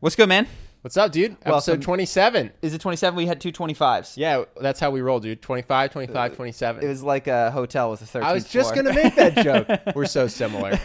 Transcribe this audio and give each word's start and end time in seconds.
What's 0.00 0.14
good, 0.16 0.28
man? 0.28 0.46
What's 0.82 0.96
up, 0.96 1.10
dude? 1.10 1.32
Welcome. 1.44 1.52
Episode 1.54 1.82
27. 1.82 2.52
Is 2.62 2.72
it 2.72 2.80
27? 2.80 3.16
We 3.16 3.26
had 3.26 3.40
two 3.40 3.50
25s. 3.50 4.16
Yeah, 4.16 4.44
that's 4.60 4.78
how 4.78 4.92
we 4.92 5.00
roll, 5.00 5.18
dude. 5.18 5.42
25, 5.42 5.90
25, 5.90 6.32
uh, 6.32 6.34
27. 6.36 6.84
It 6.84 6.88
was 6.88 7.02
like 7.02 7.26
a 7.26 7.50
hotel 7.50 7.90
with 7.90 8.00
a 8.02 8.04
13th 8.18 8.22
I 8.22 8.32
was 8.32 8.44
just 8.44 8.74
going 8.74 8.86
to 8.86 8.92
make 8.92 9.16
that 9.16 9.36
joke. 9.44 9.80
We're 9.96 10.06
so 10.06 10.28
similar. 10.28 10.78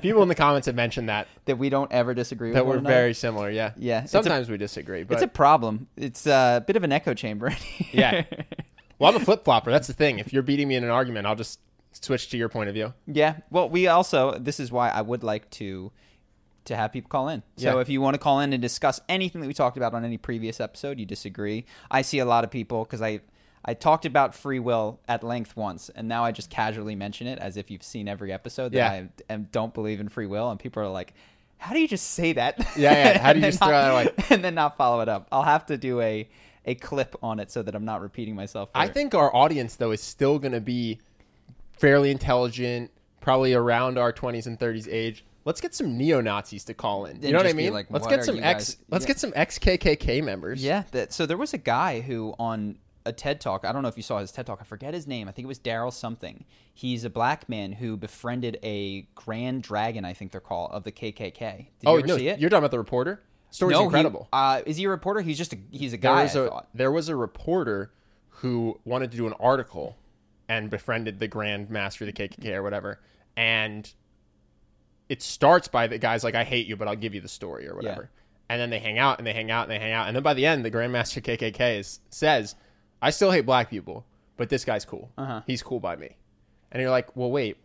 People 0.00 0.22
in 0.22 0.28
the 0.28 0.36
comments 0.36 0.66
have 0.66 0.76
mentioned 0.76 1.08
that, 1.08 1.26
that 1.46 1.58
we 1.58 1.68
don't 1.68 1.90
ever 1.90 2.14
disagree 2.14 2.50
with 2.50 2.54
that 2.54 2.64
we're 2.66 2.78
very 2.78 3.12
similar, 3.12 3.50
yeah. 3.50 3.72
Yeah, 3.76 4.02
it's 4.04 4.14
a- 4.14 4.22
Sometimes 4.22 4.48
we 4.48 4.56
disagree, 4.56 5.02
but 5.02 5.14
It's 5.14 5.22
a 5.24 5.28
problem. 5.28 5.88
It's 5.96 6.26
a 6.28 6.62
bit 6.64 6.76
of 6.76 6.84
an 6.84 6.92
echo 6.92 7.14
chamber. 7.14 7.54
yeah. 7.92 8.24
Well, 8.96 9.10
I'm 9.10 9.20
a 9.20 9.24
flip 9.24 9.44
flopper. 9.44 9.72
That's 9.72 9.88
the 9.88 9.92
thing. 9.92 10.20
If 10.20 10.32
you're 10.32 10.44
beating 10.44 10.68
me 10.68 10.76
in 10.76 10.84
an 10.84 10.88
argument, 10.90 11.26
I'll 11.26 11.34
just 11.34 11.58
switch 11.90 12.28
to 12.30 12.36
your 12.36 12.48
point 12.48 12.68
of 12.68 12.74
view. 12.74 12.94
Yeah. 13.08 13.38
Well, 13.50 13.68
we 13.68 13.88
also 13.88 14.38
this 14.38 14.60
is 14.60 14.70
why 14.70 14.88
I 14.88 15.02
would 15.02 15.24
like 15.24 15.50
to 15.50 15.90
to 16.66 16.76
have 16.76 16.92
people 16.92 17.08
call 17.08 17.28
in. 17.28 17.42
So 17.56 17.74
Yeah. 17.76 17.80
if 17.80 17.88
you 17.88 18.00
want 18.00 18.14
to 18.14 18.18
call 18.18 18.40
in 18.40 18.52
and 18.52 18.62
discuss 18.62 19.00
anything 19.08 19.40
that 19.40 19.46
we 19.46 19.54
talked 19.54 19.76
about 19.76 19.94
on 19.94 20.04
any 20.04 20.16
previous 20.18 20.60
episode, 20.60 20.98
you 20.98 21.06
disagree. 21.06 21.66
I 21.90 22.02
see 22.02 22.18
a 22.20 22.24
lot 22.24 22.44
of 22.44 22.50
people 22.50 22.84
because 22.84 23.02
I 23.02 23.20
I 23.66 23.72
talked 23.72 24.04
about 24.04 24.34
free 24.34 24.58
will 24.58 25.00
at 25.08 25.24
length 25.24 25.56
once, 25.56 25.88
and 25.88 26.06
now 26.06 26.22
I 26.22 26.32
just 26.32 26.50
casually 26.50 26.94
mention 26.94 27.26
it 27.26 27.38
as 27.38 27.56
if 27.56 27.70
you've 27.70 27.82
seen 27.82 28.08
every 28.08 28.30
episode 28.30 28.72
that 28.72 28.76
Yeah. 28.76 28.90
I 29.30 29.32
am, 29.32 29.48
don't 29.52 29.72
believe 29.72 30.00
in 30.00 30.08
free 30.10 30.26
will, 30.26 30.50
and 30.50 30.58
people 30.60 30.82
are 30.82 30.88
like. 30.88 31.14
How 31.56 31.72
do 31.72 31.80
you 31.80 31.88
just 31.88 32.08
say 32.10 32.34
that? 32.34 32.58
Yeah, 32.76 32.92
yeah. 32.92 33.18
How 33.18 33.32
do 33.32 33.38
you 33.40 33.46
just 33.46 33.60
then 33.60 33.68
throw 33.70 33.78
not- 33.80 34.04
that 34.04 34.16
away? 34.18 34.26
and 34.36 34.44
then 34.44 34.54
not 34.54 34.76
follow 34.76 35.00
it 35.00 35.08
up? 35.08 35.28
I'll 35.32 35.44
have 35.44 35.64
to 35.66 35.78
do 35.78 36.00
a 36.02 36.28
a 36.66 36.74
clip 36.74 37.14
on 37.22 37.40
it 37.40 37.50
so 37.50 37.62
that 37.62 37.74
I'm 37.74 37.86
not 37.86 38.02
repeating 38.02 38.34
myself. 38.34 38.68
I 38.74 38.88
think 38.88 39.14
our 39.14 39.34
audience, 39.34 39.76
though, 39.76 39.92
is 39.92 40.02
still 40.02 40.38
going 40.38 40.52
to 40.52 40.60
be 40.60 40.98
fairly 41.72 42.10
intelligent, 42.10 42.90
probably 43.20 43.54
around 43.54 43.96
our 43.98 44.12
20s 44.12 44.46
and 44.46 44.58
30s 44.58 44.88
age. 44.90 45.24
Let's 45.44 45.60
get 45.60 45.74
some 45.74 45.96
neo 45.98 46.20
Nazis 46.20 46.64
to 46.64 46.74
call 46.74 47.04
in. 47.06 47.20
You 47.22 47.32
know 47.32 47.38
what 47.38 47.46
I 47.46 47.52
mean? 47.52 47.72
like, 47.72 47.86
let's 47.90 48.06
get 48.06 48.24
some 48.24 48.38
ex. 48.42 48.74
guys- 48.74 48.76
Let's 48.90 49.04
yeah. 49.04 49.08
get 49.08 49.18
some 49.20 49.32
ex 49.36 49.58
KKK 49.58 50.22
members. 50.24 50.64
Yeah. 50.64 50.84
That, 50.92 51.12
so 51.12 51.26
there 51.26 51.36
was 51.36 51.52
a 51.52 51.58
guy 51.58 52.00
who 52.00 52.34
on 52.38 52.78
a 53.06 53.12
TED 53.12 53.40
talk. 53.42 53.66
I 53.66 53.72
don't 53.72 53.82
know 53.82 53.88
if 53.88 53.98
you 53.98 54.02
saw 54.02 54.18
his 54.20 54.32
TED 54.32 54.46
talk. 54.46 54.60
I 54.62 54.64
forget 54.64 54.94
his 54.94 55.06
name. 55.06 55.28
I 55.28 55.32
think 55.32 55.44
it 55.44 55.48
was 55.48 55.58
Daryl 55.58 55.92
something. 55.92 56.46
He's 56.72 57.04
a 57.04 57.10
black 57.10 57.48
man 57.50 57.72
who 57.72 57.98
befriended 57.98 58.58
a 58.62 59.02
Grand 59.14 59.62
Dragon. 59.62 60.06
I 60.06 60.14
think 60.14 60.32
they're 60.32 60.40
called 60.40 60.70
of 60.72 60.84
the 60.84 60.92
KKK. 60.92 61.56
Did 61.58 61.66
Oh 61.84 61.98
you 61.98 62.04
no, 62.06 62.16
see 62.16 62.28
it? 62.28 62.38
you're 62.38 62.48
talking 62.48 62.60
about 62.60 62.70
the 62.70 62.78
reporter. 62.78 63.22
Story's 63.50 63.74
no, 63.74 63.80
he- 63.80 63.84
incredible. 63.84 64.28
uh, 64.32 64.62
is 64.64 64.78
he 64.78 64.84
a 64.84 64.88
reporter? 64.88 65.20
He's 65.20 65.36
just 65.38 65.52
a, 65.52 65.58
he's 65.70 65.92
a 65.92 65.98
there 65.98 66.10
guy. 66.10 66.22
was 66.22 66.34
I 66.36 66.40
a 66.40 66.48
thought. 66.48 66.68
there 66.72 66.90
was 66.90 67.08
a 67.10 67.14
reporter 67.16 67.92
who 68.30 68.80
wanted 68.86 69.10
to 69.10 69.16
do 69.18 69.26
an 69.26 69.34
article 69.38 69.96
and 70.48 70.70
befriended 70.70 71.20
the 71.20 71.28
Grand 71.28 71.68
Master 71.70 72.04
of 72.04 72.12
the 72.14 72.28
KKK 72.28 72.54
or 72.54 72.62
whatever, 72.62 73.00
and 73.36 73.92
it 75.08 75.22
starts 75.22 75.68
by 75.68 75.86
the 75.86 75.98
guy's 75.98 76.24
like, 76.24 76.34
"I 76.34 76.44
hate 76.44 76.66
you, 76.66 76.76
but 76.76 76.88
I'll 76.88 76.96
give 76.96 77.14
you 77.14 77.20
the 77.20 77.28
story" 77.28 77.68
or 77.68 77.74
whatever. 77.76 78.10
And 78.48 78.60
then 78.60 78.70
they 78.70 78.78
hang 78.78 78.98
out 78.98 79.18
and 79.18 79.26
they 79.26 79.32
hang 79.32 79.50
out 79.50 79.62
and 79.62 79.70
they 79.70 79.78
hang 79.78 79.92
out, 79.92 80.06
and 80.06 80.14
then 80.16 80.22
by 80.22 80.34
the 80.34 80.44
end, 80.46 80.64
the 80.64 80.70
Grandmaster 80.70 81.22
KKK 81.22 81.78
is, 81.78 82.00
says, 82.10 82.54
"I 83.02 83.10
still 83.10 83.30
hate 83.30 83.46
black 83.46 83.70
people, 83.70 84.04
but 84.36 84.48
this 84.48 84.64
guy's 84.64 84.84
cool. 84.84 85.10
Uh-huh. 85.18 85.42
He's 85.46 85.62
cool 85.62 85.80
by 85.80 85.96
me." 85.96 86.16
And 86.72 86.80
you're 86.80 86.90
like, 86.90 87.14
"Well, 87.16 87.30
wait." 87.30 87.56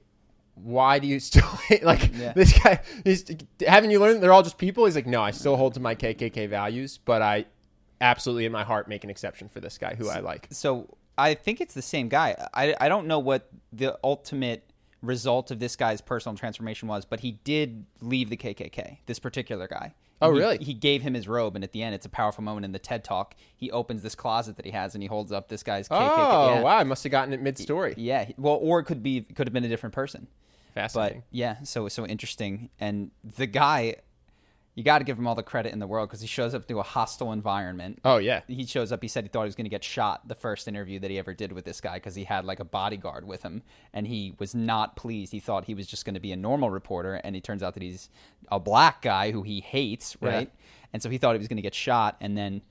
Why 0.61 0.99
do 0.99 1.07
you 1.07 1.21
still 1.21 1.47
hate 1.69 1.83
like 1.85 2.13
Yeah. 2.13 2.33
this 2.33 2.51
guy? 2.59 2.81
He's 3.05 3.23
haven't 3.65 3.91
you 3.91 3.99
learned 4.01 4.21
they're 4.21 4.33
all 4.33 4.43
just 4.43 4.57
people? 4.57 4.83
He's 4.83 4.95
like, 4.95 5.07
no, 5.07 5.21
I 5.21 5.31
still 5.31 5.55
hold 5.55 5.75
to 5.75 5.79
my 5.79 5.95
KKK 5.95 6.49
values, 6.49 6.99
but 7.05 7.21
I 7.21 7.45
absolutely 8.01 8.45
in 8.45 8.51
my 8.51 8.65
heart 8.65 8.89
make 8.89 9.05
an 9.05 9.09
exception 9.09 9.47
for 9.47 9.61
this 9.61 9.77
guy 9.77 9.95
who 9.97 10.09
I 10.09 10.19
like. 10.19 10.47
so 10.51 10.97
I 11.17 11.33
think 11.35 11.61
it's 11.61 11.73
the 11.73 11.81
same 11.81 12.09
guy. 12.09 12.35
I, 12.53 12.75
I 12.77 12.89
don't 12.89 13.07
know 13.07 13.19
what 13.19 13.49
the 13.71 13.97
ultimate 14.03 14.68
result 15.01 15.51
of 15.51 15.59
this 15.59 15.75
guy's 15.75 16.01
personal 16.01 16.37
transformation 16.37 16.87
was, 16.87 17.05
but 17.05 17.21
he 17.21 17.33
did 17.43 17.85
leave 18.01 18.29
the 18.29 18.37
KKK. 18.37 18.97
This 19.05 19.19
particular 19.19 19.67
guy. 19.67 19.93
Oh, 20.21 20.29
really? 20.29 20.57
He 20.57 20.73
gave 20.73 21.01
him 21.01 21.13
his 21.13 21.27
robe, 21.29 21.55
and 21.55 21.63
at 21.63 21.71
the 21.71 21.81
end, 21.81 21.95
it's 21.95 22.05
a 22.05 22.09
powerful 22.09 22.43
moment 22.43 22.65
in 22.65 22.73
the 22.73 22.79
TED 22.79 23.05
Talk. 23.05 23.35
He 23.55 23.71
opens 23.71 24.01
this 24.01 24.15
closet 24.15 24.57
that 24.57 24.65
he 24.65 24.71
has, 24.71 24.93
and 24.93 25.01
he 25.01 25.07
holds 25.07 25.31
up 25.31 25.47
this 25.47 25.63
guy's 25.63 25.87
KKK. 25.87 25.97
Oh 25.97 26.53
yeah. 26.55 26.61
wow, 26.61 26.77
I 26.77 26.83
must 26.83 27.03
have 27.03 27.11
gotten 27.11 27.33
it 27.33 27.41
mid 27.41 27.57
story. 27.57 27.93
Yeah. 27.95 28.29
Well, 28.37 28.59
or 28.61 28.79
it 28.79 28.83
could 28.83 29.01
be 29.01 29.21
could 29.21 29.47
have 29.47 29.53
been 29.53 29.63
a 29.63 29.69
different 29.69 29.95
person. 29.95 30.27
But 30.73 30.81
Fascinating. 30.81 31.23
yeah, 31.31 31.63
so 31.63 31.87
so 31.87 32.05
interesting. 32.05 32.69
And 32.79 33.11
the 33.37 33.47
guy, 33.47 33.95
you 34.75 34.83
got 34.83 34.99
to 34.99 35.03
give 35.03 35.17
him 35.17 35.27
all 35.27 35.35
the 35.35 35.43
credit 35.43 35.73
in 35.73 35.79
the 35.79 35.87
world 35.87 36.07
because 36.07 36.21
he 36.21 36.27
shows 36.27 36.53
up 36.53 36.65
to 36.67 36.79
a 36.79 36.83
hostile 36.83 37.31
environment 37.33 37.99
oh 38.05 38.17
yeah, 38.17 38.41
he 38.47 38.65
shows 38.65 38.91
up. 38.91 39.01
He 39.01 39.07
said 39.07 39.23
he 39.25 39.27
thought 39.29 39.41
he 39.43 39.47
was 39.47 39.55
going 39.55 39.65
to 39.65 39.69
get 39.69 39.83
shot 39.83 40.27
the 40.27 40.35
first 40.35 40.67
interview 40.67 40.99
that 40.99 41.11
he 41.11 41.17
ever 41.19 41.33
did 41.33 41.51
with 41.51 41.65
this 41.65 41.81
guy 41.81 41.95
because 41.95 42.15
he 42.15 42.23
had 42.23 42.45
like 42.45 42.59
a 42.59 42.65
bodyguard 42.65 43.25
with 43.27 43.43
him, 43.43 43.61
and 43.93 44.07
he 44.07 44.33
was 44.39 44.55
not 44.55 44.95
pleased. 44.95 45.31
He 45.31 45.39
thought 45.39 45.65
he 45.65 45.73
was 45.73 45.87
just 45.87 46.05
going 46.05 46.13
to 46.13 46.19
be 46.21 46.31
a 46.31 46.37
normal 46.37 46.69
reporter, 46.69 47.15
and 47.15 47.35
he 47.35 47.41
turns 47.41 47.61
out 47.63 47.73
that 47.73 47.83
he's 47.83 48.09
a 48.51 48.59
black 48.59 49.01
guy 49.01 49.31
who 49.31 49.43
he 49.43 49.59
hates, 49.59 50.15
Yeah. 50.21 50.29
right? 50.29 50.51
And 50.93 51.03
so 51.03 51.09
he 51.09 51.17
thought 51.17 51.33
he 51.35 51.39
was 51.39 51.47
going 51.47 51.57
to 51.57 51.61
get 51.63 51.75
shot, 51.75 52.15
and 52.21 52.37
then 52.37 52.61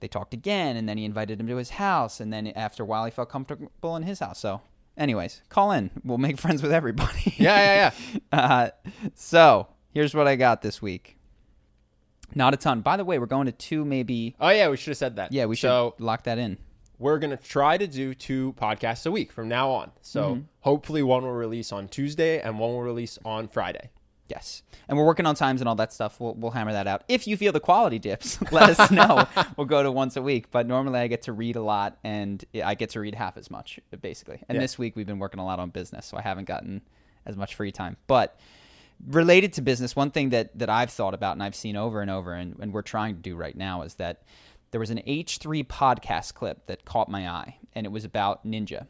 they 0.00 0.08
talked 0.08 0.34
again, 0.34 0.76
and 0.76 0.88
then 0.88 0.98
he 0.98 1.04
invited 1.04 1.38
him 1.38 1.46
to 1.48 1.56
his 1.56 1.70
house, 1.70 2.18
and 2.18 2.32
then 2.32 2.48
after 2.48 2.82
a 2.82 2.86
while, 2.86 3.04
he 3.04 3.10
felt 3.12 3.28
comfortable 3.28 3.94
in 3.96 4.02
his 4.02 4.18
house. 4.18 4.40
So, 4.40 4.62
anyways, 4.96 5.42
call 5.48 5.70
in. 5.70 5.90
We'll 6.02 6.18
make 6.18 6.38
friends 6.40 6.60
with 6.62 6.72
everybody. 6.72 7.34
yeah, 7.36 7.56
yeah, 7.58 7.92
yeah. 8.32 8.38
Uh, 8.40 8.70
so 9.14 9.68
here's 9.92 10.14
what 10.14 10.26
I 10.26 10.34
got 10.36 10.62
this 10.62 10.80
week. 10.82 11.18
Not 12.34 12.54
a 12.54 12.56
ton. 12.56 12.80
By 12.80 12.96
the 12.96 13.04
way, 13.04 13.18
we're 13.18 13.26
going 13.26 13.46
to 13.46 13.52
two, 13.52 13.84
maybe. 13.84 14.34
Oh 14.40 14.48
yeah, 14.50 14.68
we 14.68 14.76
should 14.76 14.90
have 14.90 14.98
said 14.98 15.16
that. 15.16 15.32
Yeah, 15.32 15.46
we 15.46 15.56
should 15.56 15.68
So 15.68 15.94
lock 15.98 16.24
that 16.24 16.38
in. 16.38 16.58
we're 16.98 17.18
gonna 17.18 17.36
try 17.36 17.76
to 17.78 17.86
do 17.86 18.14
two 18.14 18.54
podcasts 18.58 19.06
a 19.06 19.10
week 19.10 19.32
from 19.32 19.48
now 19.48 19.70
on. 19.70 19.90
So 20.02 20.22
Mm-hmm. 20.34 20.40
hopefully 20.60 21.02
one 21.02 21.22
will 21.24 21.32
release 21.32 21.72
on 21.72 21.88
Tuesday 21.88 22.40
and 22.40 22.58
one 22.58 22.70
will 22.70 22.82
release 22.82 23.18
on 23.24 23.48
Friday. 23.48 23.90
Yes, 24.28 24.62
and 24.88 24.96
we're 24.96 25.04
working 25.04 25.26
on 25.26 25.34
times 25.34 25.60
and 25.60 25.68
all 25.68 25.74
that 25.74 25.92
stuff. 25.92 26.18
We'll 26.18 26.32
we'll 26.34 26.52
hammer 26.52 26.72
that 26.72 26.86
out. 26.86 27.02
If 27.08 27.26
you 27.26 27.36
feel 27.36 27.52
the 27.52 27.60
quality 27.60 27.98
dips, 27.98 28.38
let 28.52 28.70
us 28.78 28.90
know. 28.90 29.26
we'll 29.58 29.66
go 29.66 29.82
to 29.82 29.90
once 29.92 30.16
a 30.16 30.22
week. 30.22 30.50
But 30.50 30.66
normally 30.66 31.00
I 31.00 31.06
get 31.08 31.22
to 31.22 31.32
read 31.34 31.56
a 31.56 31.60
lot, 31.62 31.98
and 32.02 32.42
I 32.64 32.74
get 32.74 32.90
to 32.90 33.00
read 33.00 33.14
half 33.14 33.36
as 33.36 33.50
much, 33.50 33.78
basically. 34.00 34.40
And 34.48 34.56
Yeah. 34.56 34.62
this 34.62 34.78
week 34.78 34.96
we've 34.96 35.06
been 35.06 35.18
working 35.18 35.38
a 35.40 35.44
lot 35.44 35.58
on 35.58 35.68
business, 35.68 36.06
so 36.06 36.16
I 36.16 36.22
haven't 36.22 36.46
gotten 36.46 36.80
as 37.26 37.36
much 37.36 37.56
free 37.56 37.72
time. 37.72 37.98
But 38.06 38.38
related 39.06 39.52
to 39.54 39.62
business, 39.62 39.96
one 39.96 40.10
thing 40.10 40.30
that 40.30 40.58
that 40.58 40.70
I've 40.70 40.90
thought 40.90 41.14
about 41.14 41.32
and 41.32 41.42
I've 41.42 41.54
seen 41.54 41.76
over 41.76 42.00
and 42.00 42.10
over, 42.10 42.34
and, 42.34 42.56
and 42.60 42.72
we're 42.72 42.82
trying 42.82 43.14
to 43.16 43.20
do 43.20 43.36
right 43.36 43.56
now 43.56 43.82
is 43.82 43.94
that 43.94 44.22
there 44.70 44.80
was 44.80 44.90
an 44.90 45.02
H3 45.06 45.66
podcast 45.66 46.34
clip 46.34 46.66
that 46.66 46.84
caught 46.84 47.08
my 47.10 47.28
eye, 47.28 47.56
and 47.74 47.84
it 47.86 47.90
was 47.92 48.04
about 48.04 48.46
Ninja 48.46 48.86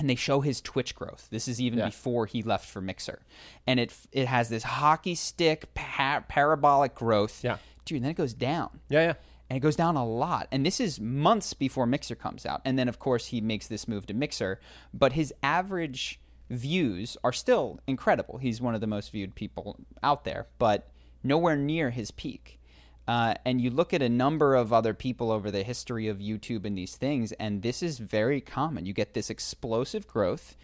and 0.00 0.08
they 0.08 0.14
show 0.14 0.40
his 0.40 0.60
Twitch 0.60 0.94
growth. 0.94 1.26
This 1.32 1.48
is 1.48 1.60
even 1.60 1.80
Yeah. 1.80 1.86
before 1.86 2.26
he 2.26 2.40
left 2.44 2.68
for 2.68 2.80
Mixer, 2.80 3.20
and 3.66 3.80
it 3.80 3.92
it 4.12 4.28
has 4.28 4.48
this 4.48 4.62
hockey 4.62 5.16
stick 5.16 5.74
pa- 5.74 6.22
parabolic 6.28 6.94
growth. 6.94 7.42
Yeah. 7.42 7.58
dude. 7.84 7.96
And 7.96 8.04
then 8.04 8.10
it 8.12 8.16
goes 8.16 8.32
down, 8.34 8.78
Yeah, 8.88 9.00
yeah. 9.00 9.14
and 9.50 9.56
it 9.56 9.60
goes 9.60 9.74
down 9.74 9.96
a 9.96 10.06
lot. 10.06 10.46
And 10.52 10.64
this 10.64 10.78
is 10.78 11.00
months 11.00 11.52
before 11.52 11.84
Mixer 11.86 12.14
comes 12.14 12.46
out, 12.46 12.60
and 12.64 12.78
then 12.78 12.88
of 12.88 12.98
course 13.00 13.26
he 13.26 13.40
makes 13.40 13.66
this 13.66 13.88
move 13.88 14.06
to 14.06 14.14
Mixer, 14.14 14.60
but 14.94 15.14
his 15.14 15.34
average 15.42 16.20
views 16.50 17.16
are 17.22 17.32
still 17.32 17.80
incredible. 17.86 18.38
He's 18.38 18.60
one 18.60 18.74
of 18.74 18.80
the 18.80 18.86
most 18.86 19.12
viewed 19.12 19.34
people 19.34 19.78
out 20.02 20.24
there, 20.24 20.46
but 20.58 20.90
nowhere 21.22 21.56
near 21.56 21.90
his 21.90 22.10
peak. 22.10 22.60
Uh, 23.06 23.34
and 23.46 23.60
you 23.60 23.70
look 23.70 23.94
at 23.94 24.02
a 24.02 24.08
number 24.08 24.54
of 24.54 24.72
other 24.72 24.92
people 24.92 25.30
over 25.30 25.50
the 25.50 25.62
history 25.62 26.08
of 26.08 26.18
YouTube 26.18 26.66
and 26.66 26.76
these 26.76 26.94
things, 26.94 27.32
and 27.32 27.62
this 27.62 27.82
is 27.82 27.98
very 27.98 28.40
common. 28.40 28.84
You 28.84 28.92
get 28.92 29.14
this 29.14 29.30
explosive 29.30 30.06
growth, 30.06 30.56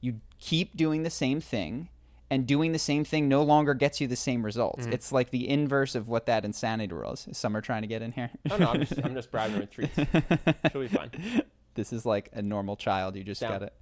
you 0.00 0.20
keep 0.38 0.76
doing 0.76 1.02
the 1.02 1.10
same 1.10 1.40
thing, 1.40 1.88
and 2.30 2.46
doing 2.46 2.72
the 2.72 2.78
same 2.78 3.04
thing 3.04 3.28
no 3.28 3.42
longer 3.42 3.74
gets 3.74 4.00
you 4.00 4.06
the 4.06 4.14
same 4.16 4.44
results. 4.44 4.86
Mm. 4.86 4.92
It's 4.92 5.12
like 5.12 5.30
the 5.30 5.48
inverse 5.48 5.94
of 5.94 6.08
what 6.08 6.26
that 6.26 6.44
insanity 6.44 6.94
rule 6.94 7.14
is. 7.14 7.26
Some 7.32 7.56
are 7.56 7.60
trying 7.60 7.82
to 7.82 7.88
get 7.88 8.02
in 8.02 8.12
here. 8.12 8.30
Oh 8.50 8.56
no, 8.56 8.68
I'm 8.68 8.80
just 8.80 9.00
I'm 9.02 9.14
just 9.14 9.30
bribing 9.30 9.58
with 9.58 9.70
treats. 9.70 9.96
She'll 9.96 10.80
be 10.80 10.88
fine. 10.88 11.10
this 11.74 11.92
is 11.92 12.04
like 12.04 12.28
a 12.32 12.42
normal 12.42 12.76
child. 12.76 13.16
You 13.16 13.24
just 13.24 13.40
Down. 13.40 13.52
gotta 13.52 13.72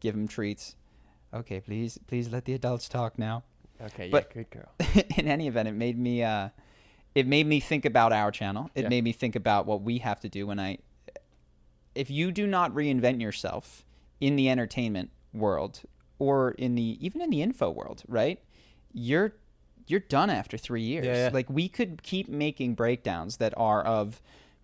give 0.00 0.14
him 0.14 0.28
treats. 0.28 0.76
Okay, 1.32 1.60
please, 1.60 1.98
please 2.06 2.30
let 2.30 2.44
the 2.44 2.54
adults 2.54 2.88
talk 2.88 3.18
now. 3.18 3.44
Okay, 3.80 4.06
yeah, 4.06 4.10
But- 4.10 4.32
good 4.34 4.50
girl. 4.50 4.68
in 5.16 5.26
any 5.28 5.46
event, 5.46 5.68
it 5.68 5.72
made 5.74 5.98
me 5.98 6.22
uh, 6.22 6.50
it 7.14 7.26
made 7.26 7.46
me 7.46 7.60
think 7.60 7.84
about 7.84 8.12
our 8.12 8.30
channel. 8.30 8.70
It 8.74 8.82
Yeah. 8.82 8.88
made 8.88 9.04
me 9.04 9.12
think 9.12 9.34
about 9.36 9.66
what 9.66 9.82
we 9.82 9.98
have 9.98 10.20
to 10.20 10.28
do 10.28 10.46
when 10.46 10.58
I 10.60 10.78
if 11.94 12.10
you 12.10 12.30
do 12.30 12.46
not 12.46 12.72
reinvent 12.72 13.20
yourself 13.20 13.84
in 14.20 14.36
the 14.36 14.48
entertainment 14.48 15.10
world 15.32 15.82
or 16.18 16.52
in 16.52 16.74
the 16.74 16.98
even 17.04 17.20
in 17.20 17.30
the 17.30 17.42
info 17.42 17.70
world, 17.70 18.02
right? 18.08 18.38
You're 18.92 19.34
you're 19.86 20.00
done 20.00 20.30
after 20.30 20.56
3 20.56 20.82
years. 20.82 21.06
Yeah, 21.06 21.14
yeah. 21.14 21.30
Like 21.32 21.48
we 21.50 21.68
could 21.68 22.02
keep 22.02 22.28
making 22.28 22.74
breakdowns 22.74 23.38
that 23.38 23.52
are 23.56 23.82
of 23.82 24.20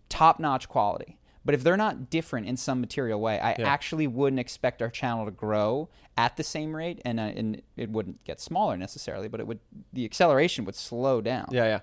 top-notch 0.09 0.69
quality. 0.69 1.19
But 1.47 1.55
if 1.55 1.63
they're 1.63 1.77
not 1.77 2.11
different 2.11 2.47
in 2.49 2.57
some 2.59 2.81
material 2.81 3.21
way, 3.21 3.39
I 3.41 3.55
Yeah. 3.59 3.69
actually 3.69 4.07
wouldn't 4.09 4.41
expect 4.41 4.83
our 4.83 4.91
channel 4.91 5.25
to 5.25 5.31
grow 5.31 5.89
at 6.19 6.37
the 6.37 6.43
same 6.43 6.75
rate, 6.77 7.01
and 7.05 7.19
uh, 7.21 7.23
and 7.35 7.63
it 7.77 7.89
wouldn't 7.91 8.23
get 8.25 8.41
smaller 8.41 8.77
necessarily, 8.77 9.29
but 9.29 9.41
it 9.41 9.47
would 9.47 9.61
the 9.93 10.05
acceleration 10.05 10.65
would 10.67 10.75
slow 10.75 11.21
down. 11.21 11.47
Yeah, 11.53 11.65
yeah. 11.65 11.81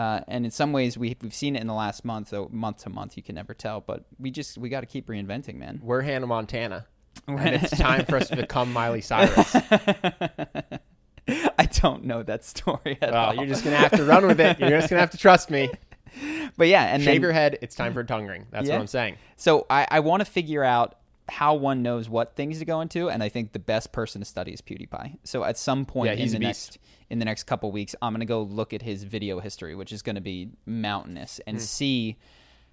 Uh, 0.00 0.20
and 0.28 0.44
in 0.44 0.52
some 0.52 0.72
ways, 0.72 0.96
we 0.96 1.16
we've 1.20 1.34
seen 1.34 1.56
it 1.56 1.60
in 1.60 1.66
the 1.66 1.74
last 1.74 2.04
month, 2.04 2.30
though 2.30 2.48
month 2.52 2.84
to 2.84 2.90
month, 2.90 3.16
you 3.16 3.22
can 3.24 3.34
never 3.34 3.52
tell. 3.52 3.80
But 3.80 4.04
we 4.20 4.30
just 4.30 4.56
we 4.56 4.68
got 4.68 4.80
to 4.82 4.86
keep 4.86 5.08
reinventing, 5.08 5.56
man. 5.56 5.80
We're 5.82 6.02
Hannah 6.02 6.28
Montana. 6.28 6.86
and 7.26 7.56
it's 7.56 7.76
time 7.76 8.06
for 8.06 8.16
us 8.16 8.28
to 8.28 8.36
become 8.36 8.72
Miley 8.72 9.00
Cyrus. 9.00 9.56
I 11.28 11.66
don't 11.80 12.04
know 12.04 12.22
that 12.22 12.44
story 12.44 12.98
at 13.02 13.10
Well, 13.12 13.26
all. 13.30 13.34
you're 13.34 13.46
just 13.46 13.64
gonna 13.64 13.76
have 13.76 13.92
to 13.92 14.04
run 14.04 14.26
with 14.26 14.40
it. 14.40 14.58
You're 14.60 14.70
just 14.70 14.88
gonna 14.90 15.00
have 15.00 15.10
to 15.10 15.18
trust 15.18 15.50
me. 15.50 15.70
but 16.56 16.68
yeah, 16.68 16.84
and 16.84 17.02
Shave 17.02 17.14
then, 17.14 17.22
your 17.22 17.32
head. 17.32 17.58
It's 17.62 17.74
time 17.74 17.92
for 17.92 18.00
a 18.00 18.06
tongue 18.06 18.26
ring. 18.26 18.46
That's 18.50 18.68
Yeah. 18.68 18.74
what 18.74 18.80
I'm 18.80 18.86
saying. 18.86 19.16
So 19.36 19.66
I, 19.70 19.86
I 19.90 20.00
want 20.00 20.20
to 20.20 20.24
figure 20.24 20.64
out 20.64 20.96
how 21.28 21.54
one 21.54 21.82
knows 21.82 22.08
what 22.08 22.34
things 22.34 22.58
to 22.58 22.64
go 22.64 22.80
into, 22.80 23.08
and 23.08 23.22
I 23.22 23.28
think 23.28 23.52
the 23.52 23.58
best 23.58 23.92
person 23.92 24.20
to 24.20 24.24
study 24.24 24.52
is 24.52 24.60
PewDiePie. 24.60 25.18
So 25.24 25.44
at 25.44 25.56
some 25.56 25.86
point 25.86 26.18
Yeah, 26.18 26.24
in 26.24 26.30
the 26.32 26.38
next 26.38 26.78
in 27.08 27.18
the 27.18 27.24
next 27.24 27.44
couple 27.44 27.70
weeks, 27.72 27.94
I'm 28.02 28.12
gonna 28.12 28.24
go 28.24 28.42
look 28.42 28.72
at 28.72 28.82
his 28.82 29.04
video 29.04 29.40
history, 29.40 29.74
which 29.74 29.92
is 29.92 30.02
gonna 30.02 30.20
be 30.20 30.50
mountainous, 30.66 31.40
and 31.46 31.56
hmm. 31.56 31.62
see 31.62 32.16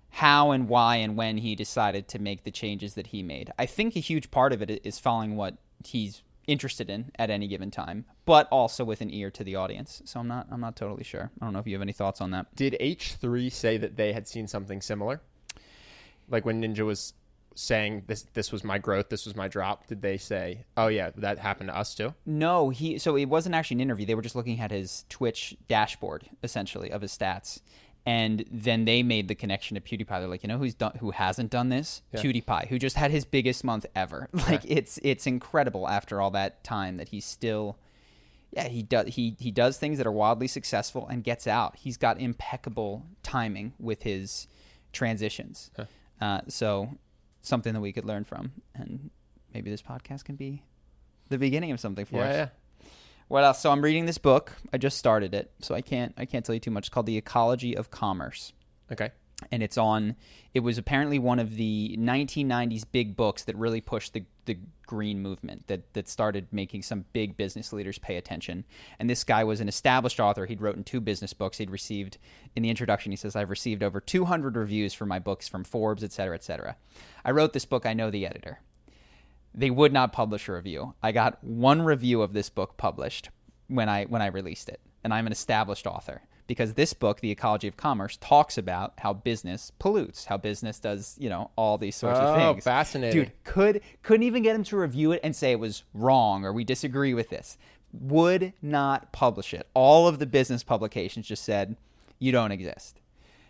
how 0.10 0.52
and 0.52 0.68
why 0.68 0.98
and 0.98 1.16
when 1.16 1.38
he 1.38 1.56
decided 1.56 2.08
to 2.08 2.20
make 2.20 2.44
the 2.44 2.52
changes 2.52 2.96
that 2.96 3.08
he 3.08 3.22
made. 3.22 3.52
I 3.60 3.66
think 3.66 3.96
a 3.96 4.00
huge 4.00 4.32
part 4.32 4.54
of 4.54 4.62
it 4.62 4.82
is 4.84 5.00
following 5.00 5.36
what 5.36 5.58
he's 5.86 6.24
interested 6.48 6.90
in 6.90 7.12
at 7.20 7.30
any 7.30 7.48
given 7.48 7.70
time, 7.70 8.06
but 8.26 8.48
also 8.52 8.84
with 8.84 9.02
an 9.02 9.14
ear 9.14 9.30
to 9.32 9.44
the 9.44 9.56
audience. 9.56 10.02
So 10.06 10.20
I'm 10.20 10.28
not 10.28 10.48
I'm 10.52 10.62
not 10.62 10.76
totally 10.76 11.04
sure. 11.04 11.30
I 11.40 11.46
don't 11.46 11.54
know 11.54 11.60
if 11.60 11.68
you 11.68 11.74
have 11.74 11.82
any 11.82 11.94
thoughts 11.94 12.22
on 12.22 12.32
that. 12.32 12.56
Did 12.56 12.78
H3 12.80 13.52
say 13.52 13.78
that 13.78 13.98
they 13.98 14.14
had 14.14 14.28
seen 14.28 14.48
something 14.48 14.82
similar? 14.82 15.22
Like 16.30 16.46
when 16.46 16.62
Ninja 16.62 16.86
was 16.86 17.14
saying 17.56 18.04
this 18.08 18.24
this 18.34 18.52
was 18.52 18.64
my 18.64 18.78
growth, 18.78 19.10
this 19.10 19.26
was 19.26 19.36
my 19.36 19.48
drop, 19.48 19.88
did 19.88 20.02
they 20.02 20.18
say, 20.18 20.66
"Oh 20.76 20.88
yeah, 20.88 21.12
that 21.18 21.40
happened 21.40 21.70
to 21.70 21.78
us 21.78 21.96
too?" 21.96 22.14
No, 22.26 22.70
he. 22.70 22.98
So 23.00 23.16
it 23.16 23.26
wasn't 23.26 23.56
actually 23.56 23.76
an 23.76 23.82
interview. 23.82 24.06
They 24.06 24.16
were 24.16 24.22
just 24.22 24.36
looking 24.36 24.60
at 24.60 24.72
his 24.72 25.06
Twitch 25.10 25.56
dashboard, 25.68 26.30
essentially, 26.44 26.92
of 26.92 27.02
his 27.02 27.18
stats, 27.18 27.62
and 28.08 28.46
then 28.50 28.86
they 28.86 29.04
made 29.04 29.28
the 29.28 29.36
connection 29.36 29.76
to 29.76 29.82
PewDiePie. 29.82 30.08
They're 30.08 30.28
like, 30.30 30.42
you 30.42 30.48
know, 30.48 30.58
who's 30.58 30.74
done, 30.74 30.94
who 31.00 31.12
hasn't 31.12 31.52
done 31.52 31.68
this? 31.68 32.02
PewDiePie, 32.16 32.68
who 32.70 32.80
just 32.80 32.96
had 32.96 33.12
his 33.12 33.26
biggest 33.26 33.64
month 33.66 33.86
ever. 33.96 34.30
Like, 34.48 34.62
it's 34.66 34.98
it's 35.04 35.28
incredible 35.28 35.88
after 35.90 36.22
all 36.22 36.32
that 36.32 36.64
time 36.64 36.96
that 36.98 37.10
he's 37.10 37.26
still. 37.26 37.78
Yeah, 38.52 38.70
he 38.70 38.82
does. 38.82 39.08
He 39.16 39.36
he 39.40 39.52
does 39.52 39.78
things 39.78 39.98
that 39.98 40.08
are 40.08 40.12
wildly 40.12 40.48
successful 40.48 41.06
and 41.08 41.22
gets 41.22 41.48
out. 41.48 41.76
He's 41.76 41.98
got 41.98 42.18
impeccable 42.20 43.06
timing 43.24 43.74
with 43.78 44.04
his 44.04 44.48
transitions. 44.94 45.70
Uh, 46.22 46.42
so 46.48 46.98
something 47.42 47.74
that 47.74 47.82
we 47.82 47.92
could 47.92 48.06
learn 48.06 48.24
from, 48.24 48.54
and 48.74 49.10
maybe 49.54 49.70
this 49.70 49.82
podcast 49.82 50.24
can 50.24 50.36
be 50.38 50.64
the 51.30 51.38
beginning 51.38 51.72
of 51.72 51.80
something 51.82 52.06
for 52.06 52.18
Yeah, 52.18 52.24
us. 52.44 52.50
What 53.28 53.44
else? 53.44 53.60
So 53.60 53.72
I'm 53.72 53.82
reading 53.82 54.06
this 54.06 54.18
book. 54.18 54.54
I 54.72 54.78
just 54.78 54.98
started 54.98 55.34
it, 55.34 55.52
so 55.60 55.76
I 55.76 55.82
can't 55.82 56.14
I 56.18 56.26
can't 56.26 56.46
tell 56.46 56.56
you 56.56 56.62
too 56.62 56.72
much. 56.72 56.84
It's 56.86 56.90
called 56.90 57.06
The 57.08 57.18
Ecology 57.18 57.76
of 57.76 57.92
Commerce, 57.92 58.54
Okay. 58.92 59.12
and 59.52 59.62
it's 59.62 59.78
on. 59.78 60.16
It 60.54 60.62
was 60.62 60.78
apparently 60.78 61.20
one 61.20 61.40
of 61.40 61.56
the 61.56 61.96
1990s 62.00 62.86
big 62.90 63.16
books 63.18 63.44
that 63.44 63.56
really 63.58 63.82
pushed 63.82 64.14
the 64.14 64.24
the 64.46 64.58
green 64.86 65.22
movement 65.22 65.68
that 65.68 65.94
that 65.94 66.08
started 66.08 66.48
making 66.54 66.82
some 66.84 67.04
big 67.12 67.36
business 67.36 67.74
leaders 67.74 67.98
pay 68.00 68.16
attention. 68.16 68.64
And 68.98 69.10
this 69.10 69.26
guy 69.26 69.44
was 69.44 69.60
an 69.60 69.68
established 69.68 70.22
author. 70.22 70.46
He'd 70.46 70.62
written 70.62 70.86
two 70.86 71.02
business 71.02 71.34
books. 71.34 71.58
He'd 71.58 71.70
received 71.70 72.18
in 72.56 72.64
the 72.64 72.70
introduction. 72.70 73.12
He 73.12 73.18
says, 73.18 73.36
"I've 73.36 73.50
received 73.50 73.84
over 73.84 74.00
200 74.00 74.56
reviews 74.56 74.94
for 74.94 75.06
my 75.06 75.20
books 75.20 75.50
from 75.50 75.66
Forbes, 75.66 76.02
et 76.02 76.14
cetera, 76.14 76.36
et 76.36 76.44
cetera. 76.46 76.78
I 77.26 77.32
wrote 77.32 77.52
this 77.52 77.66
book. 77.66 77.86
I 77.86 77.94
know 77.94 78.10
the 78.10 78.26
editor." 78.26 78.62
They 79.58 79.72
would 79.72 79.92
not 79.92 80.14
publish 80.14 80.48
a 80.48 80.54
review. 80.54 80.94
I 81.02 81.12
got 81.12 81.44
one 81.44 81.82
review 81.82 82.22
of 82.22 82.32
this 82.32 82.50
book 82.50 82.78
published 82.78 83.30
when 83.68 83.90
I 83.90 84.06
when 84.06 84.22
I 84.22 84.28
released 84.28 84.70
it, 84.70 84.80
and 85.04 85.14
I'm 85.14 85.26
an 85.26 85.34
established 85.34 85.88
author 85.88 86.22
because 86.46 86.76
this 86.76 86.94
book, 86.94 87.20
The 87.20 87.32
Ecology 87.32 87.68
of 87.68 87.76
Commerce, 87.76 88.18
talks 88.22 88.58
about 88.58 88.94
how 89.00 89.14
business 89.14 89.72
pollutes, 89.80 90.26
how 90.26 90.38
business 90.38 90.80
does 90.80 91.18
you 91.20 91.28
know 91.28 91.50
all 91.56 91.78
these 91.78 91.96
sorts 91.96 92.20
of 92.20 92.36
oh, 92.36 92.54
things. 92.54 92.64
Oh, 92.64 92.70
fascinating. 92.70 93.24
dude. 93.24 93.32
Could 93.44 93.82
couldn't 94.04 94.24
even 94.24 94.44
get 94.44 94.56
him 94.56 94.64
to 94.66 94.78
review 94.78 95.12
it 95.12 95.20
and 95.24 95.36
say 95.36 95.52
it 95.52 95.60
was 95.60 95.84
wrong 95.94 96.46
or 96.46 96.54
we 96.54 96.64
disagree 96.64 97.16
with 97.16 97.30
this. 97.30 97.58
Would 97.94 98.54
not 98.62 99.12
publish 99.12 99.54
it. 99.54 99.68
All 99.74 100.08
of 100.08 100.20
the 100.20 100.28
business 100.28 100.64
publications 100.64 101.28
just 101.28 101.44
said 101.44 101.78
you 102.20 102.32
don't 102.32 102.52
exist. 102.52 103.00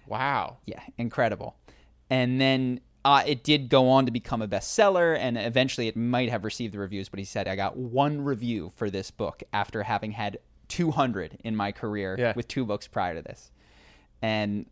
Wow. 0.08 0.58
Yeah, 0.66 0.80
incredible. 0.98 1.56
And 2.10 2.40
then 2.40 2.80
uh, 3.08 3.24
it 3.26 3.42
did 3.42 3.70
go 3.70 3.88
on 3.88 4.06
to 4.06 4.12
become 4.12 4.42
a 4.42 4.50
bestseller, 4.50 5.18
and 5.18 5.38
eventually 5.38 5.88
it 5.88 5.96
might 5.96 6.30
have 6.30 6.44
received 6.44 6.74
the 6.74 6.80
reviews. 6.80 7.08
But 7.08 7.20
he 7.20 7.24
said, 7.24 7.48
"I 7.48 7.56
got 7.56 7.78
one 7.78 8.22
review 8.22 8.70
for 8.76 8.90
this 8.90 9.12
book 9.12 9.44
after 9.54 9.84
having 9.84 10.12
had 10.12 10.40
200 10.68 11.38
in 11.42 11.56
my 11.56 11.72
career 11.72 12.18
Yeah. 12.20 12.34
with 12.36 12.50
two 12.50 12.66
books 12.66 12.86
prior 12.86 13.16
to 13.16 13.22
this," 13.22 13.50
and 14.22 14.66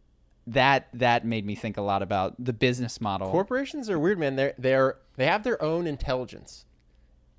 that 0.48 0.90
that 0.92 1.26
made 1.26 1.46
me 1.46 1.56
think 1.56 1.78
a 1.78 1.82
lot 1.82 2.02
about 2.02 2.36
the 2.38 2.52
business 2.52 3.00
model. 3.00 3.32
Corporations 3.32 3.90
are 3.90 3.98
weird, 3.98 4.20
man. 4.20 4.36
They're 4.36 4.54
they're 4.58 4.98
they 5.16 5.28
have 5.28 5.44
their 5.44 5.62
own 5.64 5.88
intelligence, 5.88 6.66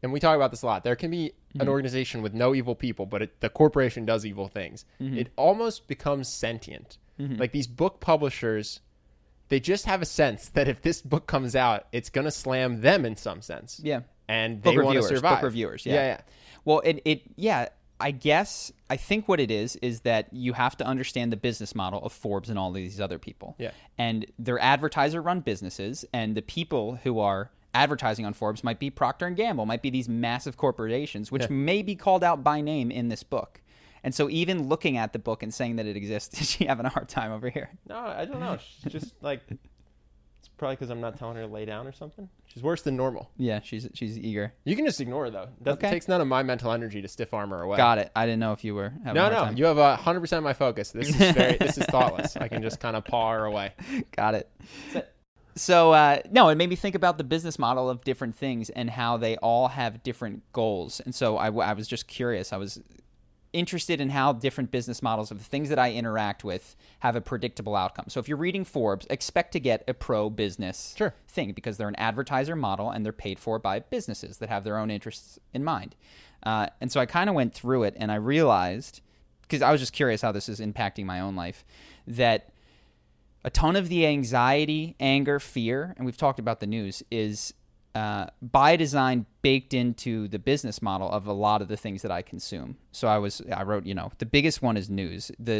and 0.03 0.15
we 0.15 0.19
talk 0.19 0.35
about 0.35 0.51
this 0.51 0.63
a 0.63 0.67
lot. 0.67 0.83
There 0.83 0.97
can 0.97 1.11
be 1.11 1.27
an 1.27 1.61
mm-hmm. 1.61 1.69
organization 1.69 2.23
with 2.23 2.33
no 2.33 2.55
evil 2.55 2.75
people, 2.75 3.05
but 3.05 3.21
it, 3.21 3.41
the 3.41 3.51
corporation 3.51 4.07
does 4.07 4.25
evil 4.25 4.49
things. 4.49 4.87
Mm-hmm. 4.99 5.19
It 5.19 5.29
almost 5.37 5.89
becomes 5.89 6.33
sentient. 6.33 6.97
Mm-hmm. 7.21 7.37
Like 7.37 7.53
these 7.53 7.67
book 7.67 8.01
publishers, 8.01 8.81
they 9.49 9.61
just 9.61 9.87
have 9.87 10.03
a 10.03 10.07
sense 10.07 10.49
that 10.51 10.69
if 10.69 10.83
this 10.83 11.01
book 11.03 11.27
comes 11.27 11.55
out, 11.57 11.87
it's 11.93 12.11
gonna 12.11 12.31
slam 12.31 12.81
them 12.81 13.05
in 13.05 13.17
some 13.17 13.43
sense. 13.43 13.81
Yeah. 13.83 14.01
and 14.29 14.63
they 14.63 14.71
want 14.71 14.81
to 14.81 14.87
reviewers, 14.89 15.09
survive. 15.09 15.37
book 15.37 15.45
reviewers. 15.45 15.87
Yeah. 15.87 15.95
yeah, 15.95 16.07
yeah. 16.07 16.21
Well, 16.65 16.81
it, 16.81 17.03
it 17.05 17.23
yeah. 17.37 17.69
I 17.99 18.11
guess 18.11 18.73
I 18.91 18.99
think 18.99 19.27
what 19.27 19.41
it 19.41 19.51
is 19.51 19.77
is 19.77 20.01
that 20.01 20.29
you 20.31 20.53
have 20.53 20.77
to 20.79 20.85
understand 20.85 21.33
the 21.33 21.37
business 21.37 21.75
model 21.75 22.03
of 22.05 22.13
Forbes 22.13 22.51
and 22.51 22.59
all 22.59 22.71
these 22.71 23.01
other 23.01 23.19
people. 23.19 23.55
Yeah. 23.59 23.71
And 23.97 24.27
they're 24.39 24.59
advertiser-run 24.59 25.41
businesses, 25.41 26.05
and 26.13 26.35
the 26.35 26.43
people 26.43 26.97
who 27.05 27.21
are 27.21 27.51
advertising 27.73 28.27
on 28.27 28.35
Forbes 28.35 28.63
might 28.63 28.79
be 28.79 28.91
Procter 28.91 29.27
and 29.27 29.35
Gamble, 29.35 29.65
might 29.65 29.81
be 29.81 29.89
these 29.89 30.11
massive 30.11 30.59
corporations, 30.59 31.33
which 31.33 31.49
may 31.49 31.81
be 31.81 31.95
called 31.95 32.23
out 32.23 32.45
by 32.45 32.61
name 32.61 32.91
in 32.91 33.09
this 33.09 33.23
book. 33.23 33.63
And 34.07 34.15
so, 34.15 34.31
even 34.31 34.69
looking 34.69 34.97
at 34.99 35.13
the 35.13 35.19
book 35.19 35.43
and 35.43 35.53
saying 35.53 35.77
that 35.77 35.87
it 35.87 35.97
exists, 35.97 36.41
is 36.41 36.49
she 36.49 36.67
having 36.67 36.87
a 36.87 36.89
hard 36.89 37.09
time 37.09 37.33
over 37.33 37.51
here? 37.51 37.71
No, 37.89 37.99
I 37.99 38.25
don't 38.25 38.39
know. 38.39 38.57
She's 38.57 38.93
just 38.93 39.15
like 39.21 39.41
it's 39.51 40.49
probably 40.57 40.77
because 40.77 40.91
I'm 40.91 41.01
not 41.01 41.19
telling 41.19 41.35
her 41.35 41.43
to 41.43 41.49
lay 41.49 41.65
down 41.65 41.89
or 41.89 41.93
something. 41.93 42.29
She's 42.47 42.63
worse 42.63 42.83
than 42.83 42.97
normal. 42.97 43.33
Yeah, 43.37 43.59
she's 43.65 43.89
she's 43.95 44.17
eager. 44.17 44.55
You 44.65 44.77
can 44.77 44.87
just 44.87 45.01
ignore 45.01 45.25
her 45.25 45.31
though. 45.31 45.49
That 45.63 45.73
Okay. 45.79 45.91
takes 45.91 46.07
none 46.07 46.21
of 46.21 46.29
my 46.29 46.45
mental 46.45 46.71
energy 46.71 47.03
to 47.03 47.09
stiff 47.09 47.35
arm 47.35 47.51
her 47.51 47.63
away. 47.63 47.77
Got 47.79 47.99
it. 47.99 48.13
I 48.15 48.27
didn't 48.27 48.39
know 48.39 48.53
if 48.53 48.63
you 48.63 48.77
were 48.77 48.91
having 49.05 49.21
a 49.21 49.29
No, 49.29 49.29
no, 49.29 49.41
time. 49.45 49.57
you 49.57 49.65
have 49.65 49.79
a 49.79 49.97
hundred 49.97 50.21
percent 50.21 50.39
of 50.39 50.45
my 50.45 50.53
focus. 50.55 50.93
This 50.93 51.09
is 51.09 51.17
very, 51.17 51.57
this 51.57 51.77
is 51.77 51.85
thoughtless. 51.91 52.37
I 52.37 52.47
can 52.47 52.63
just 52.63 52.79
kind 52.79 52.95
of 52.95 53.05
paw 53.05 53.33
her 53.33 53.45
away. 53.45 53.73
Got 54.15 54.37
it. 54.37 54.49
So 55.57 55.93
uh, 55.93 56.21
no, 56.31 56.49
it 56.51 56.55
made 56.55 56.69
me 56.71 56.77
think 56.77 56.95
about 56.95 57.19
the 57.19 57.25
business 57.25 57.59
model 57.59 57.91
of 57.91 58.05
different 58.05 58.37
things 58.37 58.71
and 58.71 58.89
how 58.91 59.17
they 59.17 59.37
all 59.39 59.67
have 59.69 60.03
different 60.05 60.45
goals. 60.53 61.01
And 61.01 61.13
so 61.15 61.39
I, 61.39 61.47
I 61.49 61.73
was 61.73 61.89
just 61.89 62.07
curious. 62.07 62.53
I 62.53 62.57
was 62.59 62.81
interested 63.57 64.01
in 64.01 64.11
how 64.11 64.33
different 64.33 64.71
business 64.71 65.03
models 65.03 65.31
of 65.31 65.39
the 65.39 65.45
things 65.45 65.69
that 65.71 65.79
I 65.79 65.93
interact 65.93 66.45
with 66.45 66.77
have 67.01 67.17
a 67.17 67.21
predictable 67.21 67.75
outcome. 67.75 68.07
So 68.09 68.21
if 68.21 68.29
you're 68.29 68.37
reading 68.37 68.65
Forbes, 68.65 69.07
expect 69.11 69.53
to 69.53 69.61
get 69.61 69.83
a 69.89 69.95
pro 69.95 70.31
business 70.31 70.95
Sure. 70.97 71.15
thing 71.27 71.53
because 71.53 71.77
they're 71.77 71.89
an 71.89 71.97
advertiser 71.97 72.55
model 72.55 72.91
and 72.91 73.05
they're 73.05 73.13
paid 73.13 73.39
for 73.39 73.59
by 73.59 73.81
businesses 73.81 74.39
that 74.39 74.49
have 74.49 74.65
their 74.65 74.79
own 74.79 74.91
interests 74.91 75.39
in 75.55 75.65
mind. 75.65 75.97
Uh, 76.43 76.69
and 76.81 76.93
so 76.93 77.01
I 77.01 77.07
kind 77.07 77.29
of 77.31 77.35
went 77.35 77.55
through 77.55 77.85
it 77.85 77.95
and 77.97 78.13
I 78.13 78.17
realized 78.17 79.01
because 79.43 79.63
I 79.63 79.73
was 79.73 79.81
just 79.81 79.93
curious 79.93 80.23
how 80.23 80.33
this 80.33 80.49
is 80.49 80.61
impacting 80.61 81.05
my 81.05 81.21
own 81.21 81.35
life 81.37 81.65
that 82.07 82.51
a 83.45 83.51
ton 83.51 83.77
of 83.77 83.89
the 83.89 84.07
anxiety, 84.07 84.97
anger, 84.99 85.39
fear, 85.39 85.95
and 85.97 86.05
we've 86.05 86.17
talked 86.17 86.39
about 86.41 86.59
the 86.61 86.67
news, 86.67 87.03
is 87.11 87.55
uh, 87.97 88.27
by 88.43 88.77
design 88.77 89.27
baked 89.43 89.73
into 89.83 90.29
the 90.29 90.39
business 90.39 90.79
model 90.83 91.09
of 91.11 91.27
a 91.27 91.33
lot 91.47 91.59
of 91.63 91.69
the 91.69 91.77
things 91.85 92.03
that 92.03 92.11
I 92.11 92.23
consume. 92.33 92.77
So 92.93 93.09
I 93.09 93.19
was 93.25 93.35
I 93.61 93.63
wrote 93.63 93.85
you 93.91 93.95
know 93.95 94.09
the 94.19 94.27
biggest 94.37 94.59
one 94.63 94.77
is 94.77 94.89
news. 94.91 95.23
The 95.39 95.59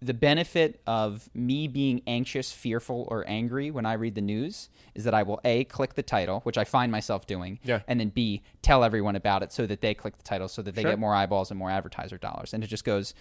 the 0.00 0.14
benefit 0.14 0.80
of 0.86 1.28
me 1.34 1.66
being 1.66 2.02
anxious, 2.06 2.52
fearful, 2.52 3.00
or 3.10 3.24
angry 3.26 3.68
when 3.76 3.84
I 3.84 3.94
read 3.94 4.14
the 4.14 4.20
news 4.20 4.68
is 4.94 5.02
that 5.04 5.12
I 5.20 5.24
will 5.24 5.40
a 5.44 5.64
click 5.64 5.94
the 5.94 6.04
title, 6.04 6.38
which 6.46 6.56
I 6.56 6.64
find 6.64 6.92
myself 6.92 7.26
doing, 7.26 7.58
Yeah. 7.64 7.80
and 7.88 7.98
then 7.98 8.10
b 8.10 8.42
tell 8.62 8.84
everyone 8.84 9.16
about 9.16 9.42
it 9.42 9.50
so 9.52 9.66
that 9.66 9.80
they 9.80 9.94
click 9.94 10.16
the 10.16 10.22
title, 10.22 10.46
so 10.48 10.62
that 10.62 10.74
they 10.76 10.82
Sure. 10.82 10.92
get 10.92 10.98
more 11.00 11.14
eyeballs 11.14 11.50
and 11.50 11.58
more 11.58 11.70
advertiser 11.70 12.16
dollars. 12.18 12.54
And 12.54 12.62
it 12.62 12.68
just 12.68 12.84
goes, 12.84 13.12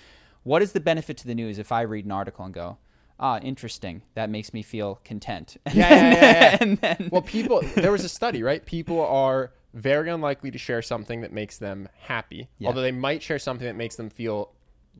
what 0.43 0.61
is 0.61 0.71
the 0.73 0.79
benefit 0.79 1.17
to 1.17 1.27
the 1.27 1.33
news 1.33 1.57
if 1.57 1.71
I 1.71 1.81
read 1.81 2.05
an 2.05 2.11
article 2.11 2.45
and 2.45 2.53
go, 2.53 2.77
ah, 3.19 3.39
interesting, 3.39 4.01
that 4.15 4.29
makes 4.29 4.53
me 4.53 4.61
feel 4.61 4.99
content. 5.03 5.57
Yeah, 5.73 5.89
yeah, 5.89 6.11
yeah, 6.13 6.57
yeah. 6.61 6.75
then 6.97 7.09
well, 7.11 7.21
people. 7.21 7.61
There 7.75 7.91
was 7.91 8.03
a 8.05 8.09
study, 8.09 8.43
right? 8.43 8.65
People 8.65 9.01
are 9.05 9.51
very 9.73 10.09
unlikely 10.09 10.51
to 10.51 10.57
share 10.57 10.81
something 10.81 11.21
that 11.21 11.31
makes 11.33 11.57
them 11.57 11.87
happy, 11.99 12.47
Yeah. 12.59 12.67
although 12.69 12.81
they 12.81 12.91
might 12.91 13.21
share 13.21 13.39
something 13.39 13.65
that 13.67 13.75
makes 13.75 13.95
them 13.95 14.09
feel, 14.09 14.51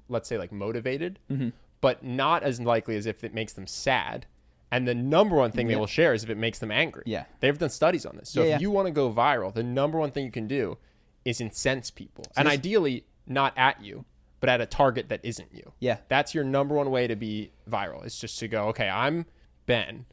let's 0.10 0.28
say, 0.30 0.38
like 0.38 0.52
motivated, 0.52 1.20
Mm-hmm. 1.32 1.50
but 1.82 2.04
not 2.04 2.44
as 2.44 2.60
likely 2.62 2.96
as 2.96 3.06
if 3.06 3.24
it 3.24 3.34
makes 3.34 3.54
them 3.54 3.68
sad. 3.68 4.26
And 4.72 4.86
the 4.88 4.94
number 4.96 5.36
one 5.38 5.52
thing 5.54 5.68
they 5.68 5.78
will 5.78 5.88
share 5.88 6.14
is 6.14 6.24
if 6.26 6.30
it 6.30 6.38
makes 6.38 6.60
them 6.60 6.72
angry. 6.72 7.04
Yeah. 7.06 7.24
they've 7.40 7.58
done 7.58 7.70
studies 7.70 8.06
on 8.06 8.18
this. 8.18 8.30
So 8.30 8.42
Yeah, 8.42 8.46
if 8.48 8.52
yeah. 8.52 8.60
you 8.60 8.72
want 8.72 8.88
to 8.88 8.92
go 8.92 9.12
viral, 9.12 9.54
the 9.54 9.64
number 9.64 9.98
one 9.98 10.12
thing 10.12 10.26
you 10.26 10.32
can 10.32 10.48
do 10.48 10.78
is 11.24 11.40
incense 11.42 11.90
people, 11.92 12.26
and 12.36 12.46
this- 12.48 12.54
ideally 12.54 13.06
not 13.26 13.54
at 13.58 13.82
you, 13.84 14.06
but 14.40 14.50
at 14.50 14.62
a 14.62 14.66
target 14.66 15.10
that 15.10 15.20
isn't 15.24 15.50
you. 15.54 15.72
Yeah. 15.80 15.98
That's 16.10 16.34
your 16.36 16.44
number 16.44 16.76
one 16.76 16.92
way 16.92 17.08
to 17.08 17.16
be 17.16 17.52
viral. 17.70 18.06
It's 18.06 18.20
just 18.20 18.40
to 18.40 18.48
go, 18.48 18.68
okay, 18.70 18.88
I'm 18.90 19.26
Ben. 19.66 20.06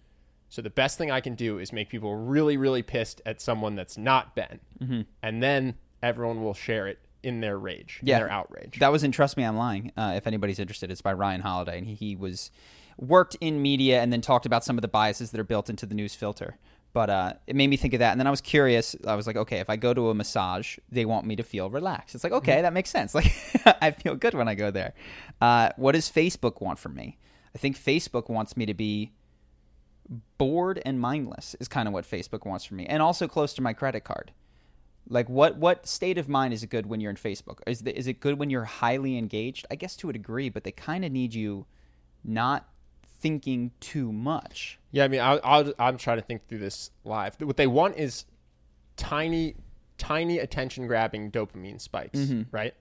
So 0.48 0.62
the 0.62 0.70
best 0.70 0.98
thing 0.98 1.10
I 1.10 1.20
can 1.20 1.34
do 1.34 1.58
is 1.58 1.72
make 1.72 1.88
people 1.88 2.14
really, 2.16 2.56
really 2.56 2.82
pissed 2.82 3.20
at 3.26 3.40
someone 3.40 3.74
that's 3.74 3.98
not 3.98 4.34
Ben. 4.36 4.60
Mm-hmm. 4.80 5.00
And 5.22 5.42
then 5.42 5.74
everyone 6.02 6.42
will 6.42 6.54
share 6.54 6.86
it 6.86 6.98
in 7.22 7.40
their 7.40 7.58
rage, 7.58 8.00
Yeah. 8.02 8.16
in 8.16 8.20
their 8.22 8.30
outrage. 8.30 8.78
That 8.78 8.92
was 8.92 9.02
in 9.02 9.10
Trust 9.10 9.36
Me, 9.36 9.44
I'm 9.44 9.56
Lying. 9.56 9.90
Uh, 9.96 10.12
if 10.16 10.26
anybody's 10.26 10.58
interested, 10.58 10.90
it's 10.90 11.00
by 11.00 11.12
Ryan 11.14 11.40
Holiday, 11.40 11.78
and 11.78 11.86
he, 11.86 11.94
he 11.94 12.16
was 12.16 12.50
worked 12.98 13.36
in 13.40 13.60
media 13.62 14.00
and 14.00 14.12
then 14.12 14.20
talked 14.20 14.46
about 14.46 14.62
some 14.62 14.76
of 14.78 14.82
the 14.82 14.88
biases 14.88 15.30
that 15.32 15.40
are 15.40 15.44
built 15.44 15.68
into 15.68 15.86
the 15.86 15.94
news 15.94 16.14
filter. 16.14 16.58
But 16.94 17.10
uh, 17.10 17.32
it 17.48 17.56
made 17.56 17.66
me 17.66 17.76
think 17.76 17.92
of 17.92 17.98
that, 17.98 18.12
and 18.12 18.20
then 18.20 18.28
I 18.28 18.30
was 18.30 18.40
curious. 18.40 18.94
I 19.04 19.16
was 19.16 19.26
like, 19.26 19.36
okay, 19.36 19.58
if 19.58 19.68
I 19.68 19.74
go 19.74 19.92
to 19.92 20.10
a 20.10 20.14
massage, 20.14 20.78
they 20.92 21.04
want 21.04 21.26
me 21.26 21.34
to 21.34 21.42
feel 21.42 21.68
relaxed. 21.68 22.14
It's 22.14 22.22
like, 22.22 22.32
okay, 22.32 22.62
that 22.62 22.72
makes 22.72 22.88
sense. 22.88 23.14
Like, 23.24 23.32
I 23.82 23.90
feel 23.90 24.14
good 24.14 24.34
when 24.34 24.48
I 24.48 24.54
go 24.54 24.70
there. 24.70 24.94
Uh, 25.40 25.70
what 25.76 25.92
does 25.92 26.08
Facebook 26.08 26.60
want 26.62 26.78
from 26.78 26.94
me? 26.94 27.18
I 27.54 27.58
think 27.58 27.76
Facebook 27.76 28.30
wants 28.30 28.56
me 28.56 28.64
to 28.66 28.74
be 28.74 29.12
bored 30.38 30.80
and 30.86 31.00
mindless. 31.00 31.56
Is 31.58 31.66
kind 31.66 31.88
of 31.88 31.94
what 31.94 32.04
Facebook 32.04 32.46
wants 32.46 32.64
from 32.64 32.76
me, 32.76 32.86
and 32.86 33.02
also 33.02 33.26
close 33.26 33.54
to 33.54 33.62
my 33.62 33.72
credit 33.72 34.04
card. 34.04 34.30
Like 35.08 35.28
what 35.28 35.56
what 35.56 35.86
state 35.86 36.16
of 36.16 36.28
mind 36.28 36.54
is 36.54 36.62
it 36.62 36.68
good 36.68 36.86
when 36.86 37.00
you're 37.00 37.10
in 37.10 37.16
Facebook? 37.16 37.58
Is 37.66 37.80
the, 37.80 37.96
is 37.96 38.06
it 38.06 38.20
good 38.20 38.38
when 38.38 38.50
you're 38.50 38.64
highly 38.64 39.18
engaged? 39.18 39.66
I 39.70 39.74
guess 39.74 39.96
to 39.96 40.10
a 40.10 40.12
degree, 40.12 40.48
but 40.48 40.62
they 40.62 40.72
kind 40.72 41.04
of 41.04 41.10
need 41.10 41.34
you 41.34 41.66
not 42.22 42.68
thinking 43.24 43.70
too 43.80 44.12
much. 44.12 44.78
Yeah, 44.92 45.04
I 45.04 45.08
mean, 45.08 45.22
I'll, 45.22 45.40
I'll, 45.42 45.72
I'm 45.78 45.96
trying 45.96 46.18
to 46.18 46.22
think 46.22 46.46
through 46.46 46.58
this 46.58 46.90
live. 47.04 47.34
What 47.40 47.56
they 47.56 47.66
want 47.66 47.96
is 47.96 48.26
tiny, 48.98 49.56
tiny 49.96 50.38
attention 50.40 50.86
grabbing 50.86 51.30
dopamine 51.30 51.80
spikes, 51.80 52.18
Mm-hmm. 52.18 52.42
right? 52.54 52.74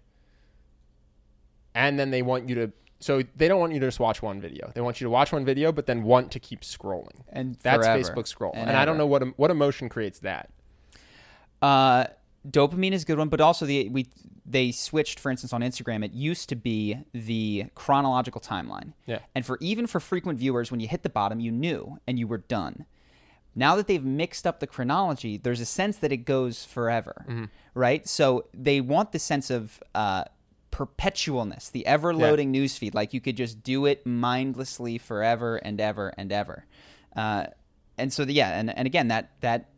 And 1.73 1.97
then 1.97 2.11
they 2.11 2.21
want 2.21 2.49
you 2.49 2.55
to. 2.55 2.71
So 2.99 3.21
they 3.37 3.47
don't 3.47 3.59
want 3.61 3.73
you 3.73 3.79
to 3.79 3.87
just 3.87 3.99
watch 4.01 4.21
one 4.21 4.41
video. 4.41 4.69
They 4.75 4.81
want 4.81 4.99
you 5.01 5.05
to 5.05 5.09
watch 5.09 5.31
one 5.31 5.45
video, 5.45 5.71
but 5.71 5.85
then 5.87 6.03
want 6.03 6.31
to 6.33 6.39
keep 6.39 6.61
scrolling. 6.61 7.21
And 7.29 7.57
That's 7.63 7.85
forever. 7.85 8.03
Facebook 8.03 8.27
scroll. 8.27 8.51
And 8.53 8.69
And, 8.69 8.77
I 8.77 8.83
don't 8.85 8.97
know 8.97 9.07
what 9.07 9.23
what 9.39 9.49
emotion 9.49 9.87
creates 9.89 10.19
that. 10.19 10.49
Uh, 11.61 12.05
dopamine 12.49 12.91
is 12.93 13.03
a 13.03 13.05
good 13.05 13.17
one, 13.17 13.29
but 13.29 13.41
also 13.41 13.65
the 13.65 13.89
we 13.89 14.07
they 14.45 14.71
switched, 14.71 15.19
for 15.19 15.31
instance, 15.31 15.53
on 15.53 15.61
Instagram. 15.61 16.03
It 16.03 16.11
used 16.13 16.49
to 16.49 16.55
be 16.55 16.97
the 17.13 17.65
chronological 17.75 18.41
timeline, 18.41 18.93
Yeah. 19.05 19.19
and 19.33 19.45
for 19.45 19.57
even 19.61 19.87
for 19.87 19.99
frequent 19.99 20.37
viewers, 20.39 20.69
when 20.71 20.79
you 20.79 20.87
hit 20.87 21.03
the 21.03 21.09
bottom, 21.09 21.39
you 21.39 21.51
knew 21.51 21.99
and 22.07 22.19
you 22.19 22.27
were 22.27 22.39
done. 22.39 22.85
Now 23.55 23.75
that 23.75 23.87
they've 23.87 24.03
mixed 24.03 24.45
up 24.47 24.59
the 24.59 24.67
chronology, 24.67 25.37
there's 25.37 25.59
a 25.61 25.65
sense 25.65 25.97
that 25.97 26.11
it 26.11 26.17
goes 26.25 26.65
forever, 26.65 27.25
Mm-hmm. 27.29 27.45
right? 27.75 28.07
So 28.07 28.47
they 28.53 28.81
want 28.81 29.11
the 29.11 29.19
sense 29.19 29.49
of 29.51 29.81
uh, 29.93 30.23
perpetualness, 30.71 31.71
the 31.71 31.85
ever-loading 31.85 32.51
newsfeed, 32.51 32.93
like 32.95 33.13
you 33.13 33.21
could 33.21 33.37
just 33.37 33.63
do 33.63 33.85
it 33.85 34.05
mindlessly 34.05 34.97
forever 34.97 35.57
and 35.57 35.79
ever 35.79 36.13
and 36.17 36.31
ever. 36.31 36.65
Uh, 37.15 37.45
and 37.97 38.11
so, 38.11 38.25
the, 38.25 38.33
yeah, 38.33 38.57
and, 38.59 38.75
and 38.75 38.87
again, 38.87 39.07
that 39.09 39.29
that 39.41 39.69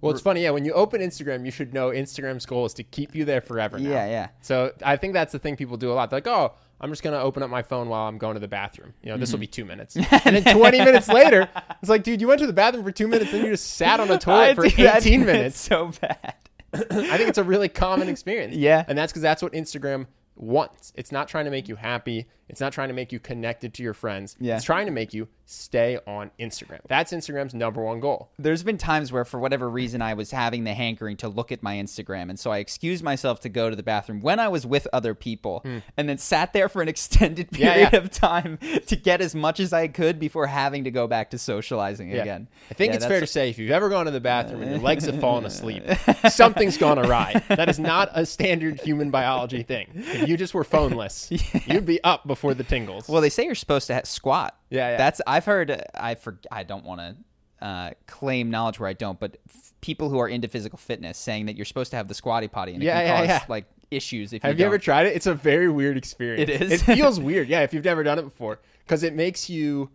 Well, 0.00 0.12
it's 0.12 0.20
funny. 0.20 0.42
Yeah, 0.42 0.50
when 0.50 0.64
you 0.64 0.72
open 0.72 1.00
Instagram, 1.00 1.44
you 1.44 1.50
should 1.50 1.72
know 1.72 1.88
Instagram's 1.90 2.46
goal 2.46 2.66
is 2.66 2.74
to 2.74 2.82
keep 2.82 3.14
you 3.14 3.24
there 3.24 3.40
forever. 3.40 3.78
Now. 3.78 3.90
Yeah, 3.90 4.06
yeah. 4.06 4.28
So 4.42 4.72
I 4.84 4.96
think 4.96 5.14
that's 5.14 5.32
the 5.32 5.38
thing 5.38 5.56
people 5.56 5.76
do 5.76 5.90
a 5.90 5.94
lot. 5.94 6.10
They're 6.10 6.18
like, 6.18 6.26
oh, 6.26 6.54
I'm 6.80 6.90
just 6.90 7.02
gonna 7.02 7.20
open 7.20 7.42
up 7.42 7.50
my 7.50 7.62
phone 7.62 7.88
while 7.88 8.06
I'm 8.06 8.18
going 8.18 8.34
to 8.34 8.40
the 8.40 8.48
bathroom. 8.48 8.92
You 9.02 9.10
know, 9.10 9.16
this 9.16 9.32
will 9.32 9.36
mm-hmm. 9.36 9.40
be 9.40 9.46
two 9.46 9.64
minutes, 9.64 9.96
and 10.24 10.36
then 10.36 10.56
20 10.56 10.78
minutes 10.78 11.08
later, 11.08 11.48
it's 11.80 11.88
like, 11.88 12.02
dude, 12.02 12.20
you 12.20 12.28
went 12.28 12.40
to 12.40 12.46
the 12.46 12.52
bathroom 12.52 12.84
for 12.84 12.92
two 12.92 13.08
minutes, 13.08 13.32
then 13.32 13.44
you 13.44 13.50
just 13.50 13.74
sat 13.74 13.98
on 14.00 14.10
a 14.10 14.18
toilet 14.18 14.56
for 14.56 14.66
I 14.66 14.68
do 14.68 14.82
that. 14.82 15.06
18 15.06 15.24
minutes. 15.24 15.58
so 15.58 15.90
bad. 16.00 16.34
I 16.74 17.16
think 17.16 17.28
it's 17.28 17.38
a 17.38 17.44
really 17.44 17.68
common 17.68 18.08
experience. 18.08 18.54
Yeah. 18.56 18.84
and 18.86 18.96
that's 18.96 19.12
because 19.12 19.22
that's 19.22 19.42
what 19.42 19.52
Instagram 19.52 20.06
wants. 20.34 20.92
It's 20.96 21.12
not 21.12 21.28
trying 21.28 21.46
to 21.46 21.50
make 21.50 21.68
you 21.68 21.76
happy. 21.76 22.26
It's 22.48 22.60
not 22.60 22.72
trying 22.72 22.88
to 22.88 22.94
make 22.94 23.12
you 23.12 23.20
connected 23.20 23.74
to 23.74 23.82
your 23.82 23.94
friends. 23.94 24.36
Yeah. 24.38 24.56
It's 24.56 24.64
trying 24.64 24.86
to 24.86 24.92
make 24.92 25.14
you 25.14 25.28
stay 25.46 25.98
on 26.06 26.30
Instagram. 26.40 26.80
That's 26.88 27.12
Instagram's 27.12 27.54
number 27.54 27.82
one 27.82 28.00
goal. 28.00 28.30
There's 28.38 28.62
been 28.62 28.78
times 28.78 29.12
where, 29.12 29.24
for 29.24 29.38
whatever 29.40 29.70
reason, 29.70 30.02
I 30.02 30.14
was 30.14 30.30
having 30.32 30.64
the 30.64 30.74
hankering 30.74 31.16
to 31.18 31.28
look 31.28 31.52
at 31.52 31.62
my 31.62 31.76
Instagram, 31.76 32.28
and 32.30 32.38
so 32.38 32.50
I 32.50 32.58
excused 32.58 33.02
myself 33.04 33.40
to 33.40 33.48
go 33.48 33.70
to 33.70 33.76
the 33.76 33.82
bathroom 33.82 34.20
when 34.20 34.40
I 34.40 34.48
was 34.48 34.66
with 34.66 34.88
other 34.92 35.14
people, 35.14 35.64
and 35.96 36.08
then 36.08 36.18
sat 36.18 36.52
there 36.52 36.68
for 36.68 36.82
an 36.82 36.88
extended 36.96 37.48
Hmm. 37.50 37.62
Yeah, 37.62 37.72
period 37.74 37.92
yeah. 37.92 37.98
of 38.00 38.10
time 38.10 38.58
to 38.86 38.96
get 38.96 39.20
as 39.20 39.34
much 39.34 39.60
as 39.60 39.72
I 39.72 39.88
could 39.88 40.18
before 40.18 40.46
having 40.48 40.84
to 40.84 40.90
go 40.90 41.06
back 41.06 41.30
to 41.30 41.38
socializing 41.38 42.10
Yeah. 42.10 42.22
again. 42.22 42.48
I 42.70 42.74
think 42.74 42.94
it's 42.94 43.06
fair 43.06 43.20
to 43.20 43.26
say 43.26 43.50
if 43.50 43.58
you've 43.58 43.70
ever 43.70 43.88
gone 43.88 44.06
to 44.06 44.10
the 44.10 44.20
bathroom 44.20 44.62
and 44.62 44.70
your 44.72 44.80
legs 44.80 45.06
have 45.06 45.20
fallen 45.20 45.44
asleep, 45.44 45.84
something's 46.30 46.76
gone 46.76 46.98
awry. 46.98 47.40
That 47.48 47.68
is 47.68 47.78
not 47.78 48.10
a 48.14 48.26
standard 48.26 48.80
human 48.80 49.10
biology 49.10 49.62
thing. 49.62 49.88
If 49.94 50.28
you 50.28 50.36
just 50.36 50.54
were 50.54 50.64
phoneless, 50.64 51.30
you'd 51.72 51.86
be 51.86 52.02
up 52.02 52.26
before 52.26 52.54
the 52.54 52.64
tingles. 52.64 53.08
Well, 53.08 53.20
they 53.20 53.30
say 53.30 53.44
you're 53.44 53.54
supposed 53.54 53.86
to 53.88 54.04
squat. 54.04 54.56
Yeah, 54.70 54.90
yeah. 54.90 54.96
That's 54.96 55.20
I've 55.26 55.44
heard. 55.44 55.82
I 55.94 56.14
for 56.16 56.38
I 56.50 56.62
don't 56.64 56.84
want 56.84 57.00
to 57.00 57.64
uh, 57.64 57.90
claim 58.06 58.50
knowledge 58.50 58.78
where 58.80 58.88
I 58.88 58.92
don't, 58.92 59.18
but 59.20 59.38
f- 59.48 59.72
people 59.80 60.08
who 60.10 60.18
are 60.18 60.28
into 60.28 60.48
physical 60.48 60.78
fitness 60.78 61.16
saying 61.18 61.46
that 61.46 61.56
you're 61.56 61.64
supposed 61.64 61.90
to 61.92 61.96
have 61.96 62.08
the 62.08 62.14
squatty 62.14 62.48
potty 62.48 62.74
and 62.74 62.82
it 62.82 62.86
Yeah, 62.86 62.98
can 62.98 63.06
yeah, 63.06 63.18
cause 63.20 63.28
yeah. 63.28 63.44
like 63.48 63.64
issues 63.90 64.32
if 64.32 64.42
have 64.42 64.54
you, 64.58 64.62
you 64.62 64.66
ever 64.66 64.78
tried 64.78 65.06
it? 65.06 65.14
It's 65.14 65.26
a 65.26 65.34
very 65.34 65.68
weird 65.70 65.96
experience. 65.96 66.50
It 66.50 66.60
is? 66.62 66.72
It 66.82 66.84
feels 66.96 67.20
weird. 67.20 67.48
Yeah, 67.48 67.60
if 67.62 67.72
you've 67.72 67.84
never 67.84 68.02
done 68.02 68.18
it 68.18 68.22
before, 68.22 68.58
because 68.84 69.02
it 69.04 69.14
makes 69.14 69.48
you 69.48 69.90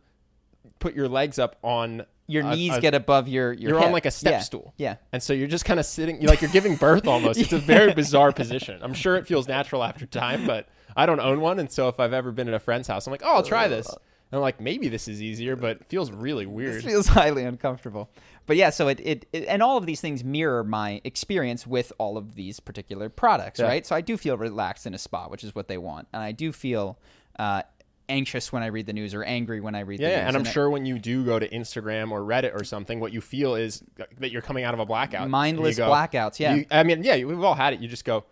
put 0.80 0.96
your 0.96 1.08
legs 1.10 1.38
up 1.40 1.58
on 1.62 2.06
your 2.28 2.46
a- 2.46 2.56
knees 2.56 2.75
a- 2.78 2.82
get 2.82 2.94
above 2.96 3.28
your 3.28 3.51
your 3.51 3.72
You're 3.72 3.84
on 3.84 3.92
like 3.92 4.06
a 4.06 4.12
step 4.12 4.32
Yeah. 4.32 4.40
stool. 4.40 4.74
Yeah. 4.78 4.96
And 5.12 5.22
so 5.22 5.34
you're 5.34 5.48
just 5.50 5.66
kind 5.66 5.80
of 5.80 5.86
sitting, 5.86 6.22
you're 6.22 6.30
like 6.30 6.42
you're 6.42 6.50
giving 6.51 6.75
birth 6.78 7.06
almost. 7.08 7.38
It's 7.40 7.51
a 7.54 7.58
very 7.60 7.94
bizarre 8.01 8.32
position. 8.32 8.80
I'm 8.82 8.94
sure 8.94 9.18
it 9.18 9.28
feels 9.28 9.48
natural 9.50 9.84
after 9.84 10.06
time, 10.06 10.48
but 10.48 10.70
I 10.96 11.06
don't 11.06 11.20
own 11.20 11.42
one. 11.42 11.60
And 11.60 11.70
so 11.70 11.90
if 11.90 12.00
I've 12.00 12.13
ever 12.13 12.32
been 12.32 12.48
at 12.48 12.54
a 12.54 12.60
friend's 12.60 12.88
house, 12.88 13.06
I'm 13.06 13.12
like, 13.12 13.22
oh, 13.25 13.36
I'll 13.36 13.44
try 13.44 13.68
this. 13.68 13.94
And 14.32 14.38
I'm 14.38 14.42
like, 14.42 14.62
maybe 14.62 14.88
this 14.88 15.08
is 15.10 15.22
easier, 15.22 15.56
but 15.56 15.78
it 15.82 15.86
feels 15.90 16.10
really 16.12 16.46
weird. 16.46 16.78
It 16.78 16.84
feels 16.84 17.08
highly 17.20 17.44
uncomfortable. 17.44 18.10
But 18.46 18.56
yeah, 18.58 18.70
so 18.70 18.88
it, 18.88 19.00
it, 19.04 19.26
it 19.34 19.46
and 19.48 19.62
all 19.62 19.78
of 19.78 19.86
these 19.86 20.00
things 20.02 20.24
mirror 20.24 20.64
my 20.64 21.02
experience 21.04 21.68
with 21.68 21.92
all 21.98 22.18
of 22.18 22.36
these 22.36 22.60
particular 22.60 23.10
products, 23.10 23.60
Yeah. 23.60 23.68
right? 23.68 23.86
So 23.86 23.96
I 23.96 24.02
do 24.02 24.16
feel 24.18 24.38
relaxed 24.38 24.86
in 24.88 24.94
a 24.94 24.98
spot, 24.98 25.32
which 25.32 25.44
is 25.44 25.54
what 25.54 25.68
they 25.68 25.78
want, 25.78 26.08
and 26.14 26.24
I 26.24 26.32
do 26.32 26.52
feel 26.54 26.98
uh, 27.38 27.64
anxious 28.10 28.52
when 28.52 28.64
I 28.64 28.68
read 28.68 28.86
the 28.88 28.94
news 28.94 29.14
or 29.14 29.24
angry 29.24 29.60
when 29.62 29.76
I 29.76 29.82
read 29.82 30.00
the 30.00 30.04
news. 30.04 30.12
Yeah, 30.12 30.28
and 30.28 30.36
I'm 30.36 30.46
it- 30.46 30.52
sure 30.52 30.70
when 30.70 30.86
you 30.86 30.98
do 31.00 31.24
go 31.26 31.38
to 31.40 31.48
Instagram 31.50 32.12
or 32.12 32.22
Reddit 32.22 32.54
or 32.60 32.64
something, 32.64 33.00
what 33.00 33.14
you 33.14 33.22
feel 33.22 33.56
is 33.56 33.84
that 34.20 34.32
you're 34.32 34.42
coming 34.42 34.64
out 34.64 34.74
of 34.74 34.80
a 34.80 34.86
blackout. 34.86 35.30
Mindless 35.30 35.78
go- 35.78 35.90
blackouts, 35.90 36.40
yeah. 36.40 36.56
you- 36.56 36.66
I 36.72 36.84
mean, 36.84 37.04
yeah, 37.04 37.24
we've 37.24 37.44
all 37.44 37.56
had 37.56 37.74
it. 37.74 37.80
You 37.82 37.88
just 37.88 38.06
go, 38.06 38.26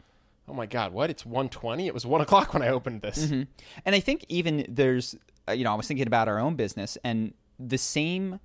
oh 0.48 0.54
my 0.54 0.66
god, 0.66 0.92
what? 0.92 1.10
It's 1.10 1.24
1:20. 1.24 1.86
It 1.88 1.94
was 1.94 2.06
one 2.06 2.22
o'clock 2.26 2.54
when 2.54 2.64
I 2.64 2.70
opened 2.70 3.02
this. 3.02 3.26
Mm-hmm. 3.26 3.44
And 3.86 3.96
I 3.96 4.00
think 4.00 4.26
even 4.28 4.66
there's, 4.68 5.14
uh, 5.16 5.18
Uh, 5.50 5.54
you 5.54 5.64
know, 5.64 5.72
I 5.72 5.76
was 5.76 5.88
thinking 5.88 6.08
about 6.08 6.28
our 6.28 6.40
own 6.40 6.56
business, 6.56 6.98
and 7.04 7.34
the 7.60 7.78
same 7.78 8.40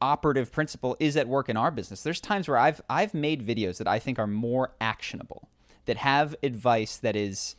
operative 0.00 0.52
principle 0.52 0.96
is 1.00 1.16
at 1.16 1.26
work 1.26 1.48
in 1.48 1.56
our 1.56 1.70
business. 1.70 2.02
There's 2.02 2.20
times 2.20 2.48
where 2.48 2.58
I've 2.58 2.80
I've 2.88 3.14
made 3.14 3.46
videos 3.46 3.78
that 3.78 3.88
I 3.88 3.98
think 3.98 4.18
are 4.18 4.26
more 4.26 4.72
actionable, 4.80 5.48
that 5.86 5.96
have 5.96 6.36
advice 6.42 6.96
that 6.98 7.16
is, 7.16 7.56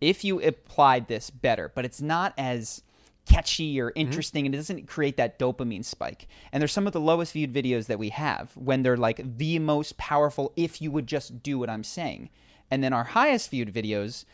if 0.00 0.24
you 0.24 0.40
applied 0.40 1.08
this 1.08 1.30
better, 1.30 1.72
but 1.74 1.84
it's 1.84 2.00
not 2.00 2.34
as 2.38 2.82
catchy 3.26 3.80
or 3.80 3.90
mm-hmm. 3.90 4.00
interesting 4.00 4.46
and 4.46 4.54
it 4.54 4.58
doesn't 4.58 4.88
create 4.88 5.16
that 5.18 5.38
dopamine 5.38 5.84
spike. 5.84 6.26
And 6.50 6.60
there's 6.60 6.72
some 6.72 6.86
of 6.86 6.92
the 6.92 7.00
lowest 7.00 7.34
viewed 7.34 7.52
videos 7.52 7.86
that 7.86 7.98
we 7.98 8.08
have 8.08 8.56
when 8.56 8.82
they're 8.82 8.96
like 8.96 9.20
the 9.36 9.58
most 9.58 9.98
powerful 9.98 10.52
if 10.56 10.80
you 10.80 10.90
would 10.90 11.06
just 11.06 11.42
do 11.42 11.58
what 11.58 11.68
I'm 11.68 11.84
saying. 11.84 12.30
And 12.70 12.82
then 12.82 12.92
our 12.92 13.04
highest 13.04 13.50
viewed 13.50 13.72
videos 13.72 14.24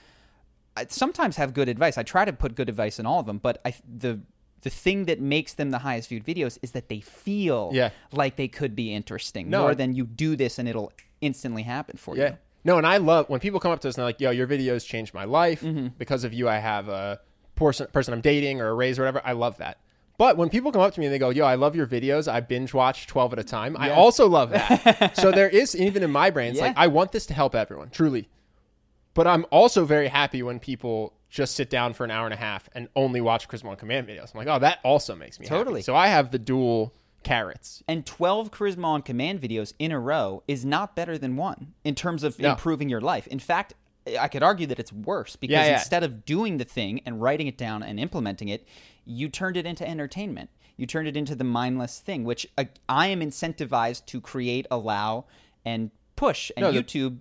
I 0.77 0.87
sometimes 0.89 1.37
have 1.37 1.55
good 1.55 1.69
advice. 1.69 1.97
I 1.99 2.03
try 2.03 2.25
to 2.25 2.33
put 2.33 2.55
good 2.55 2.69
advice 2.69 2.99
in 2.99 3.07
all 3.07 3.21
of 3.21 3.27
them, 3.27 3.39
but 3.39 3.61
I 3.65 3.75
the 3.89 4.21
the 4.63 4.71
thing 4.71 5.05
that 5.05 5.21
makes 5.21 5.53
them 5.55 5.71
the 5.71 5.79
highest 5.81 6.09
viewed 6.09 6.25
videos 6.25 6.59
is 6.63 6.71
that 6.73 6.89
they 6.89 6.99
feel 7.01 7.71
Yeah. 7.75 7.91
like 8.13 8.37
they 8.37 8.49
could 8.49 8.75
be 8.75 8.95
interesting 8.95 9.51
No, 9.51 9.61
more 9.61 9.71
I- 9.73 9.75
than 9.75 9.95
you 9.95 10.07
do 10.07 10.37
this 10.37 10.59
and 10.59 10.67
it'll 10.67 10.91
instantly 11.21 11.63
happen 11.65 11.99
for 11.99 12.17
Yeah. 12.17 12.31
you. 12.31 12.37
No, 12.65 12.79
and 12.79 12.87
I 12.87 12.97
love 12.97 13.29
when 13.29 13.41
people 13.41 13.61
come 13.61 13.73
up 13.73 13.81
to 13.81 13.89
us 13.89 13.95
and 13.95 14.01
they're 14.01 14.07
like, 14.09 14.21
"Yo, 14.23 14.31
your 14.31 14.47
videos 14.47 14.87
changed 14.87 15.13
my 15.13 15.25
life 15.25 15.61
Mm-hmm. 15.61 15.89
because 15.99 16.25
of 16.25 16.33
you. 16.33 16.49
I 16.49 16.57
have 16.59 16.89
a 16.89 17.21
person 17.57 17.87
person 17.93 18.15
I'm 18.15 18.23
dating 18.23 18.61
or 18.63 18.69
a 18.69 18.75
raise 18.75 18.99
or 18.99 19.03
whatever." 19.03 19.21
I 19.25 19.33
love 19.33 19.59
that. 19.59 19.77
But 20.17 20.37
when 20.39 20.49
people 20.49 20.71
come 20.73 20.81
up 20.81 20.95
to 20.95 21.01
me 21.01 21.07
and 21.07 21.13
they 21.15 21.19
go, 21.19 21.29
"Yo, 21.29 21.45
I 21.45 21.57
love 21.57 21.77
your 21.77 21.87
videos. 21.87 22.27
I 22.27 22.41
binge 22.41 22.73
watch 22.73 23.07
12 23.07 23.33
at 23.35 23.39
a 23.39 23.45
time." 23.45 23.77
I 23.79 23.91
also 23.91 24.27
love 24.29 24.49
that. 24.51 25.15
so 25.21 25.31
there 25.31 25.49
is 25.49 25.77
even 25.77 26.03
in 26.03 26.11
my 26.11 26.31
brain, 26.31 26.53
it's 26.53 26.61
like 26.61 26.77
I 26.77 26.87
want 26.87 27.13
this 27.13 27.27
to 27.27 27.35
help 27.35 27.55
everyone, 27.55 27.91
truly. 27.91 28.29
But 29.15 29.27
I'm 29.27 29.47
also 29.51 29.85
very 29.85 30.09
happy 30.09 30.43
when 30.43 30.59
people 30.59 31.15
just 31.31 31.55
sit 31.55 31.71
down 31.71 31.95
for 31.95 32.05
an 32.05 32.11
hour 32.11 32.27
and 32.27 32.35
a 32.35 32.39
half 32.39 32.69
and 32.75 32.89
only 32.95 33.21
watch 33.21 33.49
Charisma 33.49 33.71
on 33.71 33.77
Command 33.77 34.07
videos. 34.09 34.33
I'm 34.35 34.39
like, 34.39 34.49
"Oh, 34.49 34.59
that 34.59 34.79
also 34.85 35.15
makes 35.17 35.39
me 35.41 35.47
happy." 35.47 35.57
Totally. 35.59 35.83
So 35.83 35.95
I 35.97 36.09
have 36.09 36.31
the 36.31 36.39
dual 36.39 36.93
carrots. 37.23 37.83
And 37.89 38.05
12 38.05 38.51
Charisma 38.51 38.85
on 38.85 39.03
Command 39.03 39.41
videos 39.41 39.73
in 39.79 39.91
a 39.93 39.99
row 39.99 40.43
is 40.47 40.65
not 40.65 40.95
better 40.95 41.17
than 41.17 41.37
one 41.37 41.73
in 41.83 41.95
terms 41.95 42.23
of 42.23 42.39
No. 42.39 42.51
improving 42.51 42.89
your 42.91 43.01
life. 43.01 43.27
In 43.29 43.39
fact, 43.39 43.73
I 44.21 44.29
could 44.29 44.43
argue 44.43 44.67
that 44.67 44.79
it's 44.79 44.93
worse 44.93 45.35
because 45.35 45.55
Yeah, 45.55 45.65
yeah. 45.67 45.73
instead 45.75 46.03
of 46.05 46.27
doing 46.27 46.59
the 46.59 46.65
thing 46.65 47.01
and 47.07 47.23
writing 47.23 47.47
it 47.47 47.57
down 47.57 47.83
and 47.83 47.99
implementing 47.99 48.49
it, 48.49 48.67
you 49.07 49.29
turned 49.31 49.57
it 49.57 49.65
into 49.65 49.89
entertainment. 49.89 50.51
You 50.77 50.87
turned 50.87 51.09
it 51.09 51.17
into 51.17 51.35
the 51.35 51.45
mindless 51.45 51.99
thing, 52.01 52.25
which 52.25 52.47
uh, 52.59 52.65
I 52.89 53.07
am 53.07 53.21
incentivized 53.21 54.05
to 54.07 54.21
create, 54.21 54.67
allow, 54.71 55.25
and 55.65 55.91
push. 56.17 56.51
And 56.57 56.65
No, 56.65 56.73
YouTube 56.73 57.21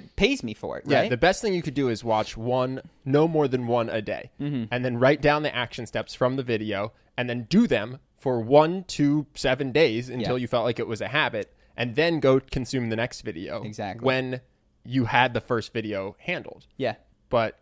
pays 0.00 0.42
me 0.42 0.54
for 0.54 0.78
it, 0.78 0.84
Yeah, 0.86 1.08
the 1.08 1.16
best 1.16 1.42
thing 1.42 1.54
you 1.54 1.62
could 1.62 1.74
do 1.74 1.88
is 1.88 2.02
watch 2.04 2.36
one, 2.36 2.80
no 3.04 3.26
more 3.28 3.48
than 3.48 3.66
one 3.66 3.88
a 3.88 4.00
day, 4.02 4.30
Mm-hmm. 4.40 4.64
and 4.70 4.84
then 4.84 4.98
write 4.98 5.20
down 5.22 5.42
the 5.42 5.54
action 5.54 5.86
steps 5.86 6.14
from 6.14 6.36
the 6.36 6.42
video, 6.42 6.92
and 7.16 7.28
then 7.28 7.44
do 7.48 7.66
them 7.66 7.98
for 8.16 8.40
one 8.40 8.84
to 8.84 9.26
seven 9.34 9.72
days 9.72 10.08
until 10.08 10.38
Yeah. 10.38 10.42
you 10.42 10.46
felt 10.48 10.64
like 10.64 10.78
it 10.78 10.86
was 10.86 11.00
a 11.00 11.08
habit, 11.08 11.52
and 11.76 11.94
then 11.96 12.20
go 12.20 12.40
consume 12.40 12.88
the 12.90 12.96
next 12.96 13.22
video. 13.22 13.62
Exactly. 13.62 14.04
when 14.04 14.40
you 14.84 15.04
had 15.06 15.32
the 15.34 15.40
first 15.40 15.72
video 15.72 16.16
handled. 16.18 16.66
yeah. 16.76 16.94
But 17.28 17.58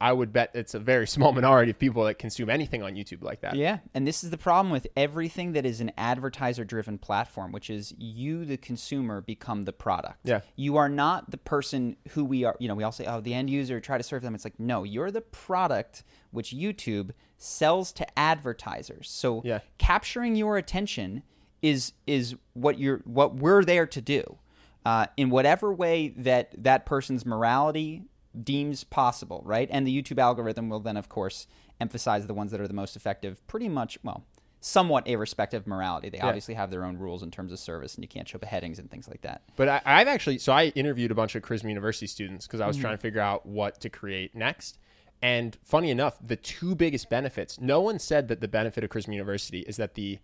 I 0.00 0.12
would 0.12 0.32
bet 0.32 0.50
it's 0.54 0.74
a 0.74 0.78
very 0.78 1.06
small 1.16 1.32
minority 1.32 1.70
of 1.70 1.78
people 1.78 2.04
that 2.04 2.18
consume 2.18 2.50
anything 2.50 2.82
on 2.82 2.94
YouTube 2.94 3.22
like 3.22 3.40
that. 3.40 3.56
Yeah, 3.56 3.78
and 3.94 4.06
this 4.06 4.22
is 4.22 4.30
the 4.30 4.38
problem 4.38 4.70
with 4.70 4.86
everything 4.96 5.52
that 5.52 5.66
is 5.66 5.80
an 5.80 5.92
advertiser 5.98 6.64
driven 6.64 6.98
platform, 6.98 7.52
which 7.52 7.68
is 7.70 7.94
you, 7.98 8.44
the 8.44 8.56
consumer, 8.56 9.20
become 9.20 9.62
the 9.62 9.72
product. 9.72 10.20
Yeah. 10.24 10.40
You 10.56 10.76
are 10.76 10.88
not 10.88 11.30
the 11.30 11.38
person 11.38 11.96
who 12.10 12.24
we 12.24 12.44
are. 12.44 12.56
You 12.60 12.68
know, 12.68 12.74
we 12.74 12.84
all 12.84 12.92
say, 12.92 13.06
oh, 13.06 13.20
the 13.20 13.34
end 13.34 13.50
user, 13.50 13.80
try 13.80 13.98
to 13.98 14.04
serve 14.04 14.22
them. 14.22 14.34
It's 14.34 14.44
like, 14.44 14.60
no, 14.60 14.84
you're 14.84 15.10
the 15.10 15.20
product 15.20 16.04
which 16.30 16.50
YouTube 16.50 17.10
sells 17.36 17.92
to 17.94 18.18
advertisers. 18.18 19.08
So 19.10 19.42
Yeah. 19.44 19.60
capturing 19.78 20.36
your 20.36 20.56
attention 20.56 21.22
is 21.62 21.92
is 22.06 22.36
what 22.52 22.78
you're 22.78 22.98
what 23.04 23.34
we're 23.36 23.64
there 23.64 23.86
to 23.86 24.00
do. 24.00 24.38
Uh, 24.86 25.06
in 25.16 25.28
whatever 25.28 25.74
way 25.74 26.14
that 26.16 26.54
that 26.56 26.86
person's 26.86 27.26
morality 27.26 28.04
deems 28.44 28.84
possible, 28.84 29.42
right? 29.44 29.68
And 29.70 29.86
the 29.86 30.02
YouTube 30.02 30.18
algorithm 30.18 30.68
will 30.68 30.80
then, 30.80 30.96
of 30.96 31.08
course, 31.08 31.46
emphasize 31.80 32.26
the 32.26 32.34
ones 32.34 32.50
that 32.52 32.60
are 32.60 32.68
the 32.68 32.74
most 32.74 32.96
effective, 32.96 33.44
pretty 33.46 33.68
much, 33.68 33.98
well, 34.02 34.24
somewhat 34.60 35.06
irrespective 35.06 35.62
of 35.62 35.66
morality. 35.68 36.08
They 36.08 36.18
obviously 36.20 36.54
have 36.54 36.70
their 36.70 36.84
own 36.84 36.98
rules 36.98 37.22
in 37.22 37.30
terms 37.30 37.52
of 37.52 37.58
service, 37.60 37.94
and 37.94 38.02
you 38.02 38.08
can't 38.08 38.28
show 38.28 38.38
beheadings 38.38 38.78
and 38.80 38.90
things 38.90 39.06
like 39.08 39.20
that. 39.22 39.42
But 39.56 39.68
I, 39.68 39.80
I've 39.84 40.08
actually, 40.08 40.38
so 40.38 40.52
I 40.52 40.66
interviewed 40.74 41.10
a 41.12 41.14
bunch 41.14 41.34
of 41.36 41.42
Charisma 41.42 41.68
University 41.68 42.06
students 42.08 42.46
because 42.46 42.60
I 42.60 42.64
Mm-hmm. 42.64 42.68
was 42.68 42.76
trying 42.78 42.96
to 42.96 43.00
figure 43.00 43.20
out 43.20 43.46
what 43.46 43.80
to 43.82 43.88
create 43.88 44.34
next. 44.34 44.78
And 45.22 45.56
funny 45.64 45.90
enough, 45.90 46.16
the 46.24 46.36
two 46.36 46.74
biggest 46.74 47.08
benefits, 47.08 47.60
no 47.60 47.80
one 47.80 47.98
said 47.98 48.28
that 48.28 48.40
the 48.40 48.48
benefit 48.48 48.82
of 48.84 48.90
Charisma 48.90 49.12
University 49.12 49.60
is 49.60 49.76
that 49.76 49.94
the 49.94 50.18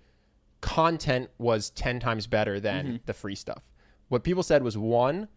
content 0.60 1.30
was 1.38 1.70
10 1.70 2.00
times 2.00 2.26
better 2.26 2.58
than 2.60 2.86
Mm-hmm. 2.86 2.96
the 3.06 3.14
free 3.14 3.34
stuff. 3.34 3.62
What 4.08 4.22
people 4.24 4.42
said 4.42 4.62
was 4.62 4.76
one, 4.76 5.28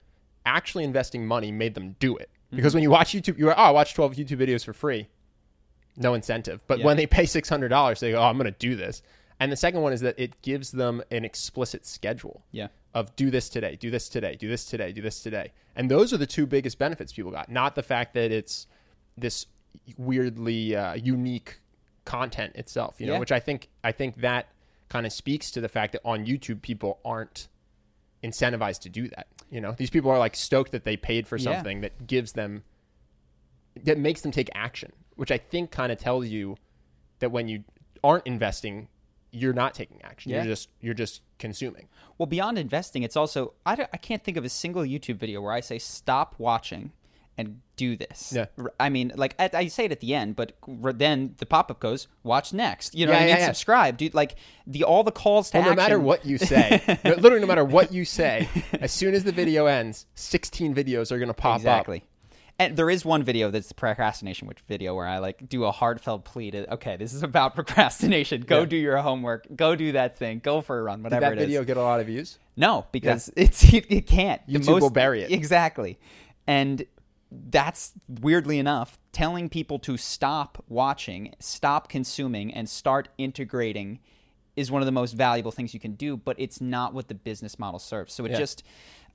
actually 0.46 0.84
investing 0.84 1.26
money 1.26 1.52
made 1.52 1.74
them 1.76 1.96
do 2.00 2.16
it. 2.18 2.30
Mm-hmm. 2.48 2.56
Because 2.58 2.74
when 2.74 2.84
you 2.84 2.90
watch 2.90 3.12
YouTube, 3.14 3.38
you're, 3.38 3.52
oh, 3.52 3.64
I 3.64 3.72
watch 3.72 3.94
12 3.94 4.16
YouTube 4.16 4.38
videos 4.40 4.64
for 4.64 4.74
free. 4.74 5.08
No 5.96 6.14
incentive. 6.14 6.62
But 6.68 6.80
Yeah. 6.80 6.86
when 6.86 6.98
they 6.98 7.06
pay 7.08 7.24
$600, 7.24 8.00
they 8.00 8.12
go, 8.12 8.20
oh, 8.20 8.24
I'm 8.24 8.38
going 8.38 8.52
to 8.52 8.58
do 8.60 8.76
this. 8.76 9.02
And 9.40 9.52
the 9.52 9.56
second 9.58 9.82
one 9.82 9.94
is 9.94 10.02
that 10.02 10.16
it 10.18 10.42
gives 10.42 10.72
them 10.72 11.04
an 11.12 11.24
explicit 11.26 11.86
schedule 11.86 12.44
Yeah. 12.52 12.68
of 12.94 13.16
do 13.16 13.30
this 13.30 13.50
today, 13.50 13.76
do 13.76 13.92
this 13.92 14.10
today, 14.10 14.36
do 14.36 14.48
this 14.48 14.66
today, 14.66 14.92
do 14.92 15.02
this 15.02 15.22
today. 15.22 15.52
And 15.76 15.92
those 15.92 16.14
are 16.14 16.18
the 16.18 16.26
two 16.26 16.46
biggest 16.48 16.80
benefits 16.80 17.14
people 17.14 17.32
got, 17.32 17.52
not 17.52 17.76
the 17.76 17.84
fact 17.84 18.14
that 18.16 18.32
it's 18.32 18.66
this 19.18 19.46
weirdly 19.98 20.76
uh, 20.76 20.94
unique 20.96 21.60
content 22.06 22.56
itself, 22.56 22.96
you 23.00 23.08
know, 23.08 23.14
Yeah. 23.14 23.20
which 23.20 23.32
I 23.32 23.40
think 23.40 23.70
I 23.84 23.92
think 23.92 24.22
that 24.22 24.48
kind 24.90 25.06
of 25.06 25.12
speaks 25.12 25.52
to 25.52 25.62
the 25.62 25.70
fact 25.70 25.92
that 25.92 26.02
on 26.06 26.26
YouTube 26.26 26.62
people 26.62 27.00
aren't 27.04 27.48
incentivized 28.28 28.80
to 28.82 28.90
do 28.90 29.08
that. 29.10 29.28
You 29.50 29.62
know, 29.62 29.74
these 29.78 29.90
people 29.90 30.12
are 30.12 30.20
like 30.20 30.36
stoked 30.36 30.72
that 30.74 30.84
they 30.84 30.98
paid 30.98 31.28
for 31.28 31.38
Yeah. 31.38 31.44
something 31.56 31.82
that 31.82 32.08
gives 32.08 32.34
them 32.34 32.64
that 33.84 33.98
makes 33.98 34.22
them 34.22 34.32
take 34.32 34.50
action, 34.56 34.92
which 35.16 35.32
I 35.32 35.38
think 35.38 35.72
kind 35.72 35.92
of 35.92 35.98
tells 36.00 36.28
you 36.28 36.58
that 37.20 37.32
when 37.32 37.48
you 37.48 37.64
aren't 38.04 38.26
investing, 38.26 38.88
you're 39.32 39.54
not 39.54 39.74
taking 39.76 40.02
action. 40.04 40.32
Yeah. 40.32 40.38
You're 40.38 40.46
just 40.56 40.70
you're 40.82 40.94
just 40.94 41.22
consuming. 41.38 41.88
Well, 42.18 42.26
beyond 42.26 42.58
investing, 42.58 43.04
it's 43.04 43.16
also 43.16 43.54
I, 43.66 43.76
don't- 43.76 43.90
I 43.94 43.98
can't 43.98 44.24
think 44.24 44.38
of 44.38 44.46
a 44.46 44.50
single 44.50 44.84
YouTube 44.84 45.18
video 45.18 45.42
where 45.42 45.52
I 45.52 45.60
say 45.60 45.78
stop 45.80 46.36
watching 46.40 46.92
and 47.38 47.62
do 47.76 47.96
this. 47.96 48.34
Yeah. 48.36 48.46
I 48.80 48.90
mean, 48.90 49.12
like 49.16 49.36
I, 49.38 49.50
I 49.54 49.68
say 49.68 49.86
it 49.86 49.92
at 49.92 50.00
the 50.00 50.16
end, 50.16 50.36
but 50.36 50.54
then 50.68 51.36
the 51.38 51.46
pop 51.46 51.70
up 51.70 51.80
goes, 51.80 52.08
"Watch 52.24 52.52
next." 52.54 52.96
You 52.96 53.06
know, 53.06 53.12
Yeah, 53.12 53.18
what 53.20 53.24
I 53.24 53.28
mean, 53.28 53.38
yeah. 53.38 53.46
subscribe, 53.46 53.98
dude. 53.98 54.14
Like 54.16 54.36
the 54.66 54.84
all 54.84 55.04
the 55.04 55.12
calls 55.12 55.52
to 55.52 55.60
Well, 55.60 55.70
no 55.70 55.76
matter 55.76 56.00
what 56.00 56.26
you 56.26 56.38
say, 56.40 56.82
no- 57.06 57.14
literally, 57.18 57.40
no 57.42 57.46
matter 57.48 57.64
what 57.66 57.92
you 57.94 58.06
say, 58.06 58.50
as 58.82 58.92
soon 58.92 59.14
as 59.14 59.24
the 59.24 59.32
video 59.32 59.68
ends, 59.68 60.06
16 60.16 60.74
videos 60.74 61.12
are 61.12 61.20
going 61.20 61.28
to 61.28 61.34
pop 61.36 61.58
exactly. 61.58 61.98
up. 61.98 62.04
Exactly. 62.04 62.10
And 62.60 62.76
there 62.76 62.90
is 62.90 63.06
one 63.06 63.22
video 63.22 63.52
that's 63.52 63.68
the 63.68 63.76
procrastination 63.76 64.48
which 64.48 64.62
video 64.68 64.96
where 64.96 65.06
I 65.06 65.20
like 65.20 65.48
do 65.48 65.66
a 65.66 65.72
heartfelt 65.72 66.26
plea 66.26 66.50
to 66.50 66.74
okay, 66.74 66.98
this 66.98 67.14
is 67.14 67.22
about 67.22 67.54
procrastination. 67.56 68.42
Go 68.42 68.62
Yeah. 68.62 68.66
do 68.66 68.76
your 68.78 68.98
homework. 68.98 69.46
Go 69.56 69.76
do 69.76 69.92
that 69.92 70.18
thing. 70.18 70.40
Go 70.40 70.62
for 70.62 70.80
a 70.80 70.82
run. 70.82 71.04
Whatever 71.04 71.20
Did 71.20 71.30
that 71.30 71.34
it 71.34 71.42
is. 71.44 71.48
video 71.50 71.64
get 71.64 71.78
a 71.78 71.84
lot 71.84 72.00
of 72.00 72.08
views? 72.08 72.40
No, 72.56 72.88
because 72.92 73.30
it's 73.36 73.64
it, 73.72 73.86
it 73.90 74.08
can't. 74.08 74.42
The 74.48 74.58
YouTube 74.58 74.82
will 74.82 74.90
bury 74.90 75.22
it. 75.22 75.30
Exactly. 75.32 76.00
And 76.48 76.84
that's 77.32 77.94
weirdly 78.08 78.58
enough 78.60 79.00
telling 79.12 79.50
people 79.50 79.80
to 79.80 79.98
stop 79.98 80.64
watching, 80.68 81.34
stop 81.40 81.90
consuming 81.90 82.54
and 82.54 82.70
start 82.70 83.10
integrating 83.18 84.00
is 84.56 84.72
one 84.72 84.82
of 84.82 84.86
the 84.86 84.92
most 84.92 85.12
valuable 85.14 85.52
things 85.52 85.74
you 85.74 85.80
can 85.80 85.94
do, 85.94 86.18
but 86.18 86.36
it's 86.40 86.60
not 86.62 86.94
what 86.94 87.08
the 87.10 87.14
business 87.16 87.60
model 87.60 87.80
serves. 87.80 88.14
So 88.14 88.26
it 88.26 88.32
Yeah. 88.32 88.38
just 88.38 88.64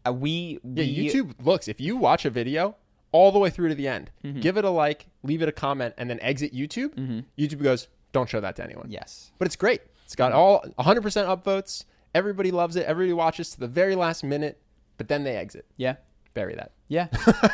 uh, 0.06 0.12
we, 0.12 0.58
Yeah, 0.64 0.84
we 0.84 1.08
YouTube 1.08 1.34
looks, 1.44 1.68
if 1.68 1.80
you 1.80 1.96
watch 1.96 2.24
a 2.24 2.30
video 2.30 2.76
all 3.12 3.30
the 3.32 3.38
way 3.38 3.50
through 3.50 3.68
to 3.68 3.74
the 3.74 3.86
end, 3.88 4.10
Mm-hmm. 4.24 4.40
give 4.40 4.56
it 4.56 4.64
a 4.64 4.70
like, 4.70 5.06
leave 5.22 5.42
it 5.42 5.48
a 5.48 5.52
comment, 5.52 5.94
and 5.96 6.08
then 6.10 6.18
exit 6.20 6.52
YouTube, 6.54 7.24
YouTube 7.38 7.62
goes, 7.62 7.88
don't 8.12 8.28
show 8.28 8.40
that 8.40 8.56
to 8.56 8.64
anyone. 8.64 8.86
yes. 8.90 9.32
But 9.38 9.46
it's 9.46 9.56
great. 9.56 9.80
It's 10.04 10.14
got 10.16 10.32
all 10.32 10.62
100% 10.78 11.02
upvotes. 11.26 11.84
Everybody 12.14 12.50
loves 12.50 12.76
it. 12.76 12.84
Everybody 12.84 13.14
watches 13.14 13.50
to 13.52 13.60
the 13.60 13.68
very 13.68 13.94
last 13.94 14.22
minute, 14.22 14.60
but 14.98 15.08
then 15.08 15.24
they 15.24 15.36
exit. 15.36 15.64
Yeah. 15.76 15.96
Bury 16.34 16.54
that. 16.54 16.72
Yeah. 16.88 17.08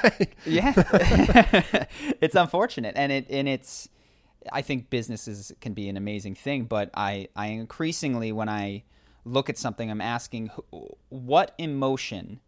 yeah. 0.46 0.72
it's 2.20 2.34
unfortunate 2.34 2.94
and 2.96 3.12
it 3.12 3.26
and 3.30 3.48
it's 3.48 3.88
I 4.52 4.62
think 4.62 4.90
businesses 4.90 5.52
can 5.60 5.74
be 5.74 5.88
an 5.88 5.96
amazing 5.96 6.34
thing, 6.34 6.64
but 6.64 6.90
I 6.94 7.28
I 7.36 7.48
increasingly 7.48 8.32
when 8.32 8.48
I 8.48 8.84
look 9.24 9.50
at 9.50 9.58
something 9.58 9.90
I'm 9.90 10.00
asking 10.00 10.50
what 11.08 11.54
emotion 11.58 12.40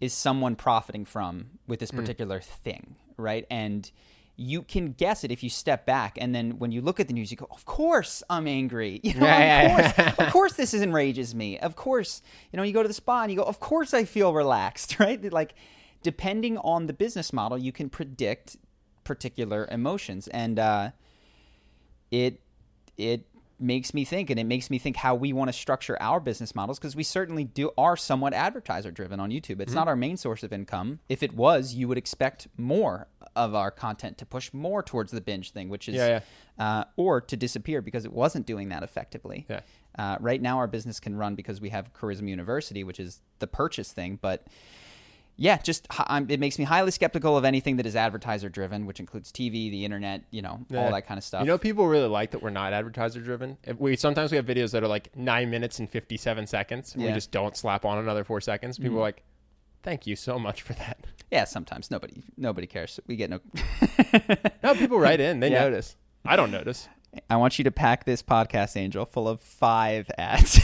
is 0.00 0.12
someone 0.12 0.56
profiting 0.56 1.04
from 1.04 1.50
with 1.66 1.80
this 1.80 1.90
mm. 1.90 1.96
particular 1.96 2.40
thing, 2.40 2.96
right? 3.16 3.46
And 3.50 3.90
you 4.36 4.62
can 4.62 4.92
guess 4.92 5.22
it 5.22 5.30
if 5.30 5.42
you 5.42 5.50
step 5.50 5.86
back, 5.86 6.18
and 6.20 6.34
then 6.34 6.58
when 6.58 6.72
you 6.72 6.80
look 6.80 6.98
at 6.98 7.06
the 7.06 7.14
news, 7.14 7.30
you 7.30 7.36
go, 7.36 7.46
"Of 7.50 7.64
course, 7.64 8.22
I'm 8.28 8.48
angry. 8.48 9.00
You 9.04 9.14
know, 9.14 9.26
Yeah, 9.26 9.62
yeah, 9.62 9.88
of 9.88 9.96
course, 9.96 10.18
of 10.18 10.32
course, 10.32 10.52
this 10.54 10.74
enrages 10.74 11.34
me. 11.34 11.58
Of 11.58 11.76
course, 11.76 12.20
you 12.52 12.56
know, 12.56 12.62
you 12.62 12.72
go 12.72 12.82
to 12.82 12.88
the 12.88 12.94
spa 12.94 13.22
and 13.22 13.30
you 13.30 13.38
go, 13.38 13.44
"Of 13.44 13.60
course, 13.60 13.94
I 13.94 14.04
feel 14.04 14.32
relaxed." 14.34 14.98
Right? 15.04 15.32
Like, 15.32 15.54
depending 16.02 16.58
on 16.58 16.86
the 16.86 16.92
business 16.92 17.32
model, 17.32 17.58
you 17.58 17.72
can 17.72 17.88
predict 17.88 18.56
particular 19.04 19.68
emotions, 19.70 20.26
and 20.28 20.58
uh, 20.58 20.90
it 22.10 22.40
it 22.96 23.26
makes 23.58 23.94
me 23.94 24.04
think 24.04 24.30
and 24.30 24.38
it 24.38 24.44
makes 24.44 24.70
me 24.70 24.78
think 24.78 24.96
how 24.96 25.14
we 25.14 25.32
want 25.32 25.48
to 25.48 25.52
structure 25.52 26.00
our 26.00 26.20
business 26.20 26.54
models 26.54 26.78
because 26.78 26.96
we 26.96 27.02
certainly 27.02 27.44
do 27.44 27.70
are 27.78 27.96
somewhat 27.96 28.34
advertiser 28.34 28.90
driven 28.90 29.20
on 29.20 29.30
YouTube. 29.30 29.52
Mm-hmm. 29.52 29.62
It's 29.62 29.72
not 29.72 29.88
our 29.88 29.96
main 29.96 30.16
source 30.16 30.42
of 30.42 30.52
income. 30.52 31.00
If 31.08 31.22
it 31.22 31.34
was, 31.34 31.74
you 31.74 31.88
would 31.88 31.98
expect 31.98 32.48
more 32.56 33.08
of 33.36 33.54
our 33.54 33.70
content 33.70 34.18
to 34.18 34.26
push 34.26 34.52
more 34.52 34.82
towards 34.82 35.12
the 35.12 35.20
binge 35.20 35.52
thing, 35.52 35.68
which 35.68 35.88
is 35.88 35.94
Yeah, 35.96 36.20
Uh, 36.58 36.84
or 36.96 37.20
to 37.20 37.36
disappear 37.36 37.82
because 37.82 38.04
it 38.04 38.12
wasn't 38.12 38.46
doing 38.46 38.68
that 38.68 38.82
effectively. 38.82 39.46
Yeah. 39.48 39.60
Uh, 39.96 40.16
right 40.20 40.42
now, 40.42 40.58
our 40.58 40.66
business 40.66 41.00
can 41.00 41.16
run 41.16 41.34
because 41.34 41.60
we 41.60 41.70
have 41.70 41.92
Charisma 41.92 42.28
University, 42.28 42.84
which 42.84 42.98
is 42.98 43.20
the 43.38 43.46
purchase 43.46 43.92
thing, 43.92 44.18
but 44.20 44.46
yeah, 45.36 45.58
just 45.58 45.86
I'm, 45.90 46.30
it 46.30 46.38
makes 46.38 46.58
me 46.58 46.64
highly 46.64 46.90
skeptical 46.90 47.36
of 47.36 47.44
anything 47.44 47.76
that 47.76 47.86
is 47.86 47.96
advertiser 47.96 48.48
driven, 48.48 48.86
which 48.86 49.00
includes 49.00 49.32
TV, 49.32 49.70
the 49.70 49.84
internet, 49.84 50.22
you 50.30 50.42
know, 50.42 50.60
all 50.74 50.90
that 50.90 51.06
kind 51.06 51.18
of 51.18 51.24
stuff. 51.24 51.40
You 51.40 51.48
know, 51.48 51.58
people 51.58 51.86
really 51.86 52.08
like 52.08 52.30
that 52.32 52.42
we're 52.42 52.50
not 52.50 52.72
advertiser 52.72 53.20
driven. 53.20 53.58
We 53.78 53.96
sometimes 53.96 54.30
we 54.30 54.36
have 54.36 54.46
videos 54.46 54.70
that 54.72 54.84
are 54.84 54.88
like 54.88 55.14
nine 55.16 55.50
minutes 55.50 55.78
and 55.78 55.90
fifty 55.90 56.16
seven 56.16 56.46
seconds, 56.46 56.94
and 56.94 57.04
we 57.04 57.12
just 57.12 57.30
don't 57.30 57.56
slap 57.56 57.84
on 57.84 57.98
another 57.98 58.24
four 58.24 58.40
seconds. 58.40 58.78
People 58.78 58.92
mm-hmm. 58.92 58.98
are 58.98 59.02
like, 59.02 59.22
"Thank 59.82 60.06
you 60.06 60.16
so 60.16 60.38
much 60.38 60.62
for 60.62 60.74
that." 60.74 61.04
yeah, 61.34 61.44
sometimes 61.44 61.90
nobody 61.90 62.22
nobody 62.36 62.66
cares. 62.66 63.00
We 63.06 63.16
get 63.16 63.30
no. 63.30 63.40
No, 64.62 64.74
people 64.74 64.98
write 64.98 65.20
in; 65.20 65.40
they 65.40 65.50
Yeah. 65.50 65.64
notice. 65.64 65.96
I 66.24 66.36
don't 66.36 66.50
notice. 66.50 66.88
I 67.28 67.36
want 67.36 67.58
you 67.58 67.64
to 67.64 67.70
pack 67.70 68.04
this 68.04 68.22
podcast, 68.22 68.76
Angel, 68.76 69.04
full 69.04 69.28
of 69.28 69.40
five 69.40 70.10
ads. 70.16 70.62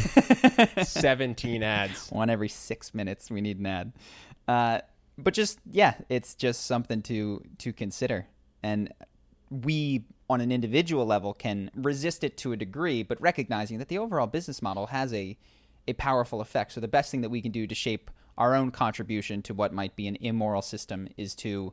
Seventeen 0.89 1.63
ads. 1.63 2.09
One 2.11 2.31
every 2.31 2.49
six 2.49 2.95
minutes. 2.95 3.31
We 3.31 3.41
need 3.41 3.59
an 3.59 3.67
ad. 3.67 3.93
Uh, 4.51 4.81
but 5.17 5.33
just 5.33 5.61
yeah, 5.71 5.95
it's 6.09 6.35
just 6.35 6.67
something 6.67 7.03
to 7.03 7.41
to 7.59 7.73
consider, 7.73 8.27
and 8.65 8.93
we 9.49 10.05
on 10.29 10.41
an 10.41 10.51
individual 10.51 11.07
level 11.07 11.33
can 11.33 11.71
resist 11.77 12.25
it 12.25 12.37
to 12.39 12.51
a 12.51 12.57
degree, 12.57 13.05
but 13.05 13.21
recognizing 13.21 13.79
that 13.79 13.87
the 13.87 13.99
overall 13.99 14.27
business 14.27 14.61
model 14.61 14.87
has 14.89 15.15
a 15.15 15.39
a 15.87 15.93
powerful 15.93 16.41
effect. 16.41 16.73
So 16.73 16.81
the 16.81 16.89
best 16.89 17.13
thing 17.13 17.21
that 17.21 17.29
we 17.29 17.41
can 17.41 17.53
do 17.53 17.69
to 17.69 17.75
shape 17.77 18.11
our 18.37 18.57
own 18.57 18.73
contribution 18.73 19.41
to 19.43 19.55
what 19.55 19.73
might 19.73 19.95
be 19.95 20.09
an 20.09 20.17
immoral 20.21 20.63
system 20.63 21.07
is 21.17 21.37
to 21.37 21.73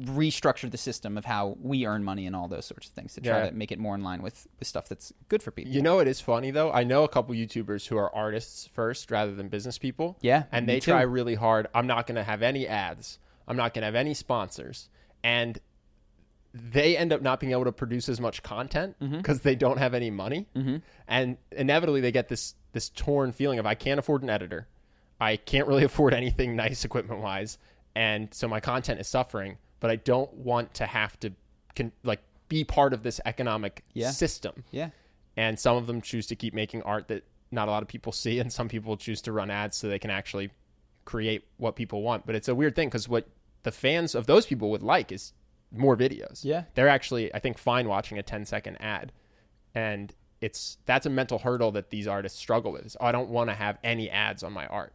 restructure 0.00 0.70
the 0.70 0.76
system 0.76 1.16
of 1.16 1.24
how 1.24 1.56
we 1.60 1.86
earn 1.86 2.02
money 2.02 2.26
and 2.26 2.34
all 2.34 2.48
those 2.48 2.64
sorts 2.66 2.88
of 2.88 2.92
things 2.94 3.14
to 3.14 3.20
try 3.20 3.38
Yeah. 3.44 3.50
to 3.50 3.54
make 3.54 3.70
it 3.70 3.78
more 3.78 3.94
in 3.94 4.02
line 4.02 4.22
with, 4.22 4.46
with 4.58 4.66
stuff 4.66 4.88
that's 4.88 5.12
good 5.28 5.42
for 5.42 5.50
people. 5.52 5.72
You 5.72 5.82
know, 5.82 6.00
it 6.00 6.08
is 6.08 6.20
funny 6.20 6.50
though. 6.50 6.72
I 6.72 6.82
know 6.84 7.04
a 7.04 7.08
couple 7.08 7.34
YouTubers 7.34 7.86
who 7.86 7.96
are 7.96 8.12
artists 8.14 8.66
first 8.66 9.10
rather 9.10 9.34
than 9.34 9.48
business 9.48 9.78
people. 9.78 10.16
Yeah, 10.20 10.44
and 10.50 10.68
they 10.68 10.80
too. 10.80 10.90
try 10.90 11.02
really 11.02 11.36
hard. 11.36 11.68
I'm 11.74 11.86
not 11.86 12.06
going 12.08 12.16
to 12.16 12.24
have 12.24 12.42
any 12.42 12.66
ads. 12.66 13.18
I'm 13.46 13.56
not 13.56 13.72
going 13.74 13.82
to 13.82 13.86
have 13.86 13.94
any 13.94 14.14
sponsors, 14.14 14.88
and 15.22 15.58
they 16.52 16.96
end 16.96 17.12
up 17.12 17.20
not 17.20 17.40
being 17.40 17.52
able 17.52 17.64
to 17.64 17.72
produce 17.72 18.08
as 18.08 18.20
much 18.20 18.42
content 18.42 18.96
Mm-hmm. 19.00 19.16
because 19.18 19.40
they 19.40 19.54
don't 19.56 19.78
have 19.78 19.92
any 19.94 20.10
money. 20.10 20.46
Mm-hmm. 20.54 20.76
And 21.08 21.36
inevitably, 21.52 22.00
they 22.00 22.12
get 22.12 22.28
this 22.28 22.54
this 22.72 22.88
torn 22.90 23.32
feeling 23.32 23.58
of 23.58 23.66
I 23.66 23.74
can't 23.74 23.98
afford 24.00 24.22
an 24.22 24.30
editor. 24.30 24.66
I 25.20 25.36
can't 25.36 25.68
really 25.68 25.84
afford 25.90 26.14
anything 26.14 26.56
nice 26.56 26.84
equipment 26.84 27.20
wise, 27.20 27.58
and 27.94 28.32
so 28.32 28.48
my 28.48 28.60
content 28.60 29.00
is 29.00 29.08
suffering. 29.08 29.58
But 29.84 29.90
I 29.90 29.96
don't 29.96 30.32
want 30.32 30.72
to 30.80 30.86
have 30.86 31.20
to 31.20 31.32
con- 31.76 31.92
like 32.04 32.22
be 32.48 32.64
part 32.64 32.94
of 32.94 33.02
this 33.02 33.20
economic 33.26 33.84
Yeah. 33.92 34.12
system 34.12 34.64
yeah. 34.70 34.88
and 35.36 35.58
some 35.58 35.76
of 35.76 35.86
them 35.86 36.00
choose 36.00 36.26
to 36.28 36.34
keep 36.36 36.54
making 36.54 36.80
art 36.84 37.08
that 37.08 37.24
not 37.50 37.68
a 37.68 37.70
lot 37.70 37.82
of 37.82 37.88
people 37.88 38.10
see 38.22 38.38
and 38.40 38.50
some 38.50 38.66
people 38.66 38.96
choose 38.96 39.20
to 39.22 39.32
run 39.32 39.50
ads 39.50 39.76
so 39.76 39.86
they 39.88 39.98
can 39.98 40.10
actually 40.10 40.48
create 41.04 41.44
what 41.58 41.76
people 41.76 42.00
want 42.00 42.24
but 42.24 42.34
it's 42.34 42.48
a 42.48 42.54
weird 42.54 42.74
thing 42.74 42.88
because 42.88 43.10
what 43.10 43.28
the 43.64 43.70
fans 43.70 44.14
of 44.14 44.24
those 44.24 44.46
people 44.46 44.70
would 44.70 44.82
like 44.82 45.12
is 45.12 45.34
more 45.70 45.96
videos 45.98 46.42
Yeah. 46.42 46.62
they're 46.74 46.88
actually 46.88 47.34
i 47.34 47.38
think 47.38 47.58
fine 47.58 47.86
watching 47.86 48.18
a 48.18 48.22
10 48.22 48.46
second 48.46 48.78
ad 48.80 49.12
and 49.74 50.14
it's 50.40 50.78
that's 50.86 51.04
a 51.04 51.10
mental 51.10 51.38
hurdle 51.40 51.72
that 51.72 51.90
these 51.90 52.06
artists 52.06 52.38
struggle 52.38 52.72
with 52.72 52.86
is, 52.86 52.96
"Oh, 53.00 53.04
i 53.04 53.12
don't 53.12 53.28
want 53.28 53.50
to 53.50 53.54
have 53.54 53.76
any 53.84 54.08
ads 54.08 54.42
on 54.42 54.54
my 54.54 54.66
art 54.68 54.94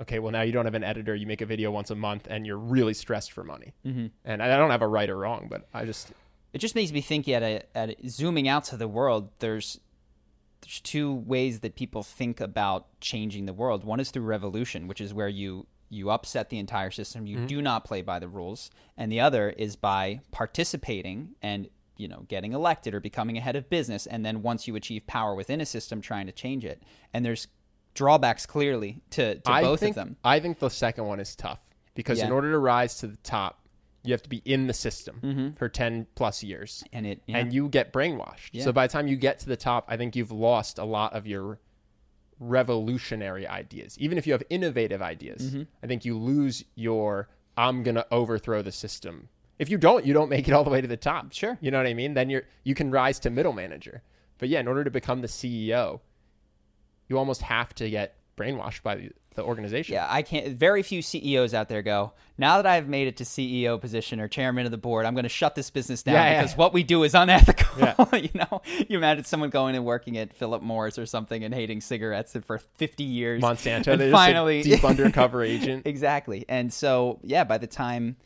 okay 0.00 0.18
well 0.18 0.32
now 0.32 0.42
you 0.42 0.52
don't 0.52 0.64
have 0.64 0.74
an 0.74 0.84
editor 0.84 1.14
you 1.14 1.26
make 1.26 1.40
a 1.40 1.46
video 1.46 1.70
once 1.70 1.90
a 1.90 1.94
month 1.94 2.26
and 2.30 2.46
you're 2.46 2.58
really 2.58 2.94
stressed 2.94 3.32
for 3.32 3.44
money. 3.44 3.72
Mm-hmm. 3.86 4.06
and 4.24 4.42
i 4.42 4.56
don't 4.56 4.70
have 4.70 4.82
a 4.82 4.88
right 4.88 5.08
or 5.08 5.16
wrong 5.16 5.48
but 5.50 5.68
i 5.72 5.84
just 5.84 6.12
it 6.52 6.58
just 6.58 6.74
makes 6.74 6.92
me 6.92 7.00
think 7.00 7.28
at 7.28 7.42
a, 7.42 7.62
at 7.76 7.90
a, 7.90 8.08
zooming 8.08 8.48
out 8.48 8.64
to 8.64 8.76
the 8.76 8.88
world 8.88 9.30
there's 9.38 9.80
there's 10.60 10.80
two 10.80 11.14
ways 11.14 11.60
that 11.60 11.76
people 11.76 12.02
think 12.02 12.40
about 12.40 12.86
changing 13.00 13.46
the 13.46 13.52
world. 13.52 13.84
One 13.84 14.00
is 14.00 14.10
through 14.10 14.24
revolution 14.24 14.88
which 14.88 15.00
is 15.00 15.14
where 15.14 15.28
you 15.28 15.66
you 15.90 16.10
upset 16.10 16.50
the 16.50 16.58
entire 16.58 16.90
system. 16.90 17.26
You 17.26 17.46
do 17.46 17.62
not 17.62 17.86
play 17.86 18.02
by 18.02 18.18
the 18.18 18.28
rules. 18.28 18.70
And 18.98 19.10
the 19.10 19.20
other 19.20 19.48
is 19.48 19.74
by 19.74 20.20
participating 20.30 21.30
and 21.40 21.68
you 21.96 22.08
know 22.08 22.26
getting 22.28 22.52
elected 22.52 22.94
or 22.94 23.00
becoming 23.00 23.38
a 23.38 23.40
head 23.40 23.56
of 23.56 23.70
business. 23.70 24.06
And 24.06 24.24
then 24.24 24.42
once 24.42 24.66
you 24.66 24.76
achieve 24.76 25.06
power 25.06 25.34
within 25.34 25.60
a 25.60 25.66
system 25.66 26.00
trying 26.00 26.26
to 26.26 26.32
change 26.32 26.64
it. 26.64 26.82
And 27.14 27.24
there's 27.24 27.48
drawbacks 27.98 28.46
clearly 28.46 29.00
to, 29.10 29.34
to 29.40 29.50
I 29.50 29.62
both 29.62 29.80
think, 29.80 29.96
of 29.96 30.04
them 30.06 30.16
I 30.24 30.38
think 30.38 30.60
the 30.60 30.70
second 30.70 31.04
one 31.06 31.18
is 31.18 31.34
tough 31.34 31.58
because 31.94 32.22
in 32.22 32.30
order 32.30 32.52
to 32.52 32.58
rise 32.58 32.94
to 33.00 33.08
the 33.08 33.16
top, 33.24 33.66
you 34.04 34.12
have 34.12 34.22
to 34.22 34.28
be 34.28 34.40
in 34.44 34.68
the 34.68 34.72
system 34.72 35.54
for 35.58 35.68
10 35.68 36.06
plus 36.14 36.42
years. 36.44 36.84
and 36.92 37.04
it 37.06 37.20
yeah. 37.26 37.38
And 37.38 37.52
you 37.52 37.68
get 37.68 37.92
brainwashed. 37.92 38.50
Yeah. 38.52 38.62
So 38.64 38.72
by 38.72 38.86
the 38.86 38.92
time 38.92 39.08
you 39.08 39.16
get 39.16 39.40
to 39.40 39.46
the 39.46 39.56
top, 39.56 39.86
I 39.88 39.96
think 39.96 40.14
you've 40.14 40.30
lost 40.30 40.78
a 40.78 40.84
lot 40.84 41.14
of 41.14 41.26
your 41.26 41.58
revolutionary 42.38 43.46
ideas. 43.48 43.98
Even 43.98 44.16
if 44.16 44.26
you 44.26 44.32
have 44.32 44.42
innovative 44.48 45.02
ideas, 45.02 45.42
Mm-hmm. 45.50 45.62
I 45.82 45.86
think 45.88 46.04
you 46.04 46.16
lose 46.16 46.64
your 46.76 47.28
I'm 47.56 47.82
going 47.82 47.96
to 47.96 48.06
overthrow 48.12 48.62
the 48.62 48.70
system. 48.70 49.28
If 49.58 49.68
you 49.68 49.78
don't, 49.78 50.06
you 50.06 50.14
don't 50.14 50.28
make 50.30 50.46
it 50.46 50.52
all 50.52 50.62
the 50.62 50.70
way 50.70 50.80
to 50.80 50.86
the 50.86 50.96
top. 50.96 51.32
Sure. 51.32 51.58
You 51.60 51.72
know 51.72 51.78
what 51.78 51.88
I 51.88 51.94
mean? 51.94 52.14
Then 52.14 52.30
you're 52.30 52.44
you 52.62 52.74
can 52.76 52.92
rise 52.92 53.18
to 53.20 53.30
middle 53.30 53.52
manager. 53.52 54.02
But 54.38 54.48
yeah, 54.48 54.60
in 54.60 54.68
order 54.68 54.84
to 54.84 54.90
become 54.90 55.20
the 55.20 55.26
CEO, 55.26 55.98
you 57.08 57.18
almost 57.18 57.42
have 57.42 57.74
to 57.76 57.90
get 57.90 58.16
brainwashed 58.36 58.82
by 58.82 58.96
the, 58.96 59.10
organization. 59.40 59.94
Yeah, 59.94 60.06
I 60.08 60.22
can't. 60.22 60.56
Very 60.56 60.82
few 60.82 61.00
CEOs 61.00 61.54
out 61.54 61.68
there 61.68 61.80
go. 61.80 62.12
Now 62.38 62.56
that 62.56 62.66
I've 62.66 62.88
made 62.88 63.06
it 63.06 63.18
to 63.18 63.24
CEO 63.24 63.80
position 63.80 64.18
or 64.18 64.26
chairman 64.26 64.64
of 64.64 64.72
the 64.72 64.78
board, 64.78 65.06
I'm 65.06 65.14
going 65.14 65.22
to 65.24 65.28
shut 65.28 65.54
this 65.54 65.70
business 65.70 66.02
down 66.02 66.14
Yeah, 66.14 66.30
yeah. 66.30 66.42
because 66.42 66.56
what 66.56 66.72
we 66.72 66.82
do 66.82 67.04
is 67.04 67.14
unethical. 67.14 67.78
Yeah. 67.78 67.94
you 68.16 68.30
know, 68.34 68.62
you 68.88 68.98
imagine 68.98 69.22
someone 69.22 69.50
going 69.50 69.76
and 69.76 69.84
working 69.84 70.18
at 70.18 70.34
Philip 70.34 70.62
Morris 70.62 70.98
or 70.98 71.06
something 71.06 71.44
and 71.44 71.54
hating 71.54 71.80
cigarettes 71.80 72.36
for 72.46 72.58
50 72.58 73.04
years. 73.04 73.40
Monsanto, 73.40 73.92
and 74.00 74.10
finally, 74.10 74.58
a 74.58 74.62
deep 74.64 74.84
undercover 74.84 75.44
agent. 75.44 75.86
exactly. 75.86 76.44
And 76.48 76.72
so, 76.72 77.20
yeah, 77.22 77.44
by 77.44 77.58
the 77.58 77.68
time 77.68 78.16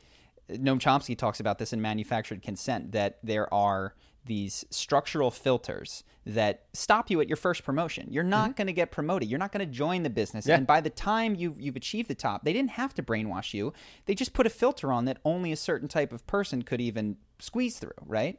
Noam 0.50 0.78
Chomsky 0.78 1.16
talks 1.16 1.40
about 1.40 1.58
this 1.58 1.74
in 1.74 1.82
Manufactured 1.82 2.40
Consent, 2.42 2.92
that 2.92 3.18
there 3.22 3.52
are 3.52 3.94
these 4.24 4.64
structural 4.70 5.30
filters 5.30 6.04
that 6.24 6.66
stop 6.72 7.10
you 7.10 7.20
at 7.20 7.28
your 7.28 7.36
first 7.36 7.64
promotion. 7.64 8.06
You're 8.10 8.22
not 8.22 8.56
going 8.56 8.68
to 8.68 8.72
get 8.72 8.92
promoted. 8.92 9.28
You're 9.28 9.40
not 9.40 9.50
going 9.50 9.66
to 9.66 9.72
join 9.72 10.04
the 10.04 10.10
business. 10.10 10.44
Mm-hmm. 10.44 10.50
Yeah. 10.50 10.56
And 10.58 10.66
by 10.66 10.80
the 10.80 10.90
time 10.90 11.34
you've, 11.34 11.60
you've 11.60 11.76
achieved 11.76 12.08
the 12.08 12.14
top, 12.14 12.44
they 12.44 12.52
didn't 12.52 12.70
have 12.72 12.94
to 12.94 13.02
brainwash 13.02 13.54
you. 13.54 13.72
They 14.06 14.14
just 14.14 14.32
put 14.32 14.46
a 14.46 14.50
filter 14.50 14.92
on 14.92 15.04
that 15.06 15.18
only 15.24 15.50
a 15.50 15.56
certain 15.56 15.88
type 15.88 16.12
of 16.12 16.26
person 16.26 16.62
could 16.62 16.80
even 16.80 17.16
squeeze 17.40 17.78
through, 17.78 17.90
right? 18.06 18.38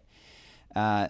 Uh, 0.76 1.10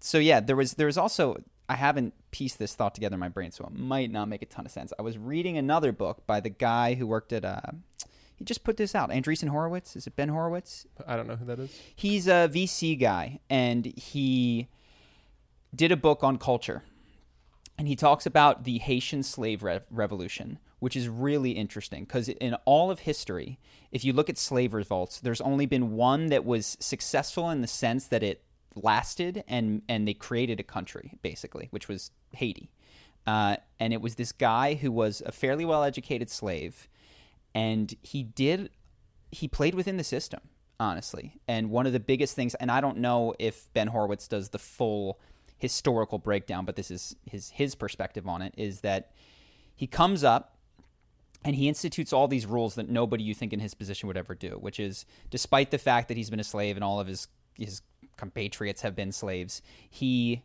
so 0.00 0.18
yeah, 0.18 0.40
there 0.40 0.56
was 0.56 0.74
there 0.74 0.86
was 0.86 0.98
also 0.98 1.36
I 1.68 1.76
haven't 1.76 2.12
pieced 2.30 2.58
this 2.58 2.74
thought 2.74 2.94
together 2.94 3.14
in 3.14 3.20
my 3.20 3.28
brain, 3.28 3.50
so 3.50 3.64
it 3.64 3.72
might 3.72 4.10
not 4.10 4.28
make 4.28 4.42
a 4.42 4.46
ton 4.46 4.66
of 4.66 4.72
sense. 4.72 4.92
I 4.98 5.02
was 5.02 5.16
reading 5.16 5.56
another 5.56 5.92
book 5.92 6.26
by 6.26 6.40
the 6.40 6.50
guy 6.50 6.94
who 6.94 7.06
worked 7.06 7.32
at 7.32 7.44
uh, 7.44 7.60
he 8.42 8.44
just 8.44 8.64
put 8.64 8.76
this 8.76 8.96
out. 8.96 9.10
Andreessen 9.10 9.48
Horowitz, 9.48 9.94
is 9.94 10.08
it 10.08 10.16
Ben 10.16 10.28
Horowitz? 10.28 10.84
I 11.06 11.14
don't 11.14 11.28
know 11.28 11.36
who 11.36 11.44
that 11.44 11.60
is. 11.60 11.70
He's 11.94 12.26
a 12.26 12.50
VC 12.52 12.98
guy, 12.98 13.38
and 13.48 13.86
he 13.86 14.66
did 15.72 15.92
a 15.92 15.96
book 15.96 16.24
on 16.24 16.38
culture. 16.38 16.82
And 17.78 17.86
he 17.86 17.94
talks 17.94 18.26
about 18.26 18.64
the 18.64 18.78
Haitian 18.78 19.22
slave 19.22 19.62
re- 19.62 19.80
revolution, 19.90 20.58
which 20.80 20.96
is 20.96 21.08
really 21.08 21.52
interesting 21.52 22.02
because 22.02 22.28
in 22.28 22.54
all 22.64 22.90
of 22.90 23.00
history, 23.00 23.60
if 23.92 24.04
you 24.04 24.12
look 24.12 24.28
at 24.28 24.38
slave 24.38 24.74
revolts, 24.74 25.20
there's 25.20 25.40
only 25.40 25.66
been 25.66 25.92
one 25.92 26.26
that 26.26 26.44
was 26.44 26.76
successful 26.80 27.48
in 27.48 27.60
the 27.60 27.68
sense 27.68 28.06
that 28.06 28.24
it 28.24 28.42
lasted 28.74 29.44
and 29.46 29.82
and 29.88 30.08
they 30.08 30.14
created 30.14 30.58
a 30.58 30.64
country 30.64 31.18
basically, 31.22 31.68
which 31.70 31.88
was 31.88 32.10
Haiti. 32.32 32.72
Uh, 33.24 33.56
and 33.78 33.92
it 33.92 34.00
was 34.00 34.16
this 34.16 34.32
guy 34.32 34.74
who 34.74 34.90
was 34.90 35.22
a 35.24 35.32
fairly 35.32 35.64
well 35.64 35.84
educated 35.84 36.28
slave, 36.28 36.88
and 37.54 37.94
he 38.02 38.22
did 38.22 38.70
he 39.30 39.48
played 39.48 39.74
within 39.74 39.96
the 39.96 40.04
system 40.04 40.40
honestly. 40.82 41.38
And 41.46 41.70
one 41.70 41.86
of 41.86 41.92
the 41.92 42.00
biggest 42.00 42.34
things, 42.34 42.54
and 42.56 42.70
I 42.70 42.80
don't 42.80 42.98
know 42.98 43.34
if 43.38 43.72
Ben 43.72 43.86
Horowitz 43.86 44.26
does 44.26 44.48
the 44.48 44.58
full 44.58 45.20
historical 45.58 46.18
breakdown, 46.18 46.64
but 46.64 46.74
this 46.74 46.90
is 46.90 47.14
his 47.24 47.50
his 47.50 47.76
perspective 47.76 48.26
on 48.26 48.42
it 48.42 48.52
is 48.56 48.80
that 48.80 49.12
he 49.76 49.86
comes 49.86 50.24
up 50.24 50.56
and 51.44 51.54
he 51.54 51.68
institutes 51.68 52.12
all 52.12 52.26
these 52.26 52.46
rules 52.46 52.74
that 52.74 52.88
nobody 52.88 53.22
you 53.22 53.32
think 53.32 53.52
in 53.52 53.60
his 53.60 53.74
position 53.74 54.08
would 54.08 54.16
ever 54.16 54.34
do, 54.34 54.58
which 54.60 54.80
is 54.80 55.06
despite 55.30 55.70
the 55.70 55.78
fact 55.78 56.08
that 56.08 56.16
he's 56.16 56.30
been 56.30 56.40
a 56.40 56.44
slave 56.44 56.76
and 56.76 56.82
all 56.82 56.98
of 56.98 57.06
his 57.06 57.28
his 57.56 57.82
compatriots 58.16 58.82
have 58.82 58.96
been 58.96 59.12
slaves, 59.12 59.62
he 59.88 60.42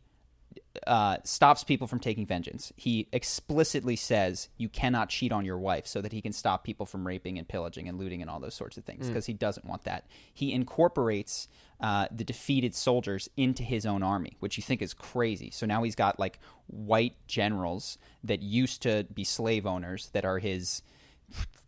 uh, 0.86 1.18
stops 1.24 1.64
people 1.64 1.88
from 1.88 2.00
taking 2.00 2.26
vengeance. 2.26 2.72
He 2.76 3.08
explicitly 3.12 3.96
says 3.96 4.50
you 4.58 4.70
cannot 4.70 5.10
cheat 5.10 5.32
on 5.32 5.46
your 5.46 5.58
wife 5.58 5.88
so 5.88 6.02
that 6.02 6.12
he 6.14 6.22
can 6.22 6.34
stop 6.34 6.64
people 6.64 6.86
from 6.86 7.06
raping 7.06 7.38
and 7.38 7.48
pillaging 7.48 7.88
and 7.88 7.98
looting 7.98 8.22
and 8.22 8.30
all 8.30 8.40
those 8.40 8.56
sorts 8.56 8.78
of 8.78 8.84
things 8.84 9.08
because 9.08 9.26
he 9.26 9.34
doesn't 9.34 9.66
want 9.66 9.84
that. 9.84 10.06
He 10.34 10.54
incorporates 10.54 11.48
uh, 11.80 12.08
the 12.12 12.24
defeated 12.24 12.74
soldiers 12.74 13.30
into 13.38 13.64
his 13.64 13.86
own 13.86 14.04
army, 14.04 14.38
which 14.40 14.58
you 14.58 14.64
think 14.64 14.82
is 14.82 14.94
crazy. 14.94 15.52
So 15.52 15.66
now 15.66 15.84
he's 15.84 15.96
got 15.96 16.20
like 16.20 16.40
white 16.68 17.16
generals 17.28 17.98
that 18.24 18.42
used 18.42 18.82
to 18.84 19.06
be 19.14 19.24
slave 19.24 19.66
owners 19.66 20.10
that 20.14 20.26
are 20.26 20.40
his 20.40 20.82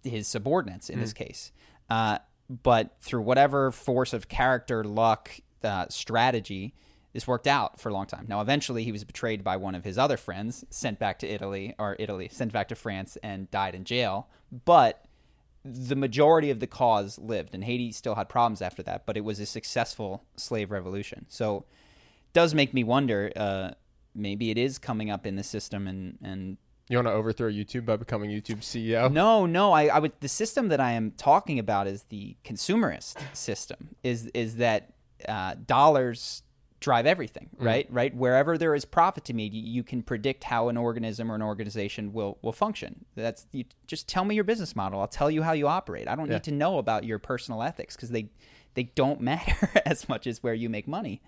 his 0.03 0.27
subordinates 0.27 0.89
in 0.89 0.99
this 1.01 1.13
case. 1.13 1.51
Uh, 1.89 2.19
but 2.49 2.95
through 3.01 3.21
whatever 3.21 3.71
force 3.71 4.13
of 4.13 4.27
character, 4.27 4.83
luck, 4.83 5.31
uh, 5.63 5.85
strategy, 5.89 6.73
this 7.13 7.27
worked 7.27 7.47
out 7.47 7.79
for 7.79 7.89
a 7.89 7.93
long 7.93 8.05
time. 8.05 8.25
Now, 8.27 8.41
eventually, 8.41 8.83
he 8.83 8.91
was 8.91 9.03
betrayed 9.03 9.43
by 9.43 9.57
one 9.57 9.75
of 9.75 9.83
his 9.83 9.97
other 9.97 10.17
friends, 10.17 10.63
sent 10.69 10.99
back 10.99 11.19
to 11.19 11.27
Italy, 11.27 11.73
or 11.79 11.95
Italy, 11.99 12.29
sent 12.31 12.53
back 12.53 12.67
to 12.69 12.75
France, 12.75 13.17
and 13.23 13.49
died 13.51 13.73
in 13.75 13.83
jail. 13.83 14.27
But 14.65 15.05
the 15.65 15.95
majority 15.95 16.51
of 16.51 16.59
the 16.59 16.67
cause 16.67 17.17
lived, 17.19 17.53
and 17.55 17.63
Haiti 17.63 17.91
still 17.91 18.15
had 18.15 18.29
problems 18.29 18.61
after 18.61 18.83
that, 18.83 19.05
but 19.05 19.17
it 19.17 19.23
was 19.25 19.39
a 19.39 19.45
successful 19.45 20.23
slave 20.35 20.71
revolution. 20.71 21.25
So, 21.29 21.65
it 22.27 22.33
does 22.33 22.53
make 22.53 22.73
me 22.73 22.83
wonder. 22.83 23.31
Uh, 23.35 23.71
maybe 24.15 24.51
it 24.51 24.57
is 24.57 24.77
coming 24.77 25.09
up 25.09 25.25
in 25.25 25.35
the 25.35 25.43
system, 25.43 25.87
and 25.87 26.17
and 26.23 26.57
You 26.89 26.97
want 26.97 27.07
to 27.07 27.11
overthrow 27.13 27.49
YouTube 27.51 27.85
by 27.85 27.95
becoming 27.97 28.29
YouTube 28.29 28.59
CEO? 28.61 29.11
no, 29.11 29.45
no. 29.47 29.71
I, 29.71 29.87
I 29.87 29.99
would. 29.99 30.13
The 30.19 30.27
system 30.29 30.67
that 30.69 30.79
I 30.79 30.91
am 30.91 31.11
talking 31.11 31.57
about 31.57 31.87
is 31.87 32.03
the 32.09 32.35
consumerist 32.45 33.17
system. 33.35 33.95
Is 34.03 34.27
is 34.33 34.57
that 34.57 34.93
uh, 35.27 35.55
dollars 35.65 36.43
drive 36.79 37.05
everything, 37.05 37.49
right? 37.57 37.87
Right. 37.89 38.15
Wherever 38.15 38.57
there 38.57 38.73
is 38.73 38.85
profit 38.85 39.25
to 39.25 39.33
me, 39.33 39.47
you, 39.47 39.61
you 39.61 39.83
can 39.83 40.01
predict 40.01 40.43
how 40.45 40.69
an 40.69 40.77
organism 40.77 41.31
or 41.31 41.35
an 41.35 41.41
organization 41.41 42.13
will 42.13 42.37
will 42.41 42.53
function. 42.53 43.05
That's 43.15 43.45
you 43.51 43.65
just 43.87 44.07
tell 44.07 44.23
me 44.25 44.35
your 44.35 44.43
business 44.43 44.75
model. 44.75 44.99
I'll 45.01 45.07
tell 45.07 45.29
you 45.29 45.43
how 45.43 45.51
you 45.53 45.67
operate. 45.67 46.07
I 46.07 46.15
don't 46.15 46.27
Yeah. 46.27 46.35
need 46.35 46.43
to 46.43 46.51
know 46.51 46.77
about 46.77 47.03
your 47.03 47.19
personal 47.19 47.61
ethics 47.63 47.95
because 47.95 48.09
they 48.09 48.29
they 48.75 48.83
don't 48.83 49.19
matter 49.31 49.69
as 49.85 50.07
much 50.07 50.25
as 50.27 50.41
where 50.43 50.53
you 50.53 50.69
make 50.69 50.87
money. 50.87 51.21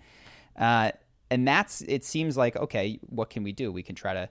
Uh, 0.56 0.92
and 1.30 1.46
that's 1.48 1.80
it. 1.82 2.04
Seems 2.04 2.36
like 2.36 2.56
okay. 2.56 2.98
What 3.08 3.30
can 3.30 3.42
we 3.42 3.52
do? 3.52 3.70
We 3.72 3.82
can 3.82 3.94
try 3.94 4.14
to 4.14 4.28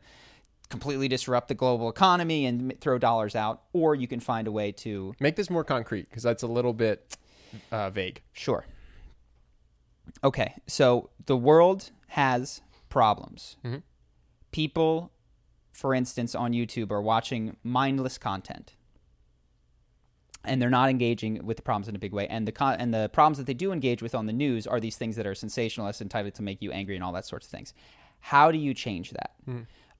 completely 0.69 1.07
disrupt 1.09 1.49
the 1.49 1.53
global 1.53 1.89
economy 1.89 2.45
and 2.45 2.79
throw 2.79 2.97
dollars 2.97 3.35
out, 3.35 3.63
or 3.73 3.93
you 3.93 4.07
can 4.07 4.19
find 4.21 4.47
a 4.47 4.51
way 4.51 4.71
to 4.71 5.13
Make 5.19 5.35
this 5.35 5.49
more 5.49 5.63
concrete 5.65 6.09
because 6.09 6.23
that's 6.23 6.43
a 6.43 6.47
little 6.47 6.71
bit 6.73 7.17
uh, 7.71 7.89
vague. 7.89 8.21
sure. 8.31 8.65
Okay, 10.23 10.55
so 10.67 11.09
the 11.25 11.37
world 11.37 11.91
has 12.09 12.61
problems. 12.89 13.57
People, 14.51 15.11
for 15.71 15.93
instance, 15.95 16.35
on 16.35 16.51
YouTube 16.53 16.91
are 16.91 17.01
watching 17.01 17.55
mindless 17.63 18.17
content. 18.17 18.75
And 20.43 20.59
they're 20.61 20.71
not 20.71 20.89
engaging 20.89 21.45
with 21.45 21.57
the 21.57 21.63
problems 21.63 21.87
in 21.87 21.95
a 21.95 21.99
big 21.99 22.13
way. 22.13 22.27
And 22.27 22.47
the 22.47 22.51
con- 22.51 22.77
and 22.79 22.91
the 22.93 23.09
problems 23.13 23.37
that 23.37 23.45
they 23.45 23.53
do 23.53 23.71
engage 23.71 24.01
with 24.01 24.15
on 24.15 24.25
the 24.25 24.33
news 24.33 24.65
are 24.65 24.79
these 24.79 24.97
things 24.97 25.15
that 25.17 25.27
are 25.27 25.35
sensationalist, 25.35 26.01
entitled 26.01 26.33
to 26.35 26.41
make 26.41 26.61
you 26.63 26.71
angry, 26.71 26.95
and 26.95 27.03
all 27.03 27.11
that 27.13 27.25
sorts 27.25 27.45
of 27.45 27.51
things. 27.51 27.73
How 28.19 28.51
do 28.51 28.57
you 28.57 28.73
change 28.73 29.11
that? 29.11 29.31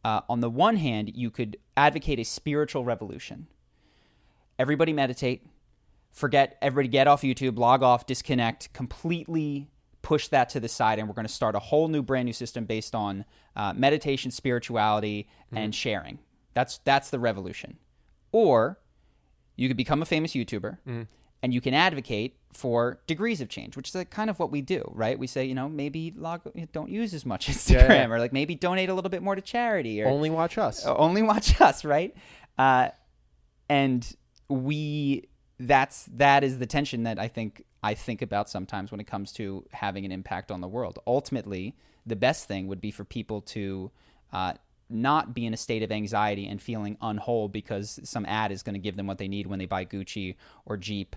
Uh, 0.03 0.21
on 0.27 0.39
the 0.39 0.49
one 0.49 0.77
hand, 0.77 1.11
you 1.15 1.29
could 1.29 1.57
advocate 1.77 2.17
a 2.19 2.23
spiritual 2.23 2.83
revolution. 2.83 3.47
Everybody 4.57 4.93
meditate, 4.93 5.45
forget 6.11 6.57
everybody 6.61 6.87
get 6.87 7.07
off 7.07 7.21
YouTube, 7.21 7.57
log 7.59 7.83
off, 7.83 8.07
disconnect, 8.07 8.73
completely 8.73 9.69
push 10.11 10.27
that 10.27 10.49
to 10.49 10.59
the 10.59 10.67
side, 10.67 10.99
and 10.99 11.07
we're 11.07 11.13
going 11.13 11.25
to 11.25 11.31
start 11.41 11.55
a 11.55 11.59
whole 11.59 11.87
new, 11.87 12.03
brand 12.03 12.25
new 12.25 12.33
system 12.33 12.65
based 12.65 12.93
on 12.93 13.23
uh, 13.55 13.71
meditation, 13.73 14.29
spirituality, 14.29 15.29
and 15.53 15.73
sharing. 15.73 16.19
That's 16.53 16.79
that's 16.79 17.09
the 17.11 17.17
revolution. 17.19 17.77
Or 18.33 18.77
you 19.55 19.69
could 19.69 19.77
become 19.77 20.01
a 20.01 20.05
famous 20.05 20.33
YouTuber, 20.33 20.77
and 21.43 21.53
you 21.53 21.61
can 21.61 21.73
advocate 21.73 22.35
for 22.51 22.99
degrees 23.07 23.39
of 23.39 23.47
change, 23.47 23.77
which 23.77 23.87
is 23.87 23.95
like 23.95 24.09
kind 24.09 24.29
of 24.29 24.37
what 24.37 24.51
we 24.51 24.61
do, 24.61 24.81
right? 24.93 25.17
We 25.17 25.27
say, 25.27 25.45
you 25.45 25.55
know, 25.55 25.69
maybe 25.69 26.13
log, 26.17 26.41
don't 26.73 26.89
use 26.89 27.13
as 27.13 27.25
much 27.25 27.47
Instagram, 27.53 27.89
yeah. 27.89 28.09
or 28.09 28.19
like 28.19 28.33
maybe 28.33 28.53
donate 28.55 28.89
a 28.89 28.93
little 28.93 29.09
bit 29.09 29.23
more 29.23 29.35
to 29.35 29.41
charity, 29.41 30.01
or 30.03 30.07
Only 30.09 30.29
watch 30.29 30.57
us. 30.57 30.85
only 30.85 31.21
watch 31.21 31.61
us, 31.67 31.85
right? 31.85 32.13
Uh, 32.57 32.89
and 33.69 34.01
we 34.49 35.29
that's 35.57 36.09
that 36.17 36.43
is 36.43 36.59
the 36.59 36.65
tension 36.65 37.03
that 37.03 37.17
I 37.17 37.29
think 37.29 37.63
I 37.83 37.93
think 37.93 38.21
about 38.21 38.49
sometimes 38.49 38.91
when 38.91 38.99
it 38.99 39.07
comes 39.07 39.31
to 39.33 39.65
having 39.71 40.05
an 40.05 40.11
impact 40.11 40.51
on 40.51 40.61
the 40.61 40.67
world. 40.67 40.99
Ultimately, 41.07 41.75
the 42.05 42.15
best 42.15 42.47
thing 42.47 42.67
would 42.67 42.81
be 42.81 42.91
for 42.91 43.03
people 43.03 43.41
to 43.41 43.91
uh, 44.31 44.53
not 44.89 45.33
be 45.33 45.45
in 45.45 45.53
a 45.53 45.57
state 45.57 45.83
of 45.83 45.91
anxiety 45.91 46.47
and 46.47 46.61
feeling 46.61 46.97
unwhole 47.01 47.49
because 47.51 47.99
some 48.03 48.25
ad 48.25 48.51
is 48.51 48.61
going 48.61 48.73
to 48.73 48.79
give 48.79 48.97
them 48.97 49.07
what 49.07 49.17
they 49.17 49.27
need 49.27 49.47
when 49.47 49.57
they 49.57 49.65
buy 49.65 49.85
Gucci 49.85 50.35
or 50.65 50.77
Jeep, 50.77 51.15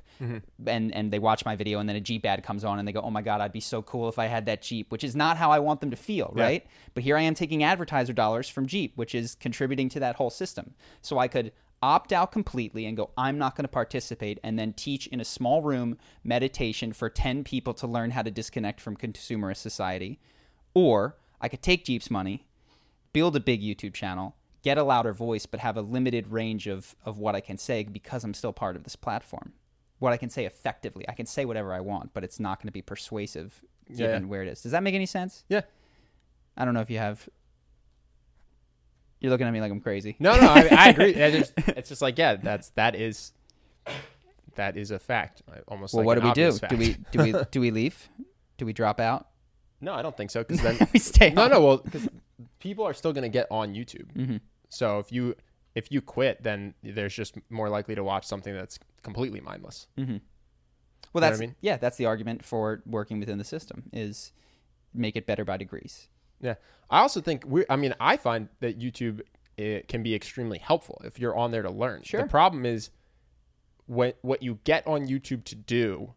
and 0.67 0.95
and 0.95 1.13
they 1.13 1.19
watch 1.19 1.45
my 1.45 1.57
video 1.57 1.81
and 1.81 1.89
then 1.89 1.97
a 1.97 2.01
Jeep 2.01 2.25
ad 2.25 2.43
comes 2.45 2.65
on 2.65 2.79
and 2.79 2.87
they 2.87 2.93
go, 2.93 3.01
oh 3.01 3.11
my 3.11 3.21
god, 3.23 3.41
I'd 3.41 3.53
be 3.53 3.61
so 3.61 3.83
cool 3.83 4.09
if 4.09 4.19
I 4.19 4.27
had 4.27 4.47
that 4.47 4.63
Jeep, 4.63 4.91
which 4.93 5.03
is 5.05 5.17
not 5.17 5.37
how 5.37 5.51
I 5.51 5.59
want 5.59 5.81
them 5.81 5.91
to 5.91 5.97
feel, 5.97 6.33
right? 6.35 6.65
But 6.95 7.03
here 7.03 7.17
I 7.17 7.23
am 7.23 7.35
taking 7.35 7.65
advertiser 7.65 8.13
dollars 8.13 8.49
from 8.49 8.67
Jeep, 8.67 8.93
which 8.97 9.15
is 9.15 9.35
contributing 9.35 9.89
to 9.91 10.01
that 10.01 10.17
whole 10.17 10.31
system. 10.31 10.75
So 11.03 11.19
I 11.19 11.29
could 11.29 11.53
opt 11.85 12.13
out 12.13 12.33
completely 12.33 12.87
and 12.87 12.97
go, 12.97 13.11
I'm 13.17 13.37
not 13.39 13.57
going 13.57 13.65
to 13.65 13.69
participate, 13.69 14.39
and 14.43 14.59
then 14.59 14.73
teach 14.73 15.07
in 15.09 15.21
a 15.21 15.25
small 15.25 15.63
room 15.63 15.99
meditation 16.25 16.93
for 16.93 17.11
10 17.11 17.45
people 17.45 17.75
to 17.75 17.87
learn 17.87 18.11
how 18.13 18.23
to 18.23 18.31
disconnect 18.31 18.81
from 18.81 18.97
consumerist 18.97 19.59
society. 19.59 20.19
Or 20.73 21.17
I 21.41 21.49
could 21.49 21.63
take 21.63 21.85
Jeep's 21.85 22.11
money, 22.11 22.47
build 23.13 23.37
a 23.37 23.41
big 23.41 23.63
YouTube 23.63 23.95
channel, 23.95 24.35
get 24.63 24.79
a 24.79 24.83
louder 24.83 25.13
voice, 25.13 25.47
but 25.47 25.61
have 25.61 25.77
a 25.77 25.83
limited 25.83 26.29
range 26.29 26.67
of, 26.67 26.97
of 27.05 27.19
what 27.19 27.35
I 27.35 27.41
can 27.41 27.59
say 27.59 27.83
because 27.85 28.25
I'm 28.25 28.35
still 28.35 28.53
part 28.53 28.77
of 28.77 28.85
this 28.85 28.97
platform. 28.97 29.53
What 29.99 30.13
I 30.13 30.17
can 30.17 30.31
say 30.31 30.45
effectively. 30.47 31.05
I 31.09 31.13
can 31.13 31.27
say 31.27 31.45
whatever 31.45 31.73
I 31.73 31.81
want, 31.81 32.15
but 32.15 32.25
it's 32.25 32.41
not 32.41 32.59
going 32.59 32.69
to 32.69 32.73
be 32.73 32.83
persuasive 32.83 33.63
given 33.95 34.23
Yeah. 34.23 34.29
where 34.29 34.43
it 34.43 34.49
is. 34.49 34.63
Does 34.63 34.73
that 34.73 34.83
make 34.83 34.95
any 34.95 35.07
sense? 35.07 35.45
Yeah. 35.49 35.63
I 36.57 36.65
don't 36.65 36.75
know 36.75 36.81
if 36.81 36.91
you 36.91 36.99
have. 36.99 37.29
You're 39.25 39.31
looking 39.31 39.47
at 39.47 39.53
me 39.55 39.61
like 39.63 39.73
I'm 39.73 39.81
crazy. 39.81 40.17
No, 40.19 40.39
no, 40.39 40.49
I, 40.49 40.69
I 40.71 40.89
agree. 40.91 41.15
Yeah, 41.17 41.31
there's- 41.31 41.53
It's 41.57 41.89
just 41.89 42.03
like 42.03 42.19
yeah, 42.19 42.37
that's 42.37 42.69
that 42.71 42.95
is 42.95 43.33
that 44.57 44.77
is 44.77 44.91
a 44.91 44.99
fact. 44.99 45.43
Almost. 45.67 45.95
Well, 45.95 46.05
like 46.05 46.07
what 46.07 46.21
do 46.21 46.29
we 46.29 46.33
do? 46.35 46.49
obvious 46.49 46.61
Do 46.69 46.77
we 46.77 46.97
do 47.11 47.23
we 47.23 47.45
do 47.51 47.61
we 47.61 47.71
leave? 47.71 48.09
Do 48.59 48.67
we 48.67 48.75
drop 48.75 49.01
out? 49.01 49.29
No, 49.81 49.95
I 49.95 50.03
don't 50.03 50.15
think 50.15 50.31
so. 50.31 50.45
Because 50.45 50.61
then 50.79 50.89
we 50.93 50.99
stay. 50.99 51.31
no, 51.31 51.45
on. 51.45 51.51
no. 51.51 51.61
Well, 51.65 51.77
because 51.79 52.07
people 52.59 52.85
are 52.85 52.93
still 52.93 53.13
going 53.15 53.23
to 53.23 53.29
get 53.31 53.47
on 53.51 53.75
YouTube. 53.75 54.13
Mm-hmm. 54.15 54.37
So 54.69 54.99
if 54.99 55.11
you 55.11 55.35
if 55.75 55.91
you 55.91 56.03
quit, 56.03 56.43
then 56.43 56.75
there's 56.83 57.15
just 57.15 57.35
more 57.49 57.71
likely 57.71 57.95
to 57.95 58.05
watch 58.05 58.27
something 58.27 58.55
that's 58.55 58.79
completely 59.03 59.41
mindless. 59.41 59.87
Well, 59.97 60.07
know 60.07 60.21
what 61.13 61.25
I 61.25 61.29
that's 61.31 61.41
mean? 61.41 61.55
yeah. 61.63 61.79
That's 61.79 61.97
the 61.97 62.05
argument 62.07 62.45
for 62.45 62.83
working 62.85 63.21
within 63.21 63.39
the 63.39 63.45
system 63.45 63.85
is 63.93 64.33
make 64.93 65.17
it 65.17 65.27
better 65.27 65.45
by 65.47 65.57
degrees. 65.57 66.09
Yeah. 66.41 66.55
I 66.91 67.01
also 67.01 67.21
think 67.21 67.45
we 67.47 67.65
I 67.69 67.77
mean, 67.77 67.95
I 68.01 68.17
find 68.17 68.49
that 68.61 68.79
YouTube 68.79 69.23
it 69.57 69.89
can 69.89 70.03
be 70.03 70.15
extremely 70.15 70.59
helpful 70.59 71.01
if 71.05 71.19
you're 71.19 71.37
on 71.37 71.51
there 71.51 71.63
to 71.63 71.71
learn. 71.71 72.03
Sure. 72.03 72.23
The 72.23 72.29
problem 72.29 72.67
is 72.67 72.91
what 73.87 74.19
what 74.23 74.43
you 74.43 74.59
get 74.65 74.87
on 74.87 75.07
YouTube 75.07 75.45
to 75.45 75.55
do 75.55 76.15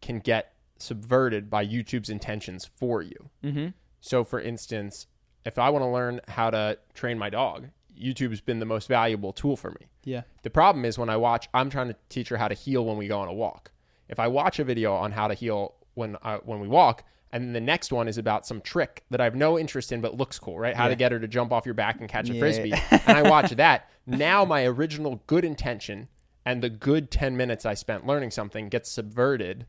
can 0.00 0.20
get 0.20 0.54
subverted 0.78 1.50
by 1.50 1.66
YouTube's 1.66 2.08
intentions 2.08 2.68
for 2.76 3.02
you. 3.02 3.30
Mm-hmm. 3.42 3.68
So 4.00 4.24
for 4.24 4.40
instance, 4.40 5.06
if 5.44 5.58
I 5.58 5.70
want 5.70 5.82
to 5.82 5.88
learn 5.88 6.20
how 6.28 6.50
to 6.50 6.78
train 6.94 7.18
my 7.18 7.30
dog, 7.30 7.68
YouTube's 7.98 8.40
been 8.40 8.60
the 8.60 8.66
most 8.66 8.86
valuable 8.86 9.32
tool 9.32 9.56
for 9.56 9.70
me. 9.70 9.88
Yeah. 10.04 10.22
The 10.42 10.50
problem 10.50 10.84
is 10.84 10.98
when 10.98 11.10
I 11.10 11.16
watch, 11.16 11.48
I'm 11.52 11.70
trying 11.70 11.88
to 11.88 11.96
teach 12.08 12.28
her 12.28 12.36
how 12.36 12.48
to 12.48 12.54
heel 12.54 12.84
when 12.84 12.96
we 12.96 13.08
go 13.08 13.18
on 13.18 13.28
a 13.28 13.32
walk. 13.32 13.72
If 14.08 14.18
I 14.20 14.28
watch 14.28 14.58
a 14.58 14.64
video 14.64 14.94
on 14.94 15.12
how 15.12 15.28
to 15.28 15.34
heel 15.34 15.74
when 15.94 16.16
uh, 16.22 16.38
when 16.44 16.60
we 16.60 16.68
walk, 16.68 17.04
and 17.32 17.44
then 17.44 17.52
the 17.52 17.60
next 17.60 17.92
one 17.92 18.08
is 18.08 18.18
about 18.18 18.46
some 18.46 18.60
trick 18.60 19.04
that 19.10 19.20
I 19.20 19.24
have 19.24 19.34
no 19.34 19.58
interest 19.58 19.92
in 19.92 20.00
but 20.00 20.16
looks 20.16 20.38
cool, 20.38 20.58
right? 20.58 20.74
How 20.74 20.88
to 20.88 20.96
get 20.96 21.12
her 21.12 21.20
to 21.20 21.28
jump 21.28 21.52
off 21.52 21.66
your 21.66 21.74
back 21.74 22.00
and 22.00 22.08
catch 22.08 22.30
a 22.30 22.34
Yeah. 22.34 22.40
frisbee, 22.40 22.72
and 22.90 23.18
I 23.18 23.28
watch 23.28 23.50
that. 23.50 23.88
Now 24.06 24.44
my 24.44 24.64
original 24.64 25.22
good 25.26 25.44
intention 25.44 26.08
and 26.44 26.62
the 26.62 26.70
good 26.70 27.10
10 27.10 27.36
minutes 27.36 27.66
I 27.66 27.74
spent 27.74 28.06
learning 28.06 28.30
something 28.30 28.68
gets 28.68 28.90
subverted 28.90 29.66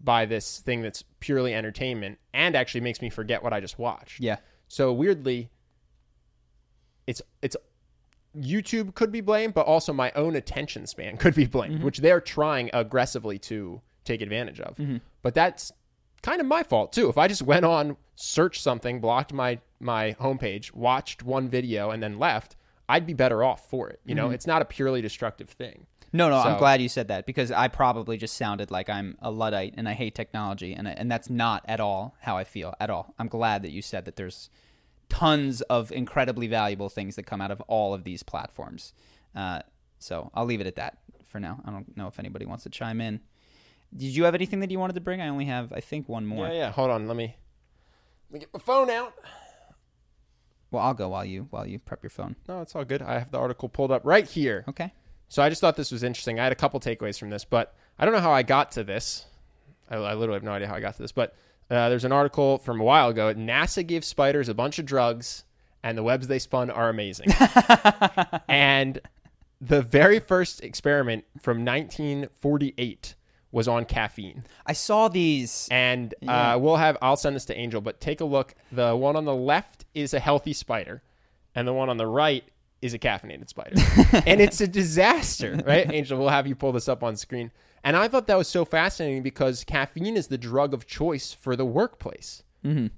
by 0.00 0.24
this 0.24 0.60
thing 0.60 0.82
that's 0.82 1.04
purely 1.20 1.54
entertainment 1.54 2.18
and 2.32 2.56
actually 2.56 2.80
makes 2.80 3.00
me 3.02 3.10
forget 3.10 3.42
what 3.42 3.52
I 3.52 3.60
just 3.60 3.78
watched. 3.78 4.20
Yeah. 4.20 4.36
So 4.68 4.92
weirdly, 4.92 5.50
it's 7.06 7.20
it's 7.42 7.56
YouTube 8.36 8.94
could 8.94 9.12
be 9.12 9.20
blamed, 9.20 9.54
but 9.54 9.66
also 9.66 9.92
my 9.92 10.10
own 10.12 10.36
attention 10.36 10.86
span 10.86 11.16
could 11.18 11.34
be 11.34 11.46
blamed, 11.46 11.76
mm-hmm. 11.76 11.84
which 11.84 11.98
they're 11.98 12.20
trying 12.20 12.70
aggressively 12.72 13.38
to 13.40 13.82
take 14.04 14.22
advantage 14.22 14.60
of. 14.60 14.76
Mm-hmm. 14.76 14.96
But 15.20 15.34
that's 15.34 15.72
kind 16.22 16.40
of 16.40 16.46
my 16.46 16.62
fault 16.62 16.92
too. 16.92 17.08
If 17.08 17.18
I 17.18 17.28
just 17.28 17.42
went 17.42 17.64
on, 17.64 17.96
searched 18.14 18.62
something, 18.62 19.00
blocked 19.00 19.32
my 19.32 19.58
my 19.80 20.16
homepage, 20.20 20.72
watched 20.72 21.22
one 21.22 21.48
video, 21.48 21.90
and 21.90 22.02
then 22.02 22.18
left, 22.18 22.56
I'd 22.88 23.06
be 23.06 23.14
better 23.14 23.42
off 23.42 23.68
for 23.68 23.88
it. 23.90 24.00
You 24.04 24.14
know, 24.14 24.30
it's 24.30 24.46
not 24.46 24.62
a 24.62 24.64
purely 24.64 25.02
destructive 25.02 25.50
thing. 25.50 25.86
No, 26.14 26.28
no, 26.28 26.36
I'm 26.36 26.58
glad 26.58 26.82
you 26.82 26.90
said 26.90 27.08
that 27.08 27.24
because 27.24 27.50
I 27.50 27.68
probably 27.68 28.18
just 28.18 28.36
sounded 28.36 28.70
like 28.70 28.90
I'm 28.90 29.16
a 29.22 29.30
luddite 29.30 29.74
and 29.78 29.88
I 29.88 29.94
hate 29.94 30.14
technology, 30.14 30.74
and 30.74 30.86
I, 30.86 30.92
and 30.92 31.10
that's 31.10 31.30
not 31.30 31.64
at 31.66 31.80
all 31.80 32.14
how 32.20 32.36
I 32.36 32.44
feel 32.44 32.74
at 32.78 32.90
all. 32.90 33.14
I'm 33.18 33.28
glad 33.28 33.62
that 33.62 33.70
you 33.70 33.80
said 33.80 34.04
that 34.04 34.16
there's 34.16 34.50
tons 35.08 35.62
of 35.62 35.90
incredibly 35.90 36.48
valuable 36.48 36.90
things 36.90 37.16
that 37.16 37.24
come 37.24 37.40
out 37.40 37.50
of 37.50 37.60
all 37.62 37.94
of 37.94 38.04
these 38.04 38.22
platforms. 38.22 38.92
Uh, 39.34 39.60
so 39.98 40.30
I'll 40.34 40.44
leave 40.44 40.60
it 40.60 40.66
at 40.66 40.76
that 40.76 40.98
for 41.24 41.40
now. 41.40 41.60
I 41.64 41.70
don't 41.70 41.96
know 41.96 42.08
if 42.08 42.18
anybody 42.18 42.44
wants 42.44 42.64
to 42.64 42.70
chime 42.70 43.00
in. 43.00 43.20
Did 43.96 44.16
you 44.16 44.24
have 44.24 44.34
anything 44.34 44.60
that 44.60 44.70
you 44.70 44.78
wanted 44.78 44.94
to 44.94 45.00
bring? 45.00 45.20
I 45.20 45.28
only 45.28 45.44
have, 45.46 45.72
I 45.72 45.80
think, 45.80 46.08
one 46.08 46.26
more. 46.26 46.46
Yeah, 46.48 46.52
yeah. 46.52 46.70
Hold 46.72 46.90
on, 46.90 47.06
let 47.06 47.16
me 47.16 47.36
let 48.30 48.34
me 48.34 48.40
get 48.40 48.52
my 48.52 48.60
phone 48.60 48.88
out. 48.88 49.14
Well, 50.70 50.82
I'll 50.82 50.94
go 50.94 51.10
while 51.10 51.24
you 51.24 51.46
while 51.50 51.66
you 51.66 51.78
prep 51.78 52.02
your 52.02 52.10
phone. 52.10 52.36
No, 52.48 52.62
it's 52.62 52.74
all 52.74 52.84
good. 52.84 53.02
I 53.02 53.18
have 53.18 53.30
the 53.30 53.38
article 53.38 53.68
pulled 53.68 53.90
up 53.90 54.02
right 54.04 54.26
here. 54.26 54.64
Okay. 54.68 54.92
So 55.28 55.42
I 55.42 55.48
just 55.48 55.60
thought 55.60 55.76
this 55.76 55.92
was 55.92 56.02
interesting. 56.02 56.40
I 56.40 56.44
had 56.44 56.52
a 56.52 56.56
couple 56.56 56.80
takeaways 56.80 57.18
from 57.18 57.30
this, 57.30 57.44
but 57.44 57.74
I 57.98 58.04
don't 58.04 58.14
know 58.14 58.20
how 58.20 58.32
I 58.32 58.42
got 58.42 58.72
to 58.72 58.84
this. 58.84 59.26
I, 59.90 59.96
I 59.96 60.14
literally 60.14 60.36
have 60.36 60.42
no 60.42 60.52
idea 60.52 60.68
how 60.68 60.74
I 60.74 60.80
got 60.80 60.94
to 60.96 61.02
this. 61.02 61.12
But 61.12 61.34
uh, 61.70 61.88
there's 61.88 62.04
an 62.04 62.12
article 62.12 62.58
from 62.58 62.80
a 62.80 62.84
while 62.84 63.08
ago. 63.08 63.32
NASA 63.34 63.86
gives 63.86 64.06
spiders 64.06 64.48
a 64.48 64.54
bunch 64.54 64.78
of 64.78 64.86
drugs, 64.86 65.44
and 65.82 65.96
the 65.96 66.02
webs 66.02 66.26
they 66.26 66.38
spun 66.38 66.70
are 66.70 66.88
amazing. 66.88 67.28
and 68.48 69.00
the 69.60 69.82
very 69.82 70.20
first 70.20 70.62
experiment 70.62 71.24
from 71.40 71.64
1948 71.64 73.14
was 73.52 73.68
on 73.68 73.84
caffeine. 73.84 74.42
I 74.66 74.72
saw 74.72 75.08
these. 75.08 75.68
And 75.70 76.14
Yeah. 76.20 76.54
uh, 76.54 76.58
we'll 76.58 76.76
have, 76.76 76.96
I'll 77.02 77.16
send 77.16 77.36
this 77.36 77.44
to 77.46 77.56
Angel, 77.56 77.80
but 77.80 78.00
take 78.00 78.20
a 78.20 78.24
look. 78.24 78.54
The 78.72 78.96
one 78.96 79.14
on 79.14 79.24
the 79.24 79.34
left 79.34 79.84
is 79.94 80.14
a 80.14 80.18
healthy 80.20 80.52
spider, 80.54 81.02
and 81.54 81.68
the 81.68 81.72
one 81.72 81.88
on 81.90 81.98
the 81.98 82.06
right 82.06 82.44
is 82.80 82.94
a 82.94 82.98
caffeinated 82.98 83.48
spider. 83.48 83.76
and 84.26 84.40
it's 84.40 84.60
a 84.60 84.66
disaster, 84.66 85.62
right? 85.66 85.88
Angel, 85.92 86.18
we'll 86.18 86.30
have 86.30 86.46
you 86.48 86.54
pull 86.56 86.72
this 86.72 86.88
up 86.88 87.02
on 87.04 87.14
screen. 87.16 87.52
And 87.84 87.96
I 87.96 88.08
thought 88.08 88.26
that 88.28 88.38
was 88.38 88.48
so 88.48 88.64
fascinating 88.64 89.22
because 89.22 89.64
caffeine 89.64 90.16
is 90.16 90.28
the 90.28 90.38
drug 90.38 90.72
of 90.72 90.86
choice 90.86 91.32
for 91.32 91.54
the 91.56 91.64
workplace, 91.64 92.42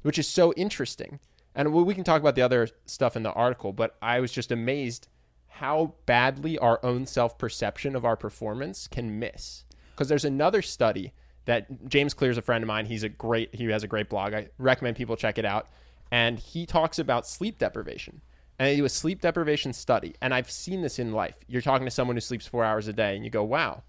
which 0.03 0.19
is 0.19 0.29
so 0.29 0.53
interesting. 0.55 1.21
And 1.55 1.73
we 1.73 1.83
we 1.83 1.95
can 1.95 2.05
talk 2.05 2.21
about 2.21 2.35
the 2.35 2.43
other 2.43 2.69
stuff 2.87 3.17
in 3.17 3.23
the 3.23 3.33
article, 3.33 3.73
but 3.73 3.97
I 4.03 4.21
was 4.21 4.31
just 4.33 4.51
amazed 4.53 5.09
how 5.49 5.95
badly 6.05 6.59
our 6.59 6.81
own 6.85 7.07
self 7.07 7.39
perception 7.39 7.95
of 7.97 8.05
our 8.05 8.17
performance 8.17 8.89
can 8.89 9.19
miss. 9.19 9.65
Because 9.95 10.09
there's 10.09 10.25
another 10.25 10.63
study 10.63 11.13
that 11.45 11.89
James 11.89 12.15
Clear 12.15 12.31
is 12.31 12.39
a 12.39 12.43
friend 12.43 12.63
of 12.63 12.69
mine. 12.69 12.87
He's 12.87 13.03
a 13.03 13.09
great, 13.09 13.55
he 13.55 13.65
has 13.67 13.83
a 13.83 13.89
great 13.89 14.09
blog. 14.09 14.35
I 14.35 14.49
recommend 14.59 14.97
people 14.97 15.17
check 15.17 15.39
it 15.39 15.45
out. 15.45 15.69
And 16.11 16.39
he 16.39 16.67
talks 16.67 16.99
about 16.99 17.27
sleep 17.27 17.59
deprivation. 17.59 18.21
And 18.59 18.69
they 18.69 18.77
do 18.77 18.85
a 18.85 18.89
sleep 18.89 19.21
deprivation 19.21 19.73
study. 19.73 20.15
And 20.21 20.33
I've 20.33 20.51
seen 20.51 20.81
this 20.83 20.99
in 20.99 21.13
life. 21.13 21.37
You're 21.49 21.63
talking 21.63 21.87
to 21.87 21.91
someone 21.91 22.17
who 22.17 22.21
sleeps 22.21 22.47
four 22.47 22.65
hours 22.65 22.87
a 22.87 22.93
day, 22.93 23.17
and 23.17 23.25
you 23.25 23.31
go, 23.31 23.43
wow, 23.43 23.83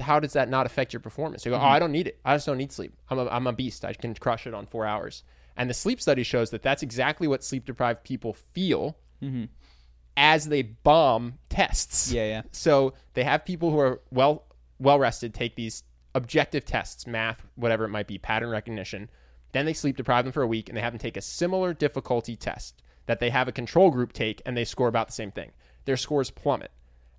how 0.00 0.18
does 0.18 0.32
that 0.32 0.48
not 0.48 0.66
affect 0.66 0.92
your 0.92 1.00
performance? 1.00 1.44
You 1.44 1.50
go, 1.50 1.58
mm-hmm. 1.58 1.66
oh, 1.66 1.70
I 1.70 1.78
don't 1.78 1.92
need 1.92 2.08
it. 2.08 2.18
I 2.24 2.34
just 2.34 2.46
don't 2.46 2.58
need 2.58 2.72
sleep. 2.72 2.92
I'm 3.08 3.18
a, 3.18 3.28
I'm 3.28 3.46
a 3.46 3.52
beast. 3.52 3.84
I 3.84 3.92
can 3.92 4.14
crush 4.14 4.46
it 4.46 4.54
on 4.54 4.66
four 4.66 4.84
hours. 4.84 5.22
And 5.56 5.70
the 5.70 5.74
sleep 5.74 6.00
study 6.00 6.22
shows 6.22 6.50
that 6.50 6.62
that's 6.62 6.82
exactly 6.82 7.28
what 7.28 7.44
sleep 7.44 7.66
deprived 7.66 8.02
people 8.04 8.32
feel 8.32 8.96
mm-hmm. 9.22 9.44
as 10.16 10.48
they 10.48 10.62
bomb 10.62 11.38
tests. 11.48 12.10
Yeah, 12.10 12.26
yeah. 12.26 12.42
So 12.52 12.94
they 13.14 13.22
have 13.22 13.44
people 13.44 13.70
who 13.70 13.78
are 13.78 14.00
well 14.10 14.44
well 14.78 14.98
rested 14.98 15.34
take 15.34 15.56
these 15.56 15.82
objective 16.14 16.64
tests, 16.64 17.06
math, 17.06 17.44
whatever 17.54 17.84
it 17.84 17.90
might 17.90 18.06
be, 18.06 18.18
pattern 18.18 18.50
recognition. 18.50 19.08
Then 19.52 19.66
they 19.66 19.72
sleep 19.72 19.96
deprive 19.96 20.24
them 20.24 20.32
for 20.32 20.42
a 20.42 20.46
week, 20.46 20.68
and 20.68 20.76
they 20.76 20.82
have 20.82 20.92
them 20.92 20.98
take 20.98 21.16
a 21.16 21.22
similar 21.22 21.74
difficulty 21.74 22.36
test 22.36 22.82
that 23.06 23.20
they 23.20 23.30
have 23.30 23.48
a 23.48 23.52
control 23.52 23.90
group 23.90 24.12
take, 24.12 24.40
and 24.46 24.56
they 24.56 24.64
score 24.64 24.88
about 24.88 25.08
the 25.08 25.12
same 25.12 25.30
thing. 25.30 25.52
Their 25.84 25.96
scores 25.96 26.30
plummet, 26.30 26.70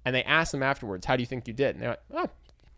and 0.06 0.16
they 0.16 0.24
ask 0.24 0.52
them 0.52 0.64
afterwards, 0.64 1.06
"How 1.06 1.16
do 1.16 1.22
you 1.22 1.28
think 1.28 1.48
you 1.48 1.54
did?" 1.54 1.76
And 1.76 1.84
they're 1.84 1.90
like, 1.90 2.04
"Oh, 2.14 2.30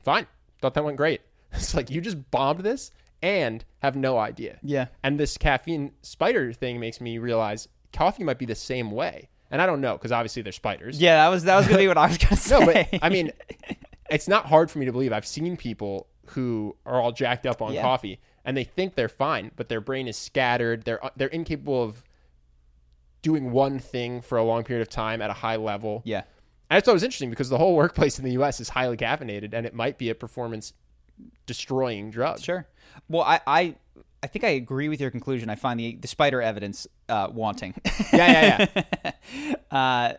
fine. 0.03 0.27
Thought 0.61 0.73
that 0.73 0.83
went 0.83 0.97
great." 0.97 1.21
It's 1.53 1.73
like 1.73 1.89
you 1.89 2.01
just 2.01 2.31
bombed 2.31 2.61
this 2.61 2.91
and 3.21 3.63
have 3.79 3.95
no 3.95 4.17
idea. 4.17 4.59
Yeah. 4.61 4.87
And 5.03 5.17
this 5.17 5.37
caffeine 5.37 5.93
spider 6.01 6.51
thing 6.51 6.81
makes 6.81 6.99
me 6.99 7.17
realize 7.17 7.69
coffee 7.93 8.25
might 8.25 8.39
be 8.39 8.45
the 8.45 8.55
same 8.55 8.91
way. 8.91 9.29
And 9.49 9.61
I 9.61 9.65
don't 9.65 9.79
know 9.79 9.93
because 9.93 10.11
obviously 10.11 10.41
they're 10.41 10.51
spiders. 10.51 10.99
Yeah, 10.99 11.23
that 11.23 11.29
was 11.29 11.43
that 11.45 11.55
was 11.55 11.65
gonna 11.67 11.79
be 11.79 11.87
what 11.87 11.97
I 11.97 12.07
was 12.07 12.17
gonna 12.17 12.35
say. 12.35 12.59
No, 12.59 12.65
but 12.65 12.99
I 13.01 13.09
mean, 13.09 13.31
it's 14.09 14.27
not 14.27 14.45
hard 14.47 14.69
for 14.71 14.79
me 14.79 14.85
to 14.85 14.91
believe. 14.91 15.11
I've 15.13 15.25
seen 15.27 15.57
people 15.57 16.07
who 16.27 16.75
are 16.85 16.99
all 17.01 17.11
jacked 17.11 17.45
up 17.45 17.61
on 17.61 17.73
Yeah. 17.73 17.81
coffee 17.81 18.19
and 18.43 18.55
they 18.55 18.63
think 18.63 18.95
they're 18.95 19.09
fine, 19.09 19.51
but 19.55 19.69
their 19.69 19.81
brain 19.81 20.07
is 20.07 20.17
scattered. 20.17 20.83
They're 20.83 20.99
they're 21.15 21.27
incapable 21.29 21.81
of 21.83 22.03
doing 23.21 23.51
one 23.51 23.79
thing 23.79 24.21
for 24.21 24.37
a 24.37 24.43
long 24.43 24.63
period 24.63 24.81
of 24.81 24.89
time 24.89 25.21
at 25.21 25.29
a 25.29 25.33
high 25.33 25.55
level. 25.55 26.01
yeah, 26.05 26.21
And 26.69 26.77
I 26.77 26.79
thought 26.81 26.91
it 26.91 26.93
was 26.95 27.03
interesting 27.03 27.29
because 27.31 27.49
the 27.49 27.57
whole 27.57 27.75
workplace 27.75 28.19
in 28.19 28.25
the 28.25 28.33
U.S. 28.33 28.59
is 28.59 28.69
highly 28.69 28.97
caffeinated, 28.97 29.53
and 29.53 29.65
it 29.65 29.73
might 29.73 29.97
be 29.97 30.09
a 30.11 30.15
performance 30.15 30.73
destroying 31.47 32.11
drug. 32.11 32.39
sure. 32.39 32.67
Well, 33.09 33.23
I, 33.23 33.39
I 33.47 33.75
I 34.23 34.27
think 34.27 34.43
I 34.45 34.49
agree 34.49 34.89
with 34.89 34.99
your 35.01 35.11
conclusion. 35.11 35.49
I 35.49 35.55
find 35.55 35.79
the 35.79 35.95
the 35.95 36.07
spider 36.07 36.41
evidence 36.41 36.87
uh, 37.09 37.29
wanting. 37.31 37.73
Yeah, 38.13 38.67
yeah, 38.75 38.83
yeah. 39.43 39.55
uh, 39.71 40.13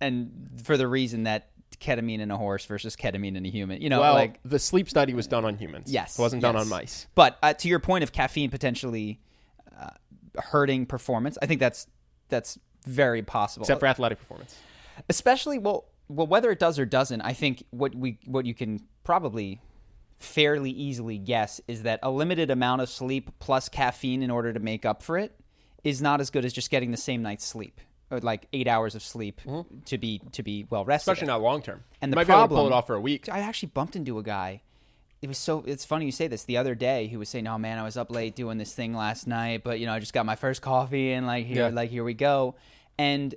and 0.00 0.48
for 0.64 0.76
the 0.76 0.86
reason 0.88 1.24
that 1.24 1.50
ketamine 1.80 2.20
in 2.20 2.30
a 2.30 2.36
horse 2.36 2.64
versus 2.64 2.96
ketamine 2.96 3.36
in 3.36 3.44
a 3.46 3.50
human. 3.50 3.80
You 3.82 3.88
know, 3.90 4.00
well, 4.00 4.14
like 4.14 4.40
the 4.44 4.58
sleep 4.58 4.88
study 4.88 5.14
was 5.14 5.26
done 5.26 5.44
on 5.44 5.56
humans. 5.56 5.90
yes, 5.92 6.18
it 6.18 6.22
wasn't 6.22 6.42
done 6.42 6.56
on 6.56 6.68
mice. 6.68 7.06
But 7.14 7.38
uh, 7.42 7.52
to 7.54 7.68
your 7.68 7.78
point 7.80 8.04
of 8.04 8.12
caffeine 8.12 8.50
potentially 8.50 9.20
uh, 9.78 9.90
hurting 10.38 10.86
performance, 10.86 11.36
I 11.40 11.46
think 11.46 11.60
that's 11.60 11.86
that's 12.28 12.58
very 12.86 13.22
possible. 13.22 13.64
Except 13.64 13.80
for 13.80 13.86
athletic 13.86 14.18
performance. 14.18 14.56
especially 15.08 15.58
well 15.58 15.86
well 16.08 16.26
whether 16.26 16.50
it 16.50 16.58
does 16.58 16.78
or 16.78 16.86
doesn't 16.86 17.20
i 17.22 17.32
think 17.32 17.62
what 17.70 17.94
we 17.94 18.18
what 18.26 18.46
you 18.46 18.54
can 18.54 18.80
probably 19.04 19.60
fairly 20.18 20.70
easily 20.70 21.18
guess 21.18 21.60
is 21.68 21.82
that 21.82 21.98
a 22.02 22.10
limited 22.10 22.50
amount 22.50 22.80
of 22.80 22.88
sleep 22.88 23.30
plus 23.38 23.68
caffeine 23.68 24.22
in 24.22 24.30
order 24.30 24.52
to 24.52 24.60
make 24.60 24.86
up 24.86 25.02
for 25.02 25.18
it 25.18 25.38
is 25.84 26.00
not 26.00 26.20
as 26.20 26.30
good 26.30 26.44
as 26.44 26.52
just 26.52 26.70
getting 26.70 26.90
the 26.92 26.96
same 26.96 27.22
night's 27.22 27.44
sleep 27.44 27.80
like 28.10 28.46
eight 28.52 28.68
hours 28.68 28.94
of 28.94 29.02
sleep 29.02 29.40
mm-hmm. 29.44 29.80
to 29.84 29.98
be 29.98 30.20
to 30.32 30.42
be 30.42 30.66
well 30.70 30.84
rested 30.84 31.10
Especially 31.10 31.26
not 31.26 31.40
long 31.40 31.62
term. 31.62 31.84
And 32.00 32.12
the 32.12 32.16
might 32.16 32.26
be 32.26 32.32
able 32.32 32.42
to 32.42 32.48
problem- 32.48 32.58
pull 32.60 32.66
it 32.68 32.72
off 32.72 32.86
for 32.86 32.94
a 32.94 33.00
week. 33.00 33.28
I 33.28 33.40
actually 33.40 33.70
bumped 33.74 33.96
into 33.96 34.18
a 34.18 34.22
guy. 34.22 34.62
It 35.22 35.28
was 35.28 35.38
so. 35.38 35.64
It's 35.66 35.84
funny 35.84 36.04
you 36.06 36.12
say 36.12 36.28
this. 36.28 36.44
The 36.44 36.58
other 36.58 36.74
day, 36.74 37.06
he 37.06 37.16
was 37.16 37.28
saying, 37.28 37.46
"Oh 37.46 37.58
man, 37.58 37.78
I 37.78 37.82
was 37.82 37.96
up 37.96 38.10
late 38.10 38.36
doing 38.36 38.58
this 38.58 38.74
thing 38.74 38.94
last 38.94 39.26
night, 39.26 39.64
but 39.64 39.80
you 39.80 39.86
know, 39.86 39.92
I 39.92 39.98
just 39.98 40.12
got 40.12 40.26
my 40.26 40.36
first 40.36 40.60
coffee, 40.62 41.12
and 41.12 41.26
like 41.26 41.46
here, 41.46 41.68
Yeah. 41.68 41.74
like 41.74 41.90
here 41.90 42.04
we 42.04 42.14
go." 42.14 42.54
And 42.98 43.34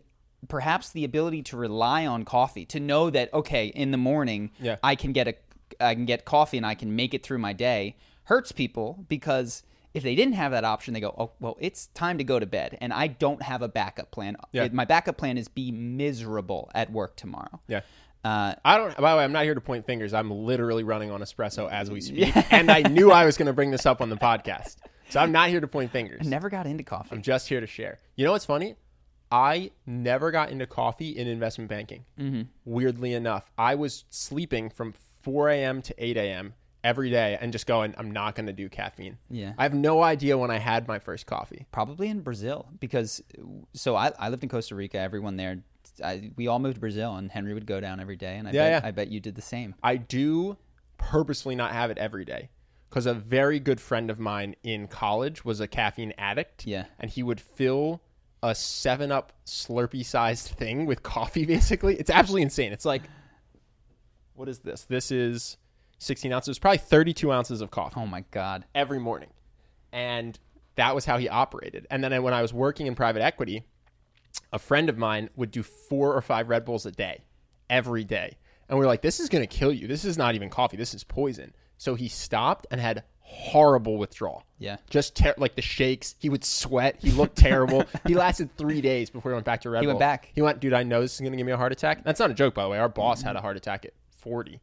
perhaps 0.47 0.89
the 0.91 1.03
ability 1.03 1.41
to 1.43 1.57
rely 1.57 2.05
on 2.05 2.25
coffee, 2.25 2.65
to 2.65 2.79
know 2.79 3.09
that 3.09 3.33
okay, 3.33 3.67
in 3.67 3.91
the 3.91 3.97
morning, 3.97 4.51
Yeah. 4.59 4.75
I 4.83 4.95
can 4.95 5.13
get 5.13 5.27
a, 5.29 5.35
I 5.79 5.95
can 5.95 6.05
get 6.05 6.25
coffee, 6.25 6.57
and 6.57 6.65
I 6.65 6.75
can 6.75 6.95
make 6.95 7.13
it 7.13 7.23
through 7.23 7.39
my 7.39 7.53
day, 7.53 7.95
hurts 8.25 8.51
people 8.51 9.05
because 9.07 9.63
if 9.93 10.03
they 10.03 10.15
didn't 10.15 10.33
have 10.33 10.51
that 10.51 10.63
option, 10.63 10.93
they 10.93 10.99
go, 10.99 11.13
"Oh 11.17 11.31
well, 11.39 11.57
it's 11.59 11.87
time 11.87 12.17
to 12.19 12.23
go 12.23 12.39
to 12.39 12.45
bed," 12.45 12.77
and 12.81 12.93
I 12.93 13.07
don't 13.07 13.41
have 13.41 13.61
a 13.61 13.67
backup 13.67 14.11
plan. 14.11 14.37
Yeah. 14.51 14.67
My 14.71 14.85
backup 14.85 15.17
plan 15.17 15.37
is 15.37 15.47
be 15.47 15.71
miserable 15.71 16.69
at 16.75 16.91
work 16.91 17.15
tomorrow. 17.15 17.59
Yeah. 17.67 17.81
Uh, 18.23 18.53
I 18.65 18.77
don't. 18.77 18.95
By 18.97 19.11
the 19.11 19.17
way, 19.17 19.23
I'm 19.23 19.31
not 19.31 19.45
here 19.45 19.55
to 19.55 19.61
point 19.61 19.85
fingers. 19.85 20.13
I'm 20.13 20.29
literally 20.29 20.83
running 20.83 21.09
on 21.09 21.21
espresso 21.21 21.69
as 21.71 21.89
we 21.89 22.01
speak, 22.01 22.35
and 22.51 22.69
I 22.69 22.81
knew 22.81 23.11
I 23.11 23.25
was 23.25 23.37
going 23.37 23.47
to 23.47 23.53
bring 23.53 23.71
this 23.71 23.85
up 23.85 24.01
on 24.01 24.09
the 24.09 24.17
podcast, 24.17 24.77
so 25.09 25.19
I'm 25.19 25.31
not 25.31 25.49
here 25.49 25.61
to 25.61 25.67
point 25.67 25.91
fingers. 25.91 26.21
I 26.25 26.29
never 26.29 26.49
got 26.49 26.67
into 26.67 26.83
coffee. 26.83 27.09
I'm 27.11 27.21
just 27.21 27.47
here 27.47 27.61
to 27.61 27.67
share. 27.67 27.99
You 28.15 28.25
know 28.25 28.33
what's 28.33 28.45
funny? 28.45 28.75
I 29.31 29.71
never 29.85 30.31
got 30.31 30.49
into 30.49 30.65
coffee 30.65 31.11
in 31.11 31.27
investment 31.27 31.69
banking. 31.69 32.05
Mm-hmm. 32.19 32.41
Weirdly 32.65 33.13
enough, 33.13 33.49
I 33.57 33.75
was 33.75 34.05
sleeping 34.09 34.69
from 34.69 34.93
4 35.21 35.49
a.m. 35.49 35.81
to 35.83 35.95
8 35.97 36.17
a.m. 36.17 36.53
every 36.83 37.09
day 37.09 37.37
and 37.39 37.51
just 37.51 37.67
going, 37.67 37.93
I'm 37.97 38.11
not 38.11 38.35
going 38.35 38.47
to 38.47 38.53
do 38.53 38.69
caffeine. 38.69 39.17
Yeah. 39.29 39.53
I 39.57 39.63
have 39.63 39.73
no 39.73 40.01
idea 40.01 40.37
when 40.37 40.51
I 40.51 40.57
had 40.57 40.87
my 40.87 40.99
first 40.99 41.25
coffee. 41.25 41.65
Probably 41.71 42.07
in 42.07 42.21
Brazil 42.21 42.67
because 42.79 43.21
so 43.73 43.95
I, 43.95 44.11
I 44.17 44.29
lived 44.29 44.43
in 44.43 44.49
Costa 44.49 44.75
Rica. 44.75 44.97
Everyone 44.97 45.35
there, 45.35 45.63
I, 46.03 46.31
we 46.35 46.47
all 46.47 46.59
moved 46.59 46.75
to 46.75 46.79
Brazil, 46.79 47.15
and 47.15 47.29
Henry 47.31 47.53
would 47.53 47.65
go 47.65 47.79
down 47.79 47.99
every 47.99 48.15
day, 48.15 48.37
and 48.37 48.47
I 48.47 48.51
Yeah, 48.51 48.63
bet 48.69 48.83
yeah. 48.83 48.87
I 48.87 48.91
bet 48.91 49.07
you 49.09 49.19
did 49.19 49.35
the 49.35 49.41
same. 49.41 49.75
I 49.83 49.97
do 49.97 50.57
purposely 50.97 51.55
not 51.55 51.71
have 51.71 51.91
it 51.91 51.97
every 51.97 52.25
day 52.25 52.49
because 52.89 53.05
a 53.05 53.13
very 53.13 53.59
good 53.59 53.79
friend 53.79 54.09
of 54.09 54.19
mine 54.19 54.55
in 54.63 54.87
college 54.87 55.43
was 55.45 55.59
a 55.59 55.67
caffeine 55.67 56.13
addict. 56.17 56.65
Yeah. 56.65 56.85
And 56.99 57.11
he 57.11 57.23
would 57.23 57.39
fill 57.41 58.01
a 58.41 58.55
7 58.55 59.11
Up 59.11 59.33
Slurpee 59.45 60.05
sized 60.05 60.47
thing 60.47 60.85
with 60.85 61.03
coffee, 61.03 61.45
basically. 61.57 61.95
It's 61.97 62.09
absolutely 62.09 62.43
insane. 62.43 62.71
It's 62.71 62.85
like, 62.85 63.03
what 64.33 64.47
is 64.47 64.59
this? 64.59 64.83
This 64.85 65.11
is 65.11 65.57
16 65.99 66.31
ounces, 66.33 66.57
probably 66.59 66.77
32 66.79 67.31
ounces 67.31 67.61
of 67.61 67.71
coffee 67.71 67.95
Oh 67.97 68.05
my 68.07 68.23
god! 68.31 68.65
every 68.73 68.99
morning. 68.99 69.29
And 69.91 70.37
that 70.75 70.95
was 70.95 71.05
how 71.05 71.17
he 71.17 71.27
operated. 71.29 71.87
And 71.91 72.03
then 72.03 72.23
when 72.23 72.33
I 72.33 72.41
was 72.41 72.53
working 72.53 72.87
in 72.87 72.95
private 72.95 73.21
equity, 73.21 73.63
a 74.53 74.59
friend 74.59 74.89
of 74.89 74.97
mine 74.97 75.29
would 75.35 75.51
do 75.51 75.63
four 75.63 76.13
or 76.15 76.21
five 76.21 76.49
Red 76.49 76.65
Bulls 76.65 76.85
a 76.85 76.91
day, 76.91 77.23
every 77.69 78.03
day. 78.03 78.37
And 78.69 78.77
we 78.77 78.85
are 78.85 78.87
like, 78.87 79.01
this 79.01 79.19
is 79.19 79.29
going 79.29 79.45
to 79.45 79.47
kill 79.47 79.73
you. 79.73 79.87
This 79.87 80.05
is 80.05 80.17
not 80.17 80.35
even 80.35 80.49
coffee. 80.49 80.77
This 80.77 80.93
is 80.93 81.03
poison. 81.03 81.53
So 81.77 81.95
he 81.95 82.07
stopped 82.07 82.67
and 82.71 82.79
had 82.79 83.03
horrible 83.21 83.97
withdrawal. 83.97 84.43
Yeah. 84.59 84.77
Just 84.89 85.15
ter- 85.15 85.33
like 85.37 85.55
the 85.55 85.61
shakes. 85.61 86.15
He 86.19 86.29
would 86.29 86.43
sweat. 86.43 86.95
He 86.99 87.11
looked 87.11 87.35
terrible. 87.37 87.85
he 88.07 88.13
lasted 88.13 88.55
three 88.57 88.81
days 88.81 89.09
before 89.09 89.31
he 89.31 89.33
went 89.33 89.45
back 89.45 89.61
to 89.61 89.69
Red 89.71 89.79
He 89.81 89.85
Bull. 89.87 89.95
went 89.95 89.99
back. 89.99 90.29
He 90.33 90.41
went, 90.41 90.59
dude, 90.59 90.73
I 90.73 90.83
know 90.83 91.01
this 91.01 91.15
is 91.15 91.19
going 91.19 91.31
to 91.31 91.37
give 91.37 91.45
me 91.47 91.51
a 91.51 91.57
heart 91.57 91.71
attack. 91.71 92.03
That's 92.03 92.19
not 92.19 92.29
a 92.31 92.33
joke, 92.35 92.53
by 92.53 92.63
the 92.63 92.69
way. 92.69 92.77
Our 92.77 92.89
boss 92.89 93.21
had 93.23 93.35
a 93.35 93.41
heart 93.41 93.57
attack 93.57 93.85
at 93.85 93.93
40. 94.17 94.59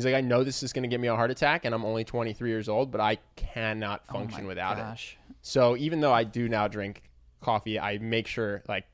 He's 0.00 0.06
like, 0.06 0.14
I 0.14 0.22
know 0.22 0.44
this 0.44 0.62
is 0.62 0.72
going 0.72 0.84
to 0.84 0.88
give 0.88 0.98
me 0.98 1.08
a 1.08 1.14
heart 1.14 1.30
attack, 1.30 1.66
and 1.66 1.74
I'm 1.74 1.84
only 1.84 2.04
23 2.04 2.48
years 2.48 2.70
old, 2.70 2.90
but 2.90 3.02
I 3.02 3.18
cannot 3.36 4.02
oh 4.08 4.14
function 4.14 4.46
Oh 4.46 4.48
without 4.48 4.78
gosh. 4.78 5.18
it. 5.28 5.36
So 5.42 5.76
even 5.76 6.00
though 6.00 6.12
I 6.14 6.24
do 6.24 6.48
now 6.48 6.68
drink 6.68 7.02
coffee, 7.42 7.78
I 7.78 7.98
make 7.98 8.26
sure 8.26 8.62
like 8.66 8.86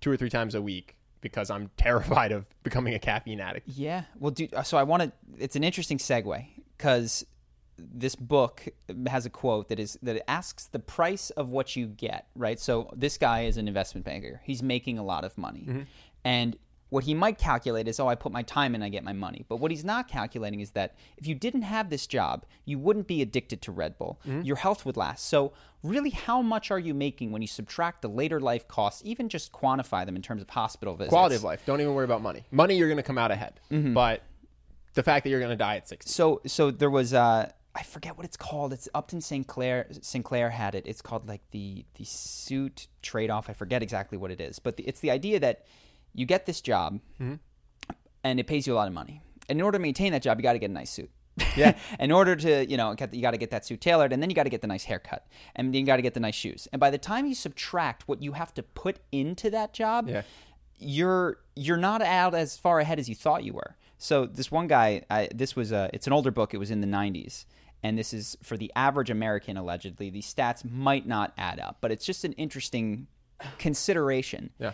two 0.00 0.10
or 0.10 0.16
three 0.16 0.30
times 0.30 0.54
a 0.54 0.62
week 0.62 0.96
because 1.20 1.50
I'm 1.50 1.70
terrified 1.76 2.32
of 2.32 2.46
becoming 2.62 2.94
a 2.94 2.98
caffeine 2.98 3.40
addict. 3.40 3.68
Yeah. 3.68 4.04
Well, 4.18 4.30
dude. 4.30 4.54
Uh, 4.54 4.62
so 4.62 4.78
I 4.78 4.84
want 4.84 5.02
to. 5.02 5.12
It's 5.38 5.54
an 5.54 5.64
interesting 5.64 5.98
segue 5.98 6.46
because 6.78 7.26
this 7.76 8.14
book 8.14 8.66
has 9.06 9.26
a 9.26 9.30
quote 9.30 9.68
that 9.68 9.78
is 9.78 9.98
that 10.00 10.16
it 10.16 10.24
asks 10.26 10.64
the 10.68 10.78
price 10.78 11.28
of 11.28 11.50
what 11.50 11.76
you 11.76 11.88
get. 11.88 12.28
Right. 12.34 12.58
So 12.58 12.88
this 12.96 13.18
guy 13.18 13.42
is 13.42 13.58
an 13.58 13.68
investment 13.68 14.06
banker. 14.06 14.40
He's 14.44 14.62
making 14.62 14.98
a 14.98 15.04
lot 15.04 15.24
of 15.24 15.36
money, 15.36 15.66
mm-hmm. 15.68 15.82
and 16.24 16.56
what 16.94 17.02
he 17.02 17.12
might 17.12 17.38
calculate 17.38 17.88
is, 17.88 17.98
oh, 17.98 18.06
I 18.06 18.14
put 18.14 18.30
my 18.30 18.42
time 18.42 18.72
in, 18.72 18.80
I 18.80 18.88
get 18.88 19.02
my 19.02 19.12
money. 19.12 19.44
But 19.48 19.56
what 19.56 19.72
he's 19.72 19.84
not 19.84 20.06
calculating 20.06 20.60
is 20.60 20.70
that 20.70 20.94
if 21.16 21.26
you 21.26 21.34
didn't 21.34 21.62
have 21.62 21.90
this 21.90 22.06
job, 22.06 22.46
you 22.66 22.78
wouldn't 22.78 23.08
be 23.08 23.20
addicted 23.20 23.60
to 23.62 23.72
Red 23.72 23.98
Bull. 23.98 24.20
Mm-hmm. 24.24 24.42
Your 24.42 24.54
health 24.54 24.86
would 24.86 24.96
last. 24.96 25.26
So, 25.26 25.52
really, 25.82 26.10
how 26.10 26.40
much 26.40 26.70
are 26.70 26.78
you 26.78 26.94
making 26.94 27.32
when 27.32 27.42
you 27.42 27.48
subtract 27.48 28.02
the 28.02 28.08
later 28.08 28.38
life 28.38 28.68
costs, 28.68 29.02
even 29.04 29.28
just 29.28 29.50
quantify 29.50 30.06
them 30.06 30.14
in 30.14 30.22
terms 30.22 30.40
of 30.40 30.48
hospital 30.48 30.94
visits? 30.94 31.10
Quality 31.10 31.34
of 31.34 31.42
life. 31.42 31.62
Don't 31.66 31.80
even 31.80 31.94
worry 31.94 32.04
about 32.04 32.22
money. 32.22 32.44
Money, 32.52 32.76
you're 32.76 32.86
going 32.86 32.96
to 32.96 33.02
come 33.02 33.18
out 33.18 33.32
ahead. 33.32 33.58
Mm-hmm. 33.72 33.92
But 33.92 34.22
the 34.92 35.02
fact 35.02 35.24
that 35.24 35.30
you're 35.30 35.40
going 35.40 35.50
to 35.50 35.56
die 35.56 35.74
at 35.74 35.88
60. 35.88 36.08
So, 36.08 36.42
so 36.46 36.70
there 36.70 36.90
was, 36.90 37.12
uh, 37.12 37.50
I 37.74 37.82
forget 37.82 38.16
what 38.16 38.24
it's 38.24 38.36
called. 38.36 38.72
It's 38.72 38.88
Upton 38.94 39.20
Sinclair. 39.20 39.88
Sinclair 40.00 40.48
had 40.50 40.76
it. 40.76 40.86
It's 40.86 41.02
called 41.02 41.26
like 41.26 41.42
the 41.50 41.84
the 41.94 42.04
suit 42.04 42.86
trade 43.02 43.30
off. 43.30 43.50
I 43.50 43.52
forget 43.52 43.82
exactly 43.82 44.16
what 44.16 44.30
it 44.30 44.40
is, 44.40 44.60
but 44.60 44.76
the, 44.76 44.84
it's 44.84 45.00
the 45.00 45.10
idea 45.10 45.40
that 45.40 45.64
you 46.14 46.26
get 46.26 46.46
this 46.46 46.60
job, 46.60 47.00
mm-hmm. 47.20 47.34
and 48.22 48.40
it 48.40 48.46
pays 48.46 48.66
you 48.66 48.74
a 48.74 48.76
lot 48.76 48.88
of 48.88 48.94
money. 48.94 49.20
And 49.48 49.58
in 49.58 49.64
order 49.64 49.78
to 49.78 49.82
maintain 49.82 50.12
that 50.12 50.22
job, 50.22 50.38
you 50.38 50.42
got 50.42 50.54
to 50.54 50.58
get 50.58 50.70
a 50.70 50.72
nice 50.72 50.90
suit. 50.90 51.10
Yeah. 51.56 51.76
in 51.98 52.12
order 52.12 52.36
to, 52.36 52.64
you 52.70 52.76
know, 52.76 52.94
get, 52.94 53.12
you 53.12 53.20
got 53.20 53.32
to 53.32 53.36
get 53.36 53.50
that 53.50 53.66
suit 53.66 53.80
tailored, 53.80 54.12
and 54.12 54.22
then 54.22 54.30
you 54.30 54.36
got 54.36 54.44
to 54.44 54.50
get 54.50 54.60
the 54.60 54.66
nice 54.66 54.84
haircut, 54.84 55.26
and 55.56 55.74
then 55.74 55.80
you 55.80 55.86
got 55.86 55.96
to 55.96 56.02
get 56.02 56.14
the 56.14 56.20
nice 56.20 56.34
shoes. 56.34 56.68
And 56.72 56.80
by 56.80 56.90
the 56.90 56.98
time 56.98 57.26
you 57.26 57.34
subtract 57.34 58.08
what 58.08 58.22
you 58.22 58.32
have 58.32 58.54
to 58.54 58.62
put 58.62 59.00
into 59.12 59.50
that 59.50 59.72
job, 59.74 60.08
Yeah. 60.08 60.22
you're 60.78 61.38
you're 61.56 61.76
not 61.76 62.02
out 62.02 62.34
as 62.34 62.56
far 62.56 62.80
ahead 62.80 62.98
as 62.98 63.08
you 63.08 63.14
thought 63.14 63.44
you 63.44 63.52
were. 63.52 63.76
So 63.98 64.26
this 64.26 64.50
one 64.50 64.66
guy, 64.66 65.02
I, 65.08 65.28
this 65.34 65.54
was 65.54 65.70
a, 65.72 65.88
it's 65.92 66.06
an 66.06 66.12
older 66.12 66.30
book. 66.30 66.52
It 66.52 66.58
was 66.58 66.70
in 66.70 66.80
the 66.80 66.86
'90s, 66.86 67.44
and 67.82 67.98
this 67.98 68.12
is 68.12 68.36
for 68.42 68.56
the 68.56 68.72
average 68.76 69.10
American. 69.10 69.56
Allegedly, 69.56 70.10
these 70.10 70.32
stats 70.32 70.64
might 70.68 71.06
not 71.06 71.32
add 71.36 71.60
up, 71.60 71.78
but 71.80 71.90
it's 71.92 72.04
just 72.04 72.24
an 72.24 72.32
interesting 72.34 73.06
consideration. 73.58 74.50
Yeah. 74.58 74.72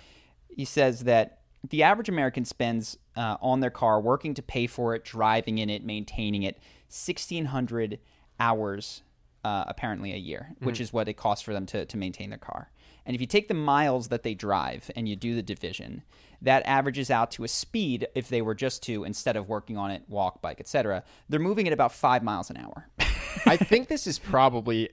He 0.57 0.65
says 0.65 1.05
that 1.05 1.41
the 1.69 1.83
average 1.83 2.09
American 2.09 2.45
spends 2.45 2.97
uh, 3.17 3.37
on 3.41 3.61
their 3.61 3.71
car 3.71 4.01
working 4.01 4.35
to 4.35 4.43
pay 4.43 4.67
for 4.67 4.95
it, 4.95 5.05
driving 5.05 5.59
in 5.59 5.69
it, 5.69 5.85
maintaining 5.85 6.43
it, 6.43 6.57
1,600 6.89 7.99
hours 8.39 9.03
uh, 9.45 9.65
apparently 9.69 10.13
a 10.13 10.17
year, 10.17 10.55
which 10.61 10.81
is 10.81 10.93
what 10.93 11.09
it 11.09 11.15
costs 11.15 11.43
for 11.43 11.53
them 11.53 11.67
to, 11.67 11.85
to 11.87 11.97
maintain 11.97 12.31
their 12.31 12.39
car. 12.39 12.71
And 13.07 13.15
if 13.15 13.21
you 13.21 13.27
take 13.27 13.49
the 13.49 13.55
miles 13.55 14.09
that 14.09 14.23
they 14.23 14.35
drive 14.35 14.91
and 14.95 15.09
you 15.09 15.17
do 15.17 15.35
the 15.35 15.43
division, 15.43 16.03
that 16.43 16.63
averages 16.67 17.11
out 17.11 17.31
to 17.33 17.45
a 17.45 17.49
speed, 17.49 18.07
if 18.15 18.29
they 18.29 18.43
were 18.43 18.55
just 18.55 18.83
to, 18.85 19.05
instead 19.05 19.37
of 19.37 19.49
working 19.49 19.77
on 19.77 19.91
it, 19.91 20.03
walk, 20.09 20.41
bike, 20.43 20.61
etc., 20.61 21.03
they're 21.29 21.41
moving 21.41 21.67
at 21.67 21.73
about 21.73 21.93
five 21.93 22.23
miles 22.23 22.51
an 22.51 22.57
hour. 22.57 22.89
I 23.47 23.57
think 23.57 23.89
this 23.89 24.07
is 24.07 24.19
probably 24.19 24.91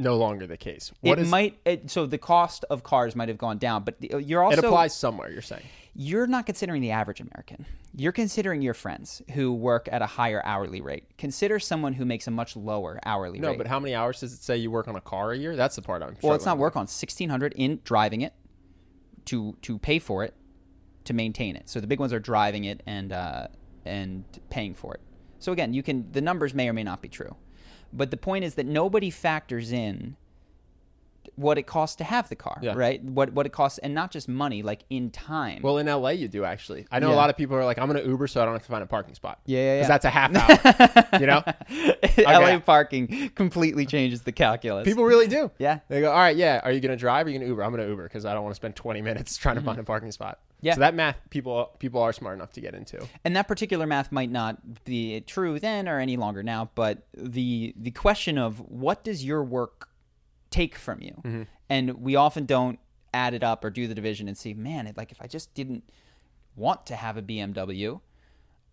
no 0.00 0.16
longer 0.16 0.46
the 0.46 0.56
case. 0.56 0.92
What 1.00 1.18
it 1.18 1.22
is 1.22 1.30
might 1.30 1.58
it, 1.64 1.90
so 1.90 2.06
the 2.06 2.18
cost 2.18 2.64
of 2.70 2.82
cars 2.82 3.14
might 3.14 3.28
have 3.28 3.38
gone 3.38 3.58
down, 3.58 3.84
but 3.84 3.96
you're 4.00 4.42
also 4.42 4.58
it 4.58 4.64
applies 4.64 4.96
somewhere, 4.96 5.30
you're 5.30 5.42
saying. 5.42 5.62
you're 5.94 6.26
not 6.26 6.46
considering 6.46 6.82
the 6.82 6.90
average 6.90 7.20
American. 7.20 7.66
You're 7.94 8.12
considering 8.12 8.62
your 8.62 8.74
friends 8.74 9.20
who 9.32 9.52
work 9.52 9.88
at 9.90 10.00
a 10.00 10.06
higher 10.06 10.40
hourly 10.44 10.80
rate. 10.80 11.04
Consider 11.18 11.58
someone 11.58 11.92
who 11.92 12.04
makes 12.04 12.26
a 12.28 12.30
much 12.30 12.56
lower 12.56 13.00
hourly 13.04 13.38
No, 13.38 13.48
rate. 13.48 13.54
No, 13.54 13.58
but 13.58 13.66
how 13.66 13.80
many 13.80 13.94
hours 13.94 14.20
does 14.20 14.32
it 14.32 14.42
say 14.42 14.56
you 14.56 14.70
work 14.70 14.86
on 14.88 14.96
a 14.96 15.00
car 15.00 15.32
a 15.32 15.36
year? 15.36 15.56
That's 15.56 15.76
the 15.76 15.82
part 15.82 16.02
I'm 16.02 16.16
well, 16.22 16.34
it's 16.34 16.46
not 16.46 16.58
work 16.58 16.76
on 16.76 16.86
sixteen 16.86 17.28
hundred 17.30 17.52
in 17.56 17.80
driving 17.84 18.20
it 18.22 18.32
to 19.26 19.56
to 19.62 19.78
pay 19.78 19.98
for 19.98 20.24
it 20.24 20.34
to 21.04 21.12
maintain 21.12 21.56
it. 21.56 21.68
So 21.68 21.80
the 21.80 21.86
big 21.86 21.98
ones 21.98 22.12
are 22.12 22.20
driving 22.20 22.64
it 22.64 22.82
and 22.86 23.12
uh, 23.12 23.48
and 23.84 24.24
paying 24.50 24.74
for 24.74 24.94
it. 24.94 25.00
So 25.40 25.52
again, 25.52 25.72
you 25.74 25.82
can 25.82 26.10
the 26.12 26.20
numbers 26.20 26.54
may 26.54 26.68
or 26.68 26.72
may 26.72 26.84
not 26.84 27.02
be 27.02 27.08
true, 27.08 27.34
but 27.92 28.10
the 28.10 28.16
point 28.16 28.44
is 28.44 28.54
that 28.54 28.66
nobody 28.66 29.10
factors 29.10 29.72
in 29.72 30.16
what 31.36 31.58
it 31.58 31.62
costs 31.66 31.96
to 31.96 32.04
have 32.04 32.28
the 32.28 32.36
car, 32.36 32.58
Yeah. 32.60 32.74
right? 32.74 33.02
What 33.02 33.32
what 33.32 33.46
it 33.46 33.52
costs, 33.52 33.78
and 33.78 33.94
not 33.94 34.10
just 34.10 34.28
money, 34.28 34.62
like 34.62 34.84
in 34.90 35.10
time. 35.10 35.62
Well, 35.62 35.78
in 35.78 35.86
LA, 35.86 36.10
you 36.10 36.28
do 36.28 36.44
actually. 36.44 36.86
I 36.90 36.98
know 36.98 37.12
a 37.12 37.14
lot 37.14 37.30
of 37.30 37.36
people 37.36 37.56
are 37.56 37.64
like, 37.64 37.78
I'm 37.78 37.88
going 37.88 38.02
to 38.02 38.08
Uber 38.08 38.26
so 38.26 38.42
I 38.42 38.44
don't 38.44 38.54
have 38.54 38.62
to 38.62 38.68
find 38.68 38.82
a 38.82 38.86
parking 38.86 39.14
spot. 39.14 39.40
Yeah, 39.46 39.58
yeah, 39.58 39.64
yeah. 39.64 39.74
Because 39.76 39.88
that's 39.88 40.04
a 40.04 40.10
half 40.10 40.36
hour. 40.36 41.06
you 41.20 41.26
know? 41.26 41.42
LA 42.18 42.58
parking 42.58 43.30
completely 43.34 43.86
changes 43.86 44.22
the 44.22 44.32
calculus. 44.32 44.84
People 44.84 45.04
really 45.04 45.28
do. 45.28 45.50
Yeah. 45.58 45.80
They 45.88 46.00
go, 46.00 46.10
all 46.10 46.18
right, 46.18 46.36
yeah. 46.36 46.60
Are 46.62 46.72
you 46.72 46.80
going 46.80 46.90
to 46.90 46.96
drive 46.96 47.26
or 47.26 47.28
are 47.28 47.32
you 47.32 47.38
going 47.38 47.46
to 47.46 47.52
Uber? 47.52 47.64
I'm 47.64 47.70
going 47.70 47.82
to 47.82 47.88
Uber 47.88 48.04
because 48.04 48.24
I 48.24 48.34
don't 48.34 48.42
want 48.42 48.52
to 48.52 48.56
spend 48.56 48.76
20 48.76 49.02
minutes 49.02 49.36
trying 49.36 49.54
to 49.54 49.60
mm-hmm. 49.60 49.68
find 49.68 49.80
a 49.80 49.84
parking 49.84 50.12
spot. 50.12 50.40
Yeah. 50.62 50.74
So 50.74 50.80
that 50.80 50.94
math 50.94 51.16
people 51.30 51.70
people 51.78 52.00
are 52.02 52.12
smart 52.12 52.36
enough 52.36 52.52
to 52.52 52.60
get 52.60 52.74
into. 52.74 53.06
and 53.24 53.34
that 53.36 53.48
particular 53.48 53.86
math 53.86 54.12
might 54.12 54.30
not 54.30 54.84
be 54.84 55.20
true 55.22 55.58
then 55.58 55.88
or 55.88 55.98
any 55.98 56.16
longer 56.16 56.42
now 56.42 56.70
but 56.74 57.06
the 57.16 57.72
the 57.76 57.90
question 57.90 58.36
of 58.38 58.60
what 58.60 59.02
does 59.04 59.24
your 59.24 59.42
work 59.42 59.88
take 60.50 60.76
from 60.76 61.00
you 61.00 61.12
Mm-hmm. 61.24 61.42
and 61.68 61.94
we 62.02 62.16
often 62.16 62.44
don't 62.44 62.78
add 63.14 63.34
it 63.34 63.42
up 63.42 63.64
or 63.64 63.70
do 63.70 63.86
the 63.88 63.94
division 63.94 64.28
and 64.28 64.36
see 64.36 64.52
man 64.54 64.86
it, 64.86 64.96
like 64.96 65.10
if 65.12 65.20
i 65.22 65.26
just 65.26 65.52
didn't 65.54 65.82
want 66.56 66.86
to 66.86 66.94
have 66.96 67.16
a 67.16 67.22
bmw 67.22 68.00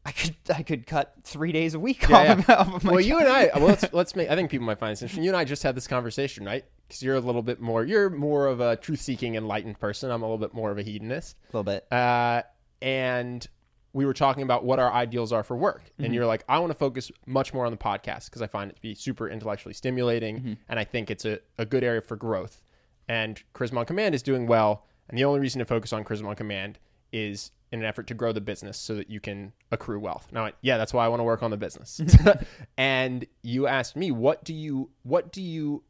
i 0.06 0.12
could 0.12 0.36
i 0.54 0.62
could 0.64 0.86
cut 0.88 1.14
three 1.24 1.52
days 1.52 1.74
a 1.74 1.80
week 1.80 2.08
Yeah, 2.10 2.18
off, 2.40 2.48
yeah. 2.50 2.56
Of, 2.56 2.68
off 2.70 2.76
of 2.76 2.84
my 2.84 2.92
well, 2.92 3.02
you 3.02 3.18
and 3.20 3.28
I, 3.28 3.50
well, 3.56 3.68
let's 3.68 3.86
let's 3.94 4.16
make. 4.16 4.30
I 4.30 4.36
think 4.36 4.50
people 4.52 4.66
might 4.68 4.80
find 4.80 4.92
this 4.92 5.02
interesting. 5.02 5.24
You 5.24 5.30
and 5.32 5.38
I 5.38 5.44
just 5.46 5.64
had 5.64 5.76
this 5.76 5.88
conversation, 5.88 6.46
right? 6.46 6.66
Because 6.88 7.04
you're 7.04 7.16
a 7.16 7.20
little 7.20 7.42
bit 7.42 7.60
more. 7.60 7.84
You're 7.84 8.10
more 8.10 8.48
of 8.48 8.60
a 8.62 8.76
truth-seeking, 8.78 9.36
enlightened 9.36 9.80
person. 9.80 10.10
I'm 10.10 10.22
a 10.22 10.26
little 10.26 10.38
bit 10.38 10.54
more 10.54 10.72
of 10.72 10.78
a 10.78 10.84
hedonist. 10.84 11.36
a 11.54 11.58
little 11.58 11.64
bit 11.64 11.86
Uh, 11.92 12.44
and 12.82 13.48
we 13.94 14.06
were 14.06 14.14
talking 14.14 14.44
about 14.44 14.64
what 14.64 14.80
our 14.80 14.92
ideals 14.94 15.34
are 15.34 15.44
for 15.44 15.58
work. 15.58 15.84
And 15.98 16.14
you're 16.14 16.26
like, 16.26 16.44
I 16.48 16.60
want 16.60 16.72
to 16.72 16.78
focus 16.78 17.12
much 17.26 17.54
more 17.54 17.66
on 17.66 17.72
the 17.72 17.78
podcast 17.78 18.26
because 18.26 18.42
I 18.42 18.48
find 18.48 18.70
it 18.70 18.76
to 18.76 18.82
be 18.82 18.94
super 18.94 19.28
intellectually 19.28 19.74
stimulating, 19.74 20.58
and 20.70 20.80
I 20.80 20.84
think 20.84 21.10
it's 21.10 21.26
a, 21.26 21.40
a 21.58 21.66
good 21.66 21.84
area 21.84 22.02
for 22.02 22.16
growth. 22.16 22.62
And 23.10 23.42
Charisma 23.56 23.78
on 23.80 23.86
Command 23.86 24.14
is 24.14 24.22
doing 24.22 24.46
well, 24.46 24.86
and 25.10 25.18
the 25.18 25.24
only 25.26 25.40
reason 25.40 25.60
to 25.60 25.66
focus 25.66 25.94
on 25.94 26.04
Charisma 26.04 26.28
on 26.28 26.36
Command 26.36 26.78
is 27.12 27.52
in 27.72 27.80
an 27.80 27.86
effort 27.86 28.08
to 28.08 28.14
grow 28.14 28.32
the 28.32 28.42
business 28.42 28.78
so 28.78 28.96
that 28.96 29.10
you 29.10 29.20
can 29.20 29.52
accrue 29.72 30.00
wealth. 30.00 30.28
Now, 30.32 30.52
yeah, 30.62 30.78
that's 30.78 30.94
why 30.94 31.06
I 31.06 31.08
want 31.08 31.20
to 31.22 31.24
work 31.24 31.42
on 31.42 31.52
the 31.52 31.58
business. 31.58 32.00
and 32.78 33.26
you 33.42 33.66
asked 33.68 33.96
me, 33.96 34.12
what 34.12 34.44
do 34.44 34.54
you 34.54 34.90
what 35.04 35.32
do 35.32 35.42
you 35.42 35.84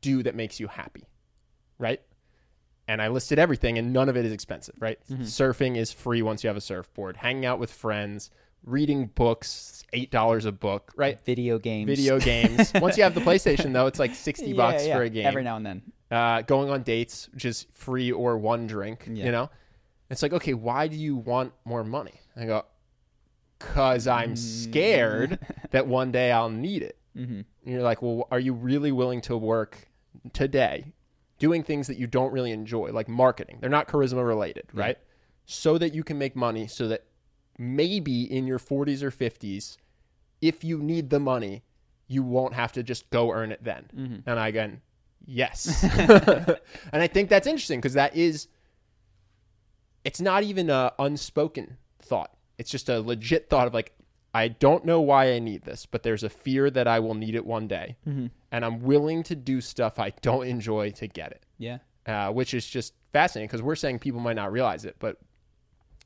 do 0.00 0.22
that 0.22 0.34
makes 0.34 0.58
you 0.60 0.66
happy? 0.68 1.04
Right? 1.78 2.00
and 2.90 3.02
I 3.02 3.08
listed 3.08 3.38
everything, 3.38 3.76
and 3.76 3.92
none 3.92 4.08
of 4.08 4.16
it 4.16 4.24
is 4.24 4.32
expensive, 4.32 4.74
right? 4.80 4.98
Surfing 5.10 5.76
is 5.76 5.92
free 5.92 6.22
once 6.22 6.42
you 6.42 6.48
have 6.48 6.56
a 6.56 6.60
surfboard. 6.62 7.18
Hanging 7.18 7.44
out 7.44 7.58
with 7.58 7.70
friends, 7.70 8.30
reading 8.64 9.08
books, 9.08 9.84
eight 9.92 10.10
dollars 10.10 10.46
a 10.46 10.52
book, 10.52 10.94
right? 10.96 11.20
video 11.20 11.58
games 11.58 11.86
Video 11.86 12.18
games. 12.18 12.72
once 12.80 12.96
you 12.96 13.02
have 13.02 13.14
the 13.14 13.20
PlayStation, 13.20 13.74
though, 13.74 13.86
it's 13.88 13.98
like 13.98 14.14
sixty 14.14 14.52
Yeah, 14.52 14.56
bucks 14.56 14.86
yeah, 14.86 14.96
for 14.96 15.02
a 15.02 15.10
game. 15.10 15.26
every 15.26 15.42
now 15.44 15.56
and 15.56 15.66
then 15.66 15.82
uh, 16.10 16.40
going 16.40 16.70
on 16.70 16.82
dates, 16.82 17.28
which 17.34 17.44
is 17.44 17.66
free 17.72 18.10
or 18.10 18.38
one 18.38 18.66
drink. 18.66 19.06
Yeah. 19.12 19.26
You 19.26 19.32
know, 19.32 19.50
it's 20.08 20.22
like, 20.22 20.32
okay, 20.32 20.54
why 20.54 20.88
do 20.88 20.96
you 20.96 21.14
want 21.16 21.52
more 21.66 21.84
money? 21.84 22.14
I 22.36 22.46
go, 22.46 22.64
cause 23.58 24.06
I'm 24.06 24.32
Mm. 24.34 24.38
scared 24.38 25.38
that 25.72 25.86
one 25.86 26.10
day 26.12 26.32
I'll 26.32 26.48
need 26.50 26.82
it. 26.82 26.96
Mm-hmm. 27.16 27.32
And 27.34 27.46
you're 27.64 27.82
like, 27.82 28.00
well, 28.00 28.28
are 28.30 28.40
you 28.40 28.54
really 28.54 28.92
willing 28.92 29.20
to 29.22 29.36
work 29.36 29.87
today 30.32 30.92
doing 31.38 31.62
things 31.62 31.86
that 31.86 31.98
you 31.98 32.06
don't 32.06 32.32
really 32.32 32.52
enjoy, 32.52 32.90
like 32.90 33.08
marketing? 33.08 33.58
They're 33.60 33.70
not 33.70 33.88
charisma 33.88 34.26
related, 34.26 34.64
right? 34.72 34.98
So 35.46 35.78
that 35.78 35.94
you 35.94 36.04
can 36.04 36.18
make 36.18 36.36
money, 36.36 36.66
so 36.66 36.88
that 36.88 37.04
maybe 37.58 38.22
in 38.24 38.46
your 38.46 38.58
40s 38.58 39.02
or 39.02 39.10
50s, 39.10 39.76
if 40.40 40.62
you 40.62 40.78
need 40.78 41.10
the 41.10 41.20
money, 41.20 41.62
you 42.06 42.22
won't 42.22 42.54
have 42.54 42.72
to 42.72 42.82
just 42.82 43.08
go 43.10 43.30
earn 43.32 43.52
it 43.52 43.62
then. 43.62 43.86
Mm-hmm. 43.94 44.28
And 44.28 44.38
I 44.38 44.48
again, 44.48 44.80
yes. 45.26 45.84
and 46.92 47.02
I 47.02 47.06
think 47.06 47.28
that's 47.28 47.46
interesting 47.46 47.80
because 47.80 47.94
that 47.94 48.16
is, 48.16 48.48
it's 50.04 50.20
not 50.20 50.42
even 50.42 50.70
a 50.70 50.92
unspoken 50.98 51.76
thought. 52.00 52.32
It's 52.56 52.70
just 52.70 52.88
a 52.88 53.00
legit 53.00 53.50
thought 53.50 53.66
of 53.66 53.74
like, 53.74 53.92
I 54.34 54.48
don't 54.48 54.84
know 54.84 55.00
why 55.00 55.32
I 55.32 55.38
need 55.38 55.62
this, 55.62 55.86
but 55.86 56.02
there's 56.02 56.22
a 56.22 56.28
fear 56.28 56.70
that 56.70 56.86
I 56.86 57.00
will 57.00 57.14
need 57.14 57.34
it 57.34 57.46
one 57.46 57.66
day. 57.66 57.96
Mm-hmm. 58.06 58.26
And 58.52 58.64
I'm 58.64 58.82
willing 58.82 59.22
to 59.24 59.34
do 59.34 59.60
stuff 59.60 59.98
I 59.98 60.10
don't 60.22 60.46
enjoy 60.46 60.90
to 60.92 61.06
get 61.06 61.32
it, 61.32 61.44
yeah 61.58 61.78
uh, 62.08 62.30
which 62.30 62.54
is 62.54 62.66
just 62.66 62.94
fascinating 63.12 63.46
because 63.46 63.62
we're 63.62 63.76
saying 63.76 63.98
people 63.98 64.18
might 64.18 64.36
not 64.36 64.50
realize 64.50 64.86
it, 64.86 64.96
but 64.98 65.18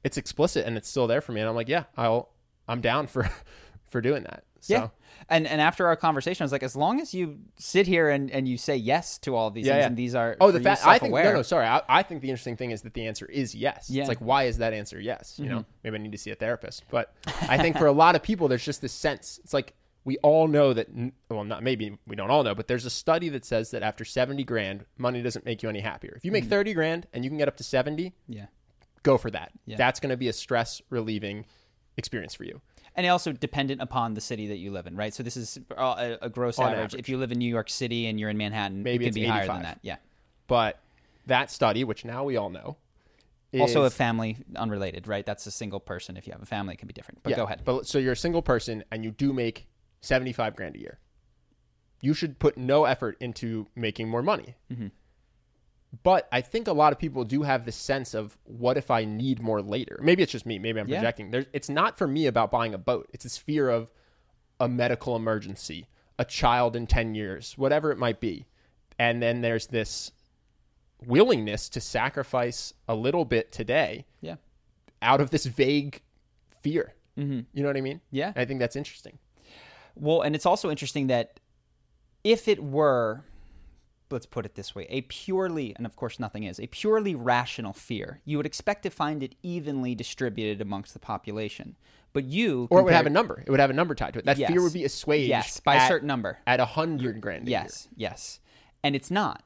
it's 0.03 0.17
explicit 0.17 0.67
and 0.67 0.77
it's 0.77 0.89
still 0.89 1.07
there 1.07 1.21
for 1.21 1.31
me. 1.31 1.41
And 1.41 1.49
I'm 1.49 1.55
like, 1.55 1.69
yeah, 1.69 1.85
I'll, 1.97 2.31
I'm 2.67 2.81
down 2.81 3.07
for, 3.07 3.31
for 3.85 4.01
doing 4.01 4.25
that. 4.25 4.45
So, 4.63 4.75
Yeah. 4.75 4.89
And 5.29 5.47
and 5.47 5.61
after 5.61 5.87
our 5.87 5.97
conversation, 5.97 6.43
I 6.43 6.47
was 6.47 6.53
like, 6.53 6.63
as 6.63 6.75
long 6.75 7.01
as 7.01 7.13
you 7.13 7.39
sit 7.59 7.87
here 7.87 8.09
and, 8.09 8.31
and 8.31 8.49
you 8.49 8.57
say 8.57 8.77
yes 8.77 9.19
to 9.19 9.37
all 9.37 9.49
of 9.49 9.55
these 9.55 9.67
Yeah, 9.67 9.75
things, 9.75 9.81
yeah. 9.83 9.87
and 9.89 9.97
these 9.97 10.15
are 10.15 10.37
Oh, 10.41 10.51
the 10.51 10.61
fact 10.61 10.87
I 10.87 10.99
think 10.99 11.13
no, 11.15 11.33
no, 11.35 11.43
sorry. 11.43 11.67
I, 11.67 11.83
I 11.89 12.03
think 12.03 12.23
the 12.23 12.29
interesting 12.31 12.57
thing 12.57 12.71
is 12.71 12.83
that 12.83 12.95
the 12.95 13.07
answer 13.07 13.27
is 13.27 13.55
yes. 13.55 13.89
Yeah. 13.91 13.95
Mm-hmm. 13.95 14.01
It's 14.01 14.09
like 14.09 14.27
why 14.27 14.45
is 14.45 14.59
that 14.59 14.73
answer 14.73 14.99
yes? 15.01 15.39
You 15.39 15.49
know, 15.49 15.65
maybe 15.85 15.97
I 15.97 15.99
need 15.99 16.13
to 16.13 16.19
see 16.19 16.31
a 16.31 16.35
therapist. 16.35 16.85
But 16.91 17.13
I 17.49 17.59
think 17.59 17.77
for 17.77 17.87
a 17.87 17.93
lot 17.93 18.17
of 18.17 18.23
people, 18.23 18.49
there's 18.49 18.65
just 18.65 18.81
this 18.81 18.93
sense. 18.93 19.39
It's 19.45 19.53
like 19.53 19.75
we 20.05 20.17
all 20.19 20.49
know 20.49 20.73
that. 20.73 20.89
Well, 21.29 21.45
not 21.45 21.63
maybe 21.63 21.97
we 22.07 22.17
don't 22.17 22.31
all 22.31 22.43
know, 22.43 22.55
but 22.57 22.67
there's 22.67 22.87
a 22.87 22.91
study 22.91 23.29
that 23.31 23.45
says 23.45 23.71
that 23.73 23.83
after 23.83 24.05
seventy 24.05 24.43
grand, 24.45 24.85
money 24.99 25.23
doesn't 25.23 25.45
make 25.45 25.63
you 25.63 25.69
any 25.69 25.81
happier. 25.81 26.15
If 26.17 26.25
you 26.25 26.31
Mm-hmm. 26.31 26.35
make 26.35 26.45
thirty 26.51 26.73
grand 26.75 27.07
and 27.13 27.23
you 27.25 27.31
can 27.31 27.39
get 27.39 27.47
up 27.49 27.57
to 27.59 27.65
seventy, 27.65 28.13
Yeah. 28.29 28.47
go 29.05 29.19
for 29.19 29.31
that. 29.31 29.53
Yeah. 29.67 29.77
That's 29.77 30.01
going 30.01 30.11
to 30.11 30.17
be 30.17 30.29
a 30.29 30.33
stress 30.33 30.83
relieving 30.91 31.45
experience 31.97 32.35
for 32.35 32.45
you. 32.45 32.61
And 32.95 33.07
also 33.07 33.33
dependent 33.33 33.81
upon 33.81 34.15
the 34.15 34.21
city 34.21 34.49
that 34.49 34.59
you 34.59 34.71
live 34.71 34.87
in, 34.87 34.97
right? 34.97 35.15
So 35.15 35.23
this 35.23 35.37
is 35.37 35.59
uh, 35.77 36.17
a, 36.21 36.27
a 36.27 36.29
gross 36.29 36.59
average. 36.59 36.77
average. 36.77 36.95
If 36.95 37.09
you 37.09 37.17
live 37.17 37.33
in 37.33 37.39
New 37.39 37.49
York 37.49 37.71
City 37.71 38.07
and 38.07 38.21
you're 38.21 38.29
in 38.29 38.37
Manhattan, 38.37 38.83
Maybe 38.83 39.07
it 39.07 39.09
can 39.09 39.09
it's 39.09 39.15
be 39.17 39.25
higher 39.27 39.47
than 39.47 39.63
that. 39.63 39.79
Yeah. 39.83 39.97
But 40.47 40.79
that 41.27 41.51
study, 41.51 41.85
which 41.85 42.05
now 42.05 42.25
we 42.25 42.37
all 42.37 42.51
know, 42.51 42.77
also, 43.61 43.83
a 43.85 43.91
family 43.91 44.39
unrelated, 44.57 45.07
right? 45.07 45.27
That's 45.27 45.47
a 45.47 45.51
single 45.51 45.81
person. 45.81 46.17
If 46.17 46.27
you 46.27 46.33
have 46.33 46.43
a 46.43 46.47
family, 46.47 46.75
it 46.75 46.79
can 46.79 46.89
be 46.89 46.95
different. 46.95 47.23
But 47.23 47.31
Yeah, 47.31 47.37
go 47.37 47.45
ahead. 47.45 47.63
But 47.65 47.87
so 47.87 47.99
you're 47.99 48.13
a 48.13 48.17
single 48.17 48.41
person 48.41 48.83
and 48.91 49.05
you 49.05 49.11
do 49.11 49.33
make 49.33 49.67
75 50.01 50.57
grand 50.57 50.77
a 50.77 50.81
year. 50.81 50.99
You 52.01 52.15
should 52.15 52.39
put 52.39 52.57
no 52.57 52.85
effort 52.85 53.17
into 53.21 53.69
making 53.77 54.09
more 54.09 54.23
money. 54.23 54.57
Mm-hmm. 54.73 54.89
But 56.03 56.27
I 56.33 56.41
think 56.41 56.69
a 56.69 56.73
lot 56.73 56.93
of 56.93 56.99
people 56.99 57.25
do 57.25 57.43
have 57.43 57.65
this 57.67 57.77
sense 57.77 58.15
of 58.15 58.39
what 58.45 58.77
if 58.79 58.91
I 58.91 59.05
need 59.05 59.41
more 59.41 59.61
later? 59.61 59.99
Maybe 60.03 60.23
it's 60.23 60.33
just 60.33 60.47
me. 60.47 60.59
Maybe 60.59 60.81
I'm 60.81 60.89
Yeah. 60.89 60.99
projecting. 61.01 61.31
There's, 61.31 61.47
it's 61.53 61.69
not 61.69 61.99
for 61.99 62.07
me 62.07 62.27
about 62.27 62.51
buying 62.51 62.73
a 62.73 62.79
boat. 62.79 63.11
It's 63.13 63.25
this 63.25 63.37
fear 63.37 63.69
of 63.69 63.93
a 64.59 64.69
medical 64.69 65.17
emergency, 65.17 65.89
a 66.19 66.25
child 66.25 66.77
in 66.77 66.87
10 66.87 67.15
years, 67.15 67.59
whatever 67.59 67.91
it 67.93 67.99
might 67.99 68.21
be. 68.21 68.47
And 68.99 69.23
then 69.23 69.43
there's 69.43 69.67
this 69.67 70.13
willingness 71.05 71.69
to 71.71 71.81
sacrifice 71.81 72.73
a 72.89 72.95
little 72.95 73.25
bit 73.25 73.53
today 73.53 74.07
Yeah. 74.21 74.37
out 75.03 75.21
of 75.21 75.31
this 75.31 75.47
vague 75.47 76.01
fear. 76.63 76.95
Mm-hmm. 77.19 77.41
You 77.53 77.63
know 77.63 77.69
what 77.69 77.77
I 77.77 77.81
mean? 77.83 78.01
Yeah. 78.11 78.29
And 78.29 78.39
I 78.39 78.45
think 78.45 78.61
that's 78.61 78.77
interesting. 78.77 79.19
Well, 79.95 80.23
and 80.23 80.35
it's 80.35 80.47
also 80.47 80.71
interesting 80.71 81.09
that 81.09 81.39
if 82.25 82.49
it 82.49 82.63
were, 82.63 83.25
let's 84.13 84.27
put 84.27 84.47
it 84.47 84.55
this 84.55 84.75
way, 84.75 84.87
a 84.89 85.01
purely, 85.03 85.75
and 85.77 85.87
of 85.87 85.97
course 85.97 86.21
nothing 86.21 86.45
is, 86.45 86.61
a 86.61 86.67
purely 86.69 87.15
rational 87.15 87.73
fear, 87.73 88.21
you 88.25 88.37
would 88.37 88.47
expect 88.47 88.83
to 88.85 88.91
find 88.91 89.23
it 89.23 89.35
evenly 89.43 89.95
distributed 89.95 90.61
amongst 90.61 90.93
the 90.93 91.01
population. 91.01 91.77
But 92.13 92.25
you. 92.25 92.69
Or 92.71 92.81
it 92.81 92.83
would 92.85 92.93
have 92.93 93.07
a 93.07 93.11
number. 93.11 93.43
It 93.45 93.51
would 93.51 93.61
have 93.61 93.71
a 93.71 93.75
number 93.75 93.95
tied 93.95 94.13
to 94.13 94.19
it. 94.19 94.27
That 94.27 94.37
Yes. 94.37 94.51
fear 94.51 94.63
would 94.63 94.75
be 94.75 94.85
assuaged. 94.85 95.29
Yes, 95.29 95.61
by 95.61 95.77
at, 95.77 95.85
a 95.85 95.89
certain 95.89 96.07
number. 96.07 96.39
At 96.47 96.61
a 96.61 96.67
hundred 96.67 97.21
grand. 97.21 97.49
A 97.49 97.51
Yes, 97.51 97.89
yes. 97.97 98.41
And 98.85 98.95
it's 98.95 99.11
not. 99.11 99.43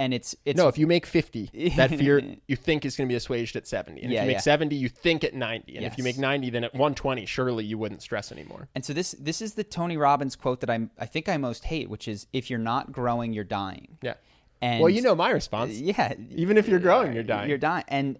And 0.00 0.14
it's. 0.14 0.34
it's 0.46 0.56
No, 0.56 0.66
if 0.66 0.78
you 0.78 0.86
make 0.86 1.04
fifty, 1.04 1.50
that 1.76 1.90
fear 1.90 2.22
you 2.48 2.56
think 2.56 2.86
is 2.86 2.96
going 2.96 3.06
to 3.06 3.12
be 3.12 3.16
assuaged 3.16 3.54
at 3.54 3.68
seventy, 3.68 4.00
and 4.00 4.10
Yeah, 4.10 4.20
if 4.20 4.24
you 4.24 4.26
make 4.28 4.36
yeah. 4.36 4.40
seventy, 4.40 4.76
you 4.76 4.88
think 4.88 5.24
at 5.24 5.34
ninety, 5.34 5.76
and 5.76 5.84
if 5.84 5.98
you 5.98 6.04
make 6.04 6.16
ninety, 6.16 6.48
then 6.48 6.64
at 6.64 6.74
one 6.74 6.94
twenty, 6.94 7.26
surely 7.26 7.66
you 7.66 7.76
wouldn't 7.76 8.00
stress 8.00 8.32
anymore. 8.32 8.70
And 8.74 8.82
so 8.82 8.94
this 8.94 9.12
this 9.20 9.42
is 9.42 9.54
the 9.54 9.62
Tony 9.62 9.98
Robbins 9.98 10.36
quote 10.36 10.60
that 10.60 10.70
I'm 10.70 10.90
I 10.98 11.04
think 11.04 11.28
I 11.28 11.36
most 11.36 11.64
hate, 11.64 11.90
which 11.90 12.08
is 12.08 12.26
if 12.32 12.48
you're 12.48 12.58
not 12.58 12.92
growing, 12.92 13.34
you're 13.34 13.44
dying. 13.44 13.98
Yeah. 14.00 14.14
And 14.62 14.80
well, 14.80 14.88
you 14.88 15.02
know 15.02 15.14
my 15.14 15.30
response. 15.30 15.72
yeah, 15.78 16.14
Even 16.30 16.56
if 16.56 16.66
you're 16.66 16.80
growing, 16.80 17.12
you're 17.12 17.22
dying. 17.22 17.50
You're 17.50 17.58
dying. 17.58 17.84
And 17.88 18.18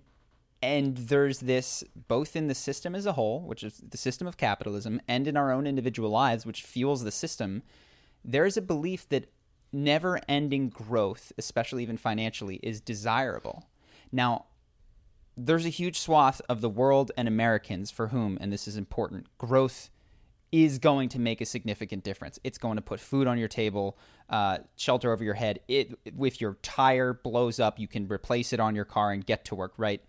and 0.62 0.98
there's 0.98 1.38
this 1.40 1.82
both 2.08 2.36
in 2.36 2.48
the 2.48 2.54
system 2.54 2.94
as 2.94 3.06
a 3.06 3.12
whole, 3.12 3.40
which 3.40 3.62
is 3.62 3.78
the 3.78 3.96
system 3.96 4.26
of 4.26 4.36
capitalism, 4.36 5.00
and 5.08 5.26
in 5.26 5.34
our 5.34 5.50
own 5.50 5.66
individual 5.66 6.10
lives, 6.10 6.44
which 6.44 6.62
fuels 6.62 7.04
the 7.04 7.10
system. 7.10 7.62
There 8.22 8.44
is 8.44 8.58
a 8.58 8.62
belief 8.62 9.08
that 9.08 9.32
never-ending 9.72 10.68
growth, 10.70 11.32
especially 11.38 11.82
even 11.82 11.96
financially, 11.96 12.60
is 12.62 12.80
desirable. 12.80 13.66
Now, 14.12 14.46
there's 15.36 15.64
a 15.64 15.70
huge 15.70 15.98
swath 15.98 16.42
of 16.48 16.60
the 16.60 16.68
world 16.68 17.12
and 17.16 17.28
Americans 17.28 17.90
for 17.90 18.08
whom, 18.08 18.36
and 18.40 18.52
this 18.52 18.66
is 18.68 18.76
important, 18.76 19.26
growth 19.38 19.90
is 20.52 20.78
going 20.78 21.08
to 21.08 21.20
make 21.20 21.40
a 21.40 21.46
significant 21.46 22.02
difference. 22.02 22.40
It's 22.42 22.58
going 22.58 22.74
to 22.74 22.82
put 22.82 22.98
food 22.98 23.28
on 23.28 23.38
your 23.38 23.46
table, 23.46 23.96
uh, 24.28 24.58
shelter 24.76 25.12
over 25.12 25.22
your 25.22 25.34
head. 25.34 25.60
It, 25.68 25.96
if 26.04 26.40
your 26.40 26.54
tire 26.62 27.14
blows 27.14 27.60
up, 27.60 27.78
you 27.78 27.86
can 27.86 28.08
replace 28.08 28.52
it 28.52 28.58
on 28.58 28.74
your 28.74 28.84
car 28.84 29.12
and 29.12 29.24
get 29.24 29.44
to 29.44 29.54
work. 29.54 29.74
Right? 29.76 30.04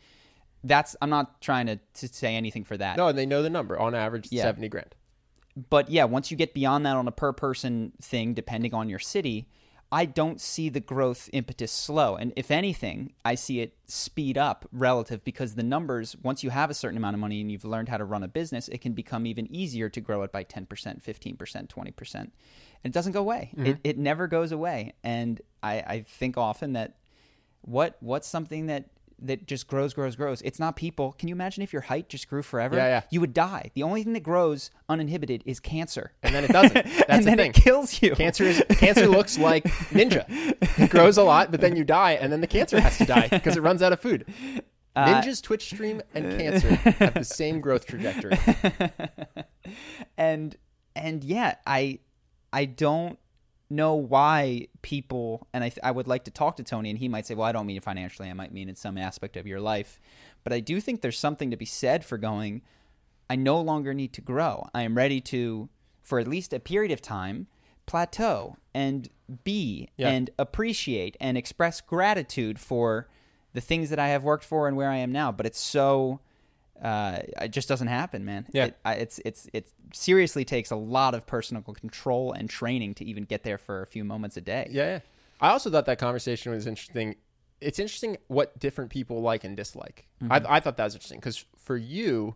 That's. 0.64 0.96
I'm 1.00 1.12
not 1.12 1.42
trying 1.42 1.68
to, 1.68 1.80
to 1.94 2.08
say 2.08 2.36
anything 2.36 2.64
for 2.64 2.76
that. 2.78 2.98
No, 2.98 3.10
and 3.10 3.18
they 3.18 3.28
know 3.28 3.44
the 3.44 3.52
number. 3.52 3.80
On 3.80 3.94
average, 3.94 4.30
Yeah. 4.32 4.42
seventy 4.42 4.68
grand. 4.68 4.96
But 5.56 5.90
yeah, 5.90 6.06
once 6.06 6.32
you 6.32 6.38
get 6.38 6.54
beyond 6.54 6.86
that 6.86 6.96
on 6.96 7.08
a 7.08 7.12
per 7.12 7.34
person 7.34 7.94
thing, 8.02 8.34
depending 8.34 8.74
on 8.74 8.90
your 8.90 9.00
city, 9.00 9.48
I 9.94 10.06
don't 10.06 10.40
see 10.40 10.70
the 10.70 10.80
growth 10.80 11.30
impetus 11.34 11.72
slow. 11.72 12.16
And 12.16 12.32
if 12.38 12.50
anything, 12.50 13.12
I 13.26 13.36
see 13.36 13.60
it 13.60 13.76
speed 13.86 14.38
up 14.38 14.66
relative 14.72 15.22
because 15.26 15.56
the 15.56 15.64
numbers, 15.64 16.16
once 16.24 16.44
you 16.44 16.50
have 16.50 16.70
a 16.70 16.74
certain 16.74 16.96
amount 16.96 17.16
of 17.16 17.20
money 17.20 17.42
and 17.42 17.52
you've 17.52 17.66
learned 17.66 17.90
how 17.90 17.98
to 17.98 18.06
run 18.06 18.24
a 18.24 18.30
business, 18.30 18.70
it 18.70 18.80
can 18.80 18.94
become 18.94 19.26
even 19.26 19.54
easier 19.54 19.90
to 19.90 20.00
grow 20.00 20.24
it 20.24 20.32
by 20.32 20.46
10%, 20.46 20.68
15%, 20.68 21.68
20%. 21.68 22.16
And 22.16 22.32
it 22.86 22.94
doesn't 22.94 23.12
go 23.12 23.20
away. 23.20 23.52
Mm-hmm. 23.54 23.66
It, 23.66 23.80
it 23.84 23.98
never 23.98 24.28
goes 24.28 24.54
away. 24.54 24.94
And 25.04 25.42
I, 25.62 25.80
I 25.80 26.06
think 26.08 26.38
often 26.38 26.74
that 26.74 26.96
what 27.64 27.98
what's 28.00 28.28
something 28.28 28.68
that 28.68 28.86
that 29.22 29.48
just 29.48 29.68
grows, 29.68 29.94
grows, 29.94 30.16
grows. 30.16 30.42
It's 30.42 30.60
not 30.60 30.76
people. 30.76 31.14
Can 31.14 31.28
you 31.30 31.36
imagine 31.36 31.64
if 31.64 31.72
your 31.72 31.84
height 31.84 32.10
just 32.10 32.28
grew 32.28 32.42
forever? 32.42 32.76
Yeah, 32.76 32.88
yeah. 32.88 33.02
You 33.10 33.22
would 33.22 33.34
die. 33.34 33.72
The 33.74 33.84
only 33.84 34.04
thing 34.04 34.14
that 34.14 34.24
grows 34.24 34.72
uninhibited 34.90 35.44
is 35.46 35.60
cancer. 35.60 36.14
And 36.24 36.34
then 36.34 36.44
it 36.44 36.52
doesn't. 36.52 36.74
That's 36.74 37.04
and 37.10 37.22
the 37.22 37.26
then 37.26 37.38
thing. 37.38 37.52
it 37.52 37.54
kills 37.54 38.02
you. 38.02 38.16
Cancer 38.16 38.44
is 38.46 38.64
cancer 38.72 39.08
looks 39.08 39.38
like 39.38 39.64
ninja. 39.92 40.26
It 40.80 40.90
grows 40.90 41.18
a 41.18 41.24
lot, 41.24 41.52
but 41.52 41.62
then 41.62 41.76
you 41.76 41.84
die, 41.84 42.14
and 42.14 42.32
then 42.32 42.42
the 42.42 42.48
cancer 42.48 42.80
has 42.80 42.98
to 42.98 43.06
die 43.06 43.28
because 43.28 43.56
it 43.58 43.62
runs 43.62 43.82
out 43.82 43.94
of 43.94 44.00
food. 44.00 44.26
Uh, 44.96 45.22
Ninja's 45.22 45.40
Twitch 45.40 45.66
stream 45.66 46.02
and 46.14 46.38
cancer 46.38 46.76
have 46.76 47.14
the 47.14 47.24
same 47.24 47.62
growth 47.62 47.86
trajectory. 47.86 48.38
and 50.18 50.56
and 50.96 51.24
yeah, 51.24 51.56
I 51.66 52.00
I 52.52 52.66
don't 52.66 53.18
know 53.72 53.96
why 53.96 54.68
people 54.82 55.48
and 55.54 55.64
I 55.64 55.70
th- 55.70 55.80
I 55.84 55.92
would 55.92 56.08
like 56.08 56.26
to 56.26 56.32
talk 56.32 56.58
to 56.58 56.64
Tony 56.64 56.90
and 56.90 57.00
he 57.00 57.08
might 57.08 57.26
say, 57.26 57.34
"Well, 57.36 57.48
I 57.48 57.52
don't 57.52 57.66
mean 57.66 57.78
it 57.78 57.84
financially. 57.84 58.30
I 58.30 58.34
might 58.34 58.54
mean 58.54 58.70
in 58.70 58.76
some 58.76 58.98
aspect 58.98 59.38
of 59.38 59.48
your 59.48 59.60
life." 59.62 60.00
But 60.44 60.54
I 60.54 60.60
do 60.60 60.80
think 60.82 61.02
there's 61.02 61.18
something 61.20 61.50
to 61.52 61.58
be 61.58 61.66
said 61.66 62.04
for 62.06 62.18
going, 62.18 62.62
I 63.30 63.36
no 63.36 63.62
longer 63.62 63.94
need 63.94 64.14
to 64.14 64.22
grow. 64.22 64.68
I 64.74 64.82
am 64.84 64.96
ready 64.98 65.22
to 65.22 65.70
for 66.02 66.20
at 66.20 66.28
least 66.28 66.52
a 66.54 66.60
period 66.60 66.92
of 66.92 67.02
time 67.02 67.48
plateau 67.86 68.58
and 68.74 69.10
be 69.44 69.90
Yeah. 69.98 70.10
and 70.10 70.30
appreciate 70.38 71.16
and 71.22 71.38
express 71.38 71.80
gratitude 71.82 72.60
for 72.60 73.08
the 73.54 73.62
things 73.62 73.90
that 73.90 74.00
I 74.00 74.10
have 74.10 74.24
worked 74.24 74.44
for 74.44 74.68
and 74.68 74.76
where 74.76 74.90
I 74.90 74.98
am 74.98 75.12
now. 75.12 75.32
But 75.32 75.46
it's 75.46 75.60
so 75.60 76.20
uh, 76.82 77.20
it 77.42 77.50
just 77.50 77.70
doesn't 77.70 77.88
happen, 77.88 78.26
man. 78.26 78.48
Yeah. 78.52 78.66
It, 78.66 78.78
I, 78.84 78.94
it's 78.96 79.20
it's 79.24 79.48
it 79.54 79.72
seriously 79.94 80.44
takes 80.44 80.72
a 80.72 80.76
lot 80.76 81.14
of 81.14 81.28
personal 81.28 81.62
control 81.62 82.34
and 82.34 82.50
training 82.50 82.96
to 82.96 83.06
even 83.06 83.24
get 83.24 83.44
there 83.44 83.58
for 83.58 83.82
a 83.82 83.88
few 83.88 84.04
moments 84.04 84.38
a 84.38 84.42
day. 84.42 84.68
Yeah, 84.72 84.86
yeah. 84.86 85.00
I 85.40 85.50
also 85.50 85.70
thought 85.70 85.86
that 85.86 86.00
conversation 86.00 86.52
was 86.52 86.68
interesting. 86.68 87.16
It's 87.60 87.78
interesting 87.78 88.18
what 88.28 88.58
different 88.58 88.90
people 88.90 89.22
like 89.22 89.44
and 89.44 89.56
dislike. 89.56 90.08
I, 90.30 90.40
mm-hmm. 90.40 90.52
I 90.52 90.60
thought 90.60 90.78
that 90.78 90.84
was 90.86 90.96
interesting 90.96 91.20
because 91.20 91.46
for 91.58 91.78
you, 91.78 92.36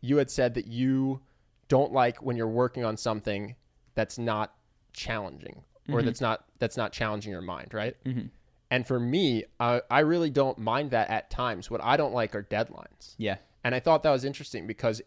you 0.00 0.18
had 0.18 0.30
said 0.30 0.54
that 0.54 0.66
you 0.66 1.20
don't 1.68 1.92
like 1.92 2.22
when 2.22 2.36
you're 2.36 2.48
working 2.48 2.84
on 2.84 2.96
something 2.96 3.56
that's 3.94 4.18
not 4.18 4.54
challenging 4.92 5.62
or 5.88 5.96
mm-hmm. 5.98 6.06
that's 6.06 6.20
not 6.20 6.44
that's 6.58 6.76
not 6.76 6.92
challenging 6.92 7.32
your 7.32 7.40
mind, 7.40 7.74
right? 7.74 7.96
Mm-hmm. 8.04 8.26
And 8.72 8.86
for 8.86 9.00
me, 9.00 9.44
I, 9.58 9.82
I 9.90 10.00
really 10.00 10.30
don't 10.30 10.58
mind 10.58 10.92
that 10.92 11.10
at 11.10 11.28
times. 11.30 11.70
What 11.70 11.82
I 11.82 11.96
don't 11.96 12.14
like 12.14 12.36
are 12.36 12.42
deadlines. 12.44 13.14
Yeah. 13.18 13.36
And 13.64 13.74
I 13.74 13.80
thought 13.80 14.02
that 14.02 14.10
was 14.10 14.24
interesting 14.24 14.66
because 14.66 15.02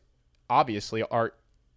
obviously 0.50 1.04
our 1.04 1.34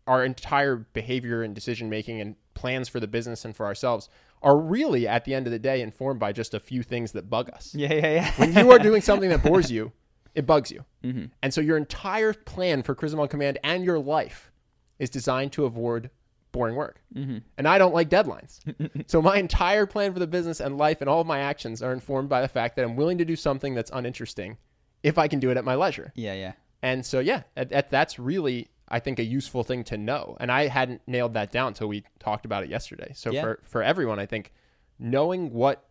our 0.07 0.25
entire 0.25 0.77
behavior 0.77 1.43
and 1.43 1.55
decision 1.55 1.91
making 1.91 2.21
and 2.21 2.37
plans 2.55 2.89
for 2.89 3.01
the 3.01 3.09
business 3.09 3.45
and 3.45 3.57
for 3.57 3.67
ourselves 3.67 4.09
are 4.43 4.57
really 4.57 5.09
at 5.09 5.25
the 5.25 5.35
end 5.35 5.47
of 5.47 5.51
the 5.51 5.59
day 5.59 5.81
informed 5.81 6.21
by 6.21 6.33
just 6.33 6.55
a 6.55 6.61
few 6.61 6.83
things 6.83 7.13
that 7.13 7.29
bug 7.29 7.51
us. 7.51 7.75
Yeah, 7.75 7.93
yeah, 7.93 8.13
yeah. 8.15 8.33
When 8.37 8.55
you 8.55 8.71
are 8.71 8.79
doing 8.79 9.03
something 9.03 9.29
that 9.31 9.43
bores 9.43 9.71
you, 9.71 9.93
it 10.35 10.47
bugs 10.47 10.71
you. 10.71 10.85
Mm-hmm. 11.03 11.25
And 11.43 11.53
so 11.53 11.61
your 11.61 11.77
entire 11.77 12.33
plan 12.33 12.83
for 12.83 12.95
Charisma 12.95 13.21
on 13.21 13.29
Command 13.29 13.59
and 13.65 13.85
your 13.85 13.99
life 13.99 14.53
is 14.99 15.11
designed 15.11 15.53
to 15.53 15.65
avoid 15.65 16.11
boring 16.53 16.77
work. 16.77 17.01
Mm-hmm. 17.15 17.39
And 17.59 17.67
I 17.67 17.79
don't 17.79 17.95
like 17.95 18.09
deadlines. 18.09 18.61
so 19.11 19.21
my 19.21 19.39
entire 19.39 19.87
plan 19.87 20.13
for 20.13 20.19
the 20.19 20.27
business 20.27 20.61
and 20.61 20.79
life 20.79 21.01
and 21.01 21.11
all 21.11 21.21
of 21.21 21.27
my 21.27 21.41
actions 21.41 21.83
are 21.83 21.93
informed 21.93 22.29
by 22.29 22.43
the 22.43 22.49
fact 22.49 22.77
that 22.77 22.85
I'm 22.85 22.97
willing 22.97 23.19
to 23.19 23.25
do 23.25 23.37
something 23.37 23.75
that's 23.75 23.91
uninteresting 23.93 24.59
if 25.03 25.19
I 25.19 25.29
can 25.29 25.41
do 25.41 25.51
it 25.51 25.57
at 25.57 25.65
my 25.65 25.75
leisure. 25.75 26.13
yeah, 26.15 26.35
yeah. 26.35 26.53
And 26.83 27.05
so, 27.05 27.21
yeah, 27.21 27.43
that, 27.55 27.71
that- 27.71 27.91
that's 27.91 28.19
really, 28.19 28.69
I 28.89 29.01
think, 29.01 29.19
a 29.19 29.25
useful 29.25 29.65
thing 29.65 29.85
to 29.85 29.97
know. 29.97 30.37
And 30.41 30.51
I 30.53 30.69
hadn't 30.69 31.03
nailed 31.07 31.35
that 31.35 31.51
down 31.53 31.69
until 31.69 31.89
we 31.89 32.05
talked 32.19 32.45
about 32.45 32.63
it 32.65 32.71
yesterday. 32.71 33.13
So 33.15 33.31
Yeah. 33.33 33.43
for, 33.43 33.61
for 33.65 33.83
everyone, 33.83 34.19
I 34.19 34.27
think 34.27 34.53
knowing 34.99 35.53
what 35.53 35.89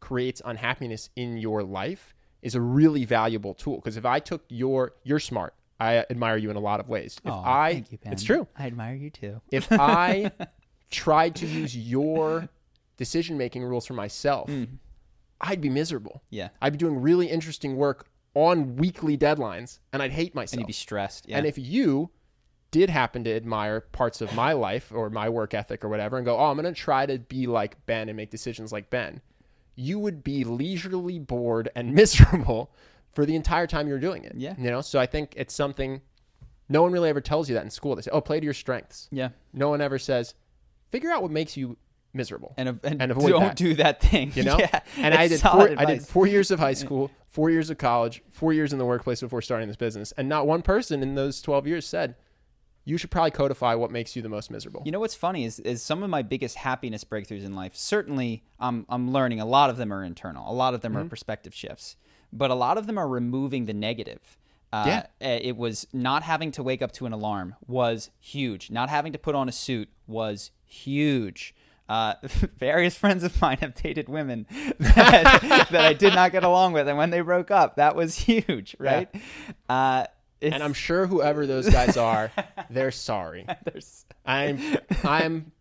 creates 0.00 0.42
unhappiness 0.44 1.10
in 1.16 1.36
your 1.36 1.62
life 1.62 2.14
is 2.42 2.54
a 2.56 2.60
really 2.60 3.04
valuable 3.04 3.54
tool. 3.54 3.76
Because 3.76 3.96
if 3.96 4.04
I 4.04 4.18
took 4.18 4.42
your, 4.48 4.94
you're 5.04 5.20
smart. 5.20 5.54
I 5.78 5.98
admire 6.10 6.36
you 6.36 6.48
in 6.50 6.56
a 6.56 6.60
lot 6.60 6.78
of 6.80 6.88
ways. 6.88 7.18
If 7.24 7.30
I, 7.32 7.72
thank 7.74 7.92
you, 7.92 7.98
Ben. 7.98 8.12
it's 8.12 8.22
true. 8.22 8.46
I 8.56 8.66
admire 8.66 8.94
you 8.94 9.10
too. 9.10 9.40
If 9.50 9.66
I 9.72 10.30
tried 10.90 11.34
to 11.36 11.46
use 11.46 11.76
your 11.76 12.48
decision 12.96 13.36
making 13.36 13.64
rules 13.64 13.86
for 13.86 13.94
myself, 13.94 14.48
mm. 14.48 14.68
I'd 15.40 15.60
be 15.60 15.70
miserable. 15.70 16.22
Yeah. 16.30 16.50
I'd 16.60 16.72
be 16.72 16.78
doing 16.78 17.00
really 17.00 17.26
interesting 17.28 17.76
work 17.76 18.06
on 18.34 18.76
weekly 18.76 19.16
deadlines, 19.16 19.78
and 19.92 20.02
I'd 20.02 20.12
hate 20.12 20.34
myself. 20.34 20.54
And 20.54 20.60
you'd 20.60 20.66
be 20.66 20.72
stressed. 20.72 21.28
Yeah. 21.28 21.38
And 21.38 21.46
if 21.46 21.58
you 21.58 22.10
did 22.70 22.88
happen 22.88 23.22
to 23.24 23.30
admire 23.34 23.80
parts 23.80 24.20
of 24.20 24.34
my 24.34 24.52
life 24.52 24.90
or 24.94 25.10
my 25.10 25.28
work 25.28 25.52
ethic 25.52 25.84
or 25.84 25.88
whatever 25.88 26.16
and 26.16 26.24
go, 26.24 26.38
oh, 26.38 26.46
I'm 26.46 26.56
going 26.56 26.72
to 26.72 26.78
try 26.78 27.04
to 27.04 27.18
be 27.18 27.46
like 27.46 27.84
Ben 27.84 28.08
and 28.08 28.16
make 28.16 28.30
decisions 28.30 28.72
like 28.72 28.88
Ben, 28.88 29.20
you 29.76 29.98
would 29.98 30.24
be 30.24 30.44
leisurely 30.44 31.18
bored 31.18 31.70
and 31.76 31.92
miserable 31.94 32.72
for 33.14 33.26
the 33.26 33.36
entire 33.36 33.66
time 33.66 33.86
you're 33.86 33.98
doing 33.98 34.24
it. 34.24 34.32
Yeah. 34.36 34.54
You 34.58 34.70
know, 34.70 34.80
so 34.80 34.98
I 34.98 35.04
think 35.04 35.34
it's 35.36 35.54
something 35.54 36.00
no 36.70 36.80
one 36.82 36.92
really 36.92 37.10
ever 37.10 37.20
tells 37.20 37.48
you 37.50 37.54
that 37.56 37.64
in 37.64 37.70
school. 37.70 37.94
They 37.94 38.02
say, 38.02 38.10
oh, 38.10 38.22
play 38.22 38.40
to 38.40 38.44
your 38.44 38.54
strengths. 38.54 39.08
yeah. 39.12 39.30
No 39.52 39.68
one 39.68 39.82
ever 39.82 39.98
says, 39.98 40.34
figure 40.90 41.10
out 41.10 41.20
what 41.20 41.30
makes 41.30 41.56
you 41.58 41.76
miserable 42.14 42.54
and, 42.56 42.68
and, 42.82 43.00
and 43.02 43.10
avoid 43.12 43.30
don't 43.30 43.40
that. 43.40 43.56
do 43.56 43.74
that 43.74 44.00
thing. 44.00 44.32
you 44.34 44.42
know 44.42 44.58
yeah, 44.60 44.80
and 44.98 45.14
i 45.14 45.28
did 45.28 45.40
four, 45.40 45.70
i 45.78 45.84
did 45.84 46.02
four 46.06 46.26
years 46.26 46.50
of 46.50 46.58
high 46.58 46.74
school 46.74 47.10
four 47.26 47.48
years 47.50 47.70
of 47.70 47.78
college 47.78 48.22
four 48.30 48.52
years 48.52 48.72
in 48.72 48.78
the 48.78 48.84
workplace 48.84 49.20
before 49.20 49.40
starting 49.40 49.66
this 49.68 49.76
business 49.76 50.12
and 50.18 50.28
not 50.28 50.46
one 50.46 50.60
person 50.62 51.02
in 51.02 51.14
those 51.14 51.40
12 51.40 51.66
years 51.66 51.86
said 51.86 52.14
you 52.84 52.98
should 52.98 53.10
probably 53.12 53.30
codify 53.30 53.74
what 53.74 53.90
makes 53.92 54.16
you 54.16 54.22
the 54.22 54.28
most 54.28 54.50
miserable 54.50 54.82
You 54.84 54.90
know 54.92 54.98
what's 55.00 55.14
funny 55.14 55.44
is, 55.44 55.60
is 55.60 55.82
some 55.82 56.02
of 56.02 56.10
my 56.10 56.20
biggest 56.22 56.56
happiness 56.56 57.04
breakthroughs 57.04 57.44
in 57.44 57.54
life. 57.54 57.76
Certainly, 57.76 58.42
I'm 58.58 58.86
I'm 58.88 59.12
learning 59.12 59.38
a 59.38 59.44
lot 59.46 59.70
of 59.70 59.76
them 59.76 59.92
are 59.92 60.02
internal. 60.02 60.50
A 60.50 60.52
lot 60.52 60.74
of 60.74 60.80
them 60.80 60.94
Mm-hmm. 60.94 61.02
are 61.02 61.08
perspective 61.08 61.54
shifts, 61.54 61.94
but 62.32 62.50
a 62.50 62.56
lot 62.56 62.78
of 62.78 62.88
them 62.88 62.98
are 62.98 63.06
removing 63.06 63.66
the 63.66 63.72
negative. 63.72 64.36
Uh, 64.72 64.84
Yeah. 64.88 65.06
uh, 65.24 65.38
It 65.40 65.56
was 65.56 65.86
not 65.92 66.24
having 66.24 66.50
to 66.52 66.62
wake 66.64 66.82
up 66.82 66.90
to 66.94 67.06
an 67.06 67.12
alarm 67.12 67.54
was 67.68 68.10
huge. 68.18 68.68
Not 68.68 68.88
having 68.90 69.12
to 69.12 69.18
put 69.18 69.36
on 69.36 69.48
a 69.48 69.52
suit 69.52 69.88
was 70.08 70.50
huge. 70.64 71.54
Uh, 71.88 72.14
various 72.58 72.96
friends 72.96 73.22
of 73.24 73.38
mine 73.40 73.58
have 73.60 73.74
dated 73.74 74.08
women 74.08 74.46
that, 74.78 75.66
that 75.70 75.84
I 75.84 75.92
did 75.92 76.14
not 76.14 76.32
get 76.32 76.44
along 76.44 76.72
with, 76.72 76.88
and 76.88 76.96
when 76.96 77.10
they 77.10 77.20
broke 77.20 77.50
up, 77.50 77.76
that 77.76 77.96
was 77.96 78.16
huge, 78.18 78.76
right? 78.78 79.08
Uh, 79.68 80.06
it's, 80.40 80.54
and 80.54 80.62
i'm 80.64 80.72
sure 80.74 81.06
whoever 81.06 81.46
those 81.46 81.68
guys 81.68 81.96
are 81.96 82.32
they're 82.68 82.90
sorry 82.90 83.46
there's, 83.64 84.04
i'm 84.26 84.58
i'm 85.04 85.52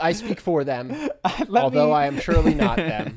i 0.00 0.12
speak 0.12 0.38
for 0.38 0.62
them 0.62 0.94
although 1.52 1.88
me- 1.88 1.92
i 1.92 2.06
am 2.06 2.20
surely 2.20 2.54
not 2.54 2.76
them 2.76 3.16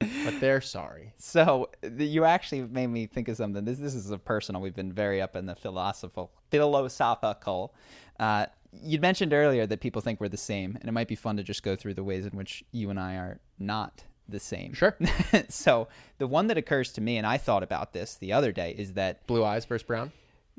but 0.00 0.40
they're 0.40 0.60
sorry 0.60 1.08
So 1.18 1.70
you 1.96 2.24
actually 2.24 2.62
made 2.62 2.86
me 2.86 3.06
think 3.06 3.28
of 3.28 3.36
something. 3.36 3.64
This 3.64 3.78
this 3.78 3.94
is 3.94 4.10
a 4.10 4.18
personal. 4.18 4.60
We've 4.62 4.74
been 4.74 4.92
very 4.92 5.20
up 5.20 5.34
in 5.36 5.46
the 5.46 5.54
philosophical 5.56 6.30
philosophical. 6.50 7.74
Uh, 8.18 8.46
you 8.72 9.00
mentioned 9.00 9.32
earlier 9.32 9.66
that 9.66 9.80
people 9.80 10.02
think 10.02 10.20
we're 10.20 10.28
the 10.28 10.36
same, 10.36 10.76
and 10.80 10.88
it 10.88 10.92
might 10.92 11.08
be 11.08 11.14
fun 11.14 11.36
to 11.36 11.42
just 11.42 11.62
go 11.62 11.76
through 11.76 11.94
the 11.94 12.04
ways 12.04 12.26
in 12.26 12.36
which 12.36 12.64
you 12.72 12.90
and 12.90 13.00
I 13.00 13.14
are 13.14 13.40
not 13.58 14.04
the 14.28 14.40
same. 14.40 14.74
Sure. 14.74 14.96
so 15.48 15.88
the 16.18 16.26
one 16.26 16.48
that 16.48 16.58
occurs 16.58 16.92
to 16.92 17.00
me, 17.00 17.16
and 17.16 17.26
I 17.26 17.38
thought 17.38 17.62
about 17.62 17.92
this 17.92 18.16
the 18.16 18.32
other 18.32 18.52
day, 18.52 18.74
is 18.76 18.94
that 18.94 19.26
blue 19.26 19.44
eyes 19.44 19.64
versus 19.64 19.86
brown 19.86 20.12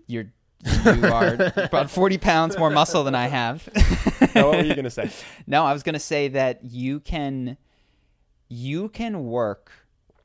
you're 0.07 0.32
you 0.86 1.05
are 1.05 1.36
about 1.55 1.89
forty 1.89 2.18
pounds 2.18 2.57
more 2.57 2.70
muscle 2.70 3.03
than 3.05 3.16
I 3.16 3.28
have. 3.28 3.70
no, 4.36 4.49
what 4.49 4.57
were 4.57 4.64
you 4.64 4.76
gonna 4.76 4.89
say 4.89 5.10
No, 5.47 5.64
I 5.64 5.72
was 5.72 5.84
going 5.84 5.93
to 5.93 5.99
say 5.99 6.28
that 6.30 6.66
you 6.66 6.99
can 6.99 7.55
you 8.49 8.89
can 8.89 9.26
work 9.26 9.72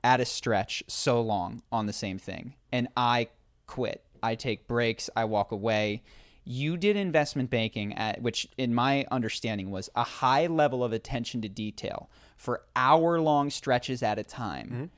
at 0.03 0.21
a 0.21 0.25
stretch 0.25 0.83
so 0.89 1.21
long 1.21 1.63
on 1.71 1.87
the 1.87 1.93
same 1.93 2.19
thing 2.19 2.55
and 2.73 2.89
I 2.97 3.29
quit. 3.67 4.05
I 4.23 4.35
take 4.35 4.67
breaks, 4.67 5.09
I 5.15 5.27
walk 5.27 5.53
away. 5.53 6.03
You 6.45 6.77
did 6.77 6.97
investment 6.97 7.49
banking 7.51 7.95
at 7.95 8.21
which 8.21 8.47
in 8.59 8.75
my 8.75 9.07
understanding 9.11 9.71
was 9.71 9.89
a 9.95 10.05
high 10.05 10.47
level 10.47 10.85
of 10.85 10.93
attention 10.93 11.41
to 11.43 11.49
detail 11.49 12.11
for 12.37 12.63
hour-long 12.77 13.51
stretches 13.51 14.03
at 14.03 14.19
a 14.19 14.25
time. 14.25 14.91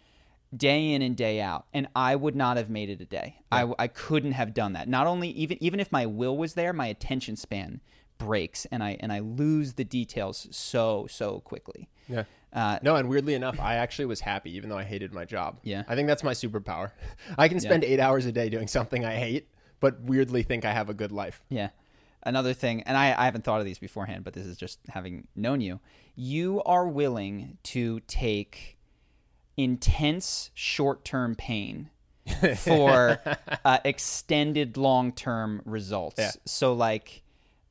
Day 0.57 0.93
in 0.93 1.03
and 1.03 1.17
day 1.17 1.41
out, 1.41 1.67
and 1.75 1.89
I 1.95 2.15
would 2.15 2.37
not 2.37 2.57
have 2.57 2.71
made 2.71 2.89
it 2.89 3.01
a 3.01 3.05
day. 3.05 3.41
I, 3.51 3.73
I 3.81 3.89
couldn't 3.89 4.33
have 4.33 4.55
done 4.55 4.75
that. 4.75 4.89
Not 4.89 5.07
only 5.09 5.29
even 5.31 5.59
even 5.61 5.81
if 5.81 5.91
my 5.91 6.07
will 6.07 6.37
was 6.37 6.55
there, 6.55 6.73
my 6.73 6.87
attention 6.87 7.35
span 7.37 7.81
breaks, 8.17 8.65
and 8.67 8.83
I 8.83 8.97
and 9.01 9.13
I 9.13 9.19
lose 9.19 9.75
the 9.75 9.85
details 9.85 10.47
so 10.53 11.07
so 11.11 11.41
quickly. 11.41 11.89
yeah 12.09 12.25
Uh, 12.53 12.79
No, 12.81 12.95
and 12.95 13.09
weirdly 13.09 13.35
enough, 13.35 13.59
I 13.61 13.75
actually 13.75 14.07
was 14.07 14.21
happy 14.21 14.55
even 14.57 14.71
though 14.71 14.79
I 14.79 14.85
hated 14.85 15.13
my 15.13 15.25
job. 15.25 15.59
Yeah. 15.63 15.83
I 15.89 15.95
think 15.97 16.07
that's 16.07 16.23
my 16.23 16.33
superpower. 16.33 16.93
I 17.39 17.49
can 17.49 17.59
spend 17.61 17.83
eight 17.85 18.01
hours 18.01 18.25
a 18.25 18.33
day 18.33 18.49
doing 18.49 18.69
something 18.69 19.05
I 19.05 19.15
hate, 19.17 19.49
but 19.81 20.01
weirdly 20.01 20.43
think 20.43 20.65
I 20.65 20.73
have 20.73 20.89
a 20.89 20.95
good 20.95 21.13
life. 21.13 21.43
Yeah. 21.49 21.71
Another 22.23 22.55
thing, 22.55 22.83
and 22.83 22.97
I, 22.97 23.15
I 23.17 23.25
haven't 23.27 23.45
thought 23.45 23.61
of 23.61 23.67
these 23.67 23.79
beforehand, 23.79 24.25
but 24.25 24.33
this 24.33 24.47
is 24.47 24.57
just 24.57 24.81
having 24.89 25.29
known 25.37 25.61
you. 25.61 25.79
You 26.17 26.63
are 26.65 26.89
willing 26.89 27.59
to 27.65 28.01
take 28.09 28.77
intense 29.57 30.51
short 30.55 31.05
term 31.05 31.35
pain 31.35 31.91
for 32.57 33.21
uh, 33.65 33.79
extended 33.85 34.77
long 34.77 35.13
term 35.13 35.63
results. 35.65 36.19
Yeah. 36.19 36.33
So, 36.45 36.73
like, 36.73 37.23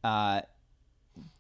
uh, 0.04 0.42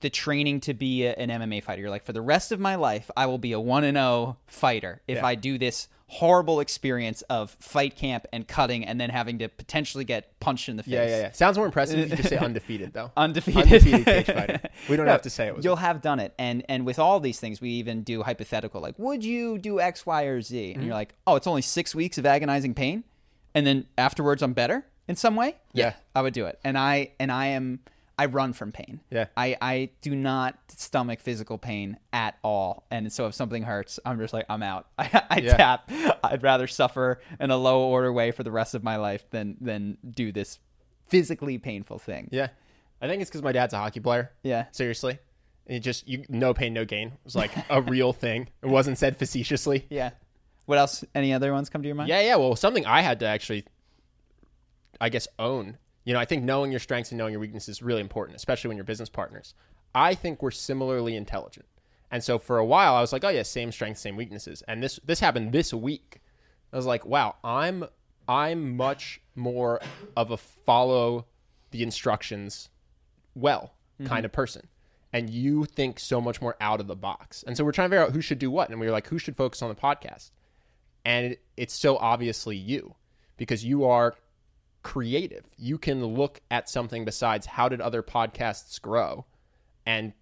the 0.01 0.09
training 0.09 0.61
to 0.61 0.74
be 0.74 1.05
a, 1.05 1.13
an 1.13 1.30
MMA 1.30 1.63
fighter. 1.63 1.82
You're 1.82 1.89
like, 1.89 2.03
for 2.05 2.13
the 2.13 2.22
rest 2.22 2.51
of 2.51 2.59
my 2.59 2.76
life, 2.76 3.09
I 3.16 3.26
will 3.28 3.38
be 3.38 3.53
a 3.53 3.59
1 3.59 3.84
and 3.84 3.97
0 3.97 4.38
fighter 4.47 5.01
if 5.07 5.18
Yeah. 5.18 5.26
I 5.26 5.36
do 5.36 5.57
this 5.57 5.88
horrible 6.07 6.59
experience 6.59 7.23
of 7.23 7.49
fight 7.59 7.95
camp 7.95 8.27
and 8.31 8.47
cutting 8.47 8.85
and 8.85 9.01
then 9.01 9.09
having 9.09 9.39
to 9.39 9.49
potentially 9.49 10.03
get 10.05 10.39
punched 10.39 10.69
in 10.69 10.77
the 10.77 10.83
face. 10.83 10.91
Yeah, 10.93 11.05
yeah, 11.07 11.19
yeah. 11.21 11.31
Sounds 11.31 11.57
more 11.57 11.65
impressive 11.65 11.99
if 11.99 12.09
you 12.11 12.15
just 12.17 12.29
say 12.29 12.37
undefeated, 12.39 12.93
though. 12.93 13.11
Undefeated. 13.17 13.63
Undefeated 13.63 14.05
cage 14.05 14.25
fighter. 14.27 14.59
We 14.87 14.95
don't 14.97 15.07
No, 15.07 15.11
have 15.11 15.23
to 15.23 15.29
say 15.31 15.47
it 15.47 15.55
was. 15.55 15.65
You'll 15.65 15.77
have 15.77 16.01
done 16.01 16.19
it, 16.19 16.33
and 16.37 16.63
and 16.69 16.85
with 16.85 16.99
all 16.99 17.19
these 17.19 17.39
things, 17.39 17.59
we 17.59 17.69
even 17.71 18.03
do 18.03 18.21
hypothetical, 18.23 18.81
like, 18.81 18.99
would 18.99 19.23
you 19.25 19.57
do 19.57 19.79
X, 19.79 20.05
Y, 20.05 20.23
or 20.23 20.41
Z? 20.41 20.55
Mm-hmm. 20.57 20.79
And 20.79 20.85
you're 20.87 20.95
like, 20.95 21.15
oh, 21.25 21.35
it's 21.37 21.47
only 21.47 21.63
six 21.63 21.95
weeks 21.95 22.17
of 22.19 22.25
agonizing 22.25 22.73
pain, 22.75 23.03
and 23.55 23.65
then 23.65 23.87
afterwards, 23.97 24.43
I'm 24.43 24.53
better 24.53 24.85
in 25.07 25.15
some 25.15 25.35
way. 25.35 25.55
Yeah. 25.73 25.93
I 26.13 26.21
would 26.21 26.33
do 26.33 26.45
it, 26.45 26.59
and 26.63 26.77
I 26.77 27.11
and 27.19 27.31
I 27.31 27.47
am 27.47 27.79
I 28.18 28.26
run 28.28 28.53
from 28.53 28.72
pain. 28.72 29.01
Yeah. 29.09 29.26
I 29.36 29.57
I 29.61 29.89
do 30.01 30.16
not 30.16 30.57
stomach 30.70 31.20
physical 31.20 31.57
pain 31.57 31.97
at 32.13 32.38
all, 32.43 32.86
and 32.91 33.11
so 33.11 33.28
if 33.28 33.36
something 33.36 33.63
hurts, 33.63 33.99
I'm 34.05 34.18
just 34.20 34.34
like 34.34 34.45
I'm 34.49 34.63
out. 34.63 34.88
I, 34.97 35.24
I 35.30 35.38
Yeah. 35.39 35.57
tap. 35.57 35.91
I'd 36.24 36.43
rather 36.43 36.68
suffer 36.68 37.20
in 37.39 37.51
a 37.51 37.57
low 37.57 37.82
order 37.82 38.11
way 38.13 38.32
for 38.32 38.43
the 38.43 38.51
rest 38.51 38.74
of 38.76 38.84
my 38.84 38.95
life 38.95 39.30
than 39.32 39.57
than 39.59 39.97
do 40.09 40.32
this 40.32 40.59
physically 41.07 41.57
painful 41.57 41.99
thing. 41.99 42.30
Yeah. 42.32 42.47
I 43.01 43.07
think 43.07 43.22
it's 43.22 43.30
because 43.30 43.43
my 43.43 43.51
dad's 43.51 43.74
a 43.74 43.78
hockey 43.78 43.99
player. 43.99 44.32
Yeah. 44.43 44.66
Seriously. 44.72 45.20
It 45.68 45.80
just, 45.80 46.07
you, 46.07 46.24
no 46.30 46.53
pain, 46.53 46.74
no 46.74 46.86
gain. 46.86 47.09
It 47.09 47.13
was 47.24 47.36
like 47.36 47.51
a 47.70 47.82
real 47.82 48.13
thing. 48.13 48.47
It 48.63 48.68
wasn't 48.70 48.97
said 48.97 49.18
facetiously. 49.18 49.86
Yeah. 49.91 50.11
What 50.66 50.78
else? 50.80 51.03
Any 51.13 51.34
other 51.34 51.51
ones 51.53 51.70
come 51.70 51.82
to 51.84 51.88
your 51.88 51.95
mind? 51.95 52.09
Yeah, 52.09 52.22
yeah. 52.22 52.38
Well, 52.38 52.55
something 52.55 52.86
I 52.88 53.01
had 53.01 53.20
to 53.20 53.28
actually, 53.28 53.66
I 54.99 55.09
guess, 55.09 55.28
own. 55.38 55.78
You 56.05 56.13
know, 56.13 56.19
I 56.19 56.25
think 56.25 56.43
knowing 56.43 56.71
your 56.71 56.79
strengths 56.79 57.11
and 57.11 57.17
knowing 57.17 57.31
your 57.31 57.41
weaknesses 57.41 57.77
is 57.77 57.81
really 57.81 58.01
important, 58.01 58.35
especially 58.37 58.69
when 58.69 58.77
you're 58.77 58.83
business 58.83 59.09
partners. 59.09 59.53
I 59.93 60.15
think 60.15 60.41
we're 60.41 60.51
similarly 60.51 61.15
intelligent, 61.15 61.65
and 62.11 62.23
so 62.23 62.37
for 62.37 62.57
a 62.57 62.65
while 62.65 62.95
I 62.95 63.01
was 63.01 63.11
like, 63.11 63.23
oh 63.23 63.29
yeah, 63.29 63.43
same 63.43 63.71
strengths, 63.71 64.01
same 64.01 64.15
weaknesses. 64.15 64.63
And 64.67 64.81
this 64.81 64.99
this 65.05 65.19
happened 65.19 65.51
this 65.51 65.73
week. 65.73 66.21
I 66.71 66.77
was 66.77 66.85
like, 66.85 67.05
wow, 67.05 67.35
I'm 67.43 67.85
I'm 68.27 68.75
much 68.75 69.21
more 69.35 69.81
of 70.15 70.31
a 70.31 70.37
follow 70.37 71.25
the 71.71 71.83
instructions 71.83 72.69
well 73.35 73.73
mm-hmm. 73.99 74.07
kind 74.07 74.25
of 74.25 74.31
person. 74.31 74.67
And 75.13 75.29
you 75.29 75.63
think 75.65 75.99
so 75.99 76.19
much 76.19 76.41
more 76.41 76.57
out 76.59 76.81
of 76.81 76.87
the 76.87 76.95
box. 76.95 77.43
And 77.47 77.55
so 77.55 77.63
we're 77.63 77.71
trying 77.71 77.89
to 77.89 77.95
figure 77.95 78.05
out 78.05 78.11
who 78.11 78.19
should 78.19 78.39
do 78.39 78.51
what. 78.51 78.69
And 78.69 78.81
we 78.81 78.85
were 78.85 78.91
like, 78.91 79.07
who 79.07 79.17
should 79.17 79.37
focus 79.37 79.61
on 79.61 79.69
the 79.69 79.75
podcast? 79.75 80.31
and 81.05 81.33
it, 81.33 81.41
it's 81.55 81.73
so 81.73 81.97
obviously 81.97 82.57
you 82.57 82.95
because 83.37 83.63
you 83.63 83.85
are 83.85 84.15
creative. 84.86 85.43
You 85.57 85.77
can 85.79 86.05
look 86.05 86.39
at 86.51 86.69
something 86.69 87.03
besides 87.03 87.47
how 87.47 87.67
did 87.67 87.81
other 87.81 88.03
podcasts 88.03 88.79
grow 88.79 89.25
and 89.86 90.13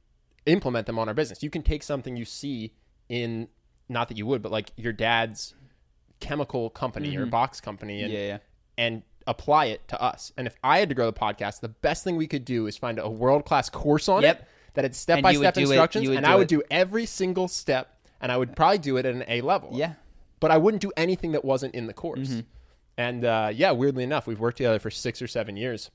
implement 0.45 0.87
them 0.87 0.97
on 0.97 1.07
our 1.09 1.13
business. 1.13 1.43
You 1.43 1.49
can 1.49 1.61
take 1.61 1.83
something 1.83 2.15
you 2.15 2.23
see 2.25 2.73
in 3.09 3.49
not 3.89 4.07
that 4.07 4.17
you 4.17 4.25
would, 4.25 4.41
but 4.41 4.51
like 4.51 4.71
your 4.77 4.93
dad's 4.93 5.53
chemical 6.21 6.69
company 6.69 7.15
or 7.17 7.25
box 7.25 7.59
company 7.59 8.01
and 8.01 8.11
Mm-hmm. 8.11 8.21
Yeah, 8.21 8.27
yeah. 8.27 8.37
and 8.77 9.03
apply 9.27 9.65
it 9.65 9.85
to 9.89 10.01
us. 10.01 10.31
And 10.37 10.47
if 10.47 10.55
I 10.63 10.79
had 10.79 10.87
to 10.89 10.95
grow 10.95 11.07
the 11.07 11.13
podcast, 11.19 11.59
the 11.59 11.67
best 11.69 12.03
thing 12.05 12.15
we 12.15 12.27
could 12.27 12.45
do 12.45 12.65
is 12.65 12.77
find 12.77 12.97
a 12.99 13.09
world 13.09 13.45
class 13.45 13.69
course 13.69 14.07
on 14.07 14.23
Yep. 14.23 14.39
it 14.41 14.47
that 14.75 14.85
had 14.85 14.95
step 14.95 15.21
by 15.21 15.33
step 15.33 15.57
it- 15.57 15.61
instructions, 15.61 16.07
and 16.09 16.25
I 16.25 16.35
would 16.35 16.43
it. 16.43 16.55
do 16.57 16.63
every 16.71 17.05
single 17.05 17.47
step, 17.49 17.95
and 18.21 18.31
I 18.31 18.37
would 18.37 18.55
probably 18.55 18.77
do 18.79 18.95
it 18.97 19.05
at 19.05 19.13
an 19.13 19.23
A 19.27 19.41
level 19.41 19.71
Yeah. 19.73 19.93
but 20.39 20.51
I 20.51 20.57
wouldn't 20.57 20.81
do 20.81 20.91
anything 20.97 21.33
that 21.33 21.43
wasn't 21.45 21.75
in 21.75 21.87
the 21.87 21.93
course. 21.93 22.29
Mm-hmm. 22.29 22.39
And 22.97 23.25
uh, 23.25 23.49
yeah, 23.53 23.71
weirdly 23.71 24.03
enough, 24.03 24.27
we've 24.27 24.39
worked 24.39 24.57
together 24.57 24.79
for 24.79 24.91
six 24.91 25.21
or 25.21 25.27
seven 25.27 25.57
years. 25.57 25.89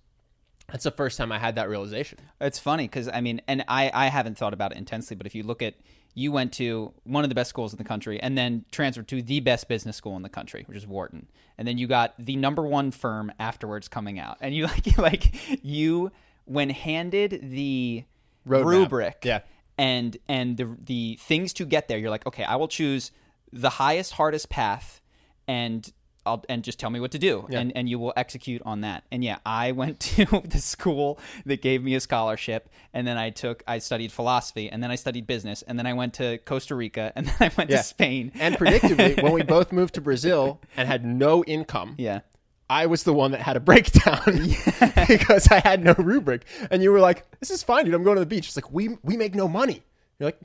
That's 0.71 0.85
the 0.85 0.91
first 0.91 1.17
time 1.17 1.33
I 1.33 1.39
had 1.39 1.55
that 1.55 1.69
realization. 1.69 2.19
It's 2.41 2.59
funny 2.59 2.85
because 2.85 3.09
I 3.09 3.21
mean, 3.21 3.41
and 3.49 3.65
I 3.69 3.91
I 3.95 4.07
haven't 4.09 4.37
thought 4.37 4.53
about 4.53 4.73
it 4.73 4.79
intensely, 4.79 5.17
but 5.17 5.27
if 5.27 5.35
you 5.35 5.43
look 5.43 5.63
at 5.63 5.75
you 6.15 6.33
went 6.33 6.53
to 6.55 6.93
one 7.05 7.23
of 7.25 7.31
the 7.31 7.35
best 7.35 7.49
schools 7.49 7.73
in 7.73 7.79
the 7.79 7.85
country 7.85 8.21
and 8.21 8.37
then 8.37 8.65
transferred 8.73 9.07
to 9.09 9.23
the 9.23 9.39
best 9.41 9.69
business 9.69 9.97
school 9.97 10.17
in 10.17 10.23
the 10.23 10.29
country, 10.29 10.65
which 10.67 10.77
is 10.77 10.87
Wharton, 10.87 11.29
and 11.57 11.67
then 11.69 11.79
you 11.79 11.87
got 11.87 12.15
the 12.19 12.35
number 12.37 12.63
one 12.67 12.91
firm 12.91 13.31
afterwards 13.39 13.87
coming 13.89 14.19
out, 14.19 14.37
and 14.41 14.55
you 14.55 14.67
like 14.67 14.99
like 14.99 15.65
you 15.65 16.11
when 16.45 16.69
handed 16.71 17.41
the 17.51 18.05
Roadmap. 18.47 18.65
rubric, 18.67 19.23
Yeah. 19.25 19.41
and 19.79 20.17
and 20.29 20.57
the 20.59 20.77
the 20.85 21.19
things 21.23 21.53
to 21.55 21.65
get 21.65 21.89
there, 21.89 21.97
you're 21.99 22.11
like, 22.11 22.27
okay, 22.27 22.45
I 22.45 22.57
will 22.57 22.69
choose 22.69 23.11
the 23.53 23.71
highest, 23.71 24.13
hardest 24.13 24.51
path, 24.51 25.01
and 25.47 25.91
I'll 26.29 26.45
and 26.49 26.62
just 26.62 26.79
tell 26.79 26.91
me 26.91 27.01
what 27.01 27.11
to 27.12 27.18
do, 27.18 27.47
and 27.51 27.72
and 27.76 27.89
you 27.89 27.99
will 27.99 28.12
execute 28.16 28.62
on 28.64 28.83
that. 28.83 29.05
And 29.11 29.24
yeah, 29.24 29.39
I 29.45 29.72
went 29.83 30.01
to 30.01 30.24
the 30.45 30.59
school 30.61 31.18
that 31.47 31.62
gave 31.62 31.83
me 31.83 31.95
a 31.95 32.01
scholarship, 32.01 32.68
and 32.95 33.07
then 33.07 33.16
I 33.18 33.31
took 33.31 33.62
I 33.66 33.79
studied 33.79 34.12
philosophy, 34.12 34.70
and 34.70 34.83
then 34.83 34.91
I 34.91 34.95
studied 34.97 35.26
business, 35.26 35.62
and 35.62 35.79
then 35.79 35.87
I 35.87 35.93
went 35.95 36.14
to 36.14 36.39
Costa 36.39 36.74
Rica, 36.74 37.12
and 37.16 37.26
then 37.26 37.35
I 37.41 37.51
went 37.57 37.70
Yeah. 37.70 37.79
to 37.79 37.83
Spain. 37.83 38.33
And 38.39 38.57
predictably, 38.57 39.22
when 39.22 39.33
we 39.33 39.43
both 39.57 39.72
moved 39.72 39.95
to 39.95 40.01
Brazil 40.01 40.61
and 40.76 40.87
had 40.89 41.05
no 41.05 41.43
income, 41.45 41.95
yeah, 41.99 42.20
I 42.70 42.87
was 42.87 43.03
the 43.05 43.12
one 43.14 43.31
that 43.33 43.41
had 43.41 43.57
a 43.57 43.61
breakdown 43.61 44.22
because 45.09 45.49
I 45.51 45.61
had 45.61 45.83
no 45.83 45.95
rubric. 45.99 46.45
And 46.70 46.83
you 46.83 46.93
were 46.93 47.01
like, 47.01 47.24
"This 47.41 47.51
is 47.51 47.62
fine, 47.62 47.85
dude. 47.87 47.95
I'm 47.95 48.03
going 48.05 48.16
to 48.16 48.20
the 48.20 48.26
beach." 48.26 48.47
It's 48.49 48.57
like 48.57 48.70
we 48.72 48.97
we 49.03 49.16
make 49.16 49.35
no 49.35 49.49
money. 49.49 49.83
You're 50.18 50.29
like, 50.29 50.41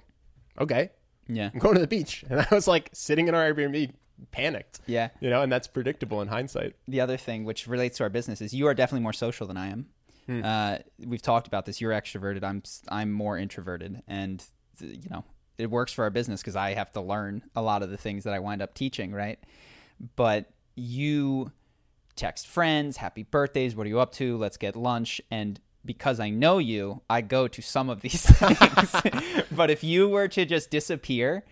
okay, 0.59 0.91
Yeah. 1.27 1.49
I'm 1.53 1.59
going 1.59 1.75
to 1.75 1.81
the 1.81 1.87
beach. 1.87 2.23
And 2.29 2.39
I 2.41 2.47
was 2.53 2.67
like 2.67 2.89
sitting 2.93 3.27
in 3.27 3.33
our 3.35 3.51
Airbnb, 3.51 3.91
panicked. 4.31 4.79
Yeah. 4.85 5.09
You 5.19 5.29
know, 5.29 5.41
and 5.41 5.51
that's 5.51 5.67
predictable 5.67 6.21
in 6.21 6.27
hindsight. 6.27 6.75
the 6.87 7.01
other 7.01 7.17
thing 7.17 7.43
which 7.43 7.67
relates 7.67 7.97
to 7.97 8.03
our 8.03 8.09
business 8.09 8.41
is 8.41 8.53
you 8.53 8.67
are 8.67 8.73
definitely 8.73 9.03
more 9.03 9.13
social 9.13 9.47
than 9.47 9.57
I 9.57 9.67
am. 9.67 9.87
Hmm. 10.25 10.41
Uh, 10.43 10.77
we've 10.99 11.21
talked 11.21 11.47
about 11.47 11.65
this. 11.65 11.81
You're 11.81 11.91
extroverted. 11.91 12.43
I'm 12.43 12.63
I'm 12.87 13.11
more 13.11 13.37
introverted, 13.37 14.03
and 14.07 14.43
you 14.79 15.09
know 15.09 15.25
it 15.57 15.69
works 15.69 15.91
for 15.91 16.03
our 16.03 16.09
business 16.09 16.41
because 16.41 16.55
I 16.55 16.73
have 16.73 16.91
to 16.93 17.01
learn 17.01 17.43
a 17.55 17.61
lot 17.61 17.83
of 17.83 17.89
the 17.89 17.97
things 17.97 18.23
that 18.23 18.33
I 18.33 18.39
wind 18.39 18.61
up 18.61 18.73
teaching, 18.73 19.11
right? 19.11 19.39
But 20.15 20.49
you 20.75 21.51
text 22.15 22.47
friends, 22.47 22.97
happy 22.97 23.23
birthdays. 23.23 23.75
What 23.75 23.85
are 23.85 23.89
you 23.89 23.99
up 23.99 24.11
to? 24.13 24.37
Let's 24.37 24.57
get 24.57 24.75
lunch. 24.75 25.21
And 25.29 25.59
because 25.85 26.19
I 26.19 26.29
know 26.29 26.57
you, 26.57 27.01
I 27.09 27.21
go 27.21 27.47
to 27.47 27.61
some 27.61 27.89
of 27.89 28.01
these 28.01 28.25
things. 28.25 29.45
but 29.51 29.69
if 29.69 29.83
you 29.83 30.09
were 30.09 30.27
to 30.29 30.45
just 30.45 30.69
disappear, 30.69 31.43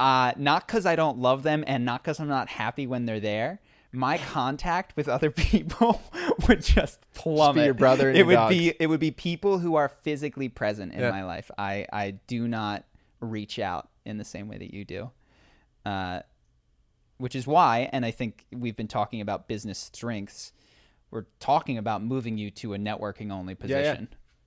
uh, 0.00 0.32
not 0.36 0.66
because 0.66 0.86
I 0.86 0.96
don't 0.96 1.18
love 1.18 1.42
them 1.42 1.64
and 1.66 1.84
not 1.84 2.02
because 2.02 2.20
I'm 2.20 2.28
not 2.28 2.48
happy 2.48 2.86
when 2.86 3.06
they're 3.06 3.20
there, 3.20 3.60
my 3.92 4.18
contact 4.32 4.96
with 4.96 5.08
other 5.08 5.30
people 5.30 6.00
would 6.48 6.62
just 6.62 7.00
plummet. 7.14 7.64
your 7.64 7.74
brother 7.74 8.10
it 8.10 8.16
your 8.18 8.26
would 8.26 8.48
be 8.48 8.74
it 8.78 8.86
would 8.86 9.00
be 9.00 9.10
people 9.10 9.58
who 9.58 9.74
are 9.76 9.88
physically 9.88 10.48
present 10.48 10.92
in 10.92 11.00
Yeah. 11.00 11.10
my 11.10 11.24
life. 11.24 11.50
I 11.58 11.86
I 11.92 12.12
do 12.26 12.46
not 12.46 12.84
reach 13.20 13.58
out 13.58 13.88
in 14.04 14.18
the 14.18 14.24
same 14.24 14.46
way 14.48 14.58
that 14.58 14.72
you 14.72 14.84
do. 14.84 15.10
Uh, 15.84 16.20
which 17.16 17.34
is 17.34 17.46
why, 17.48 17.88
and 17.92 18.04
I 18.06 18.10
think 18.12 18.46
we've 18.52 18.76
been 18.76 18.86
talking 18.88 19.20
about 19.20 19.48
business 19.48 19.78
strengths. 19.78 20.52
We're 21.10 21.24
talking 21.40 21.76
about 21.78 22.02
moving 22.02 22.38
you 22.38 22.50
to 22.52 22.74
a 22.74 22.78
networking 22.78 23.32
only 23.32 23.56
Yeah, 23.64 23.78
yeah. 23.80 23.94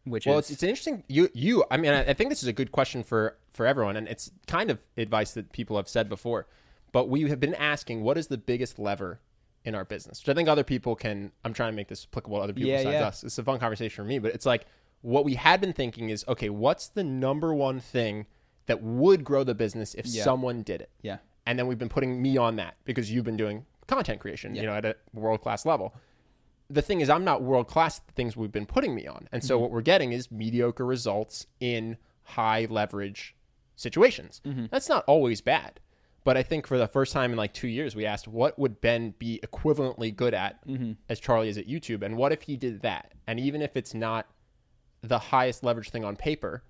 Which 0.06 0.26
Well, 0.26 0.38
is 0.40 0.46
it's, 0.46 0.52
it's 0.54 0.64
interesting. 0.64 1.04
You, 1.08 1.30
you. 1.34 1.64
I 1.70 1.78
mean, 1.78 1.92
I, 1.94 2.02
I 2.10 2.14
think 2.14 2.30
this 2.30 2.42
is 2.42 2.48
a 2.48 2.54
good 2.54 2.72
question 2.72 3.04
for 3.04 3.38
for 3.52 3.66
everyone, 3.66 3.96
and 3.98 4.08
it's 4.08 4.32
kind 4.48 4.72
of 4.72 4.80
advice 4.98 5.32
that 5.34 5.52
people 5.52 5.76
have 5.78 5.88
said 5.88 6.10
before. 6.10 6.48
But 6.92 7.08
we 7.10 7.30
have 7.30 7.40
been 7.40 7.56
asking, 7.56 8.04
what 8.04 8.18
is 8.18 8.28
the 8.28 8.38
biggest 8.38 8.78
lever 8.80 9.20
in 9.64 9.76
our 9.76 9.86
business? 9.86 10.22
Which 10.22 10.30
I 10.30 10.34
think 10.34 10.50
other 10.50 10.64
people 10.64 10.96
can. 10.96 11.32
I'm 11.46 11.54
trying 11.54 11.72
to 11.72 11.76
make 11.76 11.88
this 11.88 12.06
applicable 12.10 12.38
to 12.40 12.44
other 12.44 12.54
people 12.54 12.70
Yeah, 12.70 12.78
besides 12.78 12.94
yeah. 12.94 13.08
us. 13.08 13.24
It's 13.24 13.38
a 13.38 13.44
fun 13.44 13.60
conversation 13.60 13.96
for 14.04 14.08
me, 14.08 14.20
but 14.20 14.34
it's 14.34 14.46
like 14.46 14.66
what 15.02 15.24
we 15.26 15.36
had 15.36 15.62
been 15.62 15.74
thinking 15.74 16.10
is, 16.10 16.26
okay, 16.28 16.50
what's 16.50 16.88
the 16.88 17.04
number 17.04 17.54
one 17.54 17.80
thing 17.80 18.26
that 18.68 18.82
would 18.84 19.24
grow 19.24 19.44
the 19.44 19.56
business 19.56 19.94
if 19.96 20.06
Yeah. 20.06 20.24
someone 20.24 20.62
did 20.64 20.82
it? 20.82 20.90
yeah, 21.02 21.18
and 21.46 21.58
then 21.58 21.66
we've 21.68 21.80
been 21.80 21.90
putting 21.90 22.22
me 22.22 22.38
on 22.38 22.56
that 22.58 22.76
because 22.86 23.12
you've 23.12 23.26
been 23.26 23.38
doing 23.38 23.66
content 23.88 24.20
creation, 24.20 24.54
you 24.56 24.62
know, 24.64 24.74
at 24.74 24.86
a 24.86 24.96
world 25.14 25.42
class 25.42 25.66
level. 25.66 25.94
The 26.74 26.82
thing 26.82 27.02
is, 27.02 27.10
I'm 27.10 27.24
not 27.24 27.42
world 27.42 27.68
class 27.68 28.00
at 28.00 28.08
the 28.08 28.14
things 28.14 28.38
we've 28.38 28.52
been 28.52 28.66
putting 28.66 28.96
me 28.96 29.08
on, 29.08 29.28
and 29.32 29.44
so 29.44 29.56
mm-hmm. 29.56 29.64
what 29.64 29.72
we're 29.72 29.82
getting 29.82 30.14
is 30.14 30.32
mediocre 30.32 30.86
results 30.86 31.46
in 31.60 31.98
high 32.24 32.68
leverage 32.70 33.36
situations. 33.76 34.42
Mm-hmm. 34.46 34.68
That's 34.72 34.88
not 34.88 35.04
always 35.06 35.42
bad, 35.42 35.80
but 36.24 36.38
I 36.38 36.44
think 36.44 36.68
for 36.68 36.78
the 36.78 36.88
first 36.88 37.14
time 37.14 37.32
in 37.32 37.38
like 37.38 37.54
two 37.54 37.68
years, 37.68 37.96
we 37.96 38.06
asked 38.06 38.28
what 38.28 38.58
would 38.58 38.80
Ben 38.80 39.14
be 39.20 39.40
equivalently 39.46 40.16
good 40.16 40.34
at 40.34 40.66
mm-hmm. 40.68 40.94
as 41.10 41.20
Charlie 41.20 41.50
is 41.50 41.58
at 41.58 41.68
YouTube, 41.68 42.04
and 42.04 42.16
what 42.16 42.32
if 42.32 42.44
he 42.44 42.56
did 42.58 42.82
that? 42.82 43.12
And 43.28 43.40
even 43.40 43.62
if 43.62 43.76
it's 43.76 43.94
not 43.94 44.28
the 45.02 45.20
highest 45.20 45.64
leverage 45.64 45.90
thing 45.90 46.06
on 46.06 46.16
paper, 46.16 46.64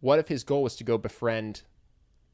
what 0.00 0.18
if 0.18 0.28
his 0.28 0.44
goal 0.44 0.62
was 0.62 0.76
to 0.76 0.84
go 0.84 0.98
befriend 0.98 1.62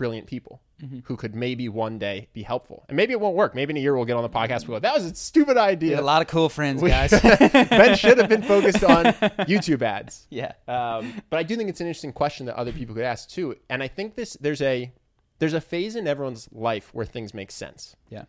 brilliant 0.03 0.27
people 0.27 0.61
who 1.05 1.17
could 1.17 1.33
maybe 1.37 1.69
one 1.69 1.97
day 1.97 2.29
be 2.33 2.43
helpful? 2.43 2.85
And 2.89 2.97
maybe 2.97 3.13
it 3.13 3.21
won't 3.21 3.37
work. 3.37 3.55
Maybe 3.55 3.71
in 3.71 3.77
a 3.77 3.81
year 3.81 3.95
we'll 3.95 4.05
get 4.05 4.17
on 4.17 4.25
the 4.25 4.29
podcast. 4.29 4.67
We'll 4.67 4.79
go, 4.79 4.81
that 4.81 4.95
was 4.95 5.05
a 5.05 5.15
stupid 5.15 5.57
idea. 5.57 6.01
a 6.01 6.03
lot 6.03 6.23
of 6.23 6.27
cool 6.29 6.49
friends, 6.49 6.83
guys. 6.83 7.11
ben 7.21 7.97
should 7.97 8.19
have 8.19 8.29
been 8.29 8.43
focused 8.43 8.83
on 8.83 9.05
YouTube 9.53 9.83
ads. 9.83 10.27
yeah, 10.29 10.53
Um, 10.67 11.23
but 11.31 11.37
I 11.39 11.45
do 11.45 11.55
think 11.57 11.71
it's 11.71 11.81
an 11.81 11.87
interesting 11.87 12.13
question 12.13 12.47
that 12.47 12.57
other 12.57 12.73
people 12.73 12.97
could 12.97 13.05
ask 13.05 13.29
too. 13.31 13.55
And 13.71 13.81
I 13.81 13.87
think 13.87 14.17
this 14.17 14.37
there's 14.41 14.61
a 14.61 14.91
there's 15.39 15.55
a 15.55 15.61
phase 15.61 15.95
in 15.95 16.09
everyone's 16.09 16.49
life 16.53 16.91
where 16.93 17.07
things 17.07 17.33
make 17.33 17.53
sense. 17.53 17.95
yeah, 18.11 18.25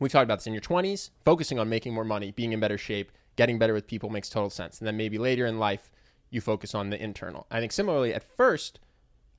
We've 0.00 0.10
talked 0.10 0.24
about 0.24 0.40
this 0.40 0.48
in 0.48 0.52
your 0.52 0.62
20s, 0.62 1.10
focusing 1.24 1.60
on 1.60 1.68
making 1.68 1.94
more 1.94 2.04
money, 2.04 2.32
being 2.32 2.52
in 2.52 2.58
better 2.58 2.78
shape, 2.78 3.12
getting 3.36 3.56
better 3.58 3.72
with 3.74 3.86
people 3.86 4.10
makes 4.10 4.28
total 4.28 4.50
sense. 4.50 4.80
And 4.80 4.86
then 4.88 4.96
maybe 4.96 5.16
later 5.18 5.46
in 5.46 5.60
life, 5.60 5.92
you 6.30 6.40
focus 6.40 6.74
on 6.74 6.90
the 6.90 7.00
internal. 7.00 7.46
I 7.52 7.60
think 7.60 7.70
similarly, 7.70 8.12
at 8.12 8.24
first, 8.24 8.80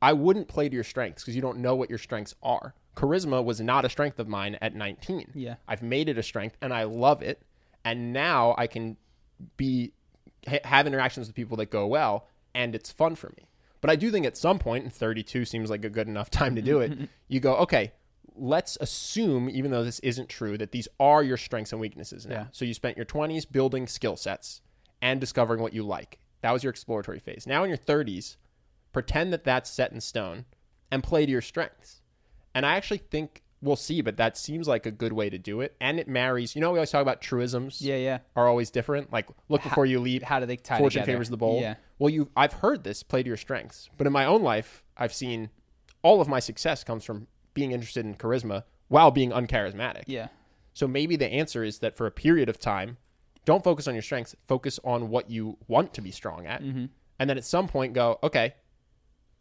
I 0.02 0.14
wouldn't 0.14 0.48
play 0.48 0.70
to 0.70 0.76
your 0.76 0.84
strengths 0.84 1.24
because 1.24 1.36
you 1.36 1.42
don't 1.42 1.60
know 1.60 1.76
what 1.76 1.90
your 1.90 2.00
strengths 2.00 2.36
are. 2.44 2.74
Charisma 2.96 3.44
was 3.44 3.60
not 3.60 3.86
a 3.86 3.90
strength 3.90 4.20
of 4.20 4.28
mine 4.28 4.58
at 4.62 4.76
19. 4.76 5.32
Yeah. 5.34 5.56
I've 5.68 5.82
made 5.82 6.10
it 6.10 6.18
a 6.18 6.24
strength 6.24 6.58
and 6.62 6.74
I 6.74 6.84
love 6.84 7.22
it. 7.22 7.42
And 7.84 8.14
now 8.14 8.56
I 8.58 8.68
can 8.68 8.98
be 9.58 9.94
ha- 10.48 10.60
have 10.64 10.88
interactions 10.88 11.28
with 11.28 11.36
people 11.36 11.58
that 11.58 11.70
go 11.70 11.88
well 11.88 12.28
and 12.54 12.74
it's 12.74 12.92
fun 12.92 13.16
for 13.16 13.34
me. 13.38 13.50
But 13.82 13.90
I 13.90 13.96
do 13.96 14.10
think 14.10 14.26
at 14.26 14.38
some 14.38 14.58
point, 14.58 14.84
and 14.84 14.92
32 14.92 15.46
seems 15.46 15.70
like 15.70 15.86
a 15.86 15.90
good 15.90 16.08
enough 16.08 16.32
time 16.32 16.56
to 16.56 16.62
do 16.62 16.80
it, 16.80 16.98
you 17.28 17.40
go, 17.40 17.56
okay, 17.58 17.92
let's 18.36 18.78
assume, 18.82 19.50
even 19.50 19.72
though 19.72 19.84
this 19.84 20.00
isn't 20.00 20.30
true, 20.30 20.58
that 20.58 20.72
these 20.72 20.88
are 21.00 21.22
your 21.22 21.38
strengths 21.38 21.72
and 21.72 21.80
weaknesses 21.80 22.26
now. 22.26 22.36
Yeah. 22.36 22.46
So 22.52 22.66
you 22.66 22.74
spent 22.74 22.98
your 22.98 23.06
20s 23.06 23.50
building 23.52 23.88
skill 23.88 24.16
sets 24.16 24.62
and 25.02 25.20
discovering 25.20 25.62
what 25.62 25.74
you 25.74 25.84
like. 25.84 26.20
That 26.42 26.52
was 26.52 26.64
your 26.64 26.72
exploratory 26.72 27.20
phase. 27.20 27.46
Now 27.46 27.64
in 27.64 27.70
your 27.70 27.78
30s, 27.78 28.38
pretend 28.96 29.34
that 29.34 29.44
that's 29.44 29.70
set 29.70 29.92
in 29.92 30.00
stone 30.00 30.46
and 30.90 31.04
play 31.04 31.26
to 31.26 31.32
your 31.32 31.42
strengths. 31.42 32.02
And 32.54 32.66
I 32.66 32.78
actually 32.78 33.00
think 33.00 33.44
we'll 33.62 33.76
see, 33.76 34.00
but 34.00 34.16
that 34.16 34.38
seems 34.38 34.70
like 34.70 34.86
a 34.86 34.92
good 34.92 35.12
way 35.12 35.30
to 35.30 35.38
do 35.38 35.60
it. 35.60 35.76
And 35.82 36.00
it 36.00 36.08
marries, 36.08 36.56
you 36.56 36.62
know, 36.62 36.72
we 36.72 36.78
always 36.78 36.92
talk 36.92 37.02
about 37.02 37.20
truisms 37.20 37.82
yeah, 37.82 37.98
yeah. 37.98 38.20
are 38.38 38.48
always 38.48 38.72
different. 38.72 39.12
Like 39.12 39.28
look 39.50 39.64
before 39.64 39.86
you 39.86 40.00
leap. 40.00 40.24
How 40.24 40.40
do 40.40 40.46
they 40.46 40.56
tie 40.56 40.78
Fortune 40.78 41.02
together? 41.02 41.18
favors 41.18 41.30
the 41.30 41.36
bold. 41.36 41.62
Yeah, 41.62 41.76
Well, 42.00 42.10
you 42.10 42.30
I've 42.38 42.54
heard 42.54 42.86
this 42.86 43.04
play 43.04 43.22
to 43.22 43.28
your 43.28 43.36
strengths, 43.36 43.90
but 43.98 44.08
in 44.08 44.14
my 44.14 44.24
own 44.24 44.44
life, 44.44 44.82
I've 44.96 45.14
seen 45.14 45.50
all 46.02 46.22
of 46.22 46.30
my 46.30 46.40
success 46.40 46.86
comes 46.86 47.04
from 47.04 47.28
being 47.54 47.74
interested 47.74 48.06
in 48.06 48.16
charisma 48.16 48.64
while 48.88 49.12
being 49.12 49.32
uncharismatic. 49.32 50.04
yeah, 50.08 50.30
So 50.72 50.88
maybe 50.88 51.18
the 51.18 51.28
answer 51.28 51.66
is 51.66 51.80
that 51.80 51.98
for 51.98 52.08
a 52.08 52.12
period 52.12 52.48
of 52.48 52.60
time, 52.60 52.96
don't 53.44 53.62
focus 53.62 53.90
on 53.90 53.94
your 53.94 54.04
strengths, 54.04 54.38
focus 54.48 54.80
on 54.86 55.10
what 55.10 55.30
you 55.30 55.58
want 55.68 55.94
to 55.96 56.02
be 56.02 56.12
strong 56.12 56.46
at. 56.46 56.64
Mm-hmm. 56.64 56.86
And 57.20 57.30
then 57.30 57.38
at 57.38 57.46
some 57.46 57.68
point 57.68 57.94
go, 57.94 58.20
okay, 58.24 58.56